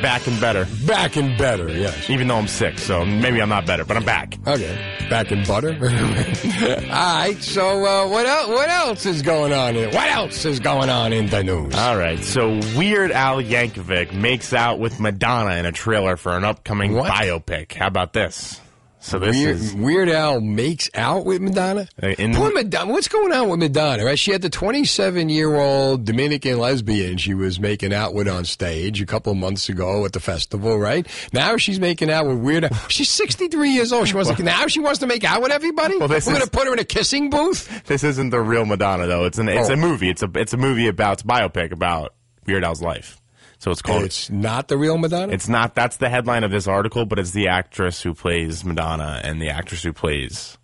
Back 0.01 0.27
and 0.27 0.39
better. 0.39 0.67
Back 0.85 1.15
and 1.15 1.37
better, 1.37 1.69
yes. 1.69 2.09
Even 2.09 2.27
though 2.27 2.35
I'm 2.37 2.47
sick, 2.47 2.77
so 2.79 3.05
maybe 3.05 3.41
I'm 3.41 3.49
not 3.49 3.65
better, 3.65 3.83
but 3.85 3.97
I'm 3.97 4.03
back. 4.05 4.37
Okay. 4.45 5.07
Back 5.09 5.31
in 5.31 5.43
butter. 5.45 5.69
All 5.81 6.89
right. 6.89 7.37
So 7.41 7.85
uh, 7.85 8.07
what 8.07 8.25
else? 8.25 8.47
What 8.49 8.69
else 8.69 9.05
is 9.05 9.21
going 9.21 9.53
on? 9.53 9.75
In, 9.75 9.91
what 9.93 10.07
else 10.09 10.45
is 10.45 10.59
going 10.59 10.89
on 10.89 11.13
in 11.13 11.27
the 11.27 11.43
news? 11.43 11.73
All 11.75 11.97
right. 11.97 12.23
So 12.23 12.59
Weird 12.75 13.11
Al 13.11 13.41
Yankovic 13.41 14.13
makes 14.13 14.53
out 14.53 14.79
with 14.79 14.99
Madonna 14.99 15.55
in 15.55 15.65
a 15.65 15.71
trailer 15.71 16.17
for 16.17 16.33
an 16.37 16.43
upcoming 16.43 16.93
What? 16.93 17.11
biopic. 17.11 17.73
How 17.73 17.87
about 17.87 18.13
this? 18.13 18.59
So 19.05 19.19
this 19.19 19.35
Weird, 19.35 19.55
is 19.57 19.73
Weird 19.75 20.09
Al 20.09 20.41
makes 20.41 20.89
out 20.95 21.25
with 21.25 21.39
Madonna. 21.39 21.87
in 22.01 22.33
Poor 22.33 22.51
Madonna. 22.51 22.91
What's 22.91 23.07
going 23.07 23.31
on 23.31 23.49
with 23.49 23.59
Madonna? 23.59 24.03
Right? 24.03 24.17
She 24.17 24.31
had 24.31 24.41
the 24.41 24.49
27 24.49 25.29
year 25.29 25.55
old 25.55 26.05
Dominican 26.05 26.57
lesbian 26.57 27.17
she 27.17 27.35
was 27.35 27.59
making 27.59 27.93
out 27.93 28.15
with 28.15 28.27
on 28.27 28.45
stage 28.45 28.99
a 29.03 29.05
couple 29.05 29.31
of 29.31 29.37
months 29.37 29.69
ago 29.69 30.03
at 30.05 30.13
the 30.13 30.19
festival. 30.19 30.79
Right 30.79 31.05
now 31.31 31.55
she's 31.57 31.79
making 31.79 32.09
out 32.09 32.25
with 32.25 32.39
Weird. 32.39 32.63
Al. 32.65 32.73
She's 32.89 33.11
63 33.11 33.69
years 33.69 33.93
old. 33.93 34.07
She 34.07 34.15
wants 34.15 34.31
to, 34.31 34.41
now 34.41 34.65
she 34.65 34.79
wants 34.79 34.99
to 35.01 35.05
make 35.07 35.23
out 35.23 35.39
with 35.43 35.51
everybody. 35.51 35.97
Well, 35.99 36.07
this 36.07 36.25
We're 36.25 36.33
going 36.33 36.45
to 36.45 36.49
put 36.51 36.65
her 36.65 36.73
in 36.73 36.79
a 36.79 36.83
kissing 36.83 37.29
booth. 37.29 37.83
this 37.85 38.03
isn't 38.03 38.31
the 38.31 38.39
real 38.41 38.65
Madonna 38.65 39.05
though. 39.05 39.25
It's 39.25 39.37
an 39.37 39.49
it's 39.49 39.69
Oh. 39.69 39.73
a 39.73 39.77
movie. 39.77 40.09
It's 40.09 40.23
a 40.23 40.31
it's 40.33 40.53
a 40.53 40.57
movie 40.57 40.87
about 40.87 41.13
it's 41.13 41.21
a 41.21 41.25
biopic 41.27 41.71
about 41.71 42.15
Weird 42.47 42.63
Al's 42.63 42.81
life. 42.81 43.21
So 43.59 43.71
it's 43.71 43.81
called. 43.81 44.03
It's 44.03 44.29
not 44.29 44.67
the 44.67 44.77
real 44.77 44.97
Madonna. 44.97 45.31
It's 45.33 45.47
not. 45.49 45.75
That's 45.75 45.97
the 45.97 46.09
headline 46.09 46.43
of 46.43 46.51
this 46.51 46.67
article, 46.67 47.05
but 47.05 47.17
it's 47.19 47.31
the 47.31 47.47
actress 47.47 48.01
who 48.01 48.13
plays 48.13 48.63
Madonna 48.65 49.21
and 49.23 49.41
the 49.41 49.49
actress 49.49 49.81
who 49.83 49.93
plays 49.93 50.57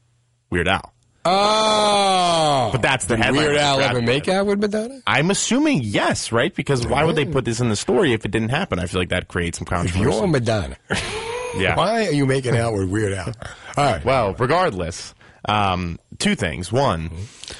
Weird 0.50 0.68
Al. 0.68 0.94
Oh, 1.24 2.70
But 2.72 2.82
that's 2.82 3.06
the 3.06 3.16
Did 3.16 3.26
headline. 3.26 3.46
Weird 3.46 3.58
Al 3.58 3.80
ever 3.80 4.02
make 4.02 4.28
out 4.28 4.46
with 4.48 4.60
Madonna? 4.60 5.00
I'm 5.08 5.30
assuming 5.32 5.82
yes, 5.84 6.32
right? 6.32 6.54
Because 6.54 6.86
why 6.88 7.04
would 7.04 7.16
they 7.16 7.26
put 7.26 7.46
this 7.46 7.60
in 7.60 7.70
the 7.70 7.76
story 7.76 8.14
if 8.14 8.26
it 8.26 8.32
didn't 8.32 8.50
happen? 8.50 8.80
I 8.80 8.86
feel 8.88 9.02
like 9.02 9.10
that 9.10 9.28
creates 9.28 9.58
some 9.60 9.66
If 9.66 9.70
controversy. 9.70 10.00
you're 10.18 10.28
Madonna, 10.28 10.78
yeah. 11.56 11.76
why 11.76 12.08
are 12.08 12.12
you 12.12 12.26
making 12.26 12.58
out 12.58 12.74
with 12.74 12.90
Weird 12.90 13.14
Al? 13.14 13.34
All 13.78 13.86
right. 13.86 14.04
Well, 14.04 14.34
regardless, 14.34 15.14
um, 15.46 16.00
two 16.18 16.36
things. 16.36 16.72
One, 16.72 17.12
uh, 17.12 17.54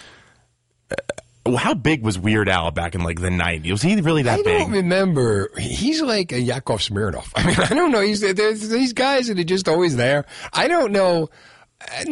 how 1.58 1.74
big 1.74 2.04
was 2.04 2.20
Weird 2.20 2.48
Al 2.50 2.72
back 2.72 2.96
in 2.96 3.02
like 3.04 3.20
the 3.20 3.30
90s? 3.30 3.72
Was 3.72 3.82
he 3.82 4.00
really 4.00 4.24
that 4.24 4.40
I 4.40 4.44
big? 4.44 4.56
I 4.56 4.60
don't 4.60 4.72
remember. 4.72 5.50
He's 5.58 6.02
like 6.02 6.32
a 6.32 6.40
Yakov 6.40 6.80
Smirnoff. 6.80 7.32
I 7.36 7.46
mean, 7.48 7.56
I 7.60 7.74
don't 7.74 7.92
know. 7.92 8.02
He's 8.02 8.22
there's 8.22 8.70
these 8.70 8.94
guys 8.94 9.28
that 9.28 9.40
are 9.40 9.44
just 9.44 9.68
always 9.68 9.96
there. 9.96 10.26
I 10.54 10.68
don't 10.68 10.92
know. 10.92 11.30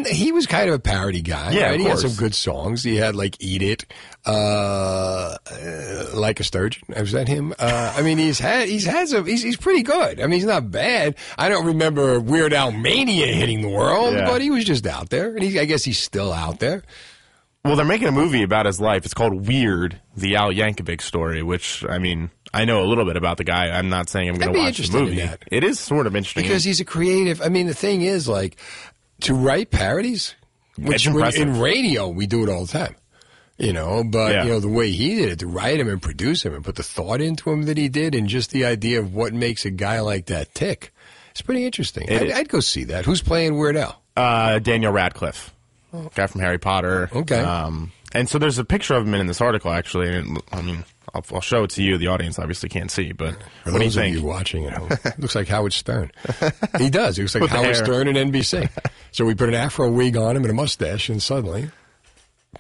He 0.10 0.32
was 0.32 0.48
kind 0.48 0.68
of 0.68 0.74
a 0.74 0.80
parody 0.80 1.22
guy. 1.22 1.52
Yeah, 1.52 1.70
right? 1.70 1.80
he 1.80 1.86
had 1.86 2.00
some 2.00 2.16
good 2.16 2.34
songs. 2.34 2.84
He 2.84 2.96
had 2.96 3.16
like 3.16 3.36
"Eat 3.40 3.62
It," 3.62 3.86
uh, 4.26 5.38
uh, 5.52 6.06
like 6.16 6.39
a 6.39 6.43
sturgeon. 6.43 6.82
Was 6.97 7.12
that 7.12 7.28
him? 7.28 7.54
Uh, 7.60 7.93
I 7.96 8.01
mean, 8.01 8.18
he's 8.18 8.39
had 8.39 8.68
he's 8.68 8.86
had 8.86 9.10
some. 9.10 9.28
He's, 9.28 9.43
he's 9.43 9.58
pretty 9.58 9.84
good. 9.84 10.20
I 10.20 10.24
mean, 10.24 10.39
he's 10.39 10.46
not 10.46 10.72
bad. 10.72 11.18
I 11.38 11.50
don't 11.50 11.68
remember 11.68 12.20
Weird 12.20 12.51
Al 12.51 12.72
mania 12.72 13.28
hitting 13.28 13.62
the 13.62 13.70
world, 13.70 14.16
Yeah. 14.16 14.26
but 14.26 14.42
he 14.42 14.50
was 14.50 14.66
just 14.66 14.88
out 14.88 15.12
there, 15.12 15.36
and 15.36 15.43
he, 15.43 15.60
I 15.60 15.66
guess 15.66 15.84
he's 15.84 16.00
still 16.00 16.34
out 16.34 16.58
there. 16.60 16.82
Well, 17.66 17.76
they're 17.76 17.86
making 17.86 18.08
a 18.08 18.12
movie 18.12 18.44
about 18.44 18.66
his 18.66 18.80
life. 18.80 19.04
It's 19.04 19.14
called 19.14 19.48
Weird, 19.48 20.00
the 20.16 20.38
Al 20.38 20.50
Yankovic 20.52 21.02
story, 21.02 21.44
which, 21.44 21.84
I 21.88 21.98
mean, 21.98 22.32
I 22.54 22.64
know 22.66 22.84
a 22.84 22.88
little 22.88 23.04
bit 23.06 23.18
about 23.18 23.38
the 23.38 23.44
guy. 23.44 23.68
I'm 23.70 23.90
not 23.90 24.08
saying 24.10 24.30
I'm 24.30 24.36
going 24.36 24.54
to 24.54 24.60
watch 24.60 24.78
the 24.78 24.98
movie. 25.00 25.30
It 25.52 25.64
is 25.66 25.78
sort 25.80 26.08
of 26.08 26.16
interesting. 26.16 26.44
because 26.44 26.64
he's 26.64 26.80
a 26.80 26.86
creative. 26.86 27.42
I 27.42 27.50
mean, 27.50 27.68
the 27.68 27.74
thing 27.74 28.02
is, 28.02 28.30
like, 28.30 28.56
to 29.22 29.34
write 29.34 29.72
parodies, 29.72 30.36
which 30.78 31.06
in 31.06 31.60
radio 31.60 32.08
we 32.08 32.28
do 32.28 32.44
it 32.44 32.50
all 32.50 32.66
the 32.66 32.72
time. 32.72 32.96
You 33.58 33.74
know, 33.74 34.06
but 34.06 34.32
Yeah. 34.32 34.44
you 34.46 34.50
know 34.52 34.60
the 34.62 34.70
way 34.70 34.90
he 34.90 35.16
did 35.16 35.30
it, 35.34 35.40
to 35.40 35.48
write 35.48 35.82
him 35.82 35.90
and 35.90 36.02
produce 36.02 36.46
him 36.46 36.54
and 36.54 36.64
put 36.64 36.76
the 36.78 36.84
thought 36.84 37.20
into 37.20 37.50
him 37.52 37.64
that 37.64 37.76
he 37.76 37.90
did, 37.90 38.16
and 38.16 38.30
just 38.30 38.52
the 38.52 38.64
idea 38.64 39.02
of 39.02 39.14
what 39.14 39.34
makes 39.34 39.66
a 39.66 39.70
guy 39.70 40.00
like 40.00 40.28
that 40.28 40.56
tick, 40.56 40.94
it's 41.32 41.42
pretty 41.42 41.66
interesting. 41.66 42.08
It 42.08 42.22
I'd. 42.22 42.32
I'd 42.32 42.50
go 42.50 42.62
see 42.62 42.86
that. 42.86 43.04
Who's 43.04 43.22
playing 43.22 43.58
Weird 43.58 43.76
Al? 43.76 44.02
uh, 44.16 44.60
Daniel 44.60 44.94
Radcliffe. 44.94 45.54
Guy 46.16 46.28
from 46.28 46.41
Harry 46.41 46.57
Potter. 46.57 47.09
Okay. 47.13 47.39
Um, 47.39 47.91
and 48.13 48.28
so 48.28 48.39
there's 48.39 48.57
a 48.57 48.66
picture 48.66 48.95
of 48.95 49.05
him 49.07 49.13
in 49.13 49.28
this 49.28 49.41
article, 49.41 49.71
actually. 49.71 50.16
And 50.16 50.37
it- 50.37 50.43
I 50.51 50.61
mean, 50.61 50.83
I'll, 51.13 51.24
I'll 51.33 51.41
show 51.41 51.63
it 51.63 51.71
to 51.71 51.83
you. 51.83 51.97
The 51.97 52.07
audience 52.07 52.37
obviously 52.39 52.70
can't 52.70 52.91
see, 52.91 53.11
but 53.13 53.36
For 53.63 53.71
what 53.71 53.79
do 53.79 53.86
you 53.86 53.91
think? 53.91 54.16
you 54.16 54.24
watching 54.24 54.66
at 54.66 54.74
home, 54.74 54.89
looks 55.17 55.36
like 55.36 55.47
Howard 55.47 55.74
Stern. 55.74 56.11
He 56.78 56.89
does. 56.89 57.17
He 57.17 57.24
looks 57.24 57.33
like 57.36 57.41
With 57.41 57.51
Howard. 57.51 57.75
Stern 57.75 58.07
at 58.07 58.16
NBC. 58.16 58.70
so 59.11 59.25
we 59.25 59.33
put 59.36 59.49
an 59.49 59.55
afro 59.55 59.89
wig 59.91 60.16
on 60.17 60.36
him 60.36 60.43
and 60.43 60.51
a 60.51 60.53
mustache, 60.53 61.09
and 61.09 61.21
suddenly, 61.21 61.70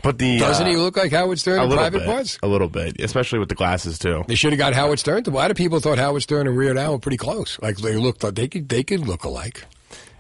But 0.03 0.17
the 0.17 0.39
doesn't 0.39 0.65
uh, 0.65 0.69
he 0.69 0.75
look 0.77 0.97
like 0.97 1.11
Howard 1.11 1.39
Stern 1.39 1.59
a 1.59 1.63
in 1.63 1.69
little 1.69 1.83
private 1.83 1.99
bit, 1.99 2.07
parts? 2.07 2.39
A 2.41 2.47
little 2.47 2.69
bit, 2.69 2.99
especially 3.01 3.37
with 3.39 3.49
the 3.49 3.55
glasses 3.55 3.99
too. 3.99 4.23
They 4.27 4.35
should 4.35 4.51
have 4.51 4.57
got 4.59 4.73
Howard 4.73 4.97
Stern. 4.99 5.23
A 5.27 5.29
lot 5.29 5.51
of 5.51 5.57
people 5.57 5.79
thought 5.79 5.97
Howard 5.99 6.23
Stern 6.23 6.47
and 6.47 6.55
Weird 6.57 6.77
Al 6.77 6.93
were 6.93 6.99
pretty 6.99 7.17
close. 7.17 7.59
Like 7.61 7.77
they 7.77 7.95
looked 7.97 8.23
like 8.23 8.33
they 8.35 8.47
could 8.47 8.67
they 8.69 8.83
could 8.83 9.01
look 9.01 9.23
alike. 9.25 9.65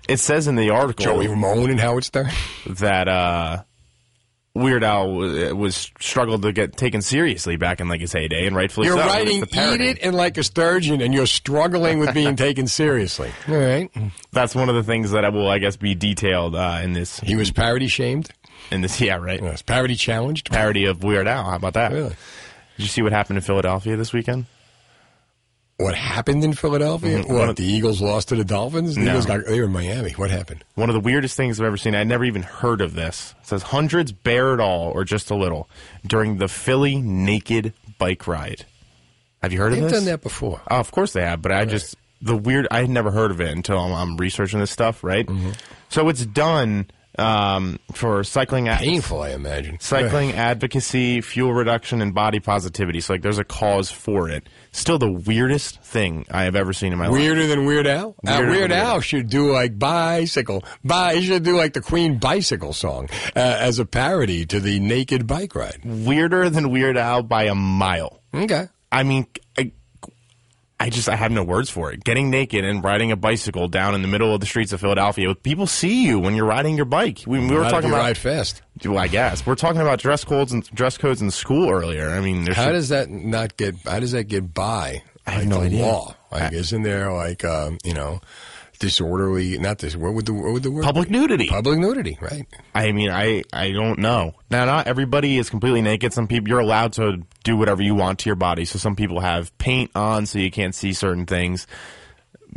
It 0.09 0.19
says 0.19 0.47
in 0.47 0.55
the 0.55 0.71
article 0.71 1.05
Joey 1.05 1.27
Ramone 1.27 1.69
and 1.69 1.79
Howard 1.79 2.03
Stern. 2.03 2.31
that 2.67 3.07
uh, 3.07 3.63
Weird 4.55 4.83
Al 4.83 5.11
was, 5.13 5.53
was 5.53 5.91
struggled 5.99 6.41
to 6.41 6.51
get 6.51 6.75
taken 6.75 7.01
seriously 7.01 7.55
back 7.55 7.79
in 7.79 7.87
like 7.87 8.01
his 8.01 8.11
heyday, 8.11 8.47
and 8.47 8.55
rightfully 8.55 8.87
You're 8.87 8.97
so. 8.97 9.05
Writing 9.05 9.43
"Eat. 9.43 9.81
It" 9.81 9.99
and 10.01 10.15
like 10.15 10.37
a 10.37 10.43
sturgeon, 10.43 11.01
and 11.01 11.13
you're 11.13 11.27
struggling 11.27 11.99
with 11.99 12.13
being 12.13 12.35
taken 12.47 12.67
seriously. 12.67 13.31
All 13.47 13.55
right. 13.55 13.89
That's 14.31 14.55
one 14.55 14.67
of 14.69 14.75
the 14.75 14.83
things 14.83 15.11
that 15.11 15.31
will, 15.31 15.47
I 15.47 15.59
guess, 15.59 15.77
be 15.77 15.95
detailed 15.95 16.55
uh, 16.55 16.81
in 16.83 16.93
this. 16.93 17.19
He 17.19 17.35
was 17.35 17.51
parody 17.51 17.87
shamed. 17.87 18.29
In 18.71 18.81
this, 18.81 18.99
yeah, 19.01 19.17
right. 19.17 19.41
Yes, 19.41 19.61
parody 19.61 19.95
challenged. 19.95 20.51
Parody 20.51 20.85
of 20.85 21.03
Weird 21.03 21.27
Al. 21.27 21.49
How 21.49 21.55
about 21.55 21.73
that? 21.75 21.91
Really? 21.91 22.09
Did 22.09 22.83
you 22.83 22.87
see 22.87 23.01
what 23.01 23.11
happened 23.11 23.37
in 23.37 23.43
Philadelphia 23.43 23.95
this 23.97 24.13
weekend? 24.13 24.45
What 25.79 25.95
happened 25.95 26.43
in 26.43 26.51
Philadelphia? 26.53 27.23
Mhm. 27.23 27.29
What 27.29 27.55
the 27.55 27.63
Eagles 27.63 28.01
lost 28.01 28.27
to 28.29 28.35
the 28.35 28.43
Dolphins? 28.43 28.95
The 28.95 29.01
No. 29.01 29.11
Eagles 29.11 29.25
got, 29.25 29.45
they 29.45 29.59
were 29.59 29.65
in 29.67 29.71
Miami. 29.71 30.11
What 30.11 30.29
happened? 30.29 30.65
One 30.75 30.89
of 30.89 30.93
the 30.93 30.99
weirdest 30.99 31.37
things 31.37 31.57
I've 31.57 31.65
ever 31.65 31.77
seen. 31.77 31.95
I'd 31.95 32.05
never 32.07 32.25
even 32.25 32.41
heard 32.43 32.81
of 32.81 32.95
this. 32.95 33.33
It 33.41 33.47
says 33.47 33.63
hundreds 33.63 34.11
bear 34.11 34.53
it 34.53 34.59
all 34.59 34.91
or 34.91 35.05
just 35.05 35.31
a 35.31 35.35
little 35.35 35.69
during 36.05 36.37
the 36.37 36.49
Philly 36.49 36.97
naked 36.97 37.71
bike 37.97 38.27
ride. 38.27 38.65
Have 39.41 39.53
you 39.53 39.59
heard 39.59 39.71
of 39.71 39.79
They've 39.79 39.83
this? 39.89 39.93
done 39.93 40.05
that 40.05 40.21
before. 40.21 40.59
Oh, 40.69 40.79
of 40.81 40.91
course 40.91 41.13
they 41.13 41.21
have, 41.21 41.41
but 41.41 41.53
I 41.53 41.63
just 41.63 41.95
the 42.21 42.35
weird. 42.35 42.67
I 42.71 42.81
had 42.81 42.89
never 42.89 43.11
heard 43.11 43.31
of 43.31 43.39
it 43.39 43.55
until 43.55 43.77
I'm, 43.79 43.93
I'm 43.93 44.17
researching 44.17 44.59
this 44.59 44.71
stuff. 44.71 45.01
Right. 45.01 45.25
Mm-hmm. 45.25 45.51
So 45.87 46.09
it's 46.09 46.25
done 46.25 46.87
um, 47.19 47.79
for 47.93 48.23
cycling. 48.23 48.67
Ad- 48.67 48.79
Painful, 48.79 49.21
I 49.21 49.29
imagine. 49.31 49.79
Cycling 49.79 50.31
advocacy, 50.31 51.21
fuel 51.21 51.53
reduction, 51.53 52.01
and 52.01 52.13
body 52.13 52.39
positivity. 52.39 52.99
So 53.01 53.13
like, 53.13 53.21
there's 53.21 53.37
a 53.37 53.43
cause 53.43 53.91
for 53.91 54.29
it. 54.29 54.47
Still, 54.71 54.97
the 54.99 55.11
weirdest 55.11 55.81
thing 55.81 56.25
I 56.31 56.43
have 56.43 56.55
ever 56.55 56.73
seen 56.73 56.93
in 56.93 56.99
my 56.99 57.05
life. 57.07 57.13
Weirder 57.13 57.47
than 57.47 57.65
Weird 57.65 57.87
Al? 57.87 58.09
Uh, 58.09 58.13
Weirder 58.23 58.37
than 58.41 58.47
Weird 58.49 58.59
Weird 58.59 58.71
Al 58.71 58.87
Al. 58.95 59.01
should 59.01 59.29
do 59.29 59.51
like 59.51 59.77
bicycle. 59.79 60.63
Bi- 60.83 61.15
he 61.15 61.25
should 61.25 61.43
do 61.43 61.55
like 61.57 61.73
the 61.73 61.81
Queen 61.81 62.17
bicycle 62.19 62.73
song 62.73 63.09
uh, 63.35 63.39
as 63.39 63.79
a 63.79 63.85
parody 63.85 64.45
to 64.45 64.59
the 64.59 64.79
naked 64.79 65.27
bike 65.27 65.55
ride. 65.55 65.79
Weirder 65.83 66.49
than 66.49 66.69
Weird 66.71 66.97
Al 66.97 67.23
by 67.23 67.43
a 67.45 67.55
mile. 67.55 68.21
Okay. 68.33 68.67
I 68.91 69.03
mean, 69.03 69.27
I, 69.57 69.71
I 70.81 70.89
just 70.89 71.09
I 71.09 71.15
have 71.15 71.31
no 71.31 71.43
words 71.43 71.69
for 71.69 71.91
it. 71.91 72.03
Getting 72.03 72.29
naked 72.29 72.63
and 72.63 72.81
riding 72.81 73.11
a 73.11 73.17
bicycle 73.17 73.67
down 73.67 73.95
in 73.95 74.01
the 74.01 74.07
middle 74.07 74.33
of 74.33 74.39
the 74.39 74.45
streets 74.45 74.71
of 74.71 74.79
Philadelphia. 74.79 75.35
People 75.35 75.67
see 75.67 76.05
you 76.05 76.19
when 76.19 76.35
you're 76.35 76.45
riding 76.45 76.77
your 76.77 76.85
bike. 76.85 77.23
We, 77.27 77.39
we 77.39 77.53
were 77.53 77.63
talking 77.69 77.89
you 77.89 77.95
about 77.95 78.03
ride 78.05 78.17
fast. 78.17 78.61
Well, 78.85 78.97
I 78.97 79.09
guess 79.09 79.45
we're 79.45 79.55
talking 79.55 79.81
about 79.81 79.99
dress 79.99 80.23
codes 80.23 80.53
and 80.53 80.63
dress 80.73 80.97
codes 80.97 81.21
in 81.21 81.31
school 81.31 81.69
earlier. 81.69 82.09
I 82.09 82.21
mean, 82.21 82.47
How 82.47 82.71
does 82.71 82.89
that 82.89 83.09
not 83.09 83.57
get? 83.57 83.75
How 83.85 83.99
does 83.99 84.13
that 84.13 84.25
get 84.25 84.53
by? 84.53 85.03
I 85.27 85.31
have 85.31 85.41
like 85.41 85.49
no 85.49 85.59
the 85.59 85.65
idea. 85.65 85.85
Law, 85.85 86.15
like, 86.31 86.53
isn't 86.53 86.81
there 86.83 87.11
like 87.11 87.43
um, 87.43 87.77
you 87.83 87.93
know, 87.93 88.21
disorderly? 88.79 89.57
Not 89.57 89.79
this. 89.79 89.95
What 89.95 90.13
would 90.13 90.25
the 90.25 90.33
what 90.33 90.53
would 90.53 90.63
the 90.63 90.71
word? 90.71 90.83
public 90.83 91.09
be? 91.09 91.17
nudity? 91.17 91.47
Public 91.47 91.79
nudity, 91.79 92.17
right? 92.21 92.45
I 92.73 92.91
mean, 92.91 93.11
I 93.11 93.43
I 93.53 93.71
don't 93.71 93.99
know. 93.99 94.33
Now, 94.49 94.65
not 94.65 94.87
everybody 94.87 95.37
is 95.37 95.49
completely 95.49 95.81
naked. 95.81 96.13
Some 96.13 96.27
people 96.27 96.49
you're 96.49 96.59
allowed 96.59 96.93
to 96.93 97.23
do 97.43 97.57
whatever 97.57 97.81
you 97.83 97.95
want 97.95 98.19
to 98.19 98.29
your 98.29 98.35
body. 98.35 98.65
So 98.65 98.79
some 98.79 98.95
people 98.95 99.19
have 99.19 99.55
paint 99.57 99.91
on, 99.95 100.25
so 100.25 100.39
you 100.39 100.51
can't 100.51 100.73
see 100.73 100.93
certain 100.93 101.25
things. 101.25 101.67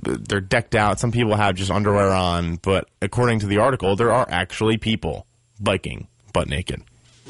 They're 0.02 0.40
decked 0.40 0.74
out. 0.74 0.98
Some 0.98 1.12
people 1.12 1.34
have 1.34 1.54
just 1.54 1.70
underwear 1.70 2.12
on. 2.12 2.56
But 2.56 2.88
according 3.02 3.40
to 3.40 3.46
the 3.46 3.58
article, 3.58 3.94
there 3.94 4.10
are 4.12 4.26
actually 4.28 4.78
people 4.78 5.26
biking 5.60 6.08
butt 6.32 6.48
naked. 6.48 6.82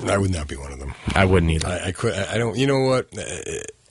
I 0.07 0.17
would 0.17 0.31
not 0.31 0.49
be 0.49 0.57
one 0.57 0.73
of 0.73 0.79
them. 0.79 0.95
I 1.15 1.25
wouldn't 1.25 1.53
either. 1.53 1.69
I, 1.69 1.89
I 1.89 1.93
could. 1.93 2.15
I 2.15 2.39
don't. 2.39 2.57
You 2.57 2.67
know 2.67 2.81
what? 2.81 3.09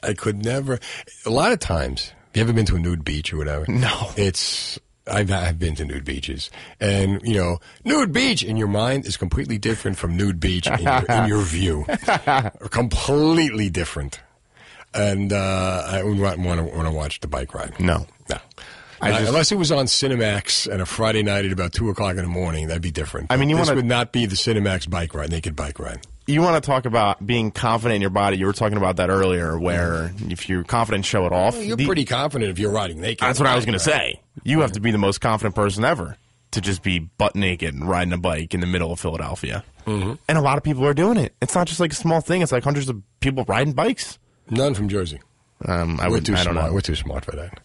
I 0.04 0.14
could 0.14 0.44
never. 0.44 0.80
A 1.26 1.30
lot 1.30 1.52
of 1.52 1.60
times, 1.60 2.08
have 2.10 2.36
you 2.36 2.42
ever 2.44 2.54
been 2.54 2.66
to 2.68 2.76
a 2.76 2.80
nude 2.80 3.06
beach 3.06 3.34
or 3.34 3.38
whatever? 3.38 3.66
No. 3.68 4.10
It's. 4.18 4.80
I've, 5.08 5.32
I've 5.32 5.58
been 5.58 5.76
to 5.76 5.86
nude 5.86 6.06
beaches, 6.06 6.52
and 6.80 7.22
you 7.24 7.36
know, 7.36 7.60
nude 7.84 8.14
beach 8.14 8.44
in 8.44 8.56
your 8.58 8.68
mind 8.68 9.06
is 9.06 9.18
completely 9.18 9.58
different 9.58 9.98
from 9.98 10.16
nude 10.16 10.40
beach 10.40 10.68
in 10.68 10.80
your, 10.80 11.04
in 11.10 11.28
your 11.28 11.42
view. 11.42 11.86
completely 12.70 13.70
different. 13.70 14.20
And 14.94 15.32
uh, 15.32 15.84
I 15.88 16.04
wouldn't 16.04 16.20
want 16.22 16.60
to 16.60 16.64
want 16.76 16.88
to 16.88 16.92
watch 16.94 17.20
the 17.22 17.28
bike 17.28 17.54
ride. 17.54 17.80
No, 17.80 18.06
no. 18.30 18.38
I 19.02 19.12
Uh, 19.12 19.18
just- 19.18 19.30
unless 19.30 19.52
it 19.52 19.56
was 19.56 19.72
on 19.72 19.86
Cinemax 19.86 20.72
and 20.72 20.82
a 20.82 20.86
Friday 20.86 21.24
night 21.24 21.46
at 21.46 21.52
about 21.52 21.72
two 21.74 21.90
o'clock 21.90 22.12
in 22.18 22.24
the 22.24 22.28
morning, 22.28 22.68
that'd 22.68 22.82
be 22.84 22.92
different. 22.92 23.28
I 23.32 23.38
mean, 23.38 23.50
you 23.50 23.56
this 23.58 23.68
wanna- 23.68 23.78
would 23.78 23.86
not 23.86 24.12
be 24.12 24.26
the 24.26 24.36
Cinemax 24.36 24.90
bike 24.90 25.14
ride, 25.16 25.32
naked 25.32 25.56
bike 25.56 25.80
ride. 25.80 26.02
You 26.32 26.42
want 26.42 26.62
to 26.64 26.66
talk 26.66 26.86
about 26.86 27.26
being 27.26 27.52
confident 27.52 27.96
in 27.96 28.02
your 28.02 28.10
body? 28.10 28.38
You 28.38 28.46
were 28.46 28.54
talking 28.54 28.78
about 28.78 28.98
that 28.98 29.10
earlier, 29.10 29.58
where 29.60 30.12
if 30.30 30.48
you're 30.48 30.64
confident, 30.64 31.06
show 31.06 31.26
it 31.26 31.32
off. 31.34 31.56
Well, 31.56 31.64
you're 31.64 31.78
The- 31.78 31.86
pretty 31.86 32.06
confident 32.06 32.52
if 32.52 32.60
you're 32.60 32.72
riding 32.72 33.02
naked. 33.02 33.20
That's 33.20 33.40
what 33.40 33.48
I 33.48 33.56
was 33.56 33.66
going 33.66 33.74
to 33.78 33.84
say. 33.84 34.22
You 34.44 34.62
have 34.62 34.72
to 34.74 34.80
be 34.80 34.92
the 34.92 34.98
most 34.98 35.20
confident 35.22 35.56
person 35.56 35.84
ever 35.84 36.18
to 36.52 36.62
just 36.62 36.84
be 36.84 37.00
butt 37.00 37.36
naked 37.36 37.74
and 37.74 37.88
riding 37.88 38.14
a 38.14 38.18
bike 38.18 38.54
in 38.54 38.60
the 38.62 38.68
middle 38.68 38.92
of 38.92 39.00
Philadelphia. 39.00 39.64
Mm-hmm. 39.86 40.14
And 40.28 40.38
a 40.38 40.42
lot 40.42 40.58
of 40.58 40.64
people 40.64 40.86
are 40.86 40.94
doing 40.94 41.18
it. 41.18 41.34
It's 41.42 41.56
not 41.56 41.68
just 41.68 41.80
like 41.80 41.92
a 41.92 41.96
small 41.96 42.22
thing. 42.22 42.42
It's 42.42 42.52
like 42.52 42.64
hundreds 42.64 42.88
of 42.90 43.02
people 43.20 43.44
riding 43.48 43.74
bikes. 43.74 44.20
None 44.50 44.74
from 44.74 44.90
Jersey. 44.90 45.20
Um, 45.66 46.00
I 46.00 46.08
We're 46.08 46.16
would. 46.16 46.26
too 46.26 46.34
I 46.34 46.44
don't 46.44 46.54
smart. 46.54 46.68
know. 46.68 46.74
We're 46.74 46.82
too 46.82 46.96
smart 46.96 47.24
for 47.26 47.36
that. 47.36 47.60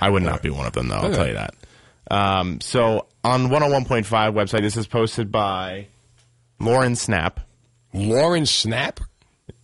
I 0.00 0.08
would 0.10 0.22
not 0.22 0.42
be 0.42 0.50
one 0.50 0.66
of 0.66 0.72
them, 0.72 0.88
though. 0.88 0.96
I'll 0.96 1.12
tell 1.12 1.26
you 1.26 1.34
that. 1.34 1.54
Um, 2.10 2.60
so 2.60 3.06
on 3.22 3.48
101.5 3.48 4.04
website, 4.34 4.60
this 4.62 4.76
is 4.76 4.86
posted 4.86 5.30
by 5.32 5.86
Lauren 6.58 6.96
Snap. 6.96 7.40
Lauren 7.94 8.44
Snap? 8.44 9.00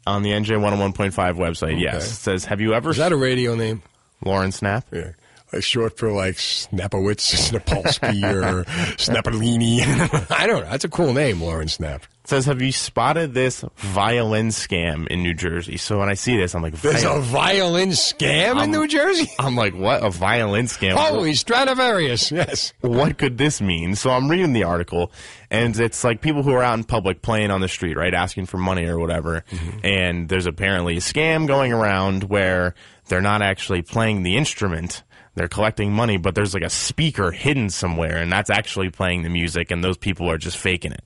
On 0.07 0.23
the 0.23 0.31
NJ 0.31 0.57
101.5 0.59 1.12
website, 1.36 1.81
yes. 1.81 2.11
It 2.11 2.15
says, 2.15 2.44
Have 2.47 2.61
you 2.61 2.73
ever. 2.73 2.90
Is 2.90 2.97
that 2.97 3.12
a 3.12 3.16
radio 3.16 3.55
name? 3.55 3.82
Lauren 4.24 4.52
Snap? 4.52 4.86
Yeah. 4.93 5.12
Like 5.52 5.62
short 5.65 5.98
for 5.98 6.12
like 6.12 6.36
Snapowitz, 6.36 7.35
Snapolsky, 7.51 8.23
or 8.32 8.65
Snapolini. 8.97 9.81
I 10.31 10.47
don't 10.47 10.62
know. 10.62 10.70
That's 10.70 10.85
a 10.85 10.89
cool 10.89 11.12
name, 11.12 11.43
Lauren 11.43 11.69
Snap. 11.69 12.02
Says, 12.31 12.47
Have 12.47 12.62
you 12.62 12.70
spotted 12.70 13.35
this 13.35 13.65
violin 13.78 14.51
scam 14.51 15.09
in 15.09 15.20
New 15.20 15.35
Jersey? 15.35 15.77
So 15.77 15.98
when 15.98 16.09
I 16.09 16.15
see 16.15 16.36
this, 16.36 16.55
I'm 16.55 16.62
like, 16.62 16.81
There's 16.81 17.02
a 17.02 17.19
violin 17.19 17.89
scam 17.89 18.52
in 18.52 18.59
I'm- 18.59 18.70
New 18.70 18.86
Jersey? 18.86 19.28
I'm 19.40 19.57
like, 19.57 19.74
what? 19.74 20.05
A 20.05 20.11
violin 20.11 20.66
scam? 20.66 20.93
Holy 20.93 21.35
Stradivarius, 21.35 22.31
yes. 22.31 22.73
what 22.82 23.19
could 23.19 23.36
this 23.36 23.61
mean? 23.61 23.97
So 23.97 24.11
I'm 24.11 24.31
reading 24.31 24.52
the 24.52 24.62
article, 24.62 25.11
and 25.51 25.77
it's 25.81 26.05
like 26.05 26.20
people 26.20 26.44
who 26.44 26.52
are 26.52 26.62
out 26.62 26.78
in 26.78 26.85
public 26.85 27.20
playing 27.20 27.51
on 27.51 27.62
the 27.62 27.66
street, 27.69 27.97
right, 27.97 28.15
asking 28.15 28.47
for 28.47 28.59
money 28.59 28.86
or 28.86 29.01
whatever. 29.01 29.43
Mm-hmm. 29.51 29.78
And 29.82 30.28
there's 30.28 30.47
apparently 30.47 30.98
a 30.98 31.01
scam 31.01 31.48
going 31.48 31.73
around 31.73 32.23
where 32.23 32.77
they're 33.09 33.20
not 33.20 33.43
actually 33.43 33.82
playing 33.82 34.23
the 34.23 34.36
instrument. 34.36 35.02
They're 35.35 35.48
collecting 35.48 35.93
money, 35.93 36.16
but 36.16 36.36
there's 36.36 36.55
like 36.55 36.62
a 36.62 36.70
speaker 36.70 37.32
hidden 37.32 37.70
somewhere, 37.70 38.19
and 38.19 38.31
that's 38.31 38.51
actually 38.51 38.90
playing 38.90 39.24
the 39.24 39.31
music, 39.31 39.73
and 39.73 39.82
those 39.82 39.97
people 39.97 40.31
are 40.31 40.39
just 40.39 40.57
faking 40.57 40.93
it. 40.93 41.02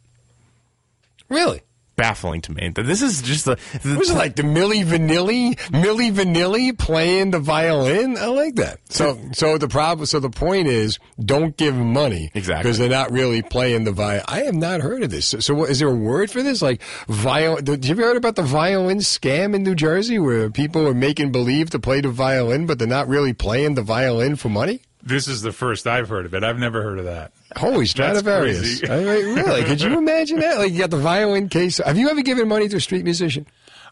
Really? 1.28 1.62
Baffling 1.96 2.40
to 2.40 2.52
me. 2.52 2.72
This 2.74 3.02
is 3.02 3.22
just 3.22 3.44
the. 3.44 3.56
the 3.84 3.96
Was 3.96 4.10
it 4.10 4.14
like 4.14 4.34
the 4.34 4.42
Milli 4.42 4.84
Vanilli, 4.84 5.56
Milli 5.70 6.10
Vanilli 6.12 6.76
playing 6.76 7.30
the 7.30 7.38
violin? 7.38 8.16
I 8.18 8.26
like 8.26 8.56
that. 8.56 8.80
So, 8.88 9.16
so 9.32 9.58
the 9.58 9.68
problem, 9.68 10.04
so 10.06 10.18
the 10.18 10.28
point 10.28 10.66
is, 10.66 10.98
don't 11.24 11.56
give 11.56 11.76
them 11.76 11.92
money 11.92 12.32
Exactly. 12.34 12.64
because 12.64 12.78
they're 12.78 12.88
not 12.88 13.12
really 13.12 13.42
playing 13.42 13.84
the 13.84 13.92
violin. 13.92 14.24
I 14.26 14.40
have 14.40 14.56
not 14.56 14.80
heard 14.80 15.04
of 15.04 15.10
this. 15.10 15.26
So, 15.26 15.38
so 15.38 15.54
what, 15.54 15.70
is 15.70 15.78
there 15.78 15.88
a 15.88 15.94
word 15.94 16.32
for 16.32 16.42
this? 16.42 16.60
Like 16.60 16.82
violin? 17.06 17.62
Did 17.64 17.84
you 17.86 17.92
ever 17.92 18.02
heard 18.02 18.16
about 18.16 18.34
the 18.34 18.42
violin 18.42 18.98
scam 18.98 19.54
in 19.54 19.62
New 19.62 19.76
Jersey, 19.76 20.18
where 20.18 20.50
people 20.50 20.88
are 20.88 20.94
making 20.94 21.30
believe 21.30 21.70
to 21.70 21.78
play 21.78 22.00
the 22.00 22.08
violin, 22.08 22.66
but 22.66 22.80
they're 22.80 22.88
not 22.88 23.06
really 23.06 23.34
playing 23.34 23.76
the 23.76 23.82
violin 23.82 24.34
for 24.34 24.48
money? 24.48 24.80
This 25.06 25.28
is 25.28 25.42
the 25.42 25.52
first 25.52 25.86
I've 25.86 26.08
heard 26.08 26.24
of 26.24 26.34
it. 26.34 26.42
I've 26.42 26.58
never 26.58 26.82
heard 26.82 26.98
of 26.98 27.04
that. 27.04 27.32
Holy 27.56 27.84
Stradivarius! 27.84 28.82
I 28.88 28.96
mean, 29.00 29.34
really? 29.36 29.62
Could 29.64 29.82
you 29.82 29.98
imagine 29.98 30.40
that? 30.40 30.56
Like 30.56 30.72
you 30.72 30.78
got 30.78 30.90
the 30.90 30.96
violin 30.96 31.50
case. 31.50 31.76
Have 31.76 31.98
you 31.98 32.08
ever 32.08 32.22
given 32.22 32.48
money 32.48 32.68
to 32.68 32.76
a 32.76 32.80
street 32.80 33.04
musician? 33.04 33.46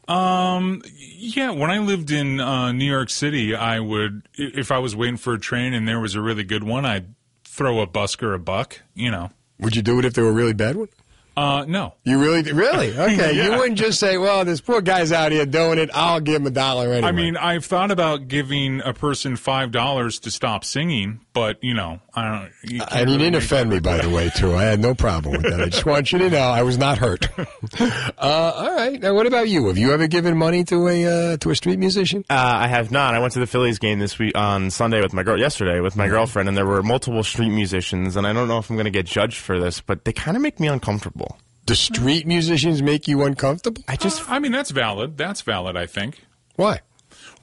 Um, 0.09 0.82
yeah, 0.97 1.51
when 1.51 1.70
I 1.70 1.78
lived 1.78 2.10
in 2.10 2.40
uh, 2.40 2.72
New 2.72 2.90
York 2.90 3.10
City, 3.10 3.55
I 3.55 3.78
would, 3.78 4.28
if 4.34 4.72
I 4.72 4.78
was 4.78 4.97
waiting 4.97 5.18
for 5.18 5.34
a 5.34 5.39
train 5.39 5.74
and 5.74 5.86
there 5.86 6.01
was 6.01 6.14
a 6.14 6.20
really 6.20 6.44
good 6.44 6.64
one, 6.64 6.84
I'd 6.86 7.14
throw 7.44 7.80
a 7.80 7.86
busker 7.86 8.34
a 8.34 8.39
buck, 8.39 8.80
you 8.94 9.10
know. 9.10 9.30
Would 9.60 9.76
you 9.76 9.82
do 9.82 9.98
it 9.98 10.05
if 10.05 10.14
they 10.14 10.22
were 10.22 10.30
a 10.30 10.32
really 10.32 10.55
bad 10.55 10.76
one? 10.76 10.89
Uh, 11.36 11.64
no. 11.66 11.94
You 12.04 12.18
really, 12.18 12.42
really? 12.52 12.96
Okay, 13.02 13.32
you 13.42 13.59
wouldn't 13.59 13.78
just 13.78 13.98
say, 13.98 14.18
"Well, 14.18 14.44
this 14.44 14.60
poor 14.60 14.80
guy's 14.80 15.12
out 15.12 15.32
here 15.32 15.46
doing 15.46 15.78
it. 15.78 15.90
I'll 15.94 16.20
give 16.20 16.36
him 16.42 16.46
a 16.46 16.50
dollar 16.50 16.92
anyway." 16.92 17.09
I 17.09 17.12
mean, 17.12 17.36
I've 17.36 17.64
thought 17.64 17.90
about 17.90 18.28
giving 18.28 18.80
a 18.82 18.92
person 18.92 19.34
$5 19.36 20.20
to 20.20 20.30
stop 20.30 20.64
singing, 20.64 21.20
but 21.32 21.62
you 21.62 21.74
know, 21.74 22.00
I 22.14 22.28
don't. 22.28 22.52
You 22.62 22.82
And 22.82 23.09
he 23.09 23.16
really 23.16 23.18
didn't 23.18 23.36
offend 23.36 23.70
me, 23.70 23.80
by 23.80 23.98
the 23.98 24.10
way, 24.10 24.30
too. 24.30 24.54
I 24.54 24.64
had 24.64 24.80
no 24.80 24.94
problem 24.94 25.32
with 25.32 25.42
that. 25.42 25.60
I 25.60 25.68
just 25.68 25.86
want 25.86 26.12
you 26.12 26.18
to 26.18 26.30
know 26.30 26.38
I 26.38 26.62
was 26.62 26.78
not 26.78 26.98
hurt. 26.98 27.26
uh, 27.80 28.12
all 28.18 28.74
right. 28.74 29.00
Now, 29.00 29.14
what 29.14 29.26
about 29.26 29.48
you? 29.48 29.68
Have 29.68 29.78
you 29.78 29.92
ever 29.92 30.06
given 30.06 30.36
money 30.36 30.64
to 30.64 30.88
a 30.88 31.04
uh, 31.32 31.36
to 31.38 31.50
a 31.50 31.56
street 31.56 31.78
musician? 31.78 32.24
Uh, 32.28 32.34
I 32.34 32.68
have 32.68 32.90
not. 32.90 33.14
I 33.14 33.20
went 33.20 33.32
to 33.34 33.40
the 33.40 33.46
Phillies 33.46 33.78
game 33.78 33.98
this 33.98 34.18
week 34.18 34.36
on 34.36 34.70
Sunday 34.70 35.00
with 35.00 35.12
my 35.12 35.22
girl. 35.22 35.38
Yesterday 35.38 35.80
with 35.80 35.96
my 35.96 36.09
girlfriend, 36.09 36.48
and 36.48 36.56
there 36.56 36.66
were 36.66 36.82
multiple 36.82 37.22
street 37.22 37.50
musicians. 37.50 38.16
And 38.16 38.26
I 38.26 38.32
don't 38.32 38.48
know 38.48 38.59
if 38.59 38.70
I'm 38.70 38.76
going 38.76 38.84
to 38.84 38.90
get 38.90 39.06
judged 39.06 39.38
for 39.38 39.59
this, 39.59 39.80
but 39.80 40.04
they 40.04 40.12
kind 40.12 40.36
of 40.36 40.42
make 40.42 40.60
me 40.60 40.68
uncomfortable. 40.68 41.38
The 41.66 41.76
street 41.76 42.26
musicians 42.26 42.82
make 42.82 43.06
you 43.06 43.22
uncomfortable? 43.22 43.82
I 43.88 43.96
just. 43.96 44.28
I 44.28 44.38
mean, 44.38 44.52
that's 44.52 44.70
valid. 44.70 45.16
That's 45.16 45.42
valid. 45.42 45.76
I 45.76 45.86
think. 45.86 46.20
Why? 46.56 46.80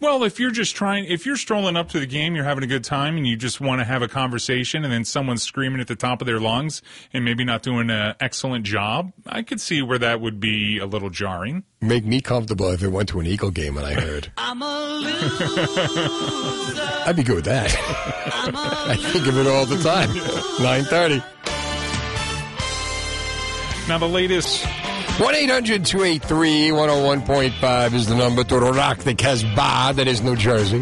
Well, 0.01 0.23
if 0.23 0.39
you're 0.39 0.51
just 0.51 0.77
trying, 0.77 1.05
if 1.05 1.25
you're 1.25 1.35
strolling 1.35 1.75
up 1.75 1.89
to 1.89 1.99
the 1.99 2.05
game, 2.05 2.33
you're 2.33 2.45
having 2.45 2.63
a 2.63 2.67
good 2.67 2.85
time, 2.85 3.17
and 3.17 3.27
you 3.27 3.35
just 3.35 3.59
want 3.59 3.79
to 3.81 3.85
have 3.85 4.01
a 4.01 4.07
conversation, 4.07 4.85
and 4.85 4.93
then 4.93 5.03
someone's 5.03 5.43
screaming 5.43 5.81
at 5.81 5.87
the 5.87 5.95
top 5.95 6.21
of 6.21 6.25
their 6.25 6.39
lungs 6.39 6.81
and 7.11 7.25
maybe 7.25 7.43
not 7.43 7.63
doing 7.63 7.89
an 7.89 8.15
excellent 8.21 8.63
job, 8.65 9.11
I 9.25 9.41
could 9.41 9.59
see 9.59 9.81
where 9.81 9.97
that 9.99 10.21
would 10.21 10.39
be 10.39 10.77
a 10.77 10.85
little 10.85 11.09
jarring. 11.09 11.63
Make 11.81 12.05
me 12.05 12.21
comfortable 12.21 12.69
if 12.69 12.81
it 12.81 12.89
went 12.89 13.09
to 13.09 13.19
an 13.19 13.25
Eagle 13.25 13.51
game 13.51 13.75
and 13.77 13.85
I 13.85 13.93
heard. 13.93 14.31
I'm 14.37 14.61
a 14.61 14.85
loser. 15.01 15.45
I'd 17.05 17.15
be 17.15 17.23
good 17.23 17.35
with 17.35 17.45
that. 17.45 17.75
I 18.87 18.95
think 18.95 19.27
of 19.27 19.37
it 19.37 19.47
all 19.47 19.65
the 19.65 19.81
time. 19.83 20.09
Nine 20.63 20.83
thirty. 20.85 21.21
Now 23.87 23.97
the 23.97 24.07
latest. 24.07 24.65
1 25.19 25.35
800 25.35 25.85
283 25.85 26.69
101.5 26.69 27.93
is 27.93 28.07
the 28.07 28.15
number 28.15 28.41
to 28.45 28.57
rock 28.57 28.99
the 28.99 29.13
Casbah 29.13 29.91
that 29.95 30.07
is 30.07 30.21
New 30.21 30.37
Jersey. 30.37 30.81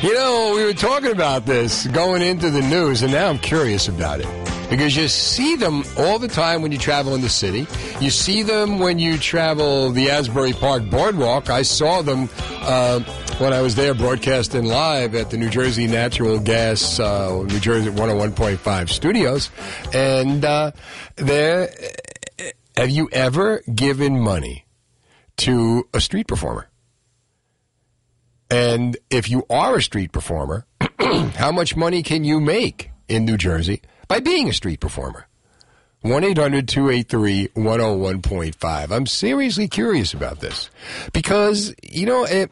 You 0.00 0.14
know, 0.14 0.54
we 0.56 0.64
were 0.64 0.72
talking 0.72 1.10
about 1.10 1.44
this 1.44 1.86
going 1.88 2.22
into 2.22 2.48
the 2.48 2.62
news, 2.62 3.02
and 3.02 3.12
now 3.12 3.28
I'm 3.28 3.38
curious 3.38 3.88
about 3.88 4.20
it. 4.20 4.26
Because 4.70 4.96
you 4.96 5.06
see 5.06 5.56
them 5.56 5.84
all 5.98 6.18
the 6.18 6.28
time 6.28 6.62
when 6.62 6.72
you 6.72 6.78
travel 6.78 7.14
in 7.14 7.20
the 7.20 7.28
city. 7.28 7.66
You 8.00 8.08
see 8.08 8.42
them 8.42 8.78
when 8.78 8.98
you 8.98 9.18
travel 9.18 9.90
the 9.90 10.08
Asbury 10.08 10.54
Park 10.54 10.88
Boardwalk. 10.88 11.50
I 11.50 11.60
saw 11.60 12.00
them 12.00 12.30
uh, 12.62 13.00
when 13.36 13.52
I 13.52 13.60
was 13.60 13.74
there 13.74 13.92
broadcasting 13.92 14.64
live 14.64 15.14
at 15.14 15.28
the 15.28 15.36
New 15.36 15.50
Jersey 15.50 15.86
Natural 15.86 16.38
Gas, 16.38 16.98
uh, 16.98 17.44
New 17.46 17.60
Jersey 17.60 17.90
101.5 17.90 18.88
studios. 18.88 19.50
And 19.92 20.42
uh, 20.42 20.70
there, 21.16 21.68
have 22.76 22.90
you 22.90 23.08
ever 23.12 23.62
given 23.74 24.20
money 24.20 24.66
to 25.38 25.88
a 25.92 26.00
street 26.00 26.26
performer? 26.26 26.68
And 28.50 28.96
if 29.10 29.30
you 29.30 29.44
are 29.48 29.76
a 29.76 29.82
street 29.82 30.12
performer, 30.12 30.66
how 31.36 31.52
much 31.52 31.74
money 31.74 32.02
can 32.02 32.24
you 32.24 32.40
make 32.40 32.90
in 33.08 33.24
New 33.24 33.36
Jersey 33.36 33.80
by 34.08 34.20
being 34.20 34.48
a 34.48 34.52
street 34.52 34.80
performer? 34.80 35.26
1 36.02 36.24
800 36.24 36.66
283 36.68 37.48
101.5. 37.48 38.90
I'm 38.90 39.06
seriously 39.06 39.68
curious 39.68 40.12
about 40.12 40.40
this 40.40 40.68
because, 41.12 41.74
you 41.82 42.06
know, 42.06 42.24
it, 42.24 42.50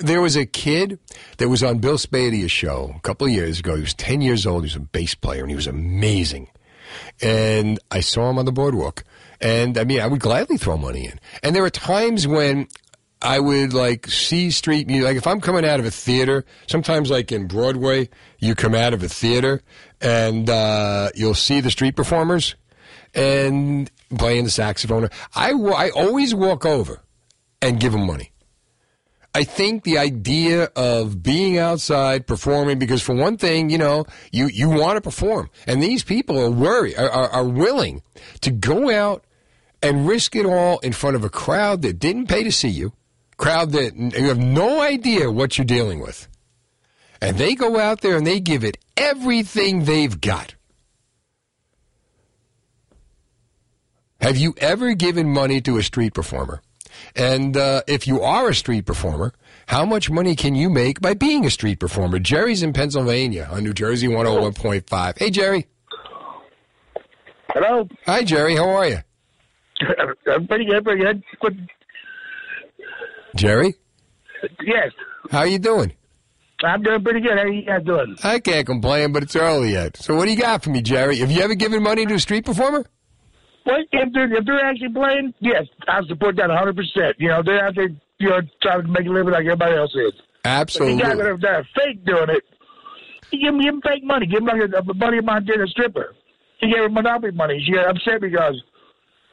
there 0.00 0.20
was 0.20 0.36
a 0.36 0.44
kid 0.44 0.98
that 1.38 1.48
was 1.48 1.62
on 1.62 1.78
Bill 1.78 1.96
Spadea's 1.96 2.50
show 2.50 2.92
a 2.96 3.00
couple 3.00 3.26
of 3.26 3.32
years 3.32 3.60
ago. 3.60 3.76
He 3.76 3.82
was 3.82 3.94
10 3.94 4.20
years 4.20 4.46
old. 4.46 4.64
He 4.64 4.66
was 4.66 4.76
a 4.76 4.80
bass 4.80 5.14
player 5.14 5.42
and 5.42 5.50
he 5.50 5.56
was 5.56 5.66
amazing. 5.68 6.48
And 7.22 7.78
I 7.90 8.00
saw 8.00 8.28
him 8.28 8.38
on 8.38 8.44
the 8.44 8.52
boardwalk. 8.52 9.04
And 9.42 9.76
I 9.76 9.84
mean, 9.84 10.00
I 10.00 10.06
would 10.06 10.20
gladly 10.20 10.56
throw 10.56 10.76
money 10.76 11.04
in. 11.04 11.18
And 11.42 11.54
there 11.54 11.64
are 11.64 11.70
times 11.70 12.26
when 12.28 12.68
I 13.20 13.40
would 13.40 13.72
like 13.72 14.06
see 14.06 14.50
street 14.50 14.86
music. 14.86 15.04
Like 15.04 15.16
if 15.16 15.26
I'm 15.26 15.40
coming 15.40 15.64
out 15.64 15.80
of 15.80 15.86
a 15.86 15.90
theater, 15.90 16.44
sometimes 16.68 17.10
like 17.10 17.32
in 17.32 17.48
Broadway, 17.48 18.08
you 18.38 18.54
come 18.54 18.74
out 18.74 18.94
of 18.94 19.02
a 19.02 19.08
theater 19.08 19.62
and 20.00 20.48
uh, 20.48 21.10
you'll 21.14 21.34
see 21.34 21.60
the 21.60 21.70
street 21.70 21.96
performers 21.96 22.54
and 23.14 23.90
playing 24.16 24.44
the 24.44 24.50
saxophone. 24.50 25.08
I, 25.34 25.52
I 25.52 25.90
always 25.90 26.34
walk 26.34 26.64
over 26.64 27.02
and 27.60 27.80
give 27.80 27.92
them 27.92 28.06
money. 28.06 28.32
I 29.34 29.44
think 29.44 29.84
the 29.84 29.96
idea 29.96 30.64
of 30.76 31.22
being 31.22 31.56
outside 31.56 32.26
performing, 32.26 32.78
because 32.78 33.00
for 33.00 33.14
one 33.14 33.38
thing, 33.38 33.70
you 33.70 33.78
know, 33.78 34.04
you, 34.30 34.46
you 34.48 34.68
want 34.68 34.96
to 34.96 35.00
perform. 35.00 35.48
And 35.66 35.82
these 35.82 36.04
people 36.04 36.38
are 36.38 36.50
worried, 36.50 36.96
are, 36.98 37.08
are, 37.08 37.30
are 37.30 37.48
willing 37.48 38.02
to 38.42 38.50
go 38.50 38.90
out 38.90 39.24
and 39.82 40.06
risk 40.06 40.36
it 40.36 40.46
all 40.46 40.78
in 40.78 40.92
front 40.92 41.16
of 41.16 41.24
a 41.24 41.30
crowd 41.30 41.82
that 41.82 41.98
didn't 41.98 42.28
pay 42.28 42.42
to 42.44 42.52
see 42.52 42.68
you, 42.68 42.92
crowd 43.36 43.72
that 43.72 43.96
you 43.96 44.28
have 44.28 44.38
no 44.38 44.80
idea 44.80 45.30
what 45.30 45.58
you're 45.58 45.64
dealing 45.64 46.00
with. 46.00 46.28
And 47.20 47.36
they 47.38 47.54
go 47.54 47.78
out 47.78 48.00
there 48.00 48.16
and 48.16 48.26
they 48.26 48.40
give 48.40 48.64
it 48.64 48.78
everything 48.96 49.84
they've 49.84 50.20
got. 50.20 50.54
Have 54.20 54.36
you 54.36 54.54
ever 54.58 54.94
given 54.94 55.32
money 55.32 55.60
to 55.62 55.78
a 55.78 55.82
street 55.82 56.14
performer? 56.14 56.62
And 57.16 57.56
uh, 57.56 57.82
if 57.88 58.06
you 58.06 58.20
are 58.22 58.48
a 58.48 58.54
street 58.54 58.86
performer, 58.86 59.32
how 59.66 59.84
much 59.84 60.10
money 60.10 60.36
can 60.36 60.54
you 60.54 60.70
make 60.70 61.00
by 61.00 61.14
being 61.14 61.44
a 61.44 61.50
street 61.50 61.80
performer? 61.80 62.18
Jerry's 62.18 62.62
in 62.62 62.72
Pennsylvania 62.72 63.48
on 63.50 63.64
New 63.64 63.72
Jersey 63.72 64.06
101.5. 64.06 65.18
Hey, 65.18 65.30
Jerry. 65.30 65.66
Hello. 67.48 67.88
Hi, 68.06 68.22
Jerry. 68.22 68.56
How 68.56 68.68
are 68.68 68.88
you? 68.88 68.98
I'm 70.32 70.46
pretty 70.46 70.64
good, 70.66 70.84
pretty 70.84 71.02
good. 71.02 71.68
Jerry? 73.36 73.74
Yes, 74.62 74.90
How 75.30 75.40
are 75.40 75.46
you 75.46 75.58
doing? 75.58 75.92
I'm 76.64 76.82
doing 76.82 77.02
pretty 77.02 77.20
good. 77.20 77.32
How 77.32 77.44
are 77.44 77.48
you 77.48 77.64
guys 77.64 77.82
doing? 77.84 78.16
I 78.22 78.38
can't 78.38 78.66
complain, 78.66 79.12
but 79.12 79.22
it's 79.22 79.34
early 79.36 79.72
yet. 79.72 79.96
So 79.96 80.14
what 80.14 80.26
do 80.26 80.30
you 80.32 80.36
got 80.38 80.62
for 80.62 80.70
me, 80.70 80.82
Jerry? 80.82 81.16
Have 81.18 81.30
you 81.30 81.40
ever 81.42 81.54
given 81.54 81.82
money 81.82 82.06
to 82.06 82.14
a 82.14 82.18
street 82.20 82.44
performer? 82.44 82.84
Well, 83.64 83.78
if 83.92 84.12
they're 84.12 84.32
if 84.32 84.44
they're 84.44 84.64
actually 84.64 84.92
playing, 84.92 85.34
yes, 85.40 85.66
I 85.88 86.02
support 86.08 86.36
that 86.36 86.48
100. 86.48 86.76
percent 86.76 87.16
You 87.18 87.28
know, 87.28 87.42
they're 87.44 87.64
out 87.64 87.74
there, 87.76 87.88
you 88.18 88.28
know, 88.28 88.40
trying 88.60 88.82
to 88.82 88.88
make 88.88 89.06
a 89.06 89.10
living 89.10 89.32
like 89.32 89.44
everybody 89.44 89.76
else 89.76 89.94
is. 89.94 90.12
Absolutely. 90.44 90.96
But 90.96 91.02
the 91.02 91.08
guys 91.08 91.18
that 91.18 91.26
are, 91.26 91.38
that 91.38 91.54
are 91.54 91.66
fake 91.76 92.04
doing 92.04 92.30
it, 92.30 92.42
give 93.30 93.40
give 93.60 93.72
them 93.72 93.80
fake 93.82 94.04
money. 94.04 94.26
Give 94.26 94.44
them 94.44 94.46
like 94.58 94.68
a, 94.72 94.78
a 94.78 94.94
buddy 94.94 95.18
of 95.18 95.24
mine 95.24 95.44
did 95.44 95.60
a 95.60 95.66
stripper. 95.68 96.14
He 96.58 96.66
gave 96.68 96.78
her 96.78 96.88
monopoly 96.88 97.32
money. 97.32 97.62
She 97.64 97.72
got 97.72 97.88
upset 97.88 98.20
because 98.20 98.60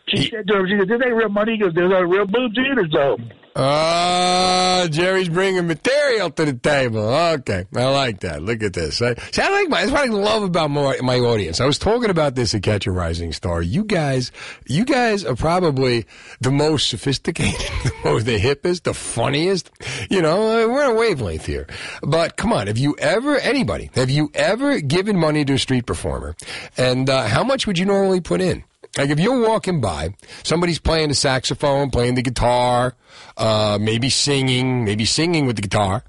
she 0.10 0.30
said 0.30 0.48
to 0.48 0.58
him, 0.60 0.68
she 0.68 0.78
said, 0.78 0.88
"This 0.88 1.02
ain't 1.04 1.16
real 1.16 1.30
money 1.30 1.58
because 1.58 1.74
there's 1.74 1.90
no 1.92 2.02
real 2.02 2.26
boobs 2.26 2.58
in 2.58 2.80
it." 2.80 2.92
So 2.92 3.18
Ah, 3.62 4.88
Jerry's 4.90 5.28
bringing 5.28 5.68
material 5.68 6.30
to 6.30 6.46
the 6.46 6.54
table. 6.54 7.00
Okay, 7.00 7.66
I 7.76 7.90
like 7.90 8.22
that. 8.22 8.42
Look 8.42 8.64
at 8.64 8.72
this. 8.72 9.02
I, 9.02 9.16
see, 9.32 9.42
I 9.42 9.50
like 9.50 9.70
my. 9.70 9.82
That's 9.82 9.92
what 9.92 10.02
I 10.10 10.14
love 10.14 10.44
about 10.44 10.70
my, 10.72 10.98
my 11.02 11.20
audience. 11.20 11.60
I 11.60 11.66
was 11.66 11.78
talking 11.78 12.10
about 12.10 12.36
this 12.36 12.56
at 12.56 12.64
Catch 12.64 12.88
a 12.88 12.92
Rising 12.92 13.34
Star. 13.34 13.62
You 13.62 13.84
guys, 13.84 14.32
you 14.68 14.86
guys 14.86 15.26
are 15.26 15.36
probably 15.36 16.06
the 16.40 16.52
most 16.52 16.90
sophisticated, 16.90 17.60
the 17.84 17.94
most 18.06 18.26
the 18.28 18.40
hippest, 18.40 18.84
the 18.84 18.94
funniest. 18.94 19.70
You 20.10 20.22
know, 20.22 20.64
uh, 20.64 20.68
we're 20.72 20.86
on 20.86 20.92
a 20.92 20.96
wavelength 20.96 21.46
here. 21.46 21.68
But 22.02 22.38
come 22.38 22.54
on, 22.54 22.68
have 22.68 22.78
you 22.78 22.96
ever 22.98 23.38
anybody 23.40 23.90
have 23.96 24.10
you 24.10 24.32
ever 24.36 24.80
given 24.80 25.18
money 25.18 25.44
to 25.44 25.54
a 25.54 25.60
street 25.60 25.86
performer? 25.86 26.36
And 26.78 27.10
uh, 27.10 27.28
how 27.28 27.44
much 27.44 27.68
would 27.68 27.78
you 27.78 27.86
normally 27.86 28.22
put 28.22 28.40
in? 28.40 28.64
Like 28.98 29.10
if 29.12 29.20
you're 29.20 29.48
walking 29.48 29.82
by, 29.82 30.16
somebody's 30.44 30.80
playing 30.80 31.10
the 31.10 31.16
saxophone, 31.16 31.92
playing 31.92 32.16
the 32.16 32.22
guitar, 32.22 32.96
uh, 33.38 33.78
maybe 33.80 34.10
singing, 34.10 34.84
maybe 34.84 35.06
singing 35.06 35.46
with 35.46 35.56
the 35.58 35.62
guitar. 35.62 36.04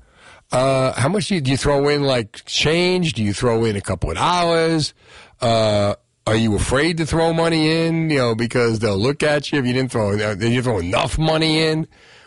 Uh, 0.51 0.93
how 0.95 1.09
much 1.09 1.29
do 1.29 1.37
you, 1.37 1.41
do 1.41 1.51
you 1.51 1.57
throw 1.57 1.89
in? 1.89 2.03
Like 2.03 2.45
change? 2.47 3.13
Do 3.13 3.23
you 3.23 3.33
throw 3.33 3.65
in 3.65 3.77
a 3.77 3.81
couple 3.81 4.11
of 4.11 4.17
dollars? 4.17 4.95
Uh, 5.41 5.95
are 6.27 6.37
you 6.37 6.57
afraid 6.57 6.97
to 6.99 7.07
throw 7.07 7.33
money 7.33 7.87
in? 7.87 8.11
You 8.11 8.19
know, 8.19 8.35
because 8.35 8.81
they'll 8.81 8.99
look 8.99 9.23
at 9.23 9.53
you 9.53 9.61
if 9.61 9.67
you 9.67 9.73
didn't 9.73 9.93
throw. 9.93 10.15
uh, 10.19 10.35
Did 10.35 10.53
you 10.53 10.63
throw 10.63 10.79
enough 10.79 11.17
money 11.19 11.63
in? 11.63 11.87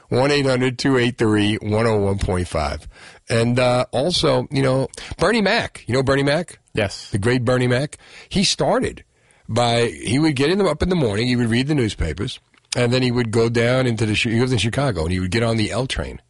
One 0.09 0.29
1-800-283-101.5. 0.29 2.87
And 3.29 3.59
uh, 3.59 3.85
also, 3.91 4.47
you 4.51 4.61
know, 4.61 4.87
Bernie 5.17 5.41
Mac. 5.41 5.83
You 5.87 5.93
know 5.95 6.03
Bernie 6.03 6.23
Mac? 6.23 6.59
Yes. 6.73 7.09
The 7.11 7.17
great 7.17 7.43
Bernie 7.45 7.67
Mac. 7.67 7.97
He 8.29 8.43
started 8.43 9.03
by 9.47 9.85
he 9.85 10.19
would 10.19 10.35
get 10.35 10.49
in 10.49 10.57
the, 10.57 10.65
up 10.65 10.81
in 10.81 10.89
the 10.89 10.95
morning. 10.95 11.27
He 11.27 11.35
would 11.35 11.49
read 11.49 11.67
the 11.67 11.75
newspapers, 11.75 12.39
and 12.75 12.93
then 12.93 13.01
he 13.01 13.11
would 13.11 13.31
go 13.31 13.49
down 13.49 13.87
into 13.87 14.05
the. 14.05 14.13
He 14.13 14.39
lives 14.39 14.51
in 14.51 14.57
Chicago, 14.57 15.03
and 15.03 15.11
he 15.11 15.19
would 15.19 15.31
get 15.31 15.43
on 15.43 15.57
the 15.57 15.71
L 15.71 15.87
train, 15.87 16.21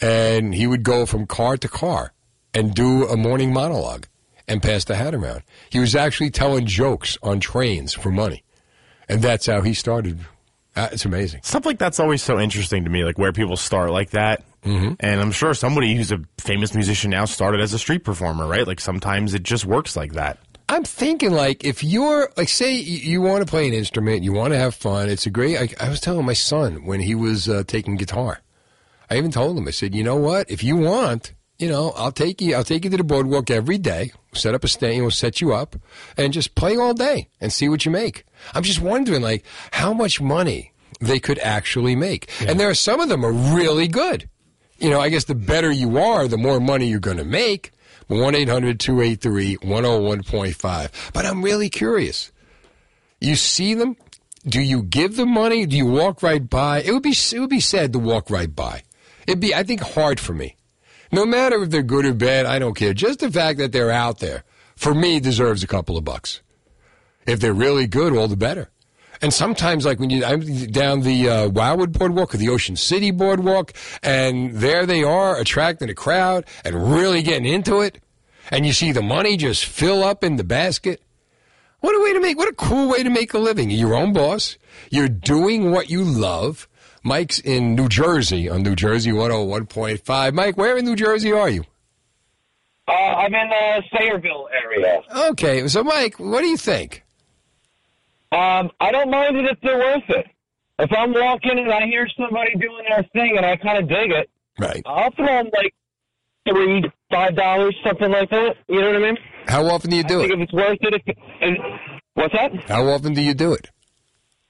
and 0.00 0.54
he 0.54 0.66
would 0.66 0.82
go 0.82 1.06
from 1.06 1.26
car 1.26 1.56
to 1.56 1.68
car 1.68 2.12
and 2.52 2.74
do 2.74 3.06
a 3.06 3.16
morning 3.16 3.52
monologue 3.52 4.06
and 4.48 4.62
pass 4.62 4.84
the 4.84 4.96
hat 4.96 5.14
around. 5.14 5.42
He 5.70 5.78
was 5.78 5.94
actually 5.94 6.30
telling 6.30 6.66
jokes 6.66 7.16
on 7.22 7.40
trains 7.40 7.94
for 7.94 8.10
money, 8.10 8.42
and 9.08 9.22
that's 9.22 9.46
how 9.46 9.60
he 9.62 9.74
started. 9.74 10.20
Uh, 10.76 10.88
it's 10.92 11.04
amazing. 11.04 11.40
Stuff 11.42 11.66
like 11.66 11.78
that's 11.78 12.00
always 12.00 12.22
so 12.22 12.38
interesting 12.38 12.84
to 12.84 12.90
me, 12.90 13.04
like 13.04 13.18
where 13.18 13.32
people 13.32 13.56
start 13.56 13.90
like 13.90 14.10
that. 14.10 14.44
Mm-hmm. 14.64 14.94
And 15.00 15.20
I'm 15.20 15.32
sure 15.32 15.54
somebody 15.54 15.94
who's 15.96 16.12
a 16.12 16.20
famous 16.38 16.74
musician 16.74 17.10
now 17.10 17.24
started 17.24 17.60
as 17.60 17.72
a 17.72 17.78
street 17.78 18.04
performer, 18.04 18.46
right? 18.46 18.66
Like 18.66 18.80
sometimes 18.80 19.34
it 19.34 19.42
just 19.42 19.64
works 19.64 19.96
like 19.96 20.12
that. 20.12 20.38
I'm 20.70 20.84
thinking 20.84 21.32
like 21.32 21.64
if 21.64 21.82
you're 21.82 22.30
like 22.36 22.48
say 22.48 22.76
you, 22.76 23.20
want 23.20 23.44
to 23.44 23.50
play 23.50 23.66
an 23.66 23.74
instrument, 23.74 24.22
you 24.22 24.32
want 24.32 24.52
to 24.52 24.58
have 24.58 24.72
fun. 24.72 25.08
It's 25.08 25.26
a 25.26 25.30
great. 25.30 25.58
I, 25.58 25.84
I 25.84 25.88
was 25.88 26.00
telling 26.00 26.24
my 26.24 26.32
son 26.32 26.86
when 26.86 27.00
he 27.00 27.16
was 27.16 27.48
uh, 27.48 27.64
taking 27.66 27.96
guitar. 27.96 28.40
I 29.10 29.16
even 29.16 29.32
told 29.32 29.58
him. 29.58 29.66
I 29.66 29.72
said, 29.72 29.96
you 29.96 30.04
know 30.04 30.14
what? 30.14 30.48
If 30.48 30.62
you 30.62 30.76
want, 30.76 31.34
you 31.58 31.68
know, 31.68 31.90
I'll 31.96 32.12
take 32.12 32.40
you. 32.40 32.54
I'll 32.54 32.62
take 32.62 32.84
you 32.84 32.90
to 32.90 32.96
the 32.96 33.02
boardwalk 33.02 33.50
every 33.50 33.78
day. 33.78 34.12
set 34.32 34.54
up 34.54 34.62
a 34.62 34.68
stand, 34.68 35.00
we'll 35.00 35.10
set 35.10 35.40
you 35.40 35.52
up, 35.52 35.74
and 36.16 36.32
just 36.32 36.54
play 36.54 36.76
all 36.76 36.94
day 36.94 37.28
and 37.40 37.52
see 37.52 37.68
what 37.68 37.84
you 37.84 37.90
make. 37.90 38.24
I'm 38.54 38.62
just 38.62 38.80
wondering, 38.80 39.22
like, 39.22 39.44
how 39.72 39.92
much 39.92 40.20
money 40.20 40.72
they 41.00 41.18
could 41.18 41.40
actually 41.40 41.96
make. 41.96 42.30
And 42.46 42.60
there 42.60 42.70
are 42.70 42.74
some 42.74 43.00
of 43.00 43.08
them 43.08 43.26
are 43.26 43.32
really 43.32 43.88
good. 43.88 44.30
You 44.78 44.90
know, 44.90 45.00
I 45.00 45.08
guess 45.08 45.24
the 45.24 45.34
better 45.34 45.72
you 45.72 45.98
are, 45.98 46.28
the 46.28 46.38
more 46.38 46.60
money 46.60 46.86
you're 46.86 47.00
going 47.00 47.16
to 47.16 47.24
make. 47.24 47.72
1 48.10 48.34
800 48.34 48.80
283 48.80 49.56
101.5. 49.58 51.12
But 51.12 51.26
I'm 51.26 51.42
really 51.42 51.70
curious. 51.70 52.32
You 53.20 53.36
see 53.36 53.74
them? 53.74 53.96
Do 54.44 54.60
you 54.60 54.82
give 54.82 55.16
them 55.16 55.30
money? 55.30 55.64
Do 55.64 55.76
you 55.76 55.86
walk 55.86 56.22
right 56.22 56.48
by? 56.48 56.82
It 56.82 56.92
would 56.92 57.02
be 57.02 57.10
it 57.10 57.38
would 57.38 57.50
be 57.50 57.60
sad 57.60 57.92
to 57.92 57.98
walk 57.98 58.28
right 58.28 58.54
by. 58.54 58.82
It'd 59.26 59.38
be 59.38 59.54
I 59.54 59.62
think 59.62 59.80
hard 59.80 60.18
for 60.18 60.32
me. 60.32 60.56
No 61.12 61.24
matter 61.24 61.62
if 61.62 61.70
they're 61.70 61.82
good 61.82 62.04
or 62.04 62.14
bad, 62.14 62.46
I 62.46 62.58
don't 62.58 62.74
care. 62.74 62.94
Just 62.94 63.20
the 63.20 63.30
fact 63.30 63.58
that 63.58 63.70
they're 63.70 63.90
out 63.90 64.18
there 64.18 64.42
for 64.74 64.92
me 64.94 65.20
deserves 65.20 65.62
a 65.62 65.68
couple 65.68 65.96
of 65.96 66.04
bucks. 66.04 66.40
If 67.26 67.38
they're 67.38 67.52
really 67.52 67.86
good, 67.86 68.16
all 68.16 68.28
the 68.28 68.36
better. 68.36 68.70
And 69.22 69.34
sometimes, 69.34 69.84
like 69.84 69.98
when 69.98 70.08
you, 70.08 70.24
I'm 70.24 70.40
down 70.68 71.02
the 71.02 71.28
uh, 71.28 71.48
Wildwood 71.48 71.92
Boardwalk 71.92 72.34
or 72.34 72.38
the 72.38 72.48
Ocean 72.48 72.76
City 72.76 73.10
Boardwalk, 73.10 73.72
and 74.02 74.54
there 74.54 74.86
they 74.86 75.02
are 75.02 75.38
attracting 75.38 75.90
a 75.90 75.94
crowd 75.94 76.46
and 76.64 76.92
really 76.94 77.22
getting 77.22 77.44
into 77.44 77.80
it, 77.80 78.00
and 78.50 78.64
you 78.64 78.72
see 78.72 78.92
the 78.92 79.02
money 79.02 79.36
just 79.36 79.66
fill 79.66 80.02
up 80.02 80.24
in 80.24 80.36
the 80.36 80.44
basket. 80.44 81.02
What 81.80 81.94
a 81.94 82.02
way 82.02 82.12
to 82.14 82.20
make, 82.20 82.38
what 82.38 82.48
a 82.48 82.54
cool 82.54 82.90
way 82.90 83.02
to 83.02 83.10
make 83.10 83.34
a 83.34 83.38
living. 83.38 83.70
You're 83.70 83.90
your 83.90 83.94
own 83.94 84.12
boss. 84.12 84.56
You're 84.90 85.08
doing 85.08 85.70
what 85.70 85.90
you 85.90 86.02
love. 86.02 86.68
Mike's 87.02 87.38
in 87.40 87.74
New 87.74 87.88
Jersey 87.88 88.48
on 88.48 88.62
New 88.62 88.74
Jersey 88.74 89.10
101.5. 89.10 90.32
Mike, 90.34 90.56
where 90.56 90.76
in 90.76 90.84
New 90.84 90.96
Jersey 90.96 91.32
are 91.32 91.48
you? 91.48 91.64
Uh, 92.86 92.92
I'm 92.92 93.34
in 93.34 93.48
the 93.48 93.82
Sayreville 93.94 94.46
area. 94.64 95.02
Okay, 95.30 95.68
so 95.68 95.82
Mike, 95.84 96.18
what 96.18 96.40
do 96.40 96.48
you 96.48 96.56
think? 96.56 97.04
Um, 98.32 98.70
I 98.80 98.92
don't 98.92 99.10
mind 99.10 99.36
it 99.36 99.46
if 99.46 99.58
they're 99.62 99.78
worth 99.78 100.08
it. 100.08 100.26
If 100.78 100.90
I'm 100.96 101.12
walking 101.12 101.58
and 101.58 101.70
I 101.72 101.86
hear 101.86 102.06
somebody 102.16 102.52
doing 102.54 102.84
their 102.88 103.02
thing 103.12 103.34
and 103.36 103.44
I 103.44 103.56
kind 103.56 103.78
of 103.78 103.88
dig 103.88 104.10
it, 104.12 104.30
right? 104.58 104.82
I'll 104.86 105.10
throw 105.12 105.26
them 105.26 105.50
like 105.52 105.74
three, 106.48 106.82
five 107.10 107.36
dollars, 107.36 107.76
something 107.84 108.10
like 108.10 108.30
that. 108.30 108.56
You 108.68 108.80
know 108.80 108.86
what 108.86 108.96
I 108.96 108.98
mean? 108.98 109.18
How 109.46 109.66
often 109.66 109.90
do 109.90 109.96
you 109.96 110.04
do 110.04 110.18
I 110.22 110.28
think 110.28 110.32
it? 110.32 110.38
if 110.38 110.44
it's 110.44 110.52
worth 110.52 110.78
it, 110.80 110.94
if, 111.06 111.16
and, 111.42 111.58
what's 112.14 112.32
that? 112.34 112.52
How 112.68 112.86
often 112.88 113.14
do 113.14 113.20
you 113.20 113.34
do 113.34 113.52
it? 113.52 113.68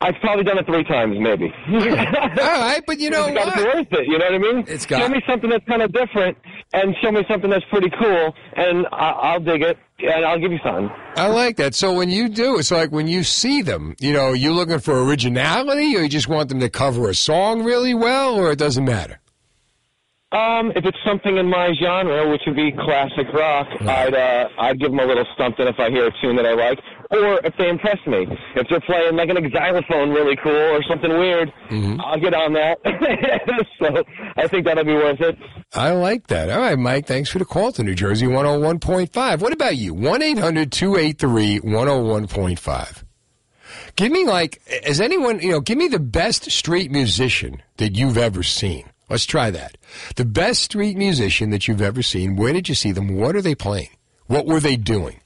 I've 0.03 0.15
probably 0.23 0.45
done 0.45 0.57
it 0.59 0.67
three 0.67 0.85
times, 0.85 1.17
maybe. 1.19 1.53
All 1.69 1.79
right, 1.79 2.83
but 2.87 2.99
you 2.99 3.11
know 3.15 3.27
it's 3.27 3.37
got 3.37 3.55
to 3.55 3.59
be 3.59 3.65
worth 3.65 3.87
it. 3.93 4.07
You 4.07 4.19
know 4.19 4.25
what 4.27 4.35
I 4.35 4.39
mean? 4.39 4.65
It's 4.69 4.87
got- 4.87 5.01
show 5.03 5.09
me 5.09 5.21
something 5.29 5.51
that's 5.51 5.65
kind 5.67 5.83
of 5.83 5.93
different, 5.93 6.39
and 6.73 6.95
show 7.03 7.11
me 7.11 7.25
something 7.29 7.51
that's 7.51 7.65
pretty 7.71 7.91
cool, 7.91 8.35
and 8.55 8.87
I, 8.93 9.11
I'll 9.11 9.41
dig 9.41 9.63
it, 9.63 9.79
and 9.99 10.25
I'll 10.25 10.39
give 10.39 10.53
you 10.53 10.61
something. 10.65 10.91
I 11.17 11.27
like 11.29 11.57
that. 11.57 11.75
So 11.75 11.93
when 11.93 12.11
you 12.11 12.29
do, 12.29 12.59
it's 12.59 12.71
like 12.71 12.91
when 12.91 13.09
you 13.09 13.25
see 13.25 13.63
them, 13.63 13.97
you 14.01 14.13
know, 14.13 14.33
you 14.33 14.53
looking 14.53 14.79
for 14.79 15.03
originality, 15.03 15.97
or 15.97 16.03
you 16.03 16.09
just 16.09 16.29
want 16.29 16.49
them 16.49 16.61
to 16.61 16.71
cover 16.71 17.09
a 17.09 17.15
song 17.15 17.65
really 17.65 17.95
well, 17.95 18.37
or 18.37 18.53
it 18.53 18.59
doesn't 18.59 18.85
matter. 18.85 19.21
Um, 20.33 20.71
if 20.77 20.85
it's 20.85 20.99
something 21.05 21.37
in 21.39 21.51
my 21.51 21.75
genre, 21.83 22.31
which 22.31 22.43
would 22.47 22.55
be 22.55 22.71
classic 22.71 23.27
rock, 23.35 23.67
I'd 23.81 24.15
uh, 24.15 24.49
I'd 24.61 24.79
give 24.79 24.91
them 24.93 25.01
a 25.01 25.05
little 25.05 25.27
something 25.37 25.67
if 25.67 25.81
I 25.81 25.91
hear 25.91 26.07
a 26.07 26.13
tune 26.23 26.37
that 26.37 26.47
I 26.47 26.55
like, 26.55 26.79
or 27.11 27.41
if 27.45 27.57
they 27.57 27.69
impress 27.69 27.99
me. 28.07 28.27
If 28.55 28.69
they're 28.69 28.81
playing 28.81 29.17
like 29.17 29.29
an 29.29 29.51
xylophone 29.51 30.11
really 30.11 30.37
cool 30.37 30.53
or 30.53 30.83
something 30.85 31.11
weird, 31.11 31.53
mm-hmm. 31.69 32.01
I'll 32.01 32.21
get 32.21 32.35
on 32.35 32.53
that. 32.55 32.79
so 33.79 34.05
I 34.37 34.47
think 34.47 34.65
that'll 34.65 34.85
be 34.85 34.95
worth 34.95 35.21
it. 35.21 35.37
I 35.75 35.91
like 35.91 36.29
that. 36.29 36.51
All 36.51 36.61
right, 36.61 36.79
Mike, 36.79 37.07
thanks 37.07 37.31
for 37.31 37.39
the 37.39 37.45
call 37.45 37.73
to 37.73 37.83
New 37.83 37.95
Jersey 37.95 38.27
101.5. 38.27 39.41
What 39.41 39.53
about 39.53 39.77
you? 39.77 39.95
1 39.95 40.23
800 40.23 40.73
283 40.73 41.61
101.5. 41.61 43.05
Give 43.97 44.11
me, 44.11 44.25
like, 44.25 44.61
is 44.85 45.01
anyone, 45.01 45.41
you 45.41 45.53
know, 45.53 45.61
give 45.61 45.79
me 45.79 45.89
the 45.89 45.99
best 45.99 46.51
street 46.51 46.91
musician 46.91 47.63
that 47.77 47.97
you've 47.97 48.19
ever 48.19 48.43
seen. 48.43 48.89
Let's 49.09 49.27
try 49.27 49.51
that. 49.51 49.77
The 50.17 50.25
best 50.25 50.63
street 50.63 50.97
musician 50.97 51.51
that 51.51 51.67
you've 51.67 51.83
ever 51.83 52.03
seen. 52.03 52.37
Where 52.37 52.53
did 52.53 52.69
you 52.69 52.75
see 52.75 52.93
them? 52.93 53.17
What 53.17 53.35
are 53.35 53.43
they 53.43 53.57
playing? 53.57 53.91
What 54.27 54.47
were 54.47 54.61
they 54.61 54.77
doing? 54.77 55.20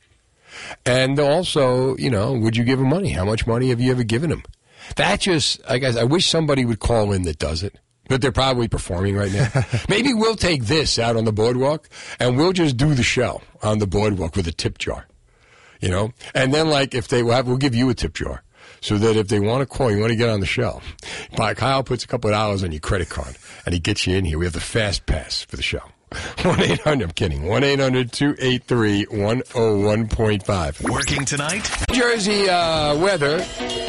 And 0.84 1.18
also, 1.18 1.96
you 1.96 2.10
know, 2.10 2.32
would 2.32 2.56
you 2.56 2.64
give 2.64 2.80
him 2.80 2.88
money? 2.88 3.10
How 3.10 3.24
much 3.24 3.46
money 3.46 3.68
have 3.70 3.80
you 3.80 3.90
ever 3.90 4.04
given 4.04 4.30
him? 4.30 4.42
That 4.96 5.20
just, 5.20 5.60
I 5.68 5.78
guess, 5.78 5.96
I 5.96 6.04
wish 6.04 6.28
somebody 6.28 6.64
would 6.64 6.80
call 6.80 7.12
in 7.12 7.22
that 7.22 7.38
does 7.38 7.62
it. 7.62 7.78
But 8.08 8.20
they're 8.20 8.32
probably 8.32 8.68
performing 8.68 9.16
right 9.16 9.32
now. 9.32 9.50
Maybe 9.88 10.12
we'll 10.12 10.36
take 10.36 10.64
this 10.64 10.98
out 10.98 11.16
on 11.16 11.24
the 11.24 11.32
boardwalk 11.32 11.88
and 12.20 12.36
we'll 12.36 12.52
just 12.52 12.76
do 12.76 12.94
the 12.94 13.02
show 13.02 13.40
on 13.62 13.78
the 13.78 13.86
boardwalk 13.86 14.36
with 14.36 14.46
a 14.46 14.52
tip 14.52 14.76
jar. 14.76 15.06
You 15.80 15.88
know? 15.88 16.12
And 16.34 16.52
then, 16.52 16.68
like, 16.68 16.94
if 16.94 17.08
they 17.08 17.22
will 17.22 17.32
have, 17.32 17.46
we'll 17.46 17.56
give 17.56 17.74
you 17.74 17.88
a 17.88 17.94
tip 17.94 18.14
jar. 18.14 18.42
So 18.80 18.98
that 18.98 19.16
if 19.16 19.28
they 19.28 19.40
want 19.40 19.60
to 19.60 19.66
call, 19.66 19.90
you 19.90 20.00
want 20.00 20.10
to 20.10 20.16
get 20.16 20.28
on 20.28 20.40
the 20.40 20.46
show. 20.46 20.82
Kyle 21.36 21.82
puts 21.82 22.04
a 22.04 22.06
couple 22.06 22.28
of 22.28 22.34
dollars 22.34 22.62
on 22.62 22.70
your 22.70 22.80
credit 22.80 23.08
card 23.08 23.36
and 23.64 23.72
he 23.72 23.80
gets 23.80 24.06
you 24.06 24.16
in 24.16 24.26
here. 24.26 24.38
We 24.38 24.44
have 24.44 24.52
the 24.52 24.60
fast 24.60 25.06
pass 25.06 25.42
for 25.42 25.56
the 25.56 25.62
show. 25.62 25.80
1 26.42 26.60
800, 26.60 27.04
I'm 27.04 27.10
kidding. 27.12 27.44
1 27.44 27.64
800 27.64 28.12
283 28.12 29.06
101.5. 29.06 30.90
Working 30.90 31.24
tonight? 31.24 31.68
Jersey 31.92 32.48
uh, 32.48 32.96
weather 32.98 33.38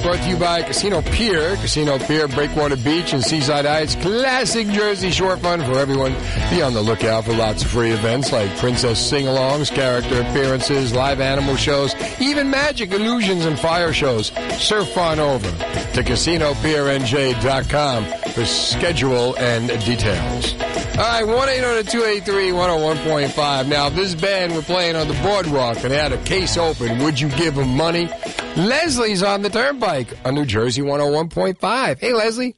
brought 0.02 0.18
to 0.20 0.30
you 0.30 0.38
by 0.38 0.62
Casino 0.64 1.02
Pier. 1.02 1.56
Casino 1.56 1.98
Pier, 2.00 2.28
Breakwater 2.28 2.76
Beach, 2.78 3.14
and 3.14 3.24
Seaside 3.24 3.66
Heights. 3.66 3.96
Classic 3.96 4.68
Jersey 4.68 5.12
short 5.12 5.40
fun 5.40 5.60
for 5.62 5.78
everyone. 5.80 6.14
Be 6.50 6.62
on 6.62 6.74
the 6.74 6.82
lookout 6.82 7.26
for 7.26 7.34
lots 7.34 7.64
of 7.64 7.70
free 7.72 7.92
events 7.92 8.32
like 8.32 8.56
princess 8.58 9.00
sing 9.00 9.26
alongs, 9.26 9.72
character 9.74 10.22
appearances, 10.22 10.94
live 10.94 11.20
animal 11.20 11.56
shows, 11.56 11.94
even 12.20 12.50
magic 12.50 12.92
illusions 12.92 13.46
and 13.46 13.60
fire 13.60 13.94
shows. 13.94 14.28
Surf 14.60 14.98
on 14.98 15.20
over 15.20 15.50
to 15.94 16.04
CasinoPierNJ.com 16.04 18.06
for 18.34 18.46
schedule 18.46 19.36
and 19.38 19.68
details. 19.86 20.54
All 20.98 21.02
right, 21.02 21.28
1 21.28 21.50
800 21.50 21.90
283 21.90 22.52
101.5. 22.52 23.68
Now, 23.68 23.88
if 23.88 23.96
this 23.96 24.16
band 24.16 24.56
were 24.56 24.62
playing 24.62 24.96
on 24.96 25.10
the 25.10 25.14
boardwalk 25.16 25.76
and 25.84 25.92
they 25.92 25.98
had 25.98 26.14
a 26.14 26.24
case 26.24 26.56
open, 26.56 27.00
would 27.04 27.20
you 27.20 27.28
give 27.30 27.56
them 27.56 27.76
money? 27.76 28.10
Leslie's 28.56 29.22
on 29.22 29.42
the 29.42 29.50
turnpike 29.50 30.08
on 30.26 30.36
New 30.36 30.46
Jersey 30.46 30.82
101.5. 30.82 32.00
Hey, 32.00 32.14
Leslie. 32.14 32.56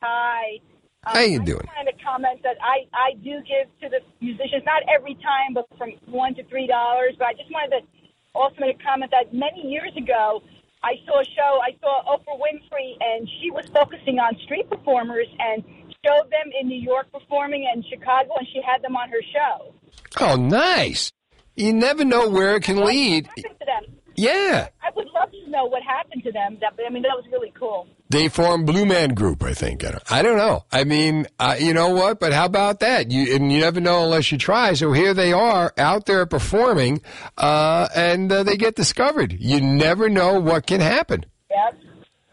Hi. 0.00 0.60
Um, 1.06 1.12
How 1.14 1.20
you 1.22 1.40
doing? 1.44 1.58
just 1.58 1.76
wanted 1.76 1.98
to 1.98 2.04
comment 2.04 2.40
that 2.44 2.56
I, 2.62 2.86
I 2.94 3.14
do 3.14 3.40
give 3.42 3.66
to 3.82 3.88
the 3.88 3.98
musicians, 4.24 4.62
not 4.64 4.82
every 4.88 5.14
time, 5.14 5.54
but 5.54 5.66
from 5.76 5.90
one 6.06 6.36
to 6.36 6.44
three 6.44 6.68
dollars. 6.68 7.14
But 7.18 7.26
I 7.26 7.32
just 7.32 7.50
wanted 7.50 7.80
to 7.80 7.86
also 8.32 8.54
make 8.60 8.78
a 8.78 8.82
comment 8.84 9.10
that 9.10 9.34
many 9.34 9.66
years 9.66 9.90
ago, 9.96 10.40
I 10.84 10.92
saw 11.04 11.20
a 11.20 11.24
show. 11.24 11.58
I 11.66 11.74
saw 11.80 12.04
Oprah 12.14 12.38
Winfrey, 12.38 12.94
and 13.00 13.28
she 13.42 13.50
was 13.50 13.66
focusing 13.74 14.20
on 14.20 14.36
street 14.44 14.70
performers 14.70 15.26
and 15.40 15.64
showed 16.04 16.30
them 16.30 16.50
in 16.60 16.68
New 16.68 16.80
York 16.80 17.10
performing 17.12 17.68
and 17.72 17.84
Chicago, 17.88 18.30
and 18.38 18.46
she 18.52 18.60
had 18.66 18.82
them 18.82 18.96
on 18.96 19.08
her 19.08 19.22
show. 19.32 19.74
Oh, 20.20 20.36
nice. 20.36 21.12
You 21.56 21.72
never 21.72 22.04
know 22.04 22.28
where 22.28 22.56
it 22.56 22.64
can 22.64 22.84
lead. 22.84 23.26
What 23.26 23.38
happened 23.38 23.58
to 23.60 23.66
them? 23.66 23.96
Yeah. 24.16 24.68
I 24.82 24.90
would 24.94 25.08
love 25.14 25.30
to 25.32 25.50
know 25.50 25.64
what 25.66 25.82
happened 25.82 26.22
to 26.24 26.30
them. 26.32 26.58
That 26.60 26.74
I 26.84 26.90
mean, 26.90 27.02
that 27.02 27.16
was 27.16 27.24
really 27.32 27.52
cool. 27.58 27.88
They 28.10 28.28
formed 28.28 28.64
Blue 28.66 28.84
Man 28.86 29.14
Group, 29.14 29.42
I 29.42 29.54
think. 29.54 29.84
I 29.84 29.90
don't, 29.90 30.12
I 30.12 30.22
don't 30.22 30.36
know. 30.36 30.64
I 30.70 30.84
mean, 30.84 31.26
uh, 31.40 31.56
you 31.58 31.74
know 31.74 31.90
what? 31.90 32.20
But 32.20 32.32
how 32.32 32.44
about 32.44 32.80
that? 32.80 33.10
You 33.10 33.34
and 33.34 33.50
you 33.50 33.58
never 33.60 33.80
know 33.80 34.04
unless 34.04 34.30
you 34.30 34.38
try. 34.38 34.74
So 34.74 34.92
here 34.92 35.14
they 35.14 35.32
are 35.32 35.72
out 35.78 36.06
there 36.06 36.24
performing, 36.26 37.02
uh, 37.38 37.88
and 37.94 38.30
uh, 38.30 38.44
they 38.44 38.56
get 38.56 38.76
discovered. 38.76 39.32
You 39.32 39.60
never 39.60 40.08
know 40.08 40.38
what 40.38 40.66
can 40.66 40.80
happen. 40.80 41.26
Yep. 41.50 41.80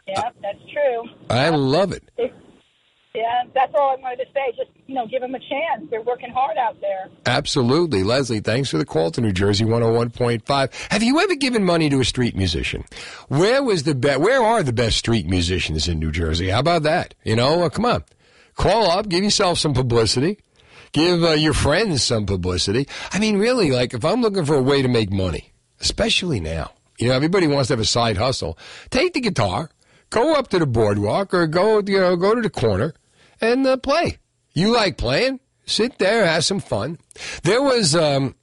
Yep, 0.07 0.35
that's 0.41 0.59
true. 0.71 1.03
I 1.29 1.49
love 1.49 1.93
it. 1.93 2.03
It- 2.17 2.33
yeah, 3.13 3.43
that's 3.53 3.73
all 3.75 3.97
I 3.97 4.01
wanted 4.01 4.25
to 4.25 4.31
say. 4.33 4.53
Just 4.55 4.69
you 4.87 4.95
know, 4.95 5.07
give 5.07 5.21
them 5.21 5.35
a 5.35 5.39
chance. 5.39 5.89
They're 5.89 6.01
working 6.01 6.31
hard 6.31 6.57
out 6.57 6.79
there. 6.81 7.09
Absolutely. 7.25 8.03
Leslie, 8.03 8.39
thanks 8.39 8.69
for 8.69 8.77
the 8.77 8.85
call 8.85 9.11
to 9.11 9.21
New 9.21 9.31
Jersey 9.33 9.65
101.5. 9.65 10.91
Have 10.91 11.03
you 11.03 11.19
ever 11.19 11.35
given 11.35 11.63
money 11.63 11.89
to 11.89 11.99
a 11.99 12.05
street 12.05 12.35
musician? 12.35 12.85
Where 13.27 13.63
was 13.63 13.83
the 13.83 13.95
be- 13.95 14.17
where 14.17 14.41
are 14.41 14.63
the 14.63 14.73
best 14.73 14.97
street 14.97 15.27
musicians 15.27 15.87
in 15.87 15.99
New 15.99 16.11
Jersey? 16.11 16.49
How 16.49 16.59
about 16.59 16.83
that? 16.83 17.13
You 17.23 17.35
know, 17.35 17.63
uh, 17.63 17.69
come 17.69 17.85
on. 17.85 18.03
Call 18.55 18.89
up, 18.89 19.09
give 19.09 19.23
yourself 19.23 19.59
some 19.59 19.73
publicity. 19.73 20.37
Give 20.91 21.23
uh, 21.23 21.31
your 21.31 21.53
friends 21.53 22.03
some 22.03 22.25
publicity. 22.25 22.87
I 23.11 23.19
mean, 23.19 23.37
really, 23.37 23.71
like 23.71 23.93
if 23.93 24.03
I'm 24.03 24.21
looking 24.21 24.45
for 24.45 24.55
a 24.55 24.61
way 24.61 24.81
to 24.81 24.89
make 24.89 25.11
money, 25.11 25.53
especially 25.79 26.39
now, 26.41 26.71
you 26.97 27.07
know, 27.07 27.13
everybody 27.13 27.47
wants 27.47 27.67
to 27.69 27.73
have 27.73 27.79
a 27.79 27.85
side 27.85 28.17
hustle. 28.17 28.57
Take 28.89 29.13
the 29.13 29.21
guitar, 29.21 29.69
go 30.09 30.35
up 30.35 30.49
to 30.49 30.59
the 30.59 30.65
boardwalk 30.67 31.33
or 31.33 31.47
go, 31.47 31.81
you 31.85 31.99
know, 31.99 32.15
go 32.17 32.35
to 32.35 32.41
the 32.41 32.49
corner 32.49 32.93
and 33.41 33.65
uh, 33.65 33.77
play. 33.77 34.17
You 34.53 34.73
like 34.73 34.97
playing? 34.97 35.39
Sit 35.65 35.97
there, 35.99 36.25
have 36.25 36.43
some 36.45 36.59
fun. 36.59 36.97
There 37.43 37.61
was, 37.61 37.95
um, 37.95 38.35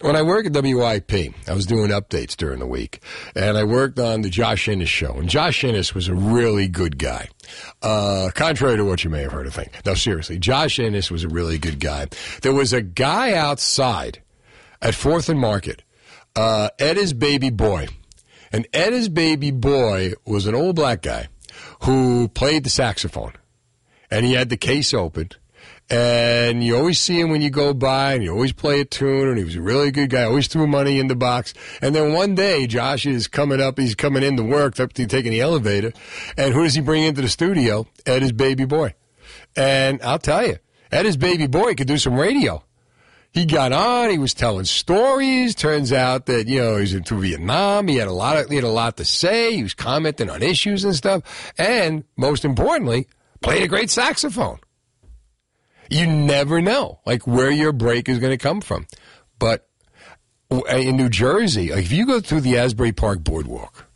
when 0.00 0.16
I 0.16 0.22
worked 0.22 0.54
at 0.54 0.62
WIP, 0.62 1.34
I 1.48 1.52
was 1.54 1.66
doing 1.66 1.90
updates 1.90 2.36
during 2.36 2.58
the 2.58 2.66
week, 2.66 3.02
and 3.34 3.56
I 3.56 3.64
worked 3.64 3.98
on 3.98 4.22
the 4.22 4.28
Josh 4.28 4.68
Innes 4.68 4.88
show. 4.88 5.14
And 5.14 5.28
Josh 5.28 5.64
Innes 5.64 5.94
was 5.94 6.08
a 6.08 6.14
really 6.14 6.68
good 6.68 6.98
guy, 6.98 7.28
uh, 7.82 8.30
contrary 8.34 8.76
to 8.76 8.84
what 8.84 9.04
you 9.04 9.10
may 9.10 9.22
have 9.22 9.32
heard 9.32 9.46
of 9.46 9.54
things. 9.54 9.70
No, 9.86 9.94
seriously, 9.94 10.38
Josh 10.38 10.78
Innes 10.78 11.10
was 11.10 11.24
a 11.24 11.28
really 11.28 11.58
good 11.58 11.80
guy. 11.80 12.08
There 12.42 12.52
was 12.52 12.72
a 12.72 12.82
guy 12.82 13.32
outside 13.34 14.20
at 14.82 14.94
Fourth 14.94 15.28
and 15.28 15.40
Market. 15.40 15.82
Uh, 16.36 16.68
Edda's 16.78 17.12
baby 17.12 17.50
boy. 17.50 17.86
And 18.52 18.68
Edda's 18.72 19.08
baby 19.08 19.50
boy 19.50 20.12
was 20.24 20.46
an 20.46 20.54
old 20.54 20.76
black 20.76 21.02
guy 21.02 21.28
who 21.82 22.28
played 22.28 22.64
the 22.64 22.70
saxophone. 22.70 23.32
And 24.14 24.24
he 24.24 24.34
had 24.34 24.48
the 24.48 24.56
case 24.56 24.94
open. 24.94 25.30
And 25.90 26.62
you 26.62 26.76
always 26.76 27.00
see 27.00 27.18
him 27.18 27.30
when 27.30 27.42
you 27.42 27.50
go 27.50 27.74
by, 27.74 28.14
and 28.14 28.22
you 28.22 28.32
always 28.32 28.52
play 28.52 28.80
a 28.80 28.84
tune, 28.84 29.28
and 29.28 29.36
he 29.36 29.42
was 29.42 29.56
a 29.56 29.60
really 29.60 29.90
good 29.90 30.08
guy, 30.08 30.22
always 30.22 30.46
threw 30.46 30.68
money 30.68 31.00
in 31.00 31.08
the 31.08 31.16
box. 31.16 31.52
And 31.82 31.96
then 31.96 32.12
one 32.12 32.36
day, 32.36 32.68
Josh 32.68 33.06
is 33.06 33.26
coming 33.26 33.60
up, 33.60 33.76
he's 33.76 33.96
coming 33.96 34.22
in 34.22 34.36
to 34.36 34.44
work, 34.44 34.78
up 34.78 34.92
to 34.92 35.06
taking 35.06 35.32
the 35.32 35.40
elevator, 35.40 35.92
and 36.38 36.54
who 36.54 36.62
does 36.62 36.74
he 36.74 36.80
bring 36.80 37.02
into 37.02 37.22
the 37.22 37.28
studio? 37.28 37.88
Edda's 38.06 38.30
baby 38.30 38.64
boy. 38.64 38.94
And 39.56 40.00
I'll 40.02 40.20
tell 40.20 40.46
you, 40.46 40.58
Edda's 40.92 41.16
baby 41.16 41.48
boy 41.48 41.74
could 41.74 41.88
do 41.88 41.98
some 41.98 42.14
radio. 42.14 42.62
He 43.32 43.44
got 43.46 43.72
on. 43.72 44.10
He 44.10 44.18
was 44.18 44.32
telling 44.32 44.64
stories. 44.64 45.56
Turns 45.56 45.92
out 45.92 46.26
that 46.26 46.46
you 46.46 46.60
know 46.60 46.76
he 46.76 46.82
was 46.82 46.94
into 46.94 47.16
Vietnam. 47.16 47.88
He 47.88 47.96
had 47.96 48.06
a 48.06 48.12
lot 48.12 48.36
of 48.36 48.48
he 48.48 48.54
had 48.54 48.64
a 48.64 48.68
lot 48.68 48.96
to 48.98 49.04
say. 49.04 49.56
He 49.56 49.64
was 49.64 49.74
commenting 49.74 50.30
on 50.30 50.40
issues 50.40 50.84
and 50.84 50.94
stuff. 50.94 51.52
And 51.58 52.04
most 52.16 52.44
importantly, 52.44 53.08
played 53.44 53.62
a 53.62 53.68
great 53.68 53.90
saxophone. 53.90 54.58
You 55.90 56.06
never 56.06 56.60
know, 56.60 57.00
like 57.04 57.26
where 57.26 57.50
your 57.50 57.72
break 57.72 58.08
is 58.08 58.18
going 58.18 58.32
to 58.32 58.42
come 58.42 58.60
from. 58.60 58.86
But 59.38 59.68
in 60.50 60.96
New 60.96 61.10
Jersey, 61.10 61.70
if 61.70 61.92
you 61.92 62.06
go 62.06 62.20
through 62.20 62.40
the 62.40 62.56
Asbury 62.56 62.92
Park 62.92 63.22
Boardwalk, 63.22 63.86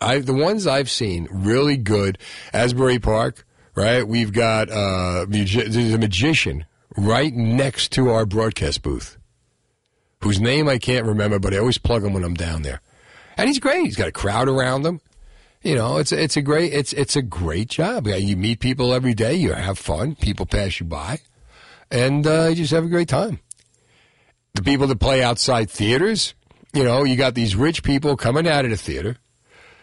I 0.00 0.20
the 0.20 0.34
ones 0.34 0.66
I've 0.66 0.90
seen 0.90 1.28
really 1.30 1.76
good. 1.76 2.18
Asbury 2.54 2.98
Park, 2.98 3.46
right? 3.74 4.06
We've 4.06 4.32
got 4.32 4.70
uh, 4.70 5.26
there's 5.28 5.94
a 5.94 5.98
magician 5.98 6.64
right 6.96 7.34
next 7.34 7.92
to 7.92 8.08
our 8.08 8.24
broadcast 8.24 8.82
booth, 8.82 9.18
whose 10.22 10.40
name 10.40 10.68
I 10.68 10.78
can't 10.78 11.04
remember, 11.04 11.38
but 11.38 11.52
I 11.52 11.58
always 11.58 11.78
plug 11.78 12.02
him 12.02 12.14
when 12.14 12.24
I'm 12.24 12.34
down 12.34 12.62
there, 12.62 12.80
and 13.36 13.46
he's 13.46 13.58
great. 13.58 13.84
He's 13.84 13.96
got 13.96 14.08
a 14.08 14.12
crowd 14.12 14.48
around 14.48 14.86
him. 14.86 15.02
You 15.62 15.74
know, 15.74 15.98
it's 15.98 16.10
it's 16.10 16.38
a 16.38 16.42
great 16.42 16.72
it's 16.72 16.94
it's 16.94 17.16
a 17.16 17.22
great 17.22 17.68
job. 17.68 18.06
You 18.06 18.36
meet 18.36 18.60
people 18.60 18.94
every 18.94 19.12
day. 19.12 19.34
You 19.34 19.52
have 19.52 19.78
fun. 19.78 20.14
People 20.14 20.46
pass 20.46 20.80
you 20.80 20.86
by, 20.86 21.20
and 21.90 22.26
uh, 22.26 22.46
you 22.46 22.56
just 22.56 22.72
have 22.72 22.84
a 22.84 22.88
great 22.88 23.08
time. 23.08 23.40
The 24.54 24.62
people 24.62 24.86
that 24.86 24.98
play 25.00 25.22
outside 25.22 25.70
theaters, 25.70 26.34
you 26.72 26.82
know, 26.82 27.04
you 27.04 27.14
got 27.14 27.34
these 27.34 27.54
rich 27.54 27.82
people 27.82 28.16
coming 28.16 28.48
out 28.48 28.64
of 28.64 28.70
the 28.70 28.76
theater. 28.76 29.18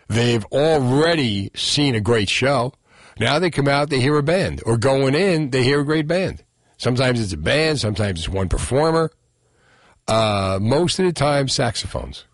They've 0.07 0.45
already 0.45 1.51
seen 1.53 1.93
a 1.93 2.01
great 2.01 2.29
show. 2.29 2.73
Now 3.19 3.37
they 3.39 3.51
come 3.51 3.67
out, 3.67 3.89
they 3.89 3.99
hear 3.99 4.17
a 4.17 4.23
band, 4.23 4.61
or 4.65 4.77
going 4.77 5.13
in, 5.15 5.51
they 5.51 5.63
hear 5.63 5.81
a 5.81 5.85
great 5.85 6.07
band. 6.07 6.43
Sometimes 6.77 7.19
it's 7.19 7.33
a 7.33 7.37
band, 7.37 7.79
sometimes 7.79 8.19
it's 8.19 8.29
one 8.29 8.49
performer. 8.49 9.11
Uh, 10.07 10.59
most 10.61 10.99
of 10.99 11.05
the 11.05 11.13
time, 11.13 11.47
saxophones 11.47 12.25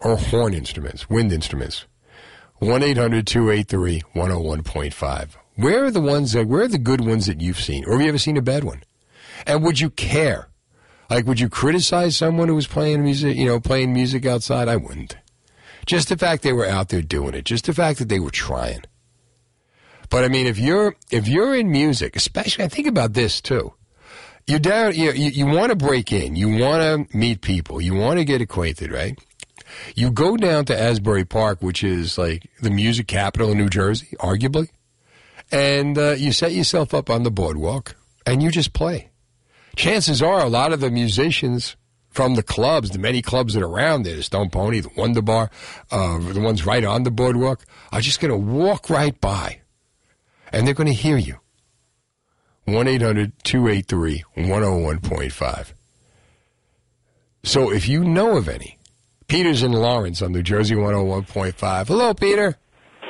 or 0.00 0.16
horn 0.16 0.54
instruments, 0.54 1.08
wind 1.08 1.32
instruments. 1.32 1.86
1 2.62 2.80
800 2.80 3.26
283 3.26 4.02
101.5. 4.14 5.28
Where 5.56 5.84
are 5.84 5.90
the 5.90 6.00
ones 6.00 6.30
that, 6.30 6.46
where 6.46 6.62
are 6.62 6.68
the 6.68 6.78
good 6.78 7.00
ones 7.00 7.26
that 7.26 7.40
you've 7.40 7.60
seen? 7.60 7.84
Or 7.84 7.94
have 7.94 8.02
you 8.02 8.06
ever 8.06 8.18
seen 8.18 8.36
a 8.36 8.42
bad 8.42 8.62
one? 8.62 8.84
And 9.48 9.64
would 9.64 9.80
you 9.80 9.90
care? 9.90 10.46
Like, 11.10 11.26
would 11.26 11.40
you 11.40 11.48
criticize 11.48 12.16
someone 12.16 12.46
who 12.46 12.54
was 12.54 12.68
playing 12.68 13.02
music, 13.02 13.36
you 13.36 13.46
know, 13.46 13.58
playing 13.58 13.92
music 13.92 14.24
outside? 14.24 14.68
I 14.68 14.76
wouldn't. 14.76 15.16
Just 15.86 16.08
the 16.08 16.16
fact 16.16 16.44
they 16.44 16.52
were 16.52 16.64
out 16.64 16.90
there 16.90 17.02
doing 17.02 17.34
it, 17.34 17.46
just 17.46 17.66
the 17.66 17.74
fact 17.74 17.98
that 17.98 18.08
they 18.08 18.20
were 18.20 18.30
trying. 18.30 18.84
But 20.08 20.24
I 20.24 20.28
mean, 20.28 20.46
if 20.46 20.56
you're 20.56 20.94
if 21.10 21.26
you're 21.26 21.56
in 21.56 21.72
music, 21.72 22.14
especially, 22.14 22.64
I 22.64 22.68
think 22.68 22.86
about 22.86 23.14
this 23.14 23.40
too. 23.40 23.74
You're 24.46 24.60
down. 24.60 24.94
You 24.94 25.10
you, 25.10 25.30
you 25.30 25.46
want 25.46 25.70
to 25.70 25.76
break 25.76 26.12
in. 26.12 26.36
You 26.36 26.48
want 26.60 27.10
to 27.10 27.16
meet 27.16 27.40
people. 27.40 27.80
You 27.80 27.94
want 27.94 28.20
to 28.20 28.24
get 28.24 28.40
acquainted, 28.40 28.92
right? 28.92 29.18
You 29.94 30.10
go 30.10 30.36
down 30.36 30.64
to 30.66 30.78
Asbury 30.78 31.24
Park, 31.24 31.62
which 31.62 31.82
is 31.84 32.18
like 32.18 32.48
the 32.60 32.70
music 32.70 33.06
capital 33.06 33.50
of 33.50 33.56
New 33.56 33.68
Jersey, 33.68 34.16
arguably, 34.18 34.68
and 35.50 35.98
uh, 35.98 36.12
you 36.12 36.32
set 36.32 36.52
yourself 36.52 36.94
up 36.94 37.10
on 37.10 37.22
the 37.22 37.30
boardwalk 37.30 37.96
and 38.26 38.42
you 38.42 38.50
just 38.50 38.72
play. 38.72 39.10
Chances 39.76 40.22
are, 40.22 40.44
a 40.44 40.48
lot 40.48 40.72
of 40.72 40.80
the 40.80 40.90
musicians 40.90 41.76
from 42.10 42.34
the 42.34 42.42
clubs, 42.42 42.90
the 42.90 42.98
many 42.98 43.22
clubs 43.22 43.54
that 43.54 43.62
are 43.62 43.68
around 43.68 44.02
there, 44.02 44.16
the 44.16 44.22
Stone 44.22 44.50
Pony, 44.50 44.80
the 44.80 44.90
Wonder 44.96 45.22
Bar, 45.22 45.50
uh, 45.90 46.18
the 46.18 46.40
ones 46.40 46.66
right 46.66 46.84
on 46.84 47.04
the 47.04 47.10
boardwalk, 47.10 47.64
are 47.90 48.00
just 48.00 48.20
going 48.20 48.30
to 48.30 48.36
walk 48.36 48.90
right 48.90 49.18
by 49.20 49.62
and 50.52 50.66
they're 50.66 50.74
going 50.74 50.86
to 50.86 50.92
hear 50.92 51.16
you. 51.16 51.36
1 52.64 52.86
800 52.86 53.32
283 53.42 54.24
101.5. 54.36 55.72
So 57.44 57.72
if 57.72 57.88
you 57.88 58.04
know 58.04 58.36
of 58.36 58.48
any, 58.48 58.78
Peter's 59.28 59.62
in 59.62 59.72
Lawrence 59.72 60.22
on 60.22 60.32
New 60.32 60.42
Jersey 60.42 60.74
101.5. 60.74 61.88
Hello, 61.88 62.14
Peter. 62.14 62.56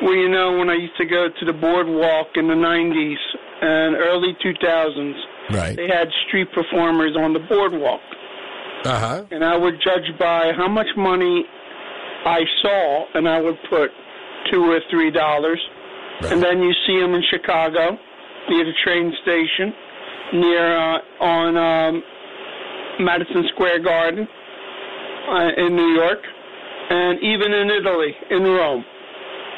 Well, 0.02 0.14
you 0.14 0.28
know, 0.28 0.58
when 0.58 0.68
I 0.68 0.74
used 0.74 0.96
to 0.98 1.06
go 1.06 1.28
to 1.28 1.44
the 1.46 1.52
boardwalk 1.52 2.28
in 2.34 2.48
the 2.48 2.54
90s 2.54 3.16
and 3.62 3.96
early 3.96 4.36
2000s, 4.44 5.14
Right. 5.50 5.76
they 5.76 5.86
had 5.88 6.08
street 6.28 6.48
performers 6.52 7.16
on 7.16 7.32
the 7.32 7.40
boardwalk. 7.40 8.00
Uh 8.84 8.98
huh. 8.98 9.24
And 9.30 9.44
I 9.44 9.56
would 9.56 9.74
judge 9.84 10.16
by 10.18 10.52
how 10.56 10.68
much 10.68 10.86
money 10.96 11.44
I 12.24 12.40
saw, 12.62 13.04
and 13.14 13.28
I 13.28 13.40
would 13.40 13.58
put 13.70 13.90
two 14.50 14.64
or 14.70 14.80
three 14.90 15.10
dollars. 15.10 15.60
And 16.22 16.42
then 16.42 16.62
you 16.62 16.72
see 16.86 17.00
them 17.00 17.14
in 17.14 17.22
Chicago, 17.30 17.96
near 18.48 18.64
the 18.64 18.72
train 18.84 19.12
station, 19.22 19.72
near 20.34 20.76
uh, 20.78 20.98
on 21.20 21.56
um, 21.56 22.02
Madison 23.00 23.44
Square 23.54 23.80
Garden 23.84 24.28
uh, 25.28 25.50
in 25.66 25.76
New 25.76 25.94
York, 25.94 26.18
and 26.90 27.18
even 27.22 27.52
in 27.52 27.70
Italy, 27.70 28.14
in 28.30 28.42
Rome. 28.42 28.84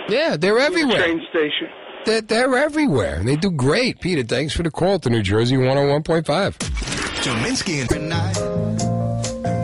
Yeah, 0.09 0.37
they're 0.37 0.59
everywhere. 0.59 0.99
Train 1.03 1.23
station. 1.31 1.69
They're, 2.05 2.21
they're 2.21 2.55
everywhere, 2.57 3.23
they 3.25 3.37
do 3.37 3.51
great. 3.51 4.01
Peter, 4.01 4.23
thanks 4.23 4.55
for 4.55 4.63
the 4.63 4.71
call 4.71 4.99
to 5.01 5.09
New 5.11 5.23
Jersey 5.23 5.57
101.5. 5.57 6.59
Dominsky 7.25 7.81
and 7.81 7.89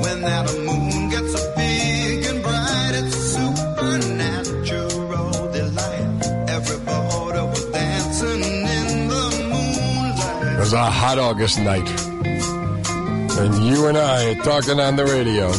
When 0.03 0.23
that 0.23 0.51
moon 0.57 1.11
gets 1.11 1.33
so 1.39 1.55
big 1.55 2.25
and 2.25 2.43
bright, 2.43 2.93
it's 2.95 3.15
supernatural 3.15 5.53
delight. 5.53 6.27
Everybody 6.49 7.41
was 7.51 7.65
dancing 7.67 8.43
in 8.43 9.09
the 9.09 9.31
moonlight. 9.51 10.55
It 10.55 10.59
was 10.61 10.73
a 10.73 10.91
hot 10.91 11.19
August 11.19 11.59
night. 11.61 11.87
And 13.39 13.55
you 13.65 13.87
and 13.87 13.99
I 13.99 14.31
are 14.33 14.37
talking 14.37 14.81
on 14.81 14.97
the 14.97 15.05
radio. 15.05 15.53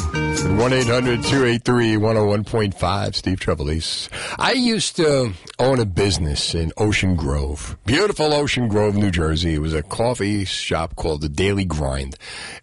At 0.43 0.57
1 0.57 0.73
800 0.73 1.23
283 1.23 1.97
101.5, 1.97 3.13
Steve 3.13 3.39
Trevelise. 3.39 4.09
I 4.39 4.53
used 4.53 4.95
to 4.95 5.33
own 5.59 5.79
a 5.79 5.85
business 5.85 6.55
in 6.55 6.71
Ocean 6.77 7.15
Grove, 7.15 7.77
beautiful 7.85 8.33
Ocean 8.33 8.67
Grove, 8.67 8.95
New 8.95 9.11
Jersey. 9.11 9.53
It 9.53 9.59
was 9.59 9.75
a 9.75 9.83
coffee 9.83 10.45
shop 10.45 10.95
called 10.95 11.21
the 11.21 11.29
Daily 11.29 11.65
Grind. 11.65 12.15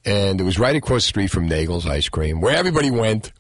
And 0.05 0.41
it 0.41 0.45
was 0.45 0.59
right 0.59 0.75
across 0.75 1.05
the 1.05 1.09
street 1.09 1.31
from 1.31 1.47
Nagle's 1.47 1.87
Ice 1.87 2.09
Cream, 2.09 2.41
where 2.41 2.57
everybody 2.57 2.91
went. 2.91 3.33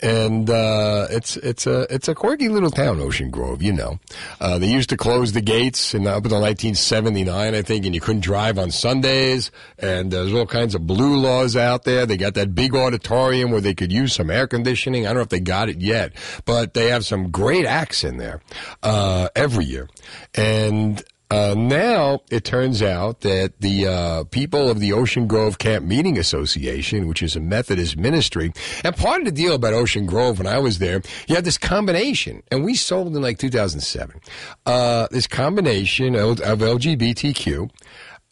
And 0.00 0.48
uh, 0.48 1.06
it's 1.10 1.36
it's 1.36 1.66
a 1.66 1.92
it's 1.92 2.08
a 2.08 2.14
quirky 2.14 2.48
little 2.48 2.70
town, 2.70 3.00
Ocean 3.00 3.30
Grove. 3.30 3.62
You 3.62 3.72
know, 3.72 3.98
uh, 4.40 4.58
they 4.58 4.68
used 4.68 4.90
to 4.90 4.96
close 4.96 5.32
the 5.32 5.40
gates 5.40 5.94
in 5.94 6.06
up 6.06 6.24
until 6.24 6.40
1979, 6.40 7.54
I 7.54 7.62
think, 7.62 7.86
and 7.86 7.94
you 7.94 8.00
couldn't 8.00 8.22
drive 8.22 8.58
on 8.58 8.70
Sundays. 8.70 9.50
And 9.78 10.10
there's 10.10 10.32
all 10.32 10.46
kinds 10.46 10.74
of 10.74 10.86
blue 10.86 11.16
laws 11.16 11.56
out 11.56 11.84
there. 11.84 12.06
They 12.06 12.16
got 12.16 12.34
that 12.34 12.54
big 12.54 12.74
auditorium 12.74 13.50
where 13.50 13.60
they 13.60 13.74
could 13.74 13.92
use 13.92 14.14
some 14.14 14.30
air 14.30 14.46
conditioning. 14.46 15.06
I 15.06 15.10
don't 15.10 15.16
know 15.16 15.22
if 15.22 15.28
they 15.28 15.40
got 15.40 15.68
it 15.68 15.80
yet, 15.80 16.12
but 16.44 16.74
they 16.74 16.88
have 16.88 17.04
some 17.04 17.30
great 17.30 17.66
acts 17.66 18.04
in 18.04 18.16
there 18.16 18.40
uh, 18.82 19.28
every 19.34 19.64
year. 19.64 19.88
And 20.34 21.02
uh, 21.30 21.54
now 21.56 22.20
it 22.30 22.44
turns 22.44 22.82
out 22.82 23.20
that 23.20 23.60
the 23.60 23.86
uh, 23.86 24.24
people 24.24 24.68
of 24.68 24.80
the 24.80 24.92
Ocean 24.92 25.26
Grove 25.26 25.58
Camp 25.58 25.86
Meeting 25.86 26.18
Association, 26.18 27.06
which 27.06 27.22
is 27.22 27.36
a 27.36 27.40
Methodist 27.40 27.96
ministry, 27.96 28.52
and 28.84 28.96
part 28.96 29.20
of 29.20 29.26
the 29.26 29.32
deal 29.32 29.54
about 29.54 29.72
Ocean 29.72 30.06
Grove 30.06 30.38
when 30.38 30.46
I 30.46 30.58
was 30.58 30.78
there, 30.78 31.02
you 31.28 31.34
had 31.34 31.44
this 31.44 31.58
combination, 31.58 32.42
and 32.50 32.64
we 32.64 32.74
sold 32.74 33.14
in 33.14 33.22
like 33.22 33.38
2007, 33.38 34.20
uh, 34.66 35.06
this 35.10 35.26
combination 35.26 36.14
of, 36.14 36.40
of 36.40 36.58
LGBTQ 36.58 37.70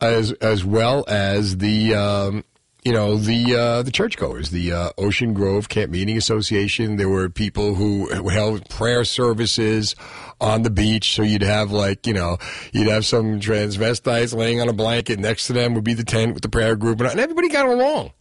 as 0.00 0.32
as 0.34 0.64
well 0.64 1.04
as 1.08 1.58
the 1.58 1.94
um, 1.94 2.44
you 2.89 2.94
know 2.94 3.16
the 3.19 3.55
uh, 3.55 3.82
the 3.82 3.90
churchgoers, 3.90 4.48
the 4.48 4.73
uh, 4.73 4.90
Ocean 4.97 5.35
Grove 5.35 5.69
Camp 5.69 5.93
Meeting 5.93 6.16
Association. 6.16 6.97
There 6.97 7.10
were 7.10 7.28
people 7.28 7.74
who 7.74 8.09
held 8.31 8.66
prayer 8.70 9.05
services 9.05 9.94
on 10.40 10.62
the 10.62 10.70
beach, 10.70 11.15
so 11.15 11.20
you'd 11.20 11.43
have 11.43 11.70
like 11.70 12.06
you 12.06 12.15
know 12.15 12.39
you'd 12.73 12.89
have 12.89 13.05
some 13.05 13.40
transvestites 13.40 14.35
laying 14.35 14.62
on 14.62 14.70
a 14.70 14.73
blanket 14.73 15.19
next 15.19 15.48
to 15.48 15.52
them 15.52 15.74
would 15.74 15.85
be 15.85 15.93
the 15.93 16.02
tent 16.02 16.32
with 16.32 16.43
the 16.43 16.48
prayer 16.48 16.77
group, 16.77 17.02
and 17.02 17.20
everybody 17.20 17.51
got 17.51 17.66
along. 17.66 18.12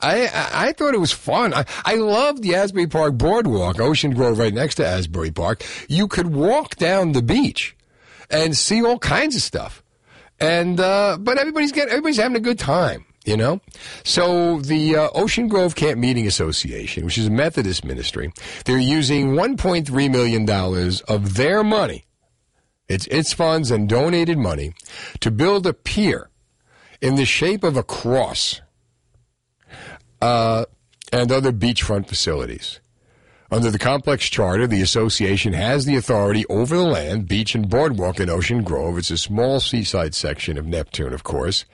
I, 0.00 0.28
I 0.52 0.72
thought 0.72 0.94
it 0.94 1.00
was 1.00 1.12
fun. 1.12 1.54
I, 1.54 1.64
I 1.84 1.94
loved 1.94 2.42
the 2.42 2.56
Asbury 2.56 2.88
Park 2.88 3.16
Boardwalk, 3.16 3.78
Ocean 3.78 4.12
Grove, 4.12 4.40
right 4.40 4.52
next 4.52 4.74
to 4.74 4.86
Asbury 4.86 5.30
Park. 5.30 5.64
You 5.88 6.08
could 6.08 6.34
walk 6.34 6.74
down 6.74 7.12
the 7.12 7.22
beach 7.22 7.76
and 8.28 8.56
see 8.56 8.84
all 8.84 8.98
kinds 8.98 9.36
of 9.36 9.42
stuff, 9.42 9.84
and 10.40 10.80
uh, 10.80 11.16
but 11.20 11.38
everybody's 11.38 11.70
getting 11.70 11.90
everybody's 11.90 12.16
having 12.16 12.36
a 12.36 12.40
good 12.40 12.58
time. 12.58 13.06
You 13.26 13.36
know? 13.36 13.60
So 14.04 14.60
the 14.60 14.96
uh, 14.96 15.08
Ocean 15.12 15.48
Grove 15.48 15.74
Camp 15.74 15.98
Meeting 15.98 16.26
Association, 16.26 17.04
which 17.04 17.18
is 17.18 17.26
a 17.26 17.30
Methodist 17.30 17.84
ministry, 17.84 18.32
they're 18.64 18.78
using 18.78 19.32
$1.3 19.32 20.10
million 20.10 20.48
of 21.08 21.34
their 21.34 21.64
money, 21.64 22.04
it's 22.88 23.06
its 23.08 23.32
funds 23.32 23.72
and 23.72 23.88
donated 23.88 24.38
money, 24.38 24.72
to 25.20 25.32
build 25.32 25.66
a 25.66 25.72
pier 25.72 26.30
in 27.00 27.16
the 27.16 27.24
shape 27.24 27.64
of 27.64 27.76
a 27.76 27.82
cross 27.82 28.60
uh, 30.22 30.64
and 31.12 31.32
other 31.32 31.52
beachfront 31.52 32.08
facilities. 32.08 32.80
Under 33.50 33.70
the 33.70 33.78
complex 33.78 34.28
charter, 34.28 34.66
the 34.66 34.82
association 34.82 35.52
has 35.52 35.84
the 35.84 35.96
authority 35.96 36.44
over 36.48 36.76
the 36.76 36.82
land, 36.82 37.28
beach, 37.28 37.54
and 37.54 37.68
boardwalk 37.68 38.18
in 38.18 38.28
Ocean 38.28 38.64
Grove. 38.64 38.98
It's 38.98 39.10
a 39.10 39.18
small 39.18 39.60
seaside 39.60 40.14
section 40.14 40.58
of 40.58 40.66
Neptune, 40.66 41.12
of 41.12 41.22
course. 41.22 41.64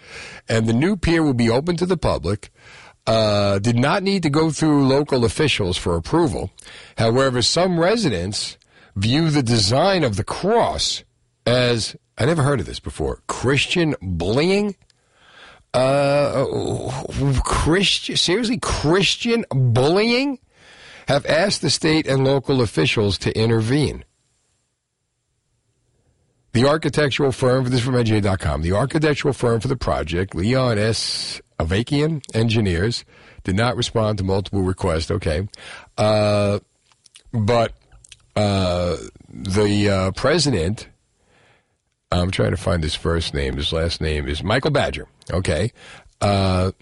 And 0.49 0.67
the 0.67 0.75
new 0.75 0.97
pier 0.97 1.23
will 1.23 1.35
be 1.35 1.49
open 1.49 1.77
to 1.79 1.87
the 1.87 1.97
public. 1.97 2.51
Uh, 3.07 3.59
did 3.59 3.77
not 3.77 4.03
need 4.03 4.23
to 4.23 4.31
go 4.31 4.51
through 4.51 4.87
local 4.87 5.25
officials 5.25 5.77
for 5.77 5.97
approval. 5.97 6.51
However, 6.99 7.43
some 7.43 7.81
residents 7.81 8.59
view 8.95 9.31
the 9.31 9.43
design 9.43 10.05
of 10.05 10.17
the 10.17 10.25
cross 10.25 11.03
as, 11.47 11.97
I 12.19 12.27
never 12.27 12.43
heard 12.43 12.61
of 12.61 12.67
this 12.67 12.81
before, 12.81 13.23
Christian 13.27 13.97
bullying? 14.01 14.77
Uh, 15.75 16.45
Christian, 17.45 18.17
seriously, 18.17 18.59
Christian 18.59 19.47
bullying? 19.51 20.39
Have 21.09 21.27
asked 21.27 21.63
the 21.63 21.71
state 21.71 22.07
and 22.07 22.25
local 22.25 22.61
officials 22.61 23.19
to 23.19 23.39
intervene. 23.39 24.05
The 26.53 26.67
architectural 26.67 27.33
firm, 27.33 27.65
for 27.65 27.71
this 27.71 27.81
is 27.81 27.87
from 27.87 27.95
NJ.com, 27.95 28.61
the 28.63 28.73
architectural 28.73 29.33
firm 29.33 29.61
for 29.61 29.69
the 29.69 29.77
project, 29.77 30.35
Leon 30.35 30.79
S. 30.79 31.41
Avakian 31.59 32.23
Engineers, 32.35 33.05
did 33.45 33.57
not 33.57 33.77
respond 33.77 34.19
to 34.19 34.25
multiple 34.25 34.63
requests. 34.63 35.11
Okay. 35.11 35.49
Uh, 35.97 36.59
but 37.33 37.73
uh, 38.37 38.97
the 39.31 39.89
uh, 39.89 40.11
president, 40.13 40.89
I'm 42.11 42.31
trying 42.31 42.51
to 42.51 42.59
find 42.59 42.83
his 42.83 42.95
first 42.95 43.33
name. 43.33 43.57
His 43.57 43.73
last 43.73 44.03
name 44.03 44.29
is 44.29 44.43
Michael 44.43 44.71
Badger. 44.71 45.09
Okay. 45.31 45.73
Uh, 46.21 46.73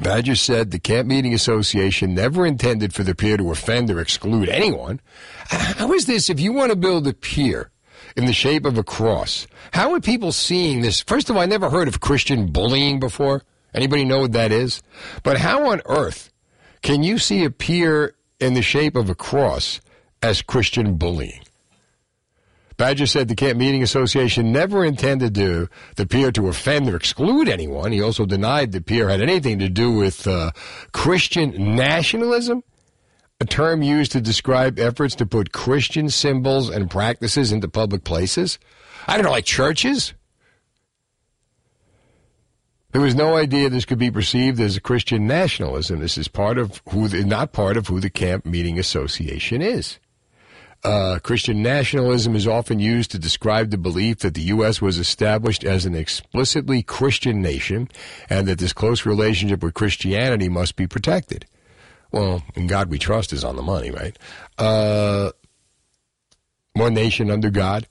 Badger 0.00 0.34
said 0.34 0.70
the 0.70 0.78
Camp 0.78 1.08
Meeting 1.08 1.34
Association 1.34 2.14
never 2.14 2.46
intended 2.46 2.92
for 2.92 3.02
the 3.02 3.14
pier 3.14 3.36
to 3.36 3.50
offend 3.50 3.90
or 3.90 4.00
exclude 4.00 4.48
anyone. 4.48 5.00
How 5.46 5.92
is 5.92 6.06
this 6.06 6.28
if 6.28 6.40
you 6.40 6.52
want 6.52 6.70
to 6.70 6.76
build 6.76 7.06
a 7.06 7.12
pier 7.12 7.70
in 8.16 8.26
the 8.26 8.32
shape 8.32 8.64
of 8.64 8.76
a 8.78 8.84
cross? 8.84 9.46
How 9.72 9.92
are 9.92 10.00
people 10.00 10.32
seeing 10.32 10.80
this? 10.80 11.00
First 11.00 11.30
of 11.30 11.36
all, 11.36 11.42
I 11.42 11.46
never 11.46 11.70
heard 11.70 11.88
of 11.88 12.00
Christian 12.00 12.50
bullying 12.50 13.00
before. 13.00 13.42
Anybody 13.72 14.04
know 14.04 14.20
what 14.20 14.32
that 14.32 14.52
is? 14.52 14.82
But 15.22 15.38
how 15.38 15.70
on 15.70 15.82
earth 15.86 16.32
can 16.82 17.02
you 17.02 17.18
see 17.18 17.44
a 17.44 17.50
pier 17.50 18.14
in 18.40 18.54
the 18.54 18.62
shape 18.62 18.96
of 18.96 19.08
a 19.08 19.14
cross 19.14 19.80
as 20.22 20.42
Christian 20.42 20.96
bullying? 20.96 21.40
Badger 22.76 23.06
said 23.06 23.28
the 23.28 23.36
Camp 23.36 23.58
Meeting 23.58 23.82
Association 23.82 24.52
never 24.52 24.84
intended 24.84 25.34
to, 25.36 25.68
the 25.96 26.06
pier 26.06 26.32
to 26.32 26.48
offend 26.48 26.88
or 26.88 26.96
exclude 26.96 27.48
anyone. 27.48 27.92
He 27.92 28.02
also 28.02 28.26
denied 28.26 28.72
the 28.72 28.80
pier 28.80 29.08
had 29.08 29.20
anything 29.20 29.60
to 29.60 29.68
do 29.68 29.92
with 29.92 30.26
uh, 30.26 30.50
Christian 30.92 31.76
nationalism, 31.76 32.64
a 33.40 33.44
term 33.44 33.82
used 33.82 34.12
to 34.12 34.20
describe 34.20 34.78
efforts 34.78 35.14
to 35.16 35.26
put 35.26 35.52
Christian 35.52 36.08
symbols 36.10 36.68
and 36.68 36.90
practices 36.90 37.52
into 37.52 37.68
public 37.68 38.02
places. 38.02 38.58
I 39.06 39.16
don't 39.16 39.24
know, 39.24 39.32
like 39.32 39.44
churches. 39.44 40.14
There 42.90 43.02
was 43.02 43.14
no 43.14 43.36
idea 43.36 43.68
this 43.68 43.84
could 43.84 43.98
be 43.98 44.10
perceived 44.10 44.60
as 44.60 44.76
a 44.76 44.80
Christian 44.80 45.26
nationalism. 45.26 45.98
This 45.98 46.16
is 46.16 46.28
part 46.28 46.58
of 46.58 46.80
who, 46.90 47.08
the, 47.08 47.24
not 47.24 47.52
part 47.52 47.76
of 47.76 47.88
who 47.88 47.98
the 47.98 48.10
Camp 48.10 48.46
Meeting 48.46 48.78
Association 48.78 49.60
is. 49.60 49.98
Uh, 50.84 51.18
Christian 51.20 51.62
nationalism 51.62 52.36
is 52.36 52.46
often 52.46 52.78
used 52.78 53.10
to 53.12 53.18
describe 53.18 53.70
the 53.70 53.78
belief 53.78 54.18
that 54.18 54.34
the 54.34 54.42
U.S. 54.42 54.82
was 54.82 54.98
established 54.98 55.64
as 55.64 55.86
an 55.86 55.94
explicitly 55.94 56.82
Christian 56.82 57.40
nation 57.40 57.88
and 58.28 58.46
that 58.46 58.58
this 58.58 58.74
close 58.74 59.06
relationship 59.06 59.62
with 59.62 59.72
Christianity 59.72 60.50
must 60.50 60.76
be 60.76 60.86
protected. 60.86 61.46
Well, 62.12 62.42
in 62.54 62.66
God 62.66 62.90
we 62.90 62.98
trust 62.98 63.32
is 63.32 63.44
on 63.44 63.56
the 63.56 63.62
money, 63.62 63.90
right? 63.90 64.16
Uh, 64.58 65.30
one 66.74 66.92
nation 66.92 67.30
under 67.30 67.50
God. 67.50 67.88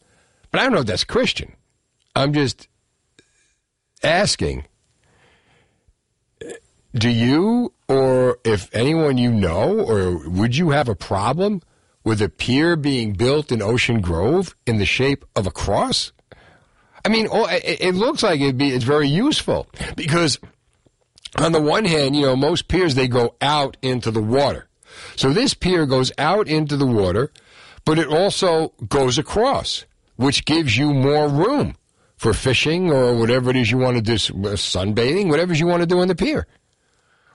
But 0.52 0.62
I 0.62 0.64
don't 0.64 0.74
know 0.74 0.82
if 0.82 0.86
that's 0.86 1.04
Christian. 1.04 1.54
I'm 2.16 2.32
just 2.32 2.68
asking 4.04 4.66
do 6.94 7.10
you 7.10 7.74
or 7.88 8.38
if 8.44 8.70
anyone 8.76 9.18
you 9.18 9.32
know 9.32 9.80
or 9.80 10.30
would 10.30 10.56
you 10.56 10.70
have 10.70 10.88
a 10.88 10.96
problem 10.96 11.62
with 12.04 12.22
a 12.22 12.30
pier 12.30 12.76
being 12.76 13.14
built 13.14 13.52
in 13.52 13.62
Ocean 13.62 14.02
Grove 14.02 14.56
in 14.66 14.78
the 14.78 14.86
shape 14.86 15.26
of 15.36 15.48
a 15.48 15.52
cross? 15.52 16.12
I 17.06 17.10
mean, 17.10 17.28
oh, 17.32 17.48
it, 17.50 17.96
looks 17.96 18.24
like 18.24 18.40
it'd 18.40 18.58
be, 18.58 18.70
it's 18.70 18.86
very 18.86 19.10
useful 19.10 19.68
because 19.96 20.40
on 21.38 21.52
the 21.52 21.62
one 21.62 21.86
hand, 21.86 22.16
you 22.16 22.22
know, 22.22 22.36
most 22.36 22.68
piers, 22.68 22.96
they 22.96 23.08
go 23.08 23.36
out 23.42 23.76
into 23.82 24.10
the 24.10 24.22
water. 24.22 24.68
So 25.16 25.34
this 25.34 25.54
pier 25.54 25.86
goes 25.86 26.12
out 26.18 26.48
into 26.48 26.78
the 26.78 26.86
water, 26.86 27.32
but 27.86 28.00
it 28.00 28.08
also 28.08 28.74
goes 28.88 29.18
across, 29.18 29.86
which 30.16 30.46
gives 30.46 30.78
you 30.78 30.94
more 30.94 31.28
room 31.28 31.76
for 32.16 32.34
fishing 32.34 32.92
or 32.92 33.16
whatever 33.16 33.50
it 33.50 33.58
is 33.58 33.70
you 33.70 33.78
want 33.78 33.98
to 33.98 34.02
do, 34.02 34.14
sunbathing, 34.14 35.30
whatever 35.30 35.54
you 35.54 35.68
want 35.68 35.82
to 35.82 35.88
do 35.88 36.00
on 36.00 36.08
the 36.08 36.16
pier. 36.16 36.48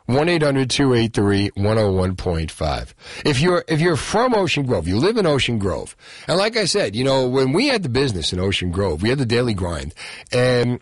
1-800-283-101.5. 0.08 2.94
If 3.24 3.40
you're, 3.40 3.64
if 3.68 3.80
you're 3.80 3.96
from 3.96 4.34
Ocean 4.34 4.66
Grove, 4.66 4.88
you 4.88 4.98
live 4.98 5.16
in 5.16 5.26
Ocean 5.26 5.58
Grove. 5.58 5.96
And 6.26 6.38
like 6.38 6.56
I 6.56 6.64
said, 6.64 6.96
you 6.96 7.04
know, 7.04 7.28
when 7.28 7.52
we 7.52 7.68
had 7.68 7.82
the 7.82 7.90
business 7.90 8.32
in 8.32 8.40
Ocean 8.40 8.70
Grove, 8.70 9.02
we 9.02 9.10
had 9.10 9.18
the 9.18 9.26
daily 9.26 9.54
grind. 9.54 9.94
And, 10.32 10.80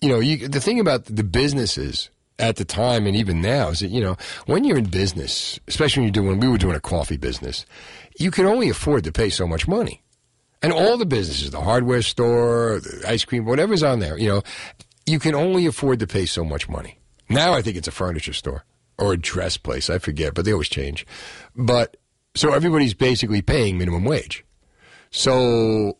you 0.00 0.08
know, 0.08 0.20
you, 0.20 0.48
the 0.48 0.60
thing 0.60 0.80
about 0.80 1.04
the 1.04 1.24
businesses 1.24 2.08
at 2.38 2.56
the 2.56 2.64
time 2.64 3.06
and 3.06 3.14
even 3.14 3.42
now 3.42 3.68
is 3.68 3.80
that, 3.80 3.90
you 3.90 4.00
know, 4.00 4.16
when 4.46 4.64
you're 4.64 4.78
in 4.78 4.86
business, 4.86 5.60
especially 5.68 6.00
when 6.00 6.06
you're 6.06 6.24
doing, 6.24 6.40
we 6.40 6.48
were 6.48 6.58
doing 6.58 6.76
a 6.76 6.80
coffee 6.80 7.18
business, 7.18 7.66
you 8.18 8.30
can 8.30 8.46
only 8.46 8.70
afford 8.70 9.04
to 9.04 9.12
pay 9.12 9.28
so 9.28 9.46
much 9.46 9.68
money. 9.68 10.02
And 10.62 10.72
all 10.72 10.96
the 10.96 11.06
businesses, 11.06 11.50
the 11.50 11.60
hardware 11.60 12.02
store, 12.02 12.80
the 12.80 13.04
ice 13.06 13.24
cream, 13.24 13.44
whatever's 13.44 13.82
on 13.82 13.98
there, 13.98 14.16
you 14.16 14.28
know, 14.28 14.42
you 15.06 15.18
can 15.18 15.34
only 15.34 15.66
afford 15.66 15.98
to 15.98 16.06
pay 16.06 16.24
so 16.24 16.44
much 16.44 16.68
money. 16.68 16.98
Now 17.32 17.54
I 17.54 17.62
think 17.62 17.76
it's 17.76 17.88
a 17.88 17.92
furniture 17.92 18.32
store 18.32 18.64
or 18.98 19.12
a 19.12 19.16
dress 19.16 19.56
place. 19.56 19.90
I 19.90 19.98
forget, 19.98 20.34
but 20.34 20.44
they 20.44 20.52
always 20.52 20.68
change. 20.68 21.06
But 21.56 21.96
so 22.34 22.52
everybody's 22.52 22.94
basically 22.94 23.42
paying 23.42 23.78
minimum 23.78 24.04
wage. 24.04 24.44
So 25.10 25.98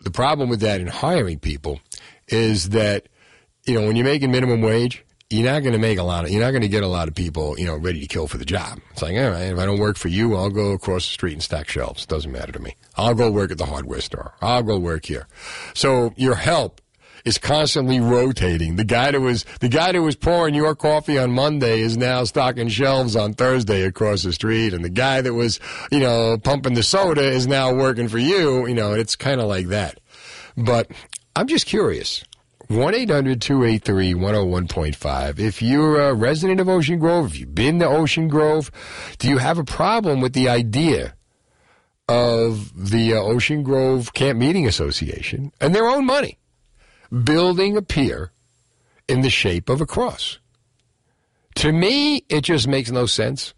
the 0.00 0.10
problem 0.10 0.48
with 0.48 0.60
that 0.60 0.80
in 0.80 0.86
hiring 0.86 1.38
people 1.38 1.80
is 2.28 2.70
that, 2.70 3.08
you 3.66 3.78
know, 3.78 3.86
when 3.86 3.96
you're 3.96 4.04
making 4.04 4.30
minimum 4.30 4.62
wage, 4.62 5.04
you're 5.28 5.50
not 5.50 5.60
going 5.60 5.74
to 5.74 5.78
make 5.78 5.98
a 5.98 6.02
lot 6.02 6.24
of, 6.24 6.30
you're 6.32 6.42
not 6.42 6.50
going 6.50 6.62
to 6.62 6.68
get 6.68 6.82
a 6.82 6.88
lot 6.88 7.06
of 7.06 7.14
people, 7.14 7.56
you 7.56 7.64
know, 7.64 7.76
ready 7.76 8.00
to 8.00 8.06
kill 8.06 8.26
for 8.26 8.36
the 8.36 8.44
job. 8.44 8.80
It's 8.90 9.02
like, 9.02 9.14
all 9.16 9.30
right, 9.30 9.52
if 9.52 9.58
I 9.58 9.66
don't 9.66 9.78
work 9.78 9.96
for 9.96 10.08
you, 10.08 10.34
I'll 10.34 10.50
go 10.50 10.72
across 10.72 11.06
the 11.06 11.12
street 11.12 11.34
and 11.34 11.42
stack 11.42 11.68
shelves. 11.68 12.04
Doesn't 12.04 12.32
matter 12.32 12.50
to 12.50 12.58
me. 12.58 12.74
I'll 12.96 13.14
go 13.14 13.30
work 13.30 13.52
at 13.52 13.58
the 13.58 13.66
hardware 13.66 14.00
store. 14.00 14.34
I'll 14.42 14.64
go 14.64 14.76
work 14.76 15.06
here. 15.06 15.28
So 15.72 16.12
your 16.16 16.34
help 16.34 16.80
is 17.24 17.38
constantly 17.38 18.00
rotating. 18.00 18.76
The 18.76 18.84
guy 18.84 19.10
that 19.10 19.20
was 19.20 19.44
the 19.60 19.68
guy 19.68 19.92
that 19.92 20.02
was 20.02 20.16
pouring 20.16 20.54
your 20.54 20.74
coffee 20.74 21.18
on 21.18 21.32
Monday 21.32 21.80
is 21.80 21.96
now 21.96 22.24
stocking 22.24 22.68
shelves 22.68 23.16
on 23.16 23.34
Thursday 23.34 23.82
across 23.82 24.22
the 24.22 24.32
street, 24.32 24.74
and 24.74 24.84
the 24.84 24.90
guy 24.90 25.20
that 25.20 25.34
was 25.34 25.60
you 25.90 26.00
know 26.00 26.38
pumping 26.38 26.74
the 26.74 26.82
soda 26.82 27.22
is 27.22 27.46
now 27.46 27.72
working 27.74 28.08
for 28.08 28.18
you. 28.18 28.66
You 28.66 28.74
know, 28.74 28.92
it's 28.92 29.16
kind 29.16 29.40
of 29.40 29.46
like 29.48 29.68
that. 29.68 30.00
But 30.56 30.90
I'm 31.36 31.46
just 31.46 31.66
curious. 31.66 32.24
1 32.68 32.94
800 32.94 33.40
283 33.40 34.14
101.5. 34.14 35.38
If 35.40 35.60
you're 35.60 36.00
a 36.00 36.14
resident 36.14 36.60
of 36.60 36.68
Ocean 36.68 37.00
Grove, 37.00 37.32
if 37.32 37.40
you've 37.40 37.52
been 37.52 37.80
to 37.80 37.88
Ocean 37.88 38.28
Grove, 38.28 38.70
do 39.18 39.28
you 39.28 39.38
have 39.38 39.58
a 39.58 39.64
problem 39.64 40.20
with 40.20 40.34
the 40.34 40.48
idea 40.48 41.14
of 42.10 42.90
the 42.90 43.14
uh, 43.14 43.16
Ocean 43.16 43.62
Grove 43.62 44.12
Camp 44.14 44.38
Meeting 44.38 44.66
Association 44.66 45.52
and 45.60 45.74
their 45.74 45.86
own 45.86 46.04
money 46.04 46.38
building 47.10 47.76
a 47.76 47.82
pier 47.82 48.32
in 49.08 49.20
the 49.20 49.30
shape 49.30 49.68
of 49.68 49.80
a 49.80 49.86
cross? 49.86 50.38
To 51.56 51.72
me, 51.72 52.24
it 52.28 52.42
just 52.42 52.68
makes 52.68 52.90
no 52.90 53.06
sense. 53.06 53.54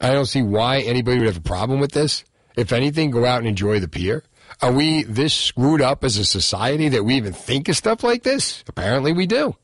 I 0.00 0.12
don't 0.12 0.26
see 0.26 0.42
why 0.42 0.80
anybody 0.80 1.18
would 1.18 1.28
have 1.28 1.36
a 1.36 1.40
problem 1.40 1.80
with 1.80 1.92
this. 1.92 2.24
If 2.56 2.72
anything, 2.72 3.10
go 3.10 3.24
out 3.24 3.38
and 3.38 3.46
enjoy 3.46 3.80
the 3.80 3.88
pier. 3.88 4.24
Are 4.60 4.72
we 4.72 5.04
this 5.04 5.32
screwed 5.32 5.80
up 5.80 6.04
as 6.04 6.18
a 6.18 6.24
society 6.24 6.88
that 6.90 7.04
we 7.04 7.14
even 7.14 7.32
think 7.32 7.68
of 7.68 7.76
stuff 7.76 8.02
like 8.02 8.22
this? 8.22 8.64
Apparently 8.68 9.12
we 9.12 9.26
do. 9.26 9.56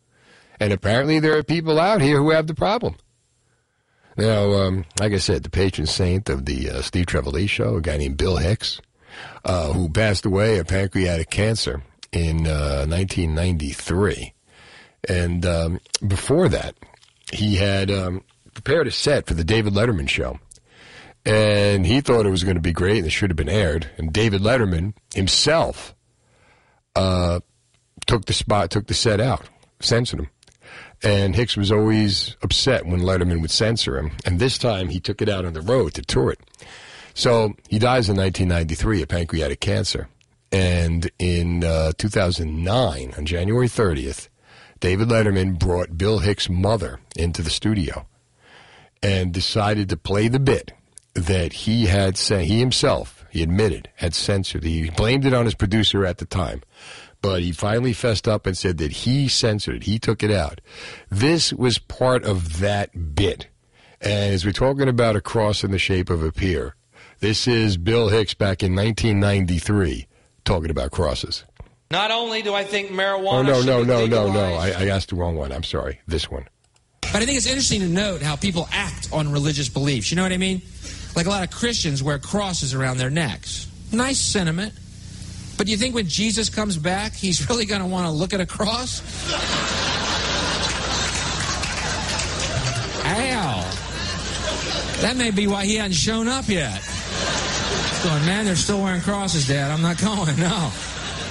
And 0.60 0.72
apparently 0.72 1.20
there 1.20 1.36
are 1.36 1.42
people 1.42 1.78
out 1.78 2.00
here 2.00 2.18
who 2.18 2.30
have 2.30 2.46
the 2.46 2.54
problem. 2.54 2.96
Now, 4.16 4.52
um, 4.54 4.84
like 4.98 5.12
I 5.12 5.18
said, 5.18 5.42
the 5.42 5.50
patron 5.50 5.86
saint 5.86 6.28
of 6.28 6.44
the 6.44 6.70
uh, 6.70 6.82
Steve 6.82 7.06
Trevelise 7.06 7.50
show, 7.50 7.76
a 7.76 7.80
guy 7.80 7.96
named 7.98 8.16
Bill 8.16 8.36
Hicks, 8.36 8.80
uh, 9.44 9.72
who 9.72 9.88
passed 9.88 10.26
away 10.26 10.58
of 10.58 10.66
pancreatic 10.66 11.30
cancer 11.30 11.82
in 12.12 12.46
uh, 12.46 12.86
1993. 12.88 14.34
And 15.08 15.46
um, 15.46 15.80
before 16.06 16.48
that, 16.48 16.74
he 17.32 17.56
had 17.56 17.90
um, 17.90 18.24
prepared 18.54 18.86
a 18.86 18.90
set 18.90 19.26
for 19.26 19.34
the 19.34 19.44
David 19.44 19.74
Letterman 19.74 20.08
show. 20.08 20.38
And 21.24 21.86
he 21.86 22.00
thought 22.00 22.26
it 22.26 22.30
was 22.30 22.44
going 22.44 22.56
to 22.56 22.62
be 22.62 22.72
great 22.72 22.98
and 22.98 23.06
it 23.06 23.10
should 23.10 23.30
have 23.30 23.36
been 23.36 23.48
aired. 23.48 23.90
And 23.98 24.12
David 24.12 24.40
Letterman 24.40 24.94
himself 25.14 25.94
uh, 26.96 27.40
took 28.06 28.24
the 28.24 28.32
spot, 28.32 28.70
took 28.70 28.86
the 28.86 28.94
set 28.94 29.20
out, 29.20 29.48
censored 29.80 30.20
him. 30.20 30.30
And 31.02 31.36
Hicks 31.36 31.56
was 31.56 31.70
always 31.70 32.36
upset 32.42 32.86
when 32.86 33.00
Letterman 33.00 33.40
would 33.40 33.50
censor 33.50 33.98
him. 33.98 34.12
And 34.24 34.38
this 34.38 34.58
time 34.58 34.88
he 34.88 35.00
took 35.00 35.22
it 35.22 35.28
out 35.28 35.44
on 35.44 35.52
the 35.52 35.60
road 35.60 35.94
to 35.94 36.02
tour 36.02 36.32
it. 36.32 36.40
So 37.14 37.54
he 37.68 37.78
dies 37.78 38.08
in 38.08 38.16
1993 38.16 39.02
of 39.02 39.08
pancreatic 39.08 39.60
cancer. 39.60 40.08
And 40.50 41.10
in 41.18 41.64
uh, 41.64 41.92
2009, 41.98 43.14
on 43.16 43.26
January 43.26 43.68
30th, 43.68 44.28
David 44.80 45.08
Letterman 45.08 45.58
brought 45.58 45.98
Bill 45.98 46.20
Hicks' 46.20 46.48
mother 46.48 47.00
into 47.16 47.42
the 47.42 47.50
studio 47.50 48.06
and 49.02 49.32
decided 49.32 49.88
to 49.88 49.96
play 49.96 50.28
the 50.28 50.38
bit 50.38 50.72
that 51.14 51.52
he 51.52 51.86
had 51.86 52.16
said, 52.16 52.44
he 52.44 52.60
himself, 52.60 53.26
he 53.30 53.42
admitted, 53.42 53.90
had 53.96 54.14
censored. 54.14 54.64
He 54.64 54.90
blamed 54.90 55.24
it 55.24 55.34
on 55.34 55.44
his 55.44 55.54
producer 55.54 56.06
at 56.06 56.18
the 56.18 56.24
time. 56.24 56.62
But 57.20 57.42
he 57.42 57.50
finally 57.50 57.92
fessed 57.92 58.28
up 58.28 58.46
and 58.46 58.56
said 58.56 58.78
that 58.78 58.92
he 58.92 59.26
censored 59.26 59.76
it. 59.76 59.82
He 59.84 59.98
took 59.98 60.22
it 60.22 60.30
out. 60.30 60.60
This 61.10 61.52
was 61.52 61.78
part 61.78 62.24
of 62.24 62.60
that 62.60 63.14
bit. 63.16 63.48
And 64.00 64.32
as 64.32 64.44
we're 64.44 64.52
talking 64.52 64.88
about 64.88 65.16
a 65.16 65.20
cross 65.20 65.64
in 65.64 65.72
the 65.72 65.78
shape 65.78 66.10
of 66.10 66.22
a 66.22 66.30
pier, 66.30 66.76
this 67.18 67.48
is 67.48 67.76
Bill 67.76 68.10
Hicks 68.10 68.34
back 68.34 68.62
in 68.62 68.76
1993 68.76 70.06
talking 70.48 70.70
about 70.70 70.90
crosses. 70.90 71.44
Not 71.90 72.10
only 72.10 72.42
do 72.42 72.54
I 72.54 72.64
think 72.64 72.90
marijuana. 72.90 73.38
Oh, 73.38 73.42
no, 73.42 73.62
no, 73.62 73.84
no, 73.84 74.06
no, 74.06 74.32
no. 74.32 74.54
I, 74.54 74.70
I 74.70 74.86
asked 74.88 75.10
the 75.10 75.16
wrong 75.16 75.36
one. 75.36 75.52
I'm 75.52 75.62
sorry. 75.62 76.00
This 76.06 76.30
one. 76.30 76.48
But 77.00 77.16
I 77.16 77.26
think 77.26 77.36
it's 77.36 77.46
interesting 77.46 77.80
to 77.80 77.88
note 77.88 78.22
how 78.22 78.34
people 78.36 78.68
act 78.72 79.08
on 79.12 79.30
religious 79.30 79.68
beliefs. 79.68 80.10
You 80.10 80.16
know 80.16 80.22
what 80.22 80.32
I 80.32 80.38
mean? 80.38 80.62
Like 81.14 81.26
a 81.26 81.30
lot 81.30 81.44
of 81.44 81.50
Christians 81.50 82.02
wear 82.02 82.18
crosses 82.18 82.74
around 82.74 82.96
their 82.96 83.10
necks. 83.10 83.66
Nice 83.92 84.20
sentiment. 84.20 84.72
But 85.56 85.66
do 85.66 85.72
you 85.72 85.78
think 85.78 85.94
when 85.94 86.06
Jesus 86.06 86.48
comes 86.48 86.76
back, 86.76 87.14
he's 87.14 87.48
really 87.48 87.66
going 87.66 87.80
to 87.80 87.86
want 87.86 88.06
to 88.06 88.12
look 88.12 88.32
at 88.32 88.40
a 88.40 88.46
cross? 88.46 89.02
Ow. 93.04 93.70
That 95.00 95.16
may 95.16 95.30
be 95.30 95.46
why 95.46 95.64
he 95.64 95.76
hasn't 95.76 95.94
shown 95.94 96.28
up 96.28 96.48
yet. 96.48 96.82
Going, 98.04 98.24
man, 98.26 98.44
they're 98.44 98.54
still 98.56 98.80
wearing 98.82 99.00
crosses, 99.00 99.48
Dad. 99.48 99.70
I'm 99.72 99.82
not 99.82 99.98
going. 100.00 100.38
No. 100.38 100.70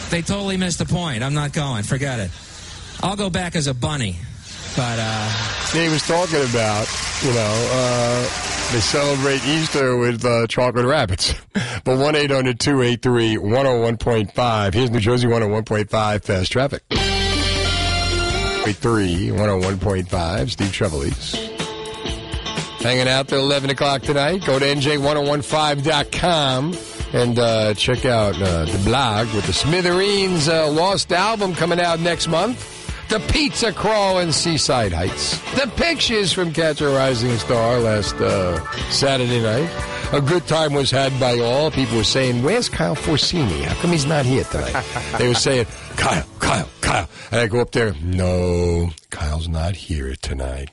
They 0.10 0.22
totally 0.22 0.58
missed 0.58 0.80
the 0.80 0.86
point. 0.86 1.24
I'm 1.24 1.34
not 1.34 1.54
going. 1.54 1.84
Forget 1.84 2.20
it. 2.20 2.30
I'll 3.02 3.16
go 3.16 3.30
back 3.30 3.56
as 3.56 3.68
a 3.68 3.74
bunny. 3.74 4.18
But, 4.76 5.00
uh, 5.00 5.30
He 5.72 5.88
was 5.90 6.06
talking 6.06 6.44
about, 6.50 6.88
you 7.24 7.32
know, 7.34 7.70
uh, 7.72 8.22
they 8.74 8.80
celebrate 8.82 9.44
Easter 9.46 9.96
with 9.98 10.24
uh, 10.26 10.46
chocolate 10.48 10.86
rabbits. 10.86 11.34
But 11.84 11.98
1 12.00 12.16
800 12.16 12.60
283 12.60 13.38
101.5. 13.38 14.74
Here's 14.74 14.90
New 14.92 15.00
Jersey 15.00 15.28
101.5 15.28 16.24
fast 16.24 16.52
traffic. 16.52 16.82
83 16.92 19.30
101.5. 19.30 20.50
Steve 20.50 20.72
Trevelise. 20.72 21.57
Hanging 22.80 23.08
out 23.08 23.28
till 23.28 23.40
11 23.40 23.70
o'clock 23.72 24.04
tonight. 24.04 24.46
Go 24.46 24.60
to 24.60 24.66
NJ1015.com 24.66 26.76
and 27.14 27.40
uh, 27.40 27.74
check 27.74 28.06
out 28.06 28.40
uh, 28.42 28.66
the 28.66 28.78
blog 28.86 29.34
with 29.34 29.46
the 29.48 29.54
Smithereens 29.54 30.48
uh, 30.48 30.70
Lost 30.70 31.12
album 31.12 31.56
coming 31.56 31.80
out 31.80 32.00
next 32.00 32.28
month. 32.28 32.76
The 33.10 33.20
Pizza 33.32 33.72
Crawl 33.72 34.20
in 34.20 34.34
Seaside 34.34 34.92
Heights. 34.92 35.40
The 35.56 35.72
pictures 35.78 36.34
from 36.34 36.52
Catch 36.52 36.82
a 36.82 36.90
Rising 36.90 37.38
Star 37.38 37.80
last 37.80 38.16
uh, 38.16 38.60
Saturday 38.90 39.42
night. 39.42 39.70
A 40.12 40.20
good 40.20 40.46
time 40.46 40.74
was 40.74 40.92
had 40.92 41.18
by 41.18 41.40
all. 41.40 41.72
People 41.72 41.96
were 41.98 42.04
saying, 42.04 42.44
Where's 42.44 42.68
Kyle 42.68 42.98
Forcini? 42.98 43.64
How 43.64 43.76
come 43.82 43.92
he's 43.92 44.06
not 44.06 44.26
here 44.26 44.44
tonight? 44.46 44.84
they 45.18 45.30
were 45.30 45.34
saying, 45.36 45.68
Kyle, 45.96 46.26
Kyle, 46.40 46.68
Kyle. 46.82 47.08
And 47.32 47.40
I 47.40 47.48
go 47.48 47.62
up 47.62 47.72
there, 47.72 47.94
No, 48.04 48.90
Kyle's 49.10 49.48
not 49.48 49.76
here 49.76 50.14
tonight. 50.22 50.70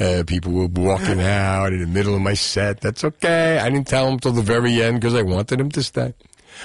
Uh, 0.00 0.22
people 0.26 0.52
were 0.52 0.66
walking 0.66 1.20
out 1.20 1.72
in 1.72 1.80
the 1.80 1.86
middle 1.86 2.14
of 2.14 2.20
my 2.22 2.34
set. 2.34 2.80
That's 2.80 3.04
okay. 3.04 3.58
I 3.58 3.68
didn't 3.70 3.86
tell 3.88 4.06
them 4.08 4.18
till 4.18 4.32
the 4.32 4.42
very 4.42 4.82
end 4.82 5.00
because 5.00 5.14
I 5.14 5.22
wanted 5.22 5.58
them 5.58 5.70
to 5.70 5.82
stay. 5.82 6.14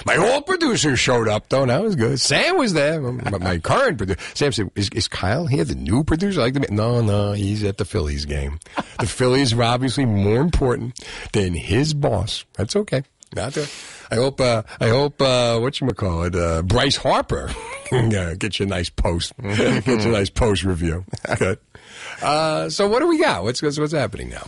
My 0.04 0.16
old 0.16 0.44
producer 0.44 0.94
showed 0.96 1.28
up 1.28 1.48
though. 1.48 1.62
and 1.62 1.70
That 1.70 1.82
was 1.82 1.96
good. 1.96 2.20
Sam 2.20 2.58
was 2.58 2.74
there. 2.74 3.00
But 3.00 3.40
my 3.40 3.58
current 3.58 3.96
producer, 3.96 4.20
Sam 4.34 4.52
said, 4.52 4.70
"Is, 4.74 4.90
is 4.90 5.08
Kyle 5.08 5.46
here? 5.46 5.64
The 5.64 5.74
new 5.74 6.04
producer? 6.04 6.40
I 6.40 6.44
like 6.44 6.54
the 6.54 6.66
no, 6.70 7.00
no. 7.00 7.32
He's 7.32 7.64
at 7.64 7.78
the 7.78 7.84
Phillies 7.84 8.24
game. 8.24 8.58
The 8.98 9.06
Phillies 9.06 9.52
are 9.52 9.62
obviously 9.62 10.06
more 10.06 10.40
important 10.40 10.98
than 11.32 11.52
his 11.52 11.92
boss. 11.92 12.44
That's 12.54 12.74
okay. 12.76 13.02
Not 13.34 13.52
there. 13.52 13.66
I 14.10 14.14
hope. 14.16 14.40
Uh, 14.40 14.62
I 14.80 14.88
hope. 14.88 15.20
Uh, 15.20 15.58
what 15.58 15.80
you 15.80 15.86
call 15.88 16.22
it? 16.24 16.34
Uh, 16.34 16.62
Bryce 16.62 16.96
Harper. 16.96 17.50
yeah, 17.92 18.34
get 18.34 18.58
you 18.58 18.64
a 18.66 18.68
nice 18.68 18.88
post. 18.88 19.32
get 19.42 19.86
you 19.86 19.94
a 20.08 20.12
nice 20.12 20.30
post 20.30 20.64
review. 20.64 21.04
Good. 21.38 21.58
Uh, 22.22 22.68
so 22.70 22.88
what 22.88 23.00
do 23.00 23.08
we 23.08 23.18
got? 23.18 23.42
What's 23.42 23.62
what's, 23.62 23.78
what's 23.78 23.92
happening 23.92 24.28
now? 24.30 24.46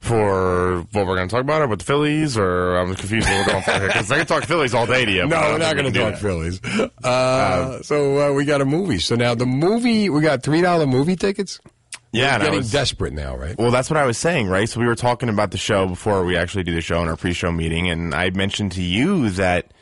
For 0.00 0.80
what 0.90 1.06
we're 1.06 1.14
going 1.14 1.28
to 1.28 1.32
talk 1.32 1.42
about, 1.42 1.62
or 1.62 1.68
with 1.68 1.78
the 1.78 1.84
Phillies, 1.84 2.36
or 2.36 2.76
I'm 2.76 2.92
confused 2.96 3.28
what 3.28 3.46
we're 3.46 3.52
going 3.52 3.62
for 3.62 3.70
here 3.72 3.86
because 3.86 4.10
I 4.10 4.16
can 4.18 4.26
talk 4.26 4.44
Phillies 4.44 4.74
all 4.74 4.84
day 4.84 5.04
to 5.04 5.12
you. 5.12 5.22
No, 5.22 5.28
but 5.28 5.36
I 5.36 5.42
don't 5.42 5.52
we're 5.52 5.58
not 5.58 5.76
going 5.76 5.92
to 5.92 5.98
talk. 6.00 6.16
Phillies. 6.20 6.60
Uh, 7.04 7.82
so 7.82 8.30
uh, 8.30 8.32
we 8.32 8.44
got 8.44 8.60
a 8.60 8.64
movie. 8.64 8.98
So 8.98 9.14
now 9.14 9.36
the 9.36 9.46
movie, 9.46 10.10
we 10.10 10.20
got 10.20 10.42
three 10.42 10.60
dollar 10.60 10.86
movie 10.88 11.14
tickets. 11.14 11.60
Yeah, 12.10 12.36
We're 12.36 12.44
getting 12.44 12.58
was- 12.58 12.72
desperate 12.72 13.12
now, 13.12 13.36
right? 13.36 13.56
Well, 13.56 13.70
that's 13.70 13.88
what 13.90 13.96
I 13.96 14.04
was 14.04 14.18
saying, 14.18 14.48
right? 14.48 14.68
So 14.68 14.80
we 14.80 14.86
were 14.86 14.96
talking 14.96 15.28
about 15.28 15.52
the 15.52 15.56
show 15.58 15.86
before 15.86 16.24
we 16.24 16.36
actually 16.36 16.64
do 16.64 16.74
the 16.74 16.80
show 16.82 17.00
in 17.00 17.08
our 17.08 17.16
pre-show 17.16 17.52
meeting, 17.52 17.88
and 17.88 18.12
I 18.14 18.30
mentioned 18.30 18.72
to 18.72 18.82
you 18.82 19.30
that 19.30 19.72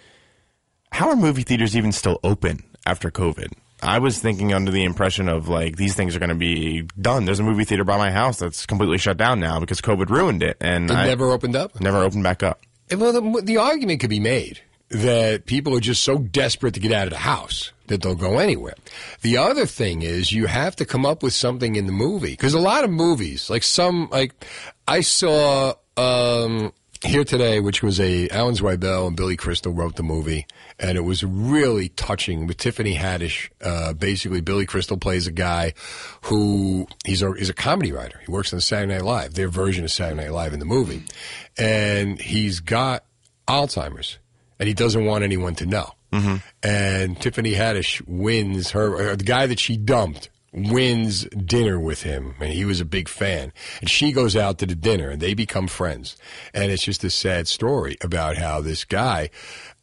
how 0.92 1.08
are 1.08 1.16
movie 1.16 1.42
theaters 1.42 1.76
even 1.76 1.92
still 1.92 2.20
open 2.22 2.62
after 2.86 3.10
COVID? 3.10 3.52
I 3.82 3.98
was 3.98 4.18
thinking 4.18 4.52
under 4.52 4.70
the 4.70 4.84
impression 4.84 5.28
of 5.28 5.48
like 5.48 5.76
these 5.76 5.94
things 5.94 6.14
are 6.14 6.18
going 6.18 6.28
to 6.30 6.34
be 6.34 6.82
done. 7.00 7.24
There's 7.24 7.40
a 7.40 7.42
movie 7.42 7.64
theater 7.64 7.84
by 7.84 7.96
my 7.98 8.10
house 8.10 8.38
that's 8.38 8.66
completely 8.66 8.98
shut 8.98 9.16
down 9.16 9.40
now 9.40 9.58
because 9.60 9.80
COVID 9.80 10.10
ruined 10.10 10.42
it, 10.42 10.56
and 10.60 10.90
It 10.90 10.94
I- 10.96 11.06
never 11.06 11.30
opened 11.30 11.56
up. 11.56 11.80
Never 11.80 11.98
opened 11.98 12.22
back 12.22 12.42
up. 12.42 12.60
Well, 12.90 13.12
the, 13.12 13.42
the 13.42 13.56
argument 13.58 14.00
could 14.00 14.10
be 14.10 14.18
made 14.20 14.60
that 14.88 15.46
people 15.46 15.76
are 15.76 15.80
just 15.80 16.02
so 16.02 16.18
desperate 16.18 16.74
to 16.74 16.80
get 16.80 16.90
out 16.90 17.06
of 17.06 17.12
the 17.12 17.18
house 17.20 17.72
that 17.86 18.02
they'll 18.02 18.16
go 18.16 18.38
anywhere. 18.38 18.74
The 19.22 19.36
other 19.36 19.64
thing 19.66 20.02
is 20.02 20.32
you 20.32 20.46
have 20.46 20.74
to 20.76 20.84
come 20.84 21.06
up 21.06 21.22
with 21.22 21.32
something 21.32 21.76
in 21.76 21.86
the 21.86 21.92
movie 21.92 22.30
because 22.32 22.54
a 22.54 22.58
lot 22.58 22.82
of 22.82 22.90
movies, 22.90 23.48
like 23.48 23.62
some, 23.62 24.08
like 24.10 24.32
I 24.88 25.00
saw 25.02 25.74
um, 25.96 26.72
here 27.04 27.24
today, 27.24 27.60
which 27.60 27.82
was 27.82 27.98
a 27.98 28.28
Alan 28.28 28.54
Zweibel 28.54 29.06
and 29.06 29.16
Billy 29.16 29.36
Crystal 29.36 29.72
wrote 29.72 29.96
the 29.96 30.02
movie, 30.02 30.46
and 30.78 30.96
it 30.98 31.02
was 31.02 31.24
really 31.24 31.88
touching 31.90 32.46
with 32.46 32.58
Tiffany 32.58 32.94
Haddish. 32.94 33.50
Uh, 33.62 33.92
basically, 33.92 34.40
Billy 34.40 34.66
Crystal 34.66 34.96
plays 34.96 35.26
a 35.26 35.32
guy 35.32 35.74
who 36.22 36.86
he's 37.04 37.22
a 37.22 37.32
he's 37.34 37.50
a 37.50 37.54
comedy 37.54 37.92
writer. 37.92 38.20
He 38.24 38.30
works 38.30 38.52
on 38.52 38.60
Saturday 38.60 38.94
Night 38.94 39.04
Live, 39.04 39.34
their 39.34 39.48
version 39.48 39.84
of 39.84 39.90
Saturday 39.90 40.22
Night 40.22 40.32
Live 40.32 40.52
in 40.52 40.58
the 40.58 40.66
movie, 40.66 41.02
and 41.58 42.20
he's 42.20 42.60
got 42.60 43.04
Alzheimer's, 43.48 44.18
and 44.58 44.68
he 44.68 44.74
doesn't 44.74 45.04
want 45.04 45.24
anyone 45.24 45.54
to 45.56 45.66
know. 45.66 45.94
And 46.62 47.20
Tiffany 47.20 47.52
Haddish 47.52 48.02
wins 48.06 48.70
her, 48.70 49.12
uh, 49.12 49.16
the 49.16 49.24
guy 49.24 49.46
that 49.46 49.60
she 49.60 49.76
dumped 49.76 50.28
wins 50.52 51.24
dinner 51.26 51.78
with 51.78 52.02
him, 52.02 52.34
and 52.40 52.52
he 52.52 52.64
was 52.64 52.80
a 52.80 52.84
big 52.84 53.08
fan. 53.08 53.52
And 53.80 53.88
she 53.88 54.12
goes 54.12 54.34
out 54.36 54.58
to 54.58 54.66
the 54.66 54.74
dinner, 54.74 55.10
and 55.10 55.20
they 55.20 55.34
become 55.34 55.66
friends. 55.68 56.16
And 56.52 56.70
it's 56.72 56.82
just 56.84 57.04
a 57.04 57.10
sad 57.10 57.46
story 57.48 57.96
about 58.00 58.36
how 58.36 58.60
this 58.60 58.84
guy 58.84 59.30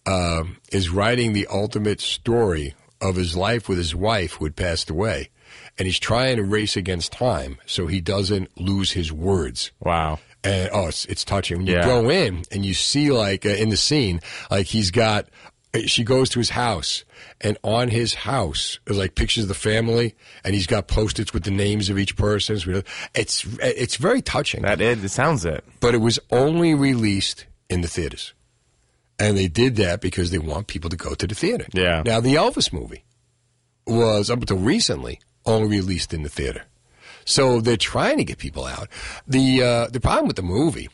um, 0.06 0.58
is 0.72 0.90
writing 0.90 1.34
the 1.34 1.48
ultimate 1.48 2.02
story 2.02 2.76
of 3.02 3.16
his 3.16 3.36
life 3.36 3.70
with 3.70 3.78
his 3.78 3.96
wife 3.96 4.34
who 4.34 4.46
had 4.46 4.56
passed 4.56 4.90
away. 4.90 5.30
And 5.78 5.86
he's 5.86 6.00
trying 6.00 6.38
to 6.38 6.44
race 6.44 6.76
against 6.76 7.12
time 7.12 7.58
so 7.66 7.86
he 7.88 8.02
doesn't 8.02 8.60
lose 8.60 8.92
his 8.94 9.12
words. 9.12 9.72
Wow. 9.80 10.20
And 10.44 10.70
oh, 10.74 10.88
it's, 10.88 11.06
it's 11.06 11.24
touching. 11.24 11.58
When 11.58 11.68
you 11.68 11.76
Yeah. 11.76 11.86
go 11.86 12.10
in 12.10 12.44
and 12.52 12.66
you 12.66 12.74
see 12.74 13.12
like 13.12 13.46
uh, 13.46 13.50
in 13.50 13.70
the 13.70 13.78
scene, 13.78 14.20
like 14.50 14.66
he's 14.66 14.92
got, 14.92 15.26
uh, 15.26 15.30
she 15.86 16.04
goes 16.04 16.30
to 16.30 16.40
his 16.40 16.52
house 16.52 17.04
and 17.42 17.58
on 17.64 17.90
his 17.90 18.14
house 18.14 18.80
is 18.88 18.98
like 18.98 19.16
pictures 19.16 19.44
of 19.44 19.48
the 19.50 19.54
family 19.54 20.16
and 20.44 20.56
he's 20.56 20.68
got 20.68 20.88
post-its 20.88 21.34
with 21.34 21.44
the 21.44 21.52
names 21.52 21.90
of 21.90 22.00
each 22.00 22.16
person. 22.16 22.84
It's, 23.14 23.46
it's 23.62 23.98
very 23.98 24.22
touching. 24.22 24.64
That 24.64 24.82
it, 24.82 25.04
it 25.04 25.10
sounds 25.10 25.46
it. 25.46 25.64
But 25.80 25.94
it 25.94 26.00
was 26.00 26.20
only 26.32 26.74
released 26.74 27.46
in 27.70 27.82
the 27.82 27.88
theaters. 27.88 28.34
And 29.20 29.38
they 29.38 29.48
did 29.48 29.76
that 29.78 30.00
because 30.00 30.32
they 30.32 30.38
want 30.38 30.68
people 30.68 30.90
to 30.90 30.96
go 30.96 31.14
to 31.16 31.28
the 31.28 31.36
theater. 31.36 31.66
Yeah. 31.74 32.04
Now, 32.06 32.20
the 32.20 32.36
Elvis 32.36 32.72
movie 32.72 33.04
was, 33.86 34.30
up 34.30 34.40
until 34.40 34.58
recently, 34.58 35.20
only 35.46 35.68
released 35.68 36.14
in 36.14 36.24
the 36.24 36.30
theater. 36.30 36.64
So 37.26 37.60
they're 37.60 37.78
trying 37.78 38.18
to 38.18 38.24
get 38.24 38.38
people 38.38 38.66
out. 38.66 38.88
The, 39.28 39.64
uh, 39.64 39.88
the 39.88 40.00
problem 40.00 40.28
with 40.28 40.38
the 40.38 40.44
movie 40.44 40.90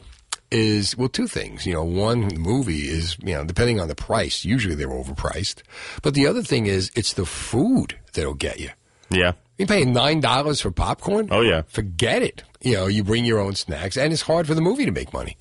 is, 0.53 0.95
well, 0.97 1.09
two 1.09 1.27
things. 1.27 1.65
You 1.65 1.73
know, 1.73 1.83
one, 1.83 2.27
movie 2.37 2.87
is, 2.87 3.17
you 3.23 3.33
know, 3.33 3.43
depending 3.43 3.79
on 3.79 3.87
the 3.87 3.95
price, 3.95 4.45
usually 4.45 4.75
they're 4.75 4.87
overpriced. 4.87 5.63
But 6.01 6.13
the 6.13 6.27
other 6.27 6.43
thing 6.43 6.67
is, 6.67 6.91
it's 6.95 7.13
the 7.13 7.25
food 7.25 7.99
that'll 8.13 8.35
get 8.35 8.59
you. 8.59 8.69
Yeah. 9.09 9.33
You 9.57 9.67
paying 9.67 9.93
nine 9.93 10.19
dollars 10.19 10.61
for 10.61 10.71
popcorn? 10.71 11.29
Oh 11.31 11.41
yeah. 11.41 11.61
Forget 11.67 12.23
it. 12.23 12.43
You 12.61 12.73
know, 12.73 12.87
you 12.87 13.03
bring 13.03 13.25
your 13.25 13.39
own 13.39 13.55
snacks, 13.55 13.97
and 13.97 14.11
it's 14.11 14.21
hard 14.21 14.47
for 14.47 14.55
the 14.55 14.61
movie 14.61 14.85
to 14.85 14.91
make 14.91 15.13
money. 15.13 15.37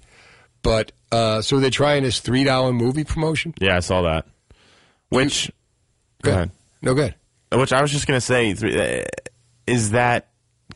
But 0.63 0.93
uh, 1.11 1.43
so 1.43 1.61
they're 1.61 1.71
trying 1.71 2.03
this 2.03 2.21
three 2.21 2.45
dollar 2.45 2.73
movie 2.73 3.05
promotion. 3.05 3.55
Yeah, 3.61 3.77
I 3.77 3.81
saw 3.81 4.03
that. 4.03 4.27
Which, 5.09 5.51
go 6.23 6.31
ahead. 6.31 6.51
No 6.83 6.95
good. 6.95 7.15
Which 7.53 7.73
I 7.73 7.81
was 7.81 7.91
just 7.91 8.07
gonna 8.07 8.21
say, 8.21 8.53
uh, 8.53 9.05
is 9.67 9.93
that 9.93 10.29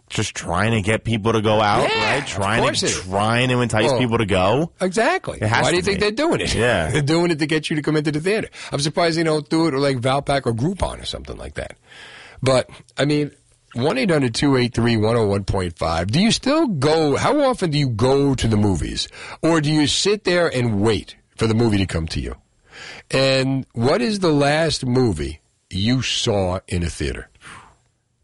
just 0.09 0.35
trying 0.35 0.73
to 0.73 0.83
get 0.83 1.05
people 1.05 1.33
to 1.33 1.41
go 1.41 1.61
out, 1.61 1.89
Yeah, 1.89 2.15
right? 2.15 2.27
Trying 2.27 2.75
to 2.75 2.89
trying 2.89 3.49
to 3.49 3.61
entice 3.61 3.91
Well, 3.91 3.99
people 3.99 4.19
to 4.19 4.27
go. 4.27 4.73
Exactly. 4.81 5.39
Why 5.41 5.71
do 5.71 5.77
you 5.77 5.83
think 5.83 6.01
they're 6.01 6.11
doing 6.11 6.41
it? 6.41 6.55
Yeah. 6.55 6.91
they're 6.93 7.03
doing 7.03 7.31
it 7.31 7.39
to 7.41 7.47
get 7.47 7.71
you 7.71 7.77
to 7.77 7.83
come 7.83 7.97
into 7.97 8.13
the 8.13 8.21
theater. 8.21 8.49
I'm 8.73 8.81
surprised 8.81 9.19
they 9.19 9.25
don't 9.25 9.49
do 9.49 9.67
it 9.67 9.75
or 9.75 9.79
like 9.79 9.99
Valpak 9.99 10.47
or 10.47 10.53
Groupon 10.53 11.03
or 11.03 11.05
something 11.05 11.37
like 11.37 11.55
that. 11.55 11.77
But 12.43 12.71
I 12.97 13.05
mean, 13.05 13.33
one 13.75 13.97
1-800-283-101.5. 13.97 16.11
Do 16.11 16.21
you 16.21 16.31
still 16.31 16.67
go? 16.67 17.17
How 17.17 17.41
often 17.41 17.71
do 17.71 17.79
you 17.79 17.89
go 17.89 18.35
to 18.35 18.49
the 18.49 18.57
movies, 18.57 19.09
or 19.43 19.61
do 19.61 19.71
you 19.73 19.87
sit 19.87 20.25
there 20.25 20.49
and 20.49 20.81
wait 20.81 21.17
for 21.37 21.47
the 21.47 21.55
movie 21.55 21.79
to 21.79 21.87
come 21.87 22.07
to 22.09 22.21
you? 22.21 22.37
And 23.11 23.67
what 23.73 24.03
is 24.03 24.21
the 24.21 24.33
last 24.33 24.85
movie 24.87 25.41
you 25.71 26.03
saw 26.03 26.61
in 26.69 26.83
a 26.83 26.91
theater? 26.91 27.29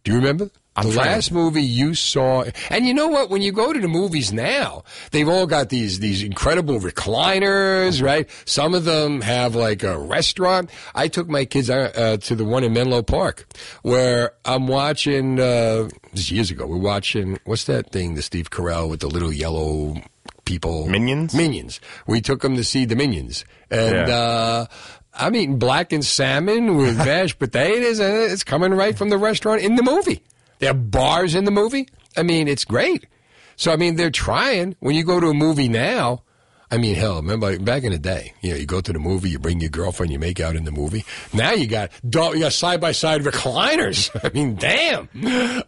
Do 0.04 0.12
you 0.12 0.18
remember? 0.18 0.50
I'm 0.74 0.86
the 0.88 0.92
trying 0.94 1.04
to- 1.06 1.10
last 1.12 1.32
movie 1.32 1.62
you 1.62 1.94
saw, 1.94 2.44
and 2.70 2.86
you 2.86 2.94
know 2.94 3.08
what? 3.08 3.28
When 3.28 3.42
you 3.42 3.52
go 3.52 3.72
to 3.72 3.78
the 3.80 3.88
movies 3.88 4.32
now, 4.32 4.84
they've 5.10 5.28
all 5.28 5.46
got 5.46 5.68
these 5.68 5.98
these 6.00 6.22
incredible 6.22 6.80
recliners, 6.80 8.02
right? 8.02 8.28
Some 8.46 8.74
of 8.74 8.84
them 8.84 9.20
have 9.20 9.54
like 9.54 9.82
a 9.82 9.98
restaurant. 9.98 10.70
I 10.94 11.08
took 11.08 11.28
my 11.28 11.44
kids 11.44 11.68
uh, 11.70 11.92
uh, 11.94 12.16
to 12.18 12.34
the 12.34 12.44
one 12.44 12.64
in 12.64 12.72
Menlo 12.72 13.02
Park, 13.02 13.46
where 13.82 14.32
I'm 14.44 14.66
watching. 14.66 15.38
Uh, 15.40 15.88
this 16.14 16.30
years 16.30 16.50
ago, 16.50 16.66
we're 16.66 16.76
watching 16.76 17.38
what's 17.44 17.64
that 17.64 17.90
thing? 17.90 18.14
The 18.14 18.22
Steve 18.22 18.50
Carell 18.50 18.88
with 18.88 19.00
the 19.00 19.08
little 19.08 19.32
yellow 19.32 19.96
people, 20.44 20.86
Minions. 20.88 21.34
Minions. 21.34 21.80
We 22.06 22.20
took 22.20 22.40
them 22.42 22.56
to 22.56 22.64
see 22.64 22.84
the 22.84 22.96
Minions, 22.96 23.44
and. 23.70 24.08
Yeah. 24.08 24.14
uh 24.16 24.66
I'm 25.14 25.36
eating 25.36 25.58
blackened 25.58 26.06
salmon 26.06 26.78
with 26.78 26.96
mashed 27.10 27.38
potatoes, 27.38 27.98
and 27.98 28.14
it's 28.32 28.42
coming 28.44 28.72
right 28.72 28.96
from 28.96 29.10
the 29.10 29.18
restaurant 29.18 29.60
in 29.60 29.76
the 29.76 29.82
movie. 29.82 30.22
There 30.62 30.70
are 30.70 30.74
bars 30.74 31.34
in 31.34 31.42
the 31.42 31.50
movie. 31.50 31.88
I 32.16 32.22
mean, 32.22 32.46
it's 32.46 32.64
great. 32.64 33.08
So, 33.56 33.72
I 33.72 33.76
mean, 33.76 33.96
they're 33.96 34.12
trying. 34.12 34.76
When 34.78 34.94
you 34.94 35.02
go 35.02 35.18
to 35.18 35.26
a 35.26 35.34
movie 35.34 35.68
now, 35.68 36.22
I 36.70 36.78
mean, 36.78 36.94
hell, 36.94 37.16
remember 37.16 37.58
back 37.58 37.82
in 37.82 37.90
the 37.90 37.98
day, 37.98 38.32
you 38.42 38.52
know, 38.52 38.56
you 38.58 38.64
go 38.64 38.80
to 38.80 38.92
the 38.92 39.00
movie, 39.00 39.30
you 39.30 39.40
bring 39.40 39.58
your 39.58 39.70
girlfriend, 39.70 40.12
you 40.12 40.20
make 40.20 40.38
out 40.38 40.54
in 40.54 40.62
the 40.62 40.70
movie. 40.70 41.04
Now 41.34 41.50
you 41.50 41.66
got 41.66 41.90
you 42.04 42.38
got 42.38 42.52
side 42.52 42.80
by 42.80 42.92
side 42.92 43.22
recliners. 43.22 44.08
I 44.24 44.30
mean, 44.32 44.54
damn. 44.54 45.08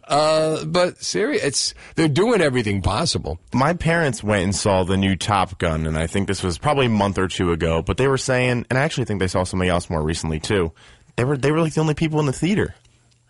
Uh, 0.07 0.63
but 0.63 1.03
serious, 1.03 1.43
it's 1.43 1.73
they're 1.95 2.07
doing 2.07 2.39
everything 2.39 2.81
possible. 2.81 3.37
My 3.53 3.73
parents 3.73 4.23
went 4.23 4.45
and 4.45 4.55
saw 4.55 4.85
the 4.85 4.95
new 4.95 5.17
Top 5.17 5.57
Gun, 5.57 5.85
and 5.85 5.97
I 5.97 6.07
think 6.07 6.29
this 6.29 6.41
was 6.41 6.57
probably 6.57 6.85
a 6.85 6.89
month 6.89 7.17
or 7.17 7.27
two 7.27 7.51
ago. 7.51 7.81
But 7.81 7.97
they 7.97 8.07
were 8.07 8.17
saying, 8.17 8.65
and 8.69 8.79
I 8.79 8.83
actually 8.83 9.03
think 9.05 9.19
they 9.19 9.27
saw 9.27 9.43
somebody 9.43 9.69
else 9.69 9.89
more 9.89 10.01
recently 10.01 10.39
too. 10.39 10.71
They 11.17 11.25
were 11.25 11.35
they 11.35 11.51
were 11.51 11.59
like 11.59 11.73
the 11.73 11.81
only 11.81 11.95
people 11.95 12.21
in 12.21 12.27
the 12.27 12.33
theater. 12.33 12.75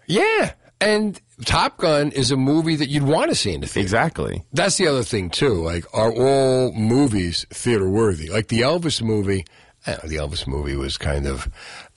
Yeah, 0.06 0.54
and 0.82 1.20
Top 1.46 1.78
Gun 1.78 2.12
is 2.12 2.32
a 2.32 2.38
movie 2.38 2.76
that 2.78 2.90
you'd 2.90 3.04
want 3.04 3.30
to 3.30 3.36
see 3.36 3.54
in 3.54 3.62
the 3.62 3.68
theater. 3.68 3.86
Exactly. 3.86 4.44
That's 4.54 4.78
the 4.78 4.88
other 4.88 5.04
thing 5.04 5.30
too. 5.30 5.56
Like, 5.64 5.86
are 5.94 6.12
all 6.14 6.72
movies 6.74 7.46
theater 7.50 7.90
worthy? 7.90 8.30
Like 8.30 8.48
the 8.48 8.62
Elvis 8.62 9.02
movie. 9.02 9.46
Know, 9.88 9.98
the 10.04 10.16
Elvis 10.16 10.48
movie 10.48 10.76
was 10.76 10.98
kind 10.98 11.28
of. 11.28 11.48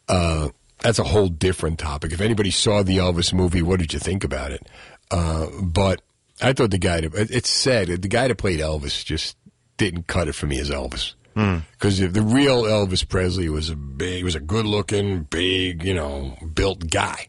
Uh, 0.09 0.49
that's 0.81 0.99
a 0.99 1.05
whole 1.05 1.29
different 1.29 1.79
topic. 1.79 2.13
If 2.13 2.21
anybody 2.21 2.51
saw 2.51 2.83
the 2.83 2.99
Elvis 2.99 3.33
movie, 3.33 3.63
what 3.63 3.81
did 3.81 3.93
you 3.93 3.99
think 3.99 4.25
about 4.25 4.53
it? 4.53 4.67
Uh, 5.11 5.47
but 5.63 6.01
I 6.41 6.53
thought 6.53 6.71
the 6.71 6.79
guy 6.79 7.01
that 7.01 7.15
it- 7.15 7.31
it's 7.31 7.51
said 7.51 7.89
the 7.89 8.09
guy 8.09 8.29
that 8.29 8.37
played 8.37 8.61
Elvis 8.61 9.05
just 9.05 9.37
didn't 9.77 10.07
cut 10.07 10.29
it 10.29 10.35
for 10.35 10.47
me 10.47 10.59
as 10.61 10.71
Elvis. 10.71 11.15
Because 11.35 11.99
the 12.01 12.21
real 12.23 12.65
Elvis 12.65 13.09
Presley 13.09 13.49
was 13.49 13.71
a 13.71 13.77
big, 13.77 14.25
was 14.25 14.35
a 14.35 14.41
good-looking, 14.41 15.23
big, 15.31 15.85
you 15.85 15.95
know, 15.95 16.37
built 16.53 16.91
guy. 16.91 17.29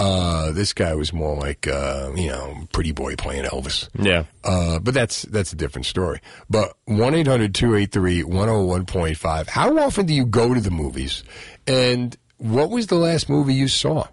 Uh, 0.00 0.50
this 0.52 0.72
guy 0.72 0.94
was 0.94 1.12
more 1.12 1.36
like, 1.36 1.68
uh, 1.68 2.10
you 2.16 2.28
know, 2.28 2.66
pretty 2.72 2.90
boy 2.90 3.16
playing 3.16 3.44
Elvis. 3.44 3.86
Yeah. 3.98 4.24
Uh, 4.42 4.78
but 4.78 4.94
that's 4.94 5.22
that's 5.22 5.52
a 5.52 5.56
different 5.56 5.84
story. 5.84 6.20
But 6.48 6.74
1 6.86 7.14
800 7.14 7.54
283 7.54 8.22
101.5. 8.22 9.48
How 9.48 9.78
often 9.78 10.06
do 10.06 10.14
you 10.14 10.24
go 10.24 10.54
to 10.54 10.60
the 10.60 10.70
movies? 10.70 11.22
And 11.66 12.16
what 12.38 12.70
was 12.70 12.86
the 12.86 12.94
last 12.94 13.28
movie 13.28 13.52
you 13.52 13.68
saw? 13.68 14.06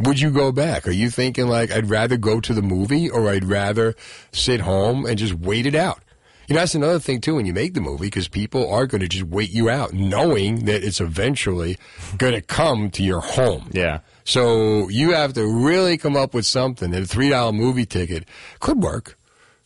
Would 0.00 0.20
you 0.20 0.30
go 0.30 0.52
back? 0.52 0.86
Are 0.86 0.92
you 0.92 1.08
thinking 1.08 1.48
like, 1.48 1.72
I'd 1.72 1.88
rather 1.88 2.18
go 2.18 2.38
to 2.40 2.52
the 2.52 2.62
movie 2.62 3.08
or 3.08 3.30
I'd 3.30 3.44
rather 3.44 3.94
sit 4.30 4.60
home 4.60 5.06
and 5.06 5.18
just 5.18 5.34
wait 5.34 5.64
it 5.64 5.74
out? 5.74 6.02
You 6.48 6.54
know, 6.54 6.60
that's 6.60 6.74
another 6.74 6.98
thing 6.98 7.20
too 7.20 7.34
when 7.34 7.46
you 7.46 7.52
make 7.52 7.74
the 7.74 7.80
movie 7.80 8.06
because 8.06 8.28
people 8.28 8.70
are 8.72 8.86
going 8.86 9.02
to 9.02 9.08
just 9.08 9.24
wait 9.24 9.50
you 9.50 9.68
out 9.68 9.92
knowing 9.92 10.64
that 10.64 10.82
it's 10.82 11.00
eventually 11.00 11.76
going 12.16 12.32
to 12.32 12.40
come 12.40 12.90
to 12.92 13.02
your 13.02 13.20
home. 13.20 13.68
Yeah. 13.72 14.00
So 14.28 14.88
you 14.90 15.12
have 15.12 15.32
to 15.34 15.46
really 15.46 15.96
come 15.96 16.14
up 16.14 16.34
with 16.34 16.44
something. 16.44 16.94
And 16.94 17.04
a 17.04 17.06
three 17.06 17.30
dollar 17.30 17.52
movie 17.52 17.86
ticket 17.86 18.28
could 18.60 18.78
work. 18.82 19.18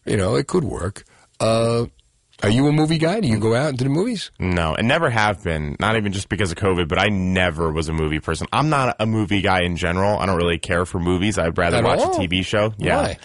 You 0.06 0.16
know, 0.16 0.36
it 0.36 0.46
could 0.46 0.62
work. 0.62 1.04
Uh, 1.40 1.86
are 2.44 2.48
you 2.48 2.68
a 2.68 2.72
movie 2.72 2.98
guy? 2.98 3.20
Do 3.20 3.26
you 3.26 3.38
go 3.40 3.54
out 3.56 3.70
into 3.70 3.82
the 3.84 3.90
movies? 3.90 4.30
No, 4.38 4.74
and 4.74 4.86
never 4.86 5.10
have 5.10 5.42
been. 5.42 5.76
Not 5.80 5.96
even 5.96 6.12
just 6.12 6.28
because 6.28 6.52
of 6.52 6.58
COVID, 6.58 6.86
but 6.88 6.98
I 6.98 7.08
never 7.08 7.72
was 7.72 7.88
a 7.88 7.92
movie 7.92 8.20
person. 8.20 8.46
I'm 8.52 8.68
not 8.68 8.96
a 9.00 9.06
movie 9.06 9.40
guy 9.42 9.62
in 9.62 9.76
general. 9.76 10.18
I 10.18 10.26
don't 10.26 10.36
really 10.36 10.58
care 10.58 10.84
for 10.86 10.98
movies. 11.00 11.38
I'd 11.38 11.58
rather 11.58 11.78
At 11.78 11.84
watch 11.84 11.98
all? 12.00 12.16
a 12.16 12.18
TV 12.26 12.44
show. 12.44 12.72
Yeah. 12.78 12.96
Why? 13.02 13.18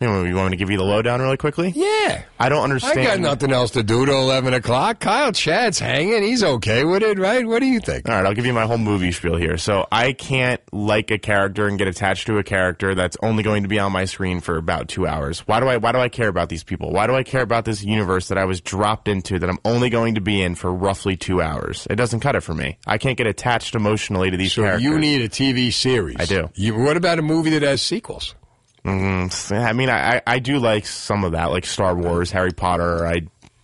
You, 0.00 0.06
know, 0.06 0.22
you 0.22 0.36
want 0.36 0.50
me 0.50 0.56
to 0.56 0.56
give 0.56 0.70
you 0.70 0.76
the 0.78 0.84
lowdown 0.84 1.20
really 1.20 1.36
quickly? 1.36 1.72
Yeah. 1.74 2.22
I 2.38 2.48
don't 2.48 2.62
understand. 2.62 3.00
I 3.00 3.04
got 3.04 3.18
nothing 3.20 3.52
else 3.52 3.72
to 3.72 3.82
do 3.82 4.06
till 4.06 4.20
eleven 4.22 4.54
o'clock. 4.54 5.00
Kyle 5.00 5.32
Chad's 5.32 5.80
hanging. 5.80 6.22
He's 6.22 6.44
okay 6.44 6.84
with 6.84 7.02
it, 7.02 7.18
right? 7.18 7.44
What 7.44 7.58
do 7.58 7.66
you 7.66 7.80
think? 7.80 8.08
All 8.08 8.14
right, 8.14 8.24
I'll 8.24 8.32
give 8.34 8.46
you 8.46 8.52
my 8.52 8.64
whole 8.64 8.78
movie 8.78 9.10
spiel 9.10 9.34
here. 9.36 9.56
So 9.58 9.88
I 9.90 10.12
can't 10.12 10.60
like 10.72 11.10
a 11.10 11.18
character 11.18 11.66
and 11.66 11.78
get 11.78 11.88
attached 11.88 12.26
to 12.28 12.38
a 12.38 12.44
character 12.44 12.94
that's 12.94 13.16
only 13.24 13.42
going 13.42 13.64
to 13.64 13.68
be 13.68 13.80
on 13.80 13.90
my 13.90 14.04
screen 14.04 14.40
for 14.40 14.56
about 14.56 14.86
two 14.86 15.04
hours. 15.04 15.40
Why 15.40 15.58
do 15.58 15.66
I? 15.66 15.78
Why 15.78 15.90
do 15.90 15.98
I 15.98 16.08
care 16.08 16.28
about 16.28 16.48
these 16.48 16.62
people? 16.62 16.92
Why 16.92 17.08
do 17.08 17.14
I 17.16 17.24
care 17.24 17.42
about 17.42 17.64
this 17.64 17.82
universe 17.82 18.28
that 18.28 18.38
I 18.38 18.44
was 18.44 18.60
dropped 18.60 19.08
into 19.08 19.40
that 19.40 19.50
I'm 19.50 19.58
only 19.64 19.90
going 19.90 20.14
to 20.14 20.20
be 20.20 20.40
in 20.40 20.54
for 20.54 20.72
roughly 20.72 21.16
two 21.16 21.42
hours? 21.42 21.88
It 21.90 21.96
doesn't 21.96 22.20
cut 22.20 22.36
it 22.36 22.42
for 22.42 22.54
me. 22.54 22.78
I 22.86 22.98
can't 22.98 23.18
get 23.18 23.26
attached 23.26 23.74
emotionally 23.74 24.30
to 24.30 24.36
these 24.36 24.52
So 24.52 24.62
characters. 24.62 24.84
you 24.84 24.96
need 25.00 25.22
a 25.22 25.28
TV 25.28 25.72
series. 25.72 26.16
I 26.20 26.24
do. 26.26 26.50
You, 26.54 26.76
what 26.78 26.96
about 26.96 27.18
a 27.18 27.22
movie 27.22 27.50
that 27.50 27.62
has 27.62 27.82
sequels? 27.82 28.36
Mm, 28.84 29.52
I 29.52 29.72
mean, 29.72 29.90
I, 29.90 30.22
I 30.26 30.38
do 30.38 30.58
like 30.58 30.86
some 30.86 31.24
of 31.24 31.32
that, 31.32 31.46
like 31.46 31.66
Star 31.66 31.94
Wars, 31.94 32.30
Harry 32.30 32.52
Potter. 32.52 33.06
I 33.06 33.22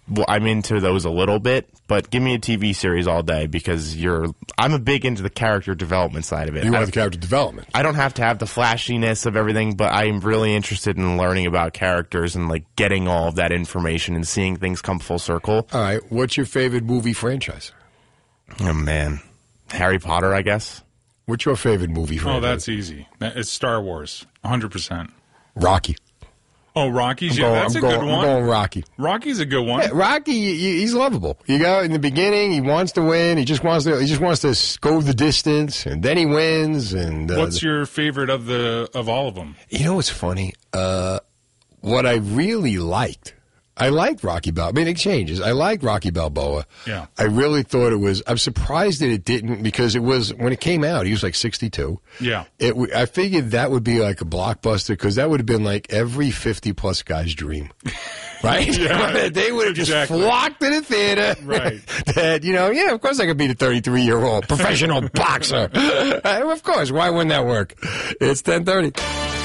well, 0.08 0.26
I'm 0.28 0.46
into 0.46 0.80
those 0.80 1.06
a 1.06 1.10
little 1.10 1.38
bit, 1.38 1.66
but 1.86 2.10
give 2.10 2.22
me 2.22 2.34
a 2.34 2.38
TV 2.38 2.74
series 2.74 3.06
all 3.06 3.22
day 3.22 3.46
because 3.46 3.96
you're. 3.96 4.26
I'm 4.58 4.74
a 4.74 4.78
big 4.78 5.06
into 5.06 5.22
the 5.22 5.30
character 5.30 5.74
development 5.74 6.26
side 6.26 6.48
of 6.48 6.56
it. 6.56 6.64
You 6.64 6.72
want 6.72 6.86
the 6.86 6.92
character 6.92 7.18
development. 7.18 7.68
I 7.74 7.82
don't 7.82 7.94
have 7.94 8.14
to 8.14 8.22
have 8.22 8.38
the 8.38 8.46
flashiness 8.46 9.24
of 9.24 9.34
everything, 9.36 9.76
but 9.76 9.92
I'm 9.94 10.20
really 10.20 10.54
interested 10.54 10.98
in 10.98 11.16
learning 11.16 11.46
about 11.46 11.72
characters 11.72 12.36
and 12.36 12.48
like 12.48 12.64
getting 12.76 13.08
all 13.08 13.28
of 13.28 13.36
that 13.36 13.50
information 13.50 14.14
and 14.14 14.28
seeing 14.28 14.56
things 14.56 14.82
come 14.82 14.98
full 14.98 15.18
circle. 15.18 15.68
All 15.72 15.80
right. 15.80 16.02
What's 16.12 16.36
your 16.36 16.46
favorite 16.46 16.84
movie 16.84 17.14
franchise? 17.14 17.72
Oh 18.60 18.74
man, 18.74 19.20
Harry 19.70 19.98
Potter, 19.98 20.34
I 20.34 20.42
guess. 20.42 20.82
What's 21.26 21.44
your 21.46 21.56
favorite 21.56 21.90
movie 21.90 22.20
Oh, 22.24 22.40
that's 22.40 22.68
easy. 22.68 23.08
It's 23.20 23.50
Star 23.50 23.80
Wars, 23.80 24.26
100%. 24.44 25.10
Rocky. 25.54 25.96
Oh, 26.76 26.88
Rocky's, 26.88 27.38
I'm 27.38 27.42
yeah, 27.44 27.48
going- 27.50 27.60
that's 27.62 27.74
I'm 27.76 27.78
a 27.78 27.80
going- 27.82 28.00
good 28.00 28.08
I'm 28.08 28.16
one. 28.16 28.24
going 28.26 28.44
Rocky. 28.46 28.84
Rocky's 28.98 29.38
a 29.38 29.46
good 29.46 29.64
one. 29.64 29.80
Yeah, 29.82 29.90
Rocky, 29.92 30.32
he's 30.56 30.92
lovable. 30.92 31.38
You 31.46 31.60
go 31.60 31.80
in 31.82 31.92
the 31.92 32.00
beginning, 32.00 32.50
he 32.50 32.60
wants 32.60 32.90
to 32.92 33.02
win. 33.02 33.38
He 33.38 33.44
just 33.44 33.62
wants 33.62 33.84
to. 33.84 33.96
He 34.00 34.06
just 34.06 34.20
wants 34.20 34.40
to 34.40 34.78
go 34.80 35.00
the 35.00 35.14
distance, 35.14 35.86
and 35.86 36.02
then 36.02 36.16
he 36.16 36.26
wins. 36.26 36.92
And 36.92 37.30
uh, 37.30 37.36
What's 37.36 37.62
your 37.62 37.86
favorite 37.86 38.28
of 38.28 38.46
the 38.46 38.90
of 38.92 39.08
all 39.08 39.28
of 39.28 39.36
them? 39.36 39.54
You 39.70 39.84
know 39.84 39.94
what's 39.94 40.10
funny? 40.10 40.52
Uh, 40.72 41.20
what 41.80 42.06
I 42.06 42.14
really 42.16 42.78
liked, 42.78 43.34
I 43.76 43.88
liked 43.88 44.22
Rocky 44.22 44.52
Balboa. 44.52 44.70
I 44.70 44.72
mean, 44.84 44.88
it 44.88 44.96
changes. 44.96 45.40
I 45.40 45.50
liked 45.50 45.82
Rocky 45.82 46.10
Balboa. 46.10 46.64
Yeah. 46.86 47.06
I 47.18 47.24
really 47.24 47.64
thought 47.64 47.92
it 47.92 47.96
was. 47.96 48.22
I'm 48.26 48.38
surprised 48.38 49.00
that 49.00 49.10
it 49.10 49.24
didn't 49.24 49.62
because 49.64 49.96
it 49.96 50.02
was 50.02 50.32
when 50.34 50.52
it 50.52 50.60
came 50.60 50.84
out. 50.84 51.06
He 51.06 51.12
was 51.12 51.24
like 51.24 51.34
62. 51.34 52.00
Yeah. 52.20 52.44
It. 52.60 52.74
I 52.94 53.06
figured 53.06 53.50
that 53.50 53.72
would 53.72 53.82
be 53.82 53.98
like 54.00 54.20
a 54.20 54.24
blockbuster 54.24 54.88
because 54.90 55.16
that 55.16 55.28
would 55.28 55.40
have 55.40 55.46
been 55.46 55.64
like 55.64 55.92
every 55.92 56.30
50 56.30 56.72
plus 56.74 57.02
guy's 57.02 57.34
dream. 57.34 57.70
Right? 58.42 58.76
Yeah. 58.78 59.28
they 59.32 59.50
would 59.52 59.68
have 59.68 59.74
just 59.74 59.88
Exactly. 59.90 60.20
flocked 60.20 60.60
to 60.60 60.68
the 60.68 60.82
theater. 60.82 61.34
Right. 61.44 61.80
that, 62.14 62.44
you 62.44 62.52
know, 62.52 62.68
yeah, 62.70 62.92
of 62.92 63.00
course 63.00 63.18
I 63.18 63.24
could 63.24 63.38
beat 63.38 63.50
a 63.50 63.54
33 63.54 64.02
year 64.02 64.18
old 64.22 64.46
professional 64.46 65.00
boxer. 65.14 65.70
Of 65.72 66.62
course. 66.62 66.92
Why 66.92 67.08
wouldn't 67.08 67.30
that 67.30 67.46
work? 67.46 67.74
It's 68.20 68.42
1030. 68.46 69.43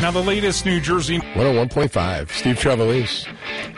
Now, 0.00 0.10
the 0.10 0.22
latest 0.22 0.64
New 0.64 0.80
Jersey 0.80 1.18
101.5, 1.18 2.30
Steve 2.30 2.56
Trevelise. 2.58 3.26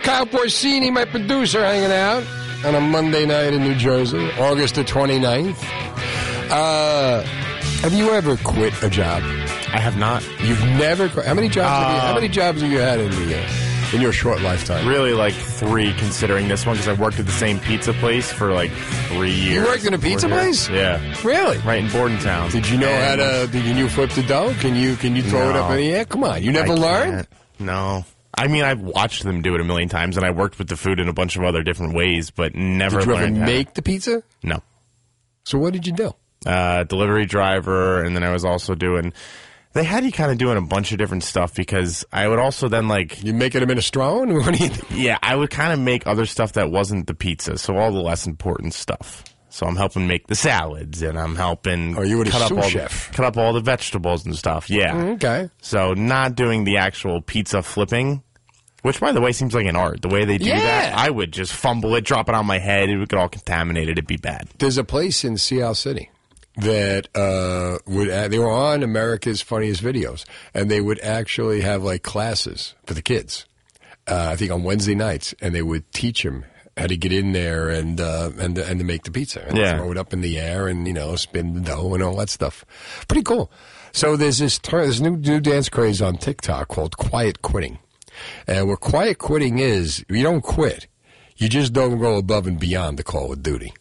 Kyle 0.04 0.24
Porcini, 0.24 0.92
my 0.92 1.04
producer, 1.04 1.64
hanging 1.64 1.90
out 1.90 2.22
on 2.64 2.76
a 2.76 2.80
Monday 2.80 3.26
night 3.26 3.52
in 3.54 3.62
New 3.64 3.74
Jersey, 3.74 4.30
August 4.38 4.76
the 4.76 4.84
29th. 4.84 5.56
Uh, 6.48 7.22
Have 7.82 7.92
you 7.92 8.10
ever 8.12 8.36
quit 8.36 8.72
a 8.84 8.88
job? 8.88 9.22
I 9.74 9.80
have 9.80 9.96
not. 9.96 10.22
You've 10.42 10.60
never. 10.78 11.08
Quit. 11.08 11.26
How 11.26 11.34
many 11.34 11.48
jobs? 11.48 11.68
have 11.68 11.94
you, 11.94 12.00
how 12.00 12.10
Uh, 12.12 12.14
many 12.14 12.28
jobs 12.28 12.62
have 12.62 12.70
you 12.70 12.78
had 12.78 13.00
in 13.00 13.10
the 13.10 13.38
uh, 13.42 13.48
in 13.92 14.00
your 14.00 14.12
short 14.12 14.40
lifetime? 14.42 14.86
Really, 14.86 15.12
like 15.12 15.34
three, 15.34 15.92
considering 15.94 16.48
this 16.48 16.64
one, 16.66 16.76
because 16.76 16.88
I 16.88 17.00
worked 17.00 17.18
at 17.18 17.26
the 17.26 17.32
same 17.32 17.60
pizza 17.60 17.92
place 17.94 18.30
for 18.32 18.52
like 18.52 18.70
three 19.08 19.30
years. 19.32 19.64
You 19.64 19.70
worked 19.70 19.84
in 19.84 19.94
a 19.94 19.98
pizza 19.98 20.28
place? 20.28 20.68
Yeah. 20.68 20.98
Really? 21.24 21.58
Right 21.58 21.82
in 21.84 21.90
Bordentown. 21.90 22.50
Did 22.50 22.68
you 22.68 22.78
know 22.78 22.88
And- 22.88 23.20
how 23.20 23.42
to? 23.42 23.46
Did 23.52 23.76
you 23.76 23.88
flip 23.88 24.10
the 24.10 24.22
dough? 24.22 24.54
Can 24.60 24.74
you 24.74 24.96
can 24.96 25.14
you 25.16 25.22
throw 25.22 25.50
it 25.50 25.56
up 25.56 25.70
in 25.72 25.76
the 25.78 25.92
air? 25.94 26.04
Come 26.04 26.24
on, 26.24 26.42
you 26.42 26.52
never 26.52 26.72
I 26.72 26.76
learned. 26.76 27.12
can't. 27.12 27.28
No. 27.60 28.04
I 28.36 28.48
mean, 28.48 28.64
I've 28.64 28.80
watched 28.80 29.24
them 29.24 29.42
do 29.42 29.54
it 29.54 29.60
a 29.60 29.64
million 29.64 29.88
times, 29.90 30.16
and 30.16 30.24
I 30.24 30.30
worked 30.30 30.58
with 30.58 30.68
the 30.68 30.76
food 30.76 30.98
in 30.98 31.08
a 31.08 31.12
bunch 31.12 31.36
of 31.36 31.44
other 31.44 31.62
different 31.62 31.94
ways, 31.94 32.30
but 32.30 32.54
never 32.54 32.98
Did 33.00 33.06
you 33.06 33.12
ever 33.14 33.22
learned 33.24 33.38
how 33.38 33.44
to- 33.46 33.52
make 33.52 33.74
the 33.74 33.82
pizza? 33.82 34.22
No. 34.42 34.62
So 35.44 35.58
what 35.58 35.72
did 35.74 35.86
you 35.86 35.92
do? 35.92 36.14
Uh, 36.46 36.84
delivery 36.84 37.26
driver, 37.26 38.02
and 38.02 38.16
then 38.16 38.24
I 38.24 38.32
was 38.32 38.44
also 38.44 38.74
doing. 38.74 39.12
They 39.74 39.84
had 39.84 40.04
you 40.04 40.12
kind 40.12 40.30
of 40.30 40.38
doing 40.38 40.58
a 40.58 40.60
bunch 40.62 40.92
of 40.92 40.98
different 40.98 41.22
stuff 41.24 41.54
because 41.54 42.04
I 42.12 42.28
would 42.28 42.38
also 42.38 42.68
then 42.68 42.88
like 42.88 43.22
you 43.24 43.32
making 43.32 43.62
a 43.62 43.66
minestrone. 43.66 44.32
What 44.44 44.54
do 44.58 44.64
you? 44.64 44.70
Yeah, 45.02 45.18
I 45.22 45.34
would 45.34 45.50
kind 45.50 45.72
of 45.72 45.78
make 45.78 46.06
other 46.06 46.26
stuff 46.26 46.52
that 46.54 46.70
wasn't 46.70 47.06
the 47.06 47.14
pizza, 47.14 47.56
so 47.58 47.76
all 47.76 47.90
the 47.92 48.00
less 48.02 48.26
important 48.26 48.74
stuff. 48.74 49.24
So 49.48 49.66
I'm 49.66 49.76
helping 49.76 50.06
make 50.06 50.28
the 50.28 50.34
salads, 50.34 51.02
and 51.02 51.18
I'm 51.18 51.36
helping. 51.36 51.96
Oh, 51.98 52.02
you 52.02 52.22
the 52.24 52.30
cut 52.30 52.42
up 52.50 52.52
all 52.52 52.62
chef. 52.68 53.08
The, 53.10 53.14
cut 53.16 53.26
up 53.26 53.36
all 53.36 53.52
the 53.52 53.60
vegetables 53.60 54.24
and 54.24 54.34
stuff. 54.36 54.70
Yeah. 54.70 54.92
Mm, 54.94 55.14
okay. 55.16 55.50
So 55.60 55.92
not 55.94 56.34
doing 56.36 56.64
the 56.64 56.78
actual 56.78 57.20
pizza 57.20 57.62
flipping, 57.62 58.22
which 58.82 58.98
by 59.00 59.12
the 59.12 59.20
way 59.20 59.32
seems 59.32 59.54
like 59.54 59.66
an 59.66 59.76
art. 59.76 60.00
The 60.02 60.08
way 60.08 60.24
they 60.24 60.38
do 60.38 60.46
Yeah. 60.46 60.58
that, 60.60 60.94
I 60.98 61.10
would 61.10 61.32
just 61.32 61.52
fumble 61.52 61.94
it, 61.96 62.04
drop 62.04 62.28
it 62.30 62.34
on 62.34 62.46
my 62.46 62.58
head, 62.58 62.88
it 62.88 62.96
would 62.96 63.10
get 63.10 63.18
all 63.18 63.28
contaminated. 63.28 63.90
It'd 63.98 64.06
be 64.06 64.16
bad. 64.16 64.48
There's 64.58 64.78
a 64.78 64.84
place 64.84 65.22
in 65.24 65.36
Sea 65.36 65.62
Isle 65.62 65.74
City 65.74 66.08
that 66.56 67.08
uh, 67.16 67.78
would 67.86 68.08
they 68.30 68.38
were 68.38 68.50
on 68.50 68.82
America's 68.82 69.40
Funniest 69.42 69.82
Videos, 69.82 70.24
and 70.54 70.70
they 70.70 70.80
would 70.80 71.00
actually 71.00 71.62
have 71.62 71.82
like 71.82 72.02
classes 72.02 72.74
for 72.86 72.94
the 72.94 73.02
kids. 73.02 73.46
Uh, 74.06 74.28
I 74.32 74.36
think 74.36 74.50
on 74.50 74.62
Wednesday 74.64 74.94
nights, 74.94 75.34
and 75.40 75.54
they 75.54 75.62
would 75.62 75.90
teach 75.92 76.22
them 76.24 76.44
how 76.76 76.86
to 76.86 76.96
get 76.96 77.12
in 77.12 77.32
there 77.32 77.68
and 77.68 78.00
uh, 78.00 78.30
and 78.38 78.56
and 78.58 78.78
to 78.80 78.84
make 78.84 79.04
the 79.04 79.10
pizza 79.10 79.44
and 79.46 79.56
Yeah. 79.56 79.76
throw 79.76 79.90
it 79.92 79.98
up 79.98 80.12
in 80.12 80.20
the 80.22 80.38
air 80.38 80.68
and 80.68 80.86
you 80.86 80.92
know 80.92 81.16
spin 81.16 81.54
the 81.54 81.60
dough 81.60 81.94
and 81.94 82.02
all 82.02 82.16
that 82.16 82.28
stuff. 82.30 82.64
Pretty 83.08 83.22
cool. 83.22 83.50
So 83.92 84.16
there's 84.16 84.38
this 84.38 84.58
ter- 84.58 84.86
this 84.86 85.00
new 85.00 85.16
new 85.16 85.40
dance 85.40 85.68
craze 85.68 86.00
on 86.02 86.16
TikTok 86.16 86.68
called 86.68 86.96
quiet 86.96 87.42
quitting, 87.42 87.78
and 88.46 88.68
what 88.68 88.80
quiet 88.80 89.18
quitting 89.18 89.58
is, 89.58 90.04
you 90.08 90.22
don't 90.22 90.40
quit, 90.42 90.86
you 91.36 91.48
just 91.48 91.72
don't 91.72 91.98
go 91.98 92.16
above 92.16 92.46
and 92.46 92.58
beyond 92.58 92.98
the 92.98 93.04
call 93.04 93.32
of 93.32 93.42
duty. 93.42 93.72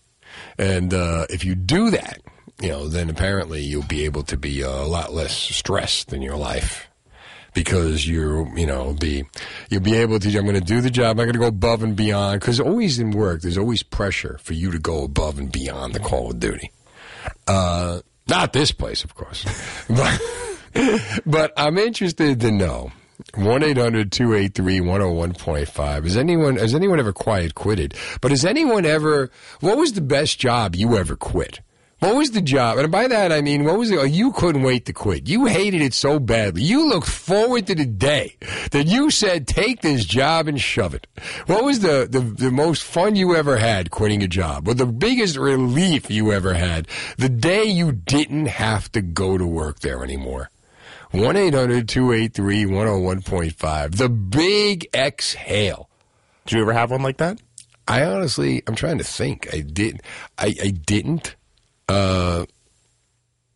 And 0.58 0.94
uh, 0.94 1.26
if 1.30 1.44
you 1.46 1.56
do 1.56 1.90
that, 1.92 2.20
you 2.62 2.70
know, 2.70 2.88
then 2.88 3.10
apparently 3.10 3.62
you'll 3.62 3.84
be 3.84 4.06
able 4.06 4.24
to 4.24 4.38
be 4.38 4.62
a 4.62 4.70
lot 4.70 5.14
less 5.14 5.34
stressed 5.34 6.14
in 6.14 6.22
your 6.22 6.38
life 6.38 6.90
because 7.54 8.08
you're, 8.08 8.48
you 8.58 8.66
know, 8.66 8.94
be 8.94 9.24
you'll 9.70 9.82
be 9.82 9.96
able 9.96 10.20
to. 10.20 10.38
I'm 10.38 10.46
going 10.46 10.56
to 10.56 10.62
do 10.62 10.80
the 10.80 10.92
job. 10.92 11.20
I'm 11.20 11.26
going 11.26 11.34
to 11.34 11.40
go 11.40 11.48
above 11.48 11.84
and 11.84 11.96
beyond 11.96 12.40
because 12.40 12.60
always 12.60 13.00
in 13.00 13.12
work, 13.12 13.42
there's 13.42 13.58
always 13.58 13.84
pressure 13.84 14.38
for 14.42 14.54
you 14.54 14.72
to 14.72 14.80
go 14.80 15.04
above 15.04 15.40
and 15.40 15.52
beyond 15.52 15.94
the 15.94 16.00
call 16.00 16.32
of 16.32 16.40
duty. 16.40 16.72
Uh, 17.48 18.02
not 18.30 18.54
this 18.54 18.72
place, 18.72 19.04
of 19.04 19.16
course, 19.16 19.44
but 19.90 20.22
but 21.26 21.54
I'm 21.58 21.78
interested 21.78 22.40
to 22.42 22.52
know. 22.52 22.92
1 23.36 23.64
800 23.64 24.12
283 24.12 24.80
101.5. 24.80 26.04
Has 26.04 26.18
anyone, 26.18 26.56
has 26.56 26.74
anyone 26.74 27.00
ever 27.00 27.14
quiet 27.14 27.54
quitted? 27.54 27.94
But 28.20 28.32
has 28.32 28.44
anyone 28.44 28.84
ever, 28.84 29.30
what 29.60 29.78
was 29.78 29.94
the 29.94 30.02
best 30.02 30.40
job 30.40 30.76
you 30.76 30.98
ever 30.98 31.16
quit? 31.16 31.62
What 32.02 32.16
was 32.16 32.32
the 32.32 32.42
job? 32.42 32.80
And 32.80 32.92
by 32.92 33.08
that, 33.08 33.32
I 33.32 33.42
mean, 33.42 33.64
what 33.64 33.78
was 33.78 33.92
it? 33.92 34.00
Oh, 34.00 34.04
you 34.04 34.32
couldn't 34.32 34.64
wait 34.64 34.86
to 34.88 34.94
quit. 34.94 35.30
You 35.30 35.46
hated 35.46 35.84
it 35.84 35.94
so 35.94 36.18
badly. 36.18 36.64
You 36.64 36.90
looked 36.90 37.08
forward 37.08 37.68
to 37.68 37.76
the 37.76 37.86
day 37.86 38.38
that 38.72 38.88
you 38.88 39.12
said, 39.12 39.48
take 39.48 39.82
this 39.82 40.04
job 40.04 40.48
and 40.48 40.60
shove 40.60 40.96
it. 40.96 41.06
What 41.46 41.64
was 41.64 41.82
the, 41.82 42.08
the, 42.10 42.22
the 42.22 42.50
most 42.50 42.82
fun 42.82 43.16
you 43.16 43.36
ever 43.36 43.58
had 43.58 43.92
quitting 43.92 44.24
a 44.24 44.28
job? 44.28 44.68
Or 44.68 44.74
the 44.74 44.88
biggest 44.88 45.38
relief 45.38 46.10
you 46.10 46.32
ever 46.32 46.56
had? 46.56 46.88
The 47.20 47.30
day 47.30 47.66
you 47.66 47.92
didn't 47.92 48.48
have 48.48 48.92
to 48.94 49.04
go 49.04 49.38
to 49.38 49.46
work 49.46 49.82
there 49.82 50.04
anymore. 50.04 50.50
1 51.12 51.36
800 51.36 51.88
283 51.88 52.66
101.5. 52.66 53.98
The 53.98 54.10
big 54.10 54.88
exhale. 54.96 55.88
Did 56.48 56.56
you 56.56 56.62
ever 56.64 56.74
have 56.74 56.90
one 56.90 57.04
like 57.04 57.18
that? 57.18 57.40
I 57.88 58.04
honestly, 58.06 58.64
I'm 58.66 58.74
trying 58.74 58.98
to 58.98 59.04
think. 59.04 59.54
I 59.54 59.60
did. 59.60 60.02
I, 60.40 60.56
I 60.64 60.70
didn't. 60.72 61.36
Uh, 61.92 62.46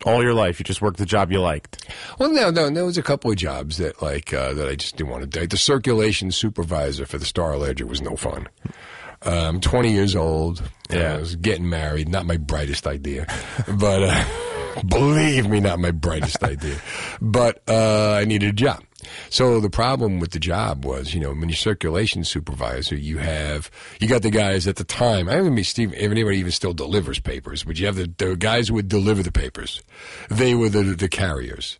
All 0.06 0.22
your 0.22 0.34
life, 0.34 0.60
you 0.60 0.64
just 0.66 0.82
worked 0.82 0.98
the 0.98 1.06
job 1.06 1.32
you 1.32 1.40
liked. 1.42 1.88
well, 2.20 2.32
no, 2.32 2.52
no, 2.52 2.70
there 2.70 2.86
was 2.86 2.98
a 2.98 3.04
couple 3.04 3.32
of 3.32 3.38
jobs 3.38 3.78
that 3.78 4.02
like 4.02 4.34
uh, 4.34 4.54
that 4.54 4.68
I 4.68 4.76
just 4.76 4.98
didn't 4.98 5.10
want 5.10 5.24
to 5.24 5.40
do. 5.40 5.48
The 5.48 5.58
circulation 5.58 6.32
supervisor 6.32 7.06
for 7.06 7.18
the 7.18 7.26
Star 7.26 7.58
Ledger 7.58 7.86
was 7.88 8.02
no 8.02 8.16
fun. 8.16 8.48
I'm 9.24 9.60
20 9.60 9.92
years 9.92 10.16
old. 10.16 10.62
Yeah, 10.92 11.16
I 11.16 11.18
was 11.18 11.36
getting 11.36 11.68
married. 11.68 12.10
Not 12.10 12.26
my 12.28 12.38
brightest 12.38 12.86
idea, 12.86 13.26
but 13.68 14.04
uh, 14.04 14.82
believe 14.88 15.48
me, 15.50 15.60
not 15.62 15.80
my 15.80 15.90
brightest 15.92 16.44
idea. 16.44 16.76
But 17.20 17.64
uh, 17.68 18.12
I 18.22 18.26
needed 18.26 18.50
a 18.50 18.54
job. 18.54 18.84
So 19.30 19.60
the 19.60 19.70
problem 19.70 20.20
with 20.20 20.32
the 20.32 20.40
job 20.40 20.86
was, 20.86 21.14
you 21.14 21.20
know, 21.20 21.30
when 21.30 21.50
you're 21.50 21.56
circulation 21.56 22.24
supervisor, 22.24 22.96
you 22.96 23.18
have 23.18 23.72
you 24.00 24.08
got 24.08 24.22
the 24.22 24.32
guys 24.32 24.68
at 24.68 24.76
the 24.76 24.84
time. 24.84 25.30
I 25.30 25.34
don't 25.34 25.52
even 25.52 25.64
Steve, 25.64 25.94
if 25.94 26.12
anybody 26.12 26.38
even 26.38 26.52
still 26.52 26.74
delivers 26.74 27.20
papers, 27.20 27.64
but 27.64 27.80
you 27.80 27.86
have 27.86 27.96
the, 27.96 28.12
the 28.18 28.36
guys 28.36 28.68
who 28.68 28.76
would 28.76 28.90
deliver 28.90 29.24
the 29.24 29.32
papers. 29.32 29.82
They 30.30 30.54
were 30.54 30.70
the 30.70 30.84
the 30.84 31.10
carriers. 31.10 31.80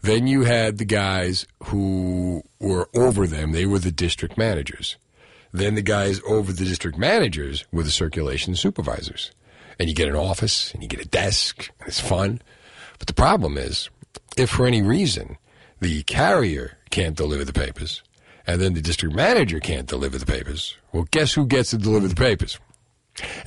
Then 0.00 0.26
you 0.26 0.42
had 0.42 0.76
the 0.76 0.84
guys 0.84 1.46
who 1.64 2.42
were 2.60 2.90
over 2.94 3.26
them. 3.26 3.52
They 3.52 3.64
were 3.64 3.78
the 3.78 3.90
district 3.90 4.36
managers. 4.36 4.98
Then 5.50 5.76
the 5.76 5.82
guys 5.82 6.20
over 6.26 6.52
the 6.52 6.64
district 6.64 6.98
managers 6.98 7.64
were 7.72 7.84
the 7.84 7.90
circulation 7.90 8.54
supervisors. 8.54 9.30
And 9.78 9.88
you 9.88 9.94
get 9.94 10.08
an 10.08 10.16
office 10.16 10.74
and 10.74 10.82
you 10.82 10.88
get 10.88 11.00
a 11.00 11.08
desk 11.08 11.70
and 11.78 11.88
it's 11.88 12.00
fun. 12.00 12.42
But 12.98 13.06
the 13.06 13.14
problem 13.14 13.56
is, 13.56 13.88
if 14.36 14.50
for 14.50 14.66
any 14.66 14.82
reason 14.82 15.38
the 15.80 16.02
carrier 16.04 16.78
can't 16.90 17.16
deliver 17.16 17.44
the 17.44 17.52
papers 17.52 18.02
and 18.46 18.60
then 18.60 18.74
the 18.74 18.80
district 18.80 19.14
manager 19.14 19.60
can't 19.60 19.86
deliver 19.86 20.18
the 20.18 20.26
papers, 20.26 20.76
well, 20.92 21.06
guess 21.10 21.32
who 21.32 21.46
gets 21.46 21.70
to 21.70 21.78
deliver 21.78 22.08
the 22.08 22.14
papers? 22.14 22.58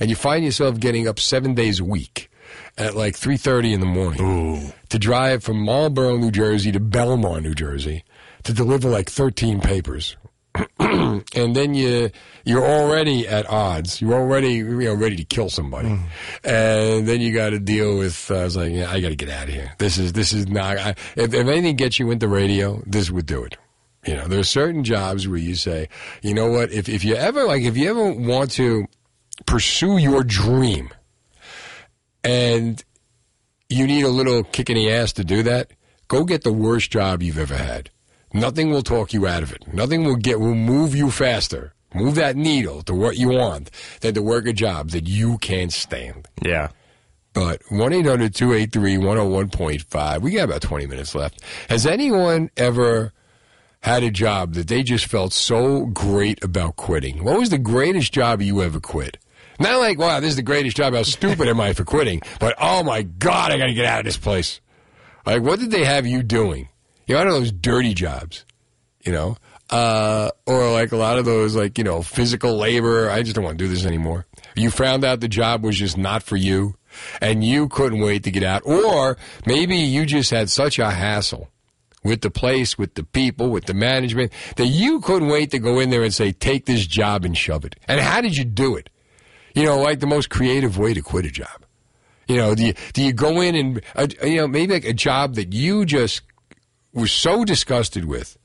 And 0.00 0.10
you 0.10 0.16
find 0.16 0.44
yourself 0.44 0.80
getting 0.80 1.06
up 1.06 1.18
seven 1.18 1.54
days 1.54 1.78
a 1.78 1.84
week 1.84 2.30
at 2.76 2.94
like 2.96 3.14
3.30 3.14 3.74
in 3.74 3.80
the 3.80 3.86
morning 3.86 4.72
to 4.88 4.98
drive 4.98 5.44
from 5.44 5.60
Marlboro, 5.60 6.16
New 6.16 6.30
Jersey 6.30 6.72
to 6.72 6.80
Belmar, 6.80 7.42
New 7.42 7.54
Jersey 7.54 8.04
to 8.44 8.52
deliver 8.52 8.88
like 8.88 9.10
13 9.10 9.60
papers. 9.60 10.16
and 10.78 11.54
then 11.54 11.74
you 11.74 12.10
you're 12.44 12.64
already 12.64 13.26
at 13.28 13.48
odds. 13.48 14.00
You're 14.00 14.14
already 14.14 14.54
you 14.54 14.64
know 14.64 14.94
ready 14.94 15.16
to 15.16 15.24
kill 15.24 15.50
somebody, 15.50 15.98
and 16.44 17.06
then 17.06 17.20
you 17.20 17.32
got 17.32 17.50
to 17.50 17.58
deal 17.58 17.98
with. 17.98 18.30
Uh, 18.30 18.36
I 18.36 18.44
was 18.44 18.56
like, 18.56 18.72
yeah, 18.72 18.90
I 18.90 19.00
got 19.00 19.10
to 19.10 19.16
get 19.16 19.28
out 19.28 19.48
of 19.48 19.54
here. 19.54 19.74
This 19.78 19.98
is 19.98 20.12
this 20.12 20.32
is 20.32 20.48
not. 20.48 20.78
I, 20.78 20.90
if, 21.16 21.34
if 21.34 21.34
anything 21.34 21.76
gets 21.76 21.98
you 21.98 22.10
into 22.10 22.28
radio, 22.28 22.82
this 22.86 23.10
would 23.10 23.26
do 23.26 23.44
it. 23.44 23.56
You 24.06 24.14
know, 24.14 24.28
there 24.28 24.38
are 24.38 24.44
certain 24.44 24.84
jobs 24.84 25.28
where 25.28 25.38
you 25.38 25.54
say, 25.54 25.88
you 26.22 26.34
know 26.34 26.50
what? 26.50 26.72
If 26.72 26.88
if 26.88 27.04
you 27.04 27.14
ever 27.14 27.44
like, 27.44 27.62
if 27.62 27.76
you 27.76 27.90
ever 27.90 28.12
want 28.12 28.50
to 28.52 28.86
pursue 29.46 29.98
your 29.98 30.24
dream, 30.24 30.90
and 32.24 32.82
you 33.68 33.86
need 33.86 34.04
a 34.04 34.08
little 34.08 34.44
kick 34.44 34.70
in 34.70 34.76
the 34.76 34.90
ass 34.90 35.12
to 35.14 35.24
do 35.24 35.42
that, 35.42 35.72
go 36.08 36.24
get 36.24 36.42
the 36.42 36.52
worst 36.52 36.90
job 36.90 37.22
you've 37.22 37.38
ever 37.38 37.56
had. 37.56 37.90
Nothing 38.32 38.70
will 38.70 38.82
talk 38.82 39.12
you 39.12 39.26
out 39.26 39.42
of 39.42 39.52
it. 39.52 39.72
Nothing 39.72 40.04
will 40.04 40.16
get 40.16 40.40
will 40.40 40.54
move 40.54 40.94
you 40.94 41.10
faster. 41.10 41.72
Move 41.94 42.16
that 42.16 42.36
needle 42.36 42.82
to 42.82 42.94
what 42.94 43.16
you 43.16 43.28
want 43.28 43.70
than 44.00 44.14
to 44.14 44.22
work 44.22 44.46
a 44.46 44.52
job 44.52 44.90
that 44.90 45.08
you 45.08 45.38
can't 45.38 45.72
stand. 45.72 46.28
Yeah. 46.42 46.68
But 47.32 47.62
1 47.70 47.92
800 47.92 48.34
283 48.34 48.96
101.5, 48.96 50.20
we 50.20 50.32
got 50.32 50.44
about 50.44 50.60
20 50.60 50.86
minutes 50.86 51.14
left. 51.14 51.42
Has 51.68 51.86
anyone 51.86 52.50
ever 52.56 53.12
had 53.80 54.02
a 54.02 54.10
job 54.10 54.54
that 54.54 54.68
they 54.68 54.82
just 54.82 55.06
felt 55.06 55.32
so 55.32 55.86
great 55.86 56.42
about 56.44 56.76
quitting? 56.76 57.24
What 57.24 57.38
was 57.38 57.48
the 57.50 57.58
greatest 57.58 58.12
job 58.12 58.42
you 58.42 58.62
ever 58.62 58.80
quit? 58.80 59.18
Not 59.60 59.78
like, 59.78 59.98
wow, 59.98 60.20
this 60.20 60.30
is 60.30 60.36
the 60.36 60.42
greatest 60.42 60.76
job. 60.76 60.94
How 60.94 61.02
stupid 61.02 61.48
am 61.48 61.60
I 61.60 61.72
for 61.72 61.84
quitting? 61.84 62.20
But 62.38 62.54
oh 62.60 62.82
my 62.82 63.02
God, 63.02 63.50
I 63.50 63.56
got 63.58 63.66
to 63.66 63.74
get 63.74 63.86
out 63.86 64.00
of 64.00 64.04
this 64.04 64.16
place. 64.16 64.60
Like, 65.24 65.42
what 65.42 65.58
did 65.58 65.70
they 65.70 65.84
have 65.84 66.06
you 66.06 66.22
doing? 66.22 66.68
You 67.08 67.14
know, 67.14 67.22
I 67.22 67.24
know 67.24 67.32
those 67.32 67.52
dirty 67.52 67.94
jobs, 67.94 68.44
you 69.02 69.12
know, 69.12 69.38
uh, 69.70 70.30
or 70.46 70.70
like 70.70 70.92
a 70.92 70.96
lot 70.96 71.18
of 71.18 71.24
those, 71.24 71.56
like, 71.56 71.78
you 71.78 71.84
know, 71.84 72.02
physical 72.02 72.56
labor. 72.56 73.10
I 73.10 73.22
just 73.22 73.34
don't 73.34 73.44
want 73.44 73.58
to 73.58 73.64
do 73.64 73.68
this 73.68 73.86
anymore. 73.86 74.26
You 74.54 74.70
found 74.70 75.04
out 75.04 75.20
the 75.20 75.28
job 75.28 75.64
was 75.64 75.78
just 75.78 75.96
not 75.96 76.22
for 76.22 76.36
you 76.36 76.76
and 77.22 77.42
you 77.42 77.68
couldn't 77.68 78.00
wait 78.00 78.24
to 78.24 78.30
get 78.30 78.42
out. 78.42 78.62
Or 78.66 79.16
maybe 79.46 79.76
you 79.76 80.04
just 80.04 80.30
had 80.30 80.50
such 80.50 80.78
a 80.78 80.90
hassle 80.90 81.48
with 82.04 82.20
the 82.20 82.30
place, 82.30 82.76
with 82.76 82.94
the 82.94 83.04
people, 83.04 83.48
with 83.48 83.64
the 83.64 83.74
management 83.74 84.30
that 84.56 84.66
you 84.66 85.00
couldn't 85.00 85.28
wait 85.28 85.50
to 85.52 85.58
go 85.58 85.78
in 85.78 85.88
there 85.88 86.04
and 86.04 86.12
say, 86.12 86.32
take 86.32 86.66
this 86.66 86.86
job 86.86 87.24
and 87.24 87.36
shove 87.36 87.64
it. 87.64 87.74
And 87.88 88.00
how 88.00 88.20
did 88.20 88.36
you 88.36 88.44
do 88.44 88.76
it? 88.76 88.90
You 89.54 89.64
know, 89.64 89.78
like 89.78 90.00
the 90.00 90.06
most 90.06 90.28
creative 90.28 90.76
way 90.76 90.92
to 90.92 91.00
quit 91.00 91.24
a 91.24 91.30
job. 91.30 91.64
You 92.28 92.36
know, 92.36 92.54
do 92.54 92.66
you, 92.66 92.74
do 92.92 93.02
you 93.02 93.14
go 93.14 93.40
in 93.40 93.54
and, 93.54 93.80
uh, 93.96 94.06
you 94.22 94.36
know, 94.36 94.46
maybe 94.46 94.74
like 94.74 94.84
a 94.84 94.92
job 94.92 95.36
that 95.36 95.54
you 95.54 95.86
just 95.86 96.20
were 96.98 97.06
so 97.06 97.44
disgusted 97.44 98.04
with? 98.04 98.36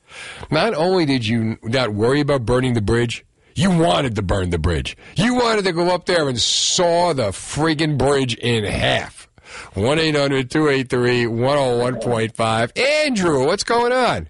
Not 0.51 0.73
only 0.73 1.05
did 1.05 1.25
you 1.25 1.57
not 1.63 1.93
worry 1.93 2.21
about 2.21 2.45
burning 2.45 2.73
the 2.73 2.81
bridge, 2.81 3.25
you 3.55 3.71
wanted 3.71 4.15
to 4.15 4.21
burn 4.21 4.49
the 4.49 4.59
bridge. 4.59 4.97
You 5.15 5.35
wanted 5.35 5.65
to 5.65 5.73
go 5.73 5.93
up 5.93 6.05
there 6.05 6.27
and 6.27 6.39
saw 6.39 7.13
the 7.13 7.29
friggin' 7.29 7.97
bridge 7.97 8.35
in 8.35 8.63
half. 8.63 9.29
1 9.73 9.99
800 9.99 10.49
283 10.49 11.25
101.5. 11.25 12.79
Andrew, 13.05 13.45
what's 13.45 13.63
going 13.63 13.91
on? 13.91 14.29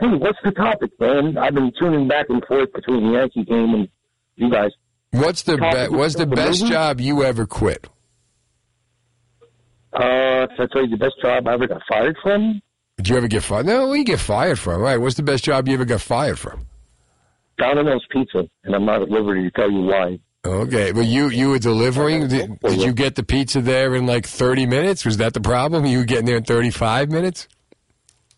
Hey, 0.00 0.08
what's 0.08 0.38
the 0.42 0.50
topic, 0.50 0.90
man? 0.98 1.38
I've 1.38 1.54
been 1.54 1.72
tuning 1.78 2.08
back 2.08 2.26
and 2.28 2.44
forth 2.44 2.72
between 2.72 3.06
the 3.06 3.18
Yankee 3.18 3.44
game 3.44 3.74
and 3.74 3.88
you 4.34 4.50
guys. 4.50 4.70
What's 5.12 5.42
the 5.42 5.56
be- 5.56 5.96
what's 5.96 6.16
the 6.16 6.26
best 6.26 6.62
movie? 6.62 6.72
job 6.72 7.00
you 7.00 7.22
ever 7.22 7.46
quit? 7.46 7.86
Uh, 9.92 10.48
if 10.50 10.58
I 10.58 10.66
tell 10.72 10.82
you 10.82 10.88
the 10.88 10.96
best 10.96 11.20
job 11.22 11.46
I 11.46 11.52
ever 11.52 11.68
got 11.68 11.82
fired 11.88 12.16
from, 12.22 12.62
Did 12.96 13.08
you 13.08 13.16
ever 13.16 13.28
get 13.28 13.42
fired? 13.42 13.66
No, 13.66 13.88
we 13.88 14.04
get 14.04 14.20
fired 14.20 14.58
from. 14.58 14.80
Right. 14.80 14.98
What's 14.98 15.16
the 15.16 15.22
best 15.22 15.44
job 15.44 15.66
you 15.68 15.74
ever 15.74 15.84
got 15.84 16.00
fired 16.00 16.38
from? 16.38 16.66
Domino's 17.58 18.04
Pizza, 18.10 18.48
and 18.64 18.74
I'm 18.74 18.84
not 18.84 19.02
at 19.02 19.08
liberty 19.08 19.42
to 19.42 19.50
tell 19.50 19.70
you 19.70 19.82
why. 19.82 20.18
Okay, 20.44 20.90
but 20.90 21.06
you 21.06 21.28
you 21.28 21.50
were 21.50 21.60
delivering. 21.60 22.26
Did, 22.26 22.58
did 22.60 22.82
you 22.82 22.92
get 22.92 23.14
the 23.14 23.22
pizza 23.22 23.60
there 23.60 23.94
in 23.94 24.06
like 24.06 24.26
thirty 24.26 24.66
minutes? 24.66 25.04
Was 25.04 25.18
that 25.18 25.34
the 25.34 25.40
problem? 25.40 25.86
You 25.86 25.98
were 25.98 26.04
getting 26.04 26.26
there 26.26 26.36
in 26.36 26.44
thirty 26.44 26.70
five 26.70 27.10
minutes? 27.10 27.46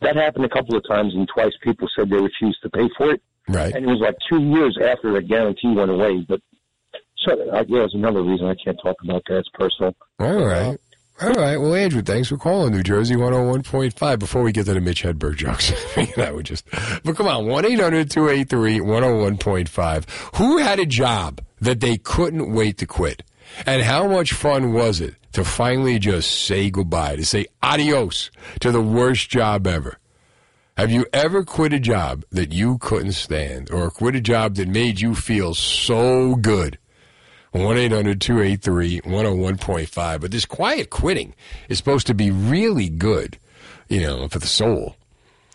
That 0.02 0.16
happened 0.16 0.44
a 0.44 0.50
couple 0.50 0.76
of 0.76 0.86
times, 0.86 1.14
and 1.14 1.26
twice 1.34 1.52
people 1.62 1.88
said 1.96 2.10
they 2.10 2.16
refused 2.16 2.58
to 2.62 2.70
pay 2.70 2.88
for 2.98 3.12
it. 3.12 3.22
Right. 3.48 3.74
And 3.74 3.84
it 3.84 3.88
was 3.88 4.00
like 4.00 4.16
two 4.30 4.42
years 4.42 4.78
after 4.82 5.12
the 5.14 5.22
guarantee 5.22 5.72
went 5.74 5.90
away. 5.90 6.26
But 6.28 6.40
so 7.16 7.32
I 7.50 7.60
yeah, 7.60 7.64
there's 7.68 7.94
another 7.94 8.22
reason 8.22 8.46
I 8.48 8.54
can't 8.62 8.78
talk 8.82 8.96
about 9.02 9.22
that. 9.28 9.38
It's 9.38 9.48
personal. 9.54 9.94
All 10.18 10.44
right. 10.44 10.78
All 11.22 11.30
right. 11.30 11.56
Well, 11.56 11.74
Andrew, 11.74 12.02
thanks 12.02 12.28
for 12.28 12.36
calling 12.36 12.72
New 12.72 12.82
Jersey 12.82 13.14
101.5. 13.14 14.18
Before 14.18 14.42
we 14.42 14.50
get 14.50 14.66
to 14.66 14.74
the 14.74 14.80
Mitch 14.80 15.04
Hedberg 15.04 15.36
jokes, 15.36 15.70
that 16.16 16.34
would 16.34 16.46
just. 16.46 16.64
But 17.04 17.16
come 17.16 17.28
on, 17.28 17.46
1 17.46 17.64
800 17.64 18.10
283 18.10 18.80
101.5. 18.80 20.36
Who 20.36 20.58
had 20.58 20.80
a 20.80 20.86
job 20.86 21.40
that 21.60 21.80
they 21.80 21.98
couldn't 21.98 22.52
wait 22.52 22.78
to 22.78 22.86
quit? 22.86 23.22
And 23.64 23.82
how 23.82 24.08
much 24.08 24.32
fun 24.32 24.72
was 24.72 25.00
it 25.00 25.14
to 25.32 25.44
finally 25.44 26.00
just 26.00 26.46
say 26.46 26.68
goodbye, 26.68 27.14
to 27.16 27.24
say 27.24 27.46
adios 27.62 28.32
to 28.60 28.72
the 28.72 28.82
worst 28.82 29.30
job 29.30 29.68
ever? 29.68 29.98
Have 30.76 30.90
you 30.90 31.06
ever 31.12 31.44
quit 31.44 31.72
a 31.72 31.78
job 31.78 32.24
that 32.32 32.52
you 32.52 32.78
couldn't 32.78 33.12
stand 33.12 33.70
or 33.70 33.88
quit 33.90 34.16
a 34.16 34.20
job 34.20 34.56
that 34.56 34.66
made 34.66 35.00
you 35.00 35.14
feel 35.14 35.54
so 35.54 36.34
good? 36.34 36.78
1 37.54 37.78
800 37.78 38.20
283 38.20 39.00
101.5. 39.02 40.20
But 40.20 40.30
this 40.32 40.44
quiet 40.44 40.90
quitting 40.90 41.34
is 41.68 41.78
supposed 41.78 42.08
to 42.08 42.14
be 42.14 42.32
really 42.32 42.88
good, 42.88 43.38
you 43.88 44.00
know, 44.00 44.26
for 44.28 44.40
the 44.40 44.46
soul. 44.46 44.96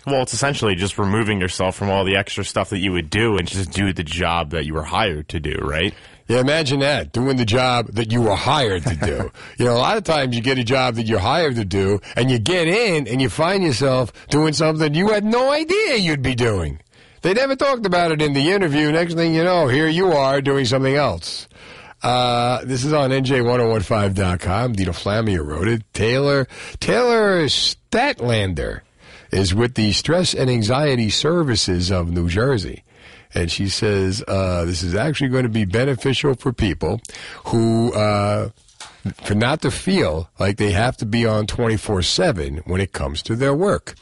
Well, 0.08 0.22
it's 0.22 0.34
essentially 0.34 0.76
just 0.76 0.98
removing 0.98 1.42
yourself 1.42 1.76
from 1.76 1.90
all 1.90 2.06
the 2.06 2.16
extra 2.16 2.46
stuff 2.46 2.70
that 2.70 2.80
you 2.80 2.94
would 2.94 3.10
do 3.10 3.38
and 3.38 3.46
just 3.46 3.72
do 3.72 3.92
the 3.92 4.04
job 4.04 4.52
that 4.52 4.66
you 4.66 4.76
were 4.76 4.84
hired 4.84 5.28
to 5.30 5.42
do, 5.42 5.56
right? 5.62 5.94
Yeah, 6.30 6.40
imagine 6.40 6.80
that, 6.80 7.12
doing 7.12 7.36
the 7.36 7.46
job 7.46 7.88
that 7.88 8.14
you 8.14 8.22
were 8.22 8.36
hired 8.36 8.84
to 8.84 8.96
do. 8.96 9.32
you 9.60 9.66
know, 9.66 9.74
a 9.74 9.78
lot 9.78 9.98
of 9.98 10.06
times 10.06 10.38
you 10.38 10.42
get 10.42 10.58
a 10.58 10.64
job 10.64 10.96
that 10.96 11.04
you're 11.04 11.20
hired 11.20 11.56
to 11.56 11.66
do, 11.66 12.00
and 12.16 12.32
you 12.32 12.40
get 12.40 12.70
in 12.70 13.10
and 13.10 13.22
you 13.22 13.28
find 13.30 13.62
yourself 13.62 14.14
doing 14.30 14.54
something 14.54 14.94
you 14.94 15.10
had 15.10 15.26
no 15.26 15.52
idea 15.52 15.98
you'd 15.98 16.22
be 16.22 16.36
doing. 16.36 16.80
They 17.22 17.34
never 17.34 17.58
talked 17.58 17.86
about 17.86 18.12
it 18.12 18.22
in 18.22 18.32
the 18.32 18.52
interview. 18.52 18.92
Next 18.92 19.16
thing 19.16 19.36
you 19.36 19.44
know, 19.44 19.68
here 19.68 19.90
you 19.90 20.14
are 20.14 20.42
doing 20.42 20.64
something 20.64 20.96
else. 20.96 21.50
Uh, 22.02 22.64
this 22.64 22.86
is 22.86 22.94
on 22.94 23.10
NJ1015.com. 23.12 24.74
Dina 24.74 24.92
Flammier 24.92 25.46
wrote 25.46 25.68
it. 25.68 25.84
Taylor, 25.94 26.48
Taylor 26.80 27.46
Statlander 27.46 28.82
is 29.32 29.54
with 29.54 29.76
the 29.76 29.92
Stress 29.92 30.34
and 30.34 30.50
Anxiety 30.50 31.10
Services 31.10 31.92
of 31.92 32.10
New 32.10 32.30
Jersey. 32.30 32.84
And 33.34 33.52
she 33.52 33.70
says 33.70 34.24
uh, 34.28 34.66
this 34.66 34.82
is 34.82 34.96
actually 34.96 35.30
going 35.30 35.44
to 35.44 35.50
be 35.50 35.66
beneficial 35.66 36.34
for 36.34 36.52
people 36.52 37.00
who, 37.46 37.94
uh, 37.94 38.50
for 39.24 39.36
not 39.36 39.62
to 39.62 39.72
feel 39.72 40.30
like 40.40 40.58
they 40.58 40.72
have 40.72 40.98
to 40.98 41.06
be 41.06 41.26
on 41.26 41.46
24 41.46 42.02
7 42.02 42.58
when 42.66 42.82
it 42.82 42.92
comes 42.92 43.22
to 43.24 43.36
their 43.36 43.54
work. 43.54 43.96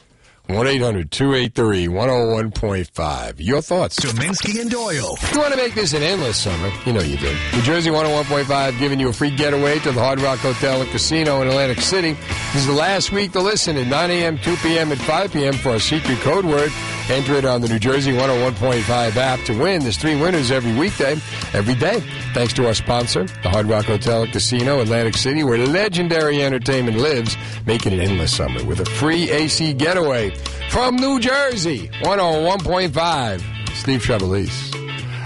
1 0.48 0.66
800 0.66 1.10
283 1.10 1.88
101.5. 1.88 3.34
Your 3.36 3.60
thoughts? 3.60 4.00
Deminski 4.00 4.58
and 4.58 4.70
Doyle. 4.70 5.18
You 5.34 5.40
want 5.40 5.52
to 5.52 5.58
make 5.58 5.74
this 5.74 5.92
an 5.92 6.02
endless 6.02 6.38
summer? 6.38 6.72
You 6.86 6.94
know 6.94 7.02
you 7.02 7.18
do. 7.18 7.36
New 7.52 7.60
Jersey 7.60 7.90
101.5 7.90 8.78
giving 8.78 8.98
you 8.98 9.10
a 9.10 9.12
free 9.12 9.30
getaway 9.30 9.78
to 9.80 9.92
the 9.92 10.00
Hard 10.00 10.22
Rock 10.22 10.38
Hotel 10.38 10.80
and 10.80 10.90
Casino 10.90 11.42
in 11.42 11.48
Atlantic 11.48 11.80
City. 11.82 12.14
This 12.54 12.62
is 12.62 12.66
the 12.66 12.72
last 12.72 13.12
week 13.12 13.32
to 13.32 13.40
listen 13.40 13.76
at 13.76 13.88
9 13.88 14.10
a.m., 14.10 14.38
2 14.38 14.56
p.m., 14.56 14.90
and 14.90 14.98
5 15.02 15.32
p.m. 15.34 15.52
for 15.52 15.72
our 15.72 15.78
secret 15.78 16.18
code 16.20 16.46
word. 16.46 16.72
Enter 17.10 17.34
it 17.34 17.44
on 17.44 17.60
the 17.60 17.68
New 17.68 17.78
Jersey 17.78 18.12
101.5 18.12 19.16
app 19.16 19.40
to 19.46 19.58
win. 19.58 19.82
There's 19.82 19.96
three 19.96 20.18
winners 20.18 20.50
every 20.50 20.74
weekday, 20.74 21.12
every 21.52 21.74
day. 21.74 22.00
Thanks 22.34 22.52
to 22.54 22.66
our 22.66 22.74
sponsor, 22.74 23.24
the 23.42 23.48
Hard 23.48 23.66
Rock 23.66 23.86
Hotel 23.86 24.24
and 24.24 24.32
Casino, 24.32 24.80
Atlantic 24.80 25.16
City, 25.16 25.42
where 25.42 25.58
legendary 25.58 26.42
entertainment 26.42 26.98
lives, 26.98 27.36
making 27.66 27.92
it 27.92 28.00
endless 28.00 28.34
summer 28.36 28.62
with 28.64 28.80
a 28.80 28.84
free 28.84 29.30
AC 29.30 29.72
getaway 29.72 30.30
from 30.70 30.96
New 30.96 31.20
Jersey 31.20 31.88
101.5. 32.02 33.42
Steve 33.74 34.00
Trevelise. 34.02 34.74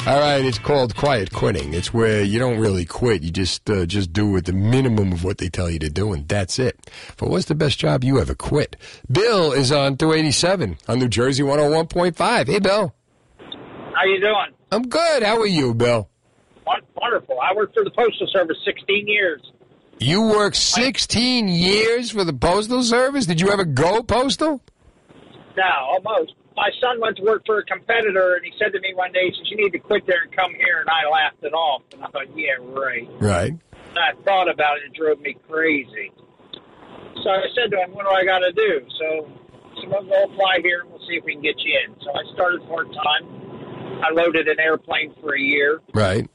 All 0.07 0.19
right, 0.19 0.45
it's 0.45 0.59
called 0.59 0.97
quiet 0.97 1.33
quitting. 1.33 1.75
It's 1.75 1.95
where 1.95 2.23
you 2.23 2.41
don't 2.41 2.59
really 2.59 2.85
quit. 2.85 3.23
You 3.23 3.31
just 3.31 3.71
uh, 3.71 3.87
just 3.87 4.13
do 4.13 4.27
with 4.27 4.47
the 4.47 4.53
minimum 4.53 5.13
of 5.13 5.23
what 5.23 5.39
they 5.39 5.49
tell 5.49 5.71
you 5.71 5.79
to 5.79 5.89
do, 5.89 6.13
and 6.13 6.27
that's 6.27 6.59
it. 6.59 6.91
But 7.17 7.31
what's 7.31 7.45
the 7.45 7.55
best 7.55 7.79
job 7.79 8.03
you 8.03 8.19
ever 8.19 8.35
quit? 8.35 8.77
Bill 9.11 9.53
is 9.53 9.71
on 9.71 9.97
287 9.97 10.79
on 10.89 10.99
New 10.99 11.09
Jersey 11.09 11.45
101.5. 11.45 12.47
Hey, 12.49 12.59
Bill. 12.59 12.93
How 13.95 14.05
you 14.05 14.21
doing? 14.21 14.53
I'm 14.73 14.89
good. 14.89 15.23
How 15.23 15.39
are 15.39 15.47
you, 15.47 15.73
Bill? 15.73 16.09
Wonderful. 16.97 17.39
I 17.41 17.55
worked 17.55 17.75
for 17.75 17.85
the 17.85 17.91
Postal 17.91 18.27
Service 18.33 18.57
16 18.65 19.07
years. 19.07 19.41
You 19.99 20.23
worked 20.23 20.57
16 20.57 21.47
years 21.47 22.11
for 22.11 22.25
the 22.25 22.33
Postal 22.33 22.83
Service? 22.83 23.27
Did 23.27 23.41
you 23.41 23.51
ever 23.51 23.65
go 23.65 24.03
postal? 24.03 24.63
Now, 25.57 25.91
almost. 25.93 26.35
My 26.55 26.71
son 26.81 27.01
went 27.01 27.17
to 27.17 27.23
work 27.23 27.45
for 27.47 27.59
a 27.59 27.65
competitor, 27.65 28.35
and 28.35 28.45
he 28.45 28.53
said 28.59 28.73
to 28.73 28.81
me 28.81 28.93
one 28.95 29.11
day, 29.13 29.31
he 29.31 29.33
says, 29.33 29.51
you 29.51 29.57
need 29.57 29.73
to 29.73 29.79
quit 29.79 30.07
there 30.07 30.23
and 30.23 30.37
come 30.37 30.53
here, 30.55 30.81
and 30.81 30.89
I 30.89 31.09
laughed 31.09 31.43
it 31.43 31.55
off. 31.55 31.83
And 31.93 32.05
I 32.05 32.09
thought, 32.09 32.37
yeah, 32.37 32.61
right. 32.61 33.09
Right. 33.19 33.53
And 33.53 33.99
I 33.99 34.13
thought 34.25 34.51
about 34.51 34.77
it, 34.77 34.85
it 34.85 34.95
drove 34.95 35.21
me 35.21 35.37
crazy. 35.49 36.13
So 37.25 37.31
I 37.31 37.47
said 37.55 37.71
to 37.71 37.79
him, 37.79 37.93
what 37.93 38.05
do 38.05 38.11
I 38.11 38.25
got 38.25 38.41
to 38.41 38.53
do? 38.53 38.87
So, 38.99 39.33
so 39.81 39.89
we'll 39.89 40.25
apply 40.25 40.59
here, 40.63 40.81
and 40.81 40.91
we'll 40.91 41.01
see 41.09 41.17
if 41.17 41.25
we 41.25 41.33
can 41.33 41.43
get 41.43 41.59
you 41.59 41.73
in. 41.87 41.95
So 42.03 42.11
I 42.13 42.35
started 42.35 42.61
part-time. 42.69 44.03
I 44.05 44.11
loaded 44.13 44.49
an 44.49 44.61
airplane 44.61 45.15
for 45.21 45.35
a 45.35 45.41
year. 45.41 45.81
Right. 45.95 46.29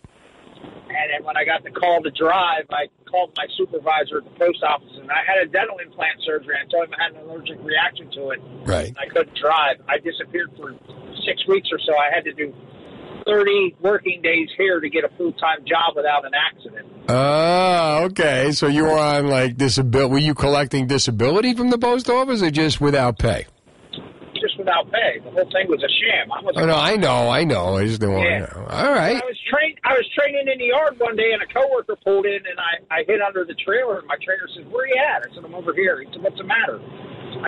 And 0.90 1.12
then 1.14 1.24
when 1.24 1.38
I 1.38 1.46
got 1.46 1.64
the 1.64 1.72
call 1.72 2.02
to 2.02 2.10
drive, 2.10 2.66
I 2.72 2.88
called 3.10 3.32
my 3.36 3.48
supervisor 3.58 4.20
at 4.20 4.26
the 4.26 4.36
post 4.38 4.64
office, 4.64 4.94
and 5.00 5.10
I 5.10 5.24
had 5.26 5.44
a 5.44 5.48
dental 5.48 5.78
implant 5.80 6.22
surgery. 6.26 6.56
I 6.56 6.70
told 6.70 6.88
him 6.88 6.94
I 7.00 7.04
had 7.04 7.12
an 7.16 7.30
allergic 7.30 7.58
reaction 7.64 8.12
to 8.12 8.30
it. 8.32 8.40
Right. 8.66 8.94
I 9.00 9.08
couldn't 9.08 9.38
drive. 9.40 9.78
I 9.88 9.98
disappeared 10.00 10.52
for 10.58 10.76
six 11.26 11.48
weeks 11.48 11.70
or 11.72 11.80
so. 11.80 11.94
I 11.96 12.14
had 12.14 12.24
to 12.26 12.34
do 12.34 12.54
30 13.26 13.76
working 13.82 14.22
days 14.22 14.50
here 14.58 14.80
to 14.80 14.90
get 14.90 15.04
a 15.04 15.10
full 15.18 15.34
time 15.34 15.66
job 15.66 15.96
without 15.96 16.26
an 16.26 16.32
accident. 16.34 16.88
Oh, 17.10 18.06
okay. 18.06 18.52
So 18.52 18.68
you 18.68 18.84
were 18.84 18.98
on 18.98 19.28
like 19.28 19.58
disability. 19.58 20.12
Were 20.12 20.18
you 20.18 20.34
collecting 20.34 20.88
disability 20.88 21.54
from 21.54 21.70
the 21.70 21.78
post 21.78 22.10
office 22.10 22.42
or 22.42 22.52
just 22.52 22.80
without 22.82 23.18
pay? 23.20 23.46
Without 24.68 24.92
pay. 24.92 25.20
The 25.24 25.32
whole 25.32 25.48
thing 25.48 25.72
was 25.72 25.80
a 25.80 25.88
sham. 25.88 26.28
I 26.28 26.44
was 26.44 26.52
Oh, 26.60 26.66
no, 26.68 26.76
I 26.76 26.98
know, 27.00 27.30
I 27.32 27.46
know. 27.48 27.78
I 27.80 27.86
just 27.88 28.02
didn't 28.02 28.16
want 28.20 28.28
Yeah. 28.28 28.46
to 28.48 28.60
know. 28.60 28.68
All 28.68 28.92
right. 28.92 29.16
I 29.16 29.24
was 29.26 29.40
trained. 29.48 29.80
I 29.88 29.94
was 29.96 30.04
training 30.12 30.44
in 30.52 30.60
the 30.60 30.66
yard 30.76 31.00
one 31.00 31.16
day, 31.16 31.32
and 31.32 31.42
a 31.42 31.48
coworker 31.48 31.96
pulled 32.04 32.26
in, 32.26 32.36
and 32.44 32.60
I, 32.60 32.84
I 33.00 33.04
hit 33.08 33.22
under 33.22 33.46
the 33.46 33.56
trailer. 33.64 34.00
And 34.00 34.08
my 34.12 34.18
trainer 34.20 34.44
says, 34.54 34.66
"Where 34.68 34.84
are 34.84 34.88
you 34.92 35.00
at?" 35.00 35.24
I 35.24 35.34
said, 35.34 35.46
"I'm 35.48 35.56
over 35.56 35.72
here." 35.74 36.04
He 36.04 36.12
said, 36.12 36.20
"What's 36.22 36.36
the 36.38 36.44
matter?" 36.44 36.82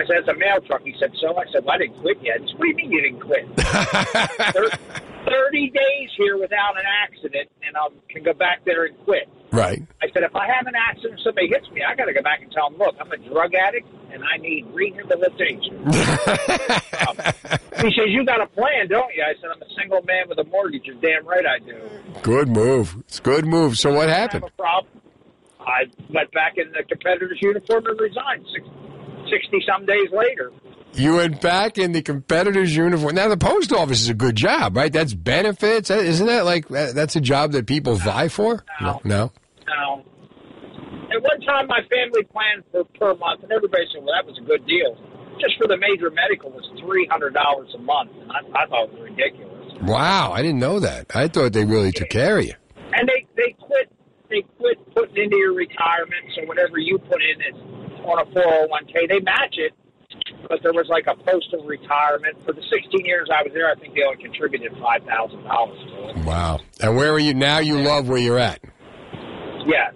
said, 0.08 0.24
"It's 0.24 0.28
a 0.32 0.34
mail 0.40 0.64
truck." 0.64 0.80
He 0.80 0.96
said, 0.98 1.12
"So?" 1.20 1.36
I 1.36 1.44
said, 1.52 1.60
well, 1.68 1.76
"I 1.76 1.84
didn't 1.84 2.00
quit 2.00 2.16
yet." 2.24 2.40
He 2.40 2.48
said, 2.48 2.56
"What 2.56 2.64
do 2.64 2.68
you 2.72 2.76
mean 2.80 2.92
you 2.92 3.02
didn't 3.04 3.20
quit?" 3.20 3.44
Thirty 5.28 5.68
days 5.76 6.08
here 6.16 6.38
without 6.40 6.80
an 6.80 6.88
accident, 7.04 7.50
and 7.60 7.76
I 7.76 7.88
can 8.08 8.22
go 8.24 8.32
back 8.32 8.64
there 8.64 8.84
and 8.88 8.96
quit. 9.04 9.28
Right. 9.52 9.82
I 10.00 10.06
said, 10.14 10.22
if 10.22 10.34
I 10.34 10.46
have 10.46 10.66
an 10.66 10.74
accident, 10.78 11.20
somebody 11.22 11.48
hits 11.48 11.68
me, 11.70 11.82
I 11.82 11.94
got 11.96 12.06
to 12.06 12.14
go 12.14 12.22
back 12.22 12.40
and 12.40 12.50
tell 12.52 12.70
them, 12.70 12.78
look, 12.78 12.94
I'm 13.00 13.10
a 13.12 13.16
drug 13.18 13.52
addict 13.54 13.86
and 14.12 14.22
I 14.24 14.36
need 14.38 14.66
rehabilitation. 14.72 15.84
he 17.80 17.90
says, 17.94 18.08
you 18.08 18.24
got 18.24 18.40
a 18.40 18.46
plan, 18.46 18.88
don't 18.88 19.14
you? 19.14 19.22
I 19.22 19.34
said, 19.40 19.50
I'm 19.54 19.62
a 19.62 19.70
single 19.78 20.02
man 20.02 20.28
with 20.28 20.38
a 20.38 20.44
mortgage. 20.44 20.82
You're 20.84 20.96
damn 20.96 21.26
right 21.26 21.44
I 21.46 21.58
do. 21.58 21.78
Good 22.22 22.48
move. 22.48 22.96
It's 23.00 23.18
a 23.18 23.22
good 23.22 23.46
move. 23.46 23.78
So 23.78 23.92
what 23.92 24.08
happened? 24.08 24.44
a 24.44 24.50
problem. 24.50 24.92
I 25.60 25.84
went 26.12 26.32
back 26.32 26.54
in 26.56 26.72
the 26.72 26.82
competitor's 26.88 27.38
uniform 27.40 27.86
and 27.86 28.00
resigned 28.00 28.46
60 29.30 29.64
some 29.66 29.86
days 29.86 30.08
later. 30.12 30.50
You 30.94 31.16
went 31.16 31.40
back 31.40 31.78
in 31.78 31.92
the 31.92 32.02
competitor's 32.02 32.74
uniform. 32.74 33.14
Now 33.14 33.28
the 33.28 33.36
post 33.36 33.72
office 33.72 34.00
is 34.00 34.08
a 34.08 34.14
good 34.14 34.34
job, 34.34 34.76
right? 34.76 34.92
That's 34.92 35.14
benefits. 35.14 35.88
Isn't 35.90 36.26
that 36.26 36.44
like 36.44 36.66
that's 36.68 37.14
a 37.14 37.20
job 37.20 37.52
that 37.52 37.66
people 37.66 37.94
vie 37.94 38.28
for? 38.28 38.64
No. 38.80 39.00
No. 39.04 39.32
Now, 39.68 40.04
at 41.12 41.22
one 41.22 41.40
time 41.42 41.66
my 41.66 41.80
family 41.90 42.24
planned 42.24 42.64
for 42.70 42.84
per 42.98 43.14
month, 43.14 43.42
and 43.42 43.52
everybody 43.52 43.84
said, 43.92 44.02
"Well, 44.02 44.14
that 44.14 44.26
was 44.26 44.38
a 44.38 44.44
good 44.46 44.66
deal." 44.66 44.96
Just 45.40 45.56
for 45.56 45.66
the 45.66 45.76
major 45.76 46.10
medical 46.10 46.50
was 46.50 46.68
three 46.80 47.06
hundred 47.10 47.34
dollars 47.34 47.70
a 47.74 47.78
month, 47.78 48.10
and 48.20 48.30
I, 48.30 48.40
I 48.54 48.66
thought 48.66 48.88
it 48.88 48.92
was 48.92 49.02
ridiculous. 49.10 49.72
Wow, 49.82 50.32
I 50.32 50.42
didn't 50.42 50.60
know 50.60 50.80
that. 50.80 51.06
I 51.14 51.28
thought 51.28 51.52
they 51.52 51.64
really 51.64 51.92
took 51.92 52.10
care 52.10 52.38
of 52.38 52.44
you. 52.44 52.54
And 52.92 53.08
they 53.08 53.26
they 53.36 53.56
quit 53.58 53.90
they 54.28 54.42
quit 54.58 54.78
putting 54.94 55.24
into 55.24 55.36
your 55.36 55.54
retirement, 55.54 56.22
so 56.36 56.44
whatever 56.44 56.78
you 56.78 56.98
put 56.98 57.22
in 57.22 57.40
is 57.40 57.56
on 58.04 58.20
a 58.20 58.32
four 58.32 58.44
hundred 58.44 58.70
one 58.70 58.86
k. 58.86 59.06
They 59.06 59.20
match 59.20 59.56
it, 59.56 59.72
but 60.48 60.62
there 60.62 60.72
was 60.72 60.86
like 60.88 61.06
a 61.06 61.16
postal 61.24 61.64
retirement 61.64 62.36
for 62.44 62.52
the 62.52 62.62
sixteen 62.70 63.06
years 63.06 63.28
I 63.32 63.42
was 63.42 63.52
there. 63.54 63.70
I 63.70 63.74
think 63.76 63.94
they 63.94 64.02
only 64.02 64.22
contributed 64.22 64.72
five 64.80 65.02
thousand 65.04 65.42
dollars 65.44 65.78
to 65.78 66.10
it. 66.10 66.26
Wow. 66.26 66.60
And 66.80 66.96
where 66.96 67.12
are 67.12 67.18
you 67.18 67.32
now? 67.34 67.58
You 67.58 67.78
love 67.78 68.08
where 68.08 68.18
you're 68.18 68.38
at. 68.38 68.60
Yes. 69.66 69.94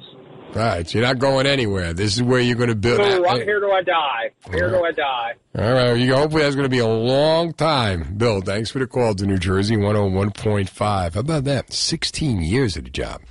All 0.54 0.60
right, 0.60 0.94
you're 0.94 1.02
not 1.02 1.18
going 1.18 1.46
anywhere. 1.46 1.92
This 1.92 2.14
is 2.14 2.22
where 2.22 2.38
you're 2.38 2.54
going 2.54 2.68
to 2.68 2.76
build. 2.76 2.98
So 2.98 3.26
I'm 3.26 3.42
here 3.42 3.58
till 3.58 3.72
I 3.72 3.82
die. 3.82 4.30
Here 4.52 4.70
till 4.70 4.84
I 4.84 4.92
die. 4.92 5.34
All 5.58 5.72
right, 5.72 5.94
you 5.94 6.14
hopefully 6.14 6.42
that's 6.42 6.54
going 6.54 6.64
to 6.66 6.68
be 6.68 6.78
a 6.78 6.86
long 6.86 7.52
time. 7.52 8.14
Bill, 8.16 8.40
thanks 8.40 8.70
for 8.70 8.78
the 8.78 8.86
call 8.86 9.16
to 9.16 9.26
New 9.26 9.38
Jersey 9.38 9.76
101.5. 9.76 11.14
How 11.14 11.20
about 11.20 11.44
that? 11.44 11.72
16 11.72 12.40
years 12.40 12.76
at 12.76 12.86
a 12.86 12.90
job. 12.90 13.22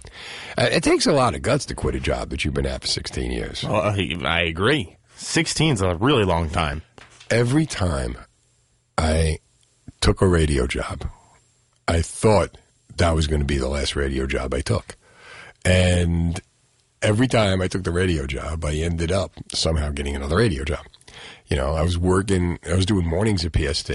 Uh, 0.57 0.67
it 0.69 0.83
takes 0.83 1.05
a 1.05 1.13
lot 1.13 1.33
of 1.33 1.41
guts 1.41 1.65
to 1.67 1.75
quit 1.75 1.95
a 1.95 1.99
job 2.01 2.29
that 2.29 2.43
you've 2.43 2.53
been 2.53 2.65
at 2.65 2.81
for 2.81 2.87
16 2.87 3.31
years. 3.31 3.63
Well, 3.63 3.81
I, 3.81 4.15
I 4.25 4.41
agree. 4.41 4.97
16 5.15 5.75
is 5.75 5.81
a 5.81 5.95
really 5.95 6.25
long 6.25 6.49
time. 6.49 6.81
Every 7.29 7.65
time 7.65 8.17
I 8.97 9.37
took 10.01 10.21
a 10.21 10.27
radio 10.27 10.67
job, 10.67 11.07
I 11.87 12.01
thought 12.01 12.57
that 12.97 13.15
was 13.15 13.27
going 13.27 13.39
to 13.39 13.45
be 13.45 13.57
the 13.57 13.69
last 13.69 13.95
radio 13.95 14.27
job 14.27 14.53
I 14.53 14.59
took. 14.59 14.97
And 15.63 16.41
every 17.03 17.27
time 17.27 17.61
I 17.61 17.67
took 17.67 17.83
the 17.83 17.91
radio 17.91 18.25
job, 18.25 18.63
I 18.65 18.75
ended 18.75 19.11
up 19.11 19.33
somehow 19.53 19.91
getting 19.91 20.15
another 20.15 20.37
radio 20.37 20.63
job. 20.63 20.85
You 21.47 21.57
know, 21.57 21.73
I 21.73 21.83
was 21.83 21.97
working, 21.97 22.57
I 22.67 22.73
was 22.73 22.85
doing 22.85 23.05
mornings 23.05 23.45
at 23.45 23.55
PST, 23.55 23.91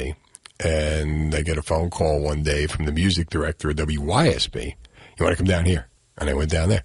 and 0.61 1.35
I 1.35 1.43
get 1.43 1.59
a 1.59 1.63
phone 1.63 1.91
call 1.91 2.21
one 2.21 2.43
day 2.43 2.67
from 2.67 2.85
the 2.85 2.93
music 2.93 3.31
director 3.31 3.71
at 3.71 3.77
WYSP. 3.77 4.65
You 4.65 5.25
want 5.25 5.33
to 5.33 5.37
come 5.37 5.47
down 5.47 5.65
here? 5.65 5.89
And 6.19 6.29
I 6.29 6.35
went 6.35 6.51
down 6.51 6.69
there. 6.69 6.85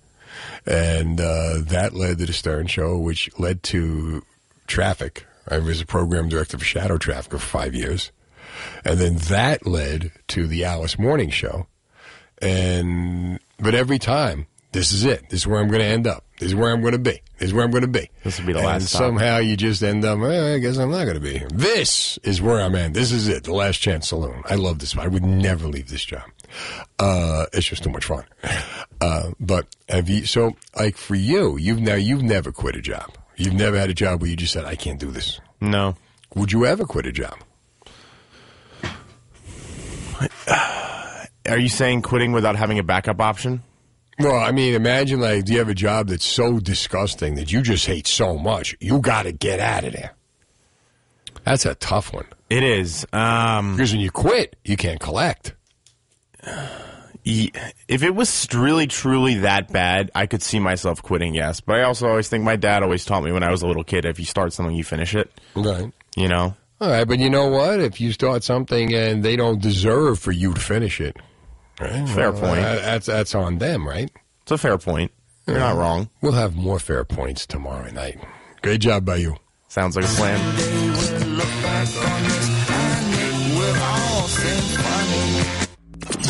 And 0.65 1.19
uh, 1.19 1.59
that 1.59 1.93
led 1.93 2.17
to 2.19 2.25
the 2.25 2.33
Stern 2.33 2.67
Show, 2.67 2.97
which 2.97 3.29
led 3.37 3.61
to 3.63 4.23
Traffic. 4.65 5.25
I 5.47 5.59
was 5.59 5.81
a 5.81 5.85
program 5.85 6.29
director 6.29 6.57
for 6.57 6.63
Shadow 6.65 6.97
Traffic 6.97 7.31
for 7.31 7.39
five 7.39 7.75
years. 7.75 8.11
And 8.85 8.99
then 8.99 9.17
that 9.17 9.67
led 9.67 10.11
to 10.29 10.47
the 10.47 10.63
Alice 10.63 10.97
Morning 10.97 11.29
Show. 11.29 11.67
And, 12.41 13.39
but 13.59 13.75
every 13.75 13.99
time, 13.99 14.47
this 14.73 14.91
is 14.91 15.05
it. 15.05 15.29
This 15.29 15.41
is 15.41 15.47
where 15.47 15.59
I'm 15.59 15.67
going 15.67 15.79
to 15.81 15.85
end 15.85 16.07
up. 16.07 16.25
This 16.39 16.49
is 16.49 16.55
where 16.55 16.71
I'm 16.71 16.81
going 16.81 16.93
to 16.93 16.99
be. 16.99 17.21
This 17.37 17.49
is 17.49 17.53
where 17.53 17.63
I'm 17.63 17.71
going 17.71 17.83
to 17.83 17.87
be. 17.87 18.09
This 18.23 18.39
will 18.39 18.47
be 18.47 18.53
the 18.53 18.59
and 18.59 18.67
last 18.67 18.87
stop. 18.89 18.99
somehow 18.99 19.37
you 19.37 19.55
just 19.55 19.81
end 19.81 20.03
up, 20.03 20.19
"Eh, 20.19 20.55
I 20.55 20.59
guess 20.59 20.77
I'm 20.77 20.91
not 20.91 21.03
going 21.05 21.15
to 21.15 21.21
be 21.21 21.37
here. 21.37 21.47
This 21.53 22.17
is 22.23 22.41
where 22.41 22.59
I'm 22.61 22.75
at. 22.75 22.93
This 22.93 23.11
is 23.11 23.27
it. 23.27 23.43
The 23.45 23.53
Last 23.53 23.77
Chance 23.77 24.09
Saloon. 24.09 24.43
I 24.49 24.55
love 24.55 24.79
this. 24.79 24.97
I 24.97 25.07
would 25.07 25.23
never 25.23 25.67
leave 25.67 25.89
this 25.89 26.03
job. 26.03 26.23
Uh, 26.99 27.45
it's 27.53 27.67
just 27.67 27.83
too 27.83 27.89
much 27.89 28.05
fun. 28.05 28.25
Uh, 29.01 29.31
but 29.39 29.67
have 29.89 30.09
you, 30.09 30.25
so 30.25 30.55
like 30.77 30.97
for 30.97 31.15
you, 31.15 31.57
you've 31.57 31.81
now, 31.81 31.95
you've 31.95 32.21
never 32.23 32.51
quit 32.51 32.75
a 32.75 32.81
job. 32.81 33.11
You've 33.35 33.53
never 33.53 33.77
had 33.77 33.89
a 33.89 33.93
job 33.93 34.21
where 34.21 34.29
you 34.29 34.35
just 34.35 34.53
said, 34.53 34.65
I 34.65 34.75
can't 34.75 34.99
do 34.99 35.09
this. 35.11 35.39
No. 35.59 35.95
Would 36.35 36.51
you 36.51 36.65
ever 36.65 36.85
quit 36.85 37.05
a 37.05 37.11
job? 37.11 37.37
Are 41.49 41.57
you 41.57 41.69
saying 41.69 42.01
quitting 42.03 42.31
without 42.31 42.55
having 42.55 42.79
a 42.79 42.83
backup 42.83 43.19
option? 43.19 43.63
Well, 44.19 44.35
I 44.35 44.51
mean, 44.51 44.73
imagine 44.73 45.19
like, 45.19 45.45
do 45.45 45.53
you 45.53 45.59
have 45.59 45.69
a 45.69 45.73
job 45.75 46.07
that's 46.07 46.25
so 46.25 46.59
disgusting 46.59 47.35
that 47.35 47.51
you 47.51 47.61
just 47.61 47.85
hate 47.85 48.07
so 48.07 48.37
much, 48.37 48.75
you 48.79 48.99
got 48.99 49.23
to 49.23 49.31
get 49.31 49.59
out 49.59 49.83
of 49.83 49.93
there. 49.93 50.13
That's 51.43 51.65
a 51.65 51.75
tough 51.75 52.13
one. 52.13 52.25
It 52.49 52.63
is. 52.63 53.05
Um, 53.11 53.75
because 53.75 53.91
when 53.91 54.01
you 54.01 54.11
quit, 54.11 54.55
you 54.63 54.77
can't 54.77 54.99
collect. 54.99 55.55
If 57.25 58.03
it 58.03 58.15
was 58.15 58.47
really 58.53 58.87
truly 58.87 59.35
that 59.35 59.71
bad, 59.71 60.11
I 60.13 60.25
could 60.25 60.41
see 60.41 60.59
myself 60.59 61.01
quitting. 61.01 61.33
Yes, 61.33 61.61
but 61.61 61.77
I 61.77 61.83
also 61.83 62.07
always 62.07 62.27
think 62.29 62.43
my 62.43 62.55
dad 62.55 62.83
always 62.83 63.05
taught 63.05 63.23
me 63.23 63.31
when 63.31 63.43
I 63.43 63.49
was 63.49 63.61
a 63.61 63.67
little 63.67 63.83
kid: 63.83 64.05
if 64.05 64.19
you 64.19 64.25
start 64.25 64.53
something, 64.53 64.75
you 64.75 64.83
finish 64.83 65.15
it. 65.15 65.31
Right. 65.55 65.91
You 66.15 66.27
know. 66.27 66.55
All 66.81 66.89
right, 66.89 67.07
but 67.07 67.19
you 67.19 67.29
know 67.29 67.47
what? 67.47 67.79
If 67.79 68.01
you 68.01 68.11
start 68.11 68.43
something 68.43 68.93
and 68.93 69.23
they 69.23 69.37
don't 69.37 69.61
deserve 69.61 70.19
for 70.19 70.33
you 70.33 70.53
to 70.53 70.59
finish 70.59 70.99
it, 70.99 71.15
right? 71.83 72.09
Fair 72.09 72.31
well, 72.31 72.41
point. 72.41 72.61
that- 72.61 72.81
that's 72.83 73.05
that's 73.05 73.35
on 73.35 73.57
them, 73.59 73.87
right? 73.87 74.09
It's 74.43 74.51
a 74.51 74.57
fair 74.57 74.77
point. 74.77 75.11
You're 75.47 75.59
not 75.59 75.75
wrong. 75.77 76.09
We'll 76.21 76.31
have 76.33 76.55
more 76.55 76.79
fair 76.79 77.03
points 77.03 77.45
tomorrow 77.45 77.89
night. 77.91 78.19
Great 78.61 78.81
job 78.81 79.05
by 79.05 79.17
you. 79.17 79.35
Sounds 79.67 79.95
like 79.95 80.05
a 80.05 80.09
plan. 80.09 80.39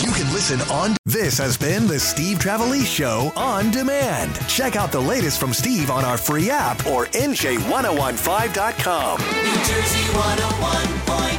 You 0.01 0.11
can 0.11 0.33
listen 0.33 0.59
on. 0.71 0.95
This 1.05 1.37
has 1.37 1.55
been 1.57 1.85
the 1.87 1.99
Steve 1.99 2.39
Trevelise 2.39 2.85
Show 2.87 3.31
on 3.35 3.69
demand. 3.71 4.35
Check 4.47 4.75
out 4.75 4.91
the 4.91 4.99
latest 4.99 5.39
from 5.39 5.53
Steve 5.53 5.91
on 5.91 6.03
our 6.03 6.17
free 6.17 6.49
app 6.49 6.85
or 6.87 7.05
NJ1015.com. 7.07 9.19
New 9.19 9.55
Jersey 9.63 10.03
101.5. 10.13 11.32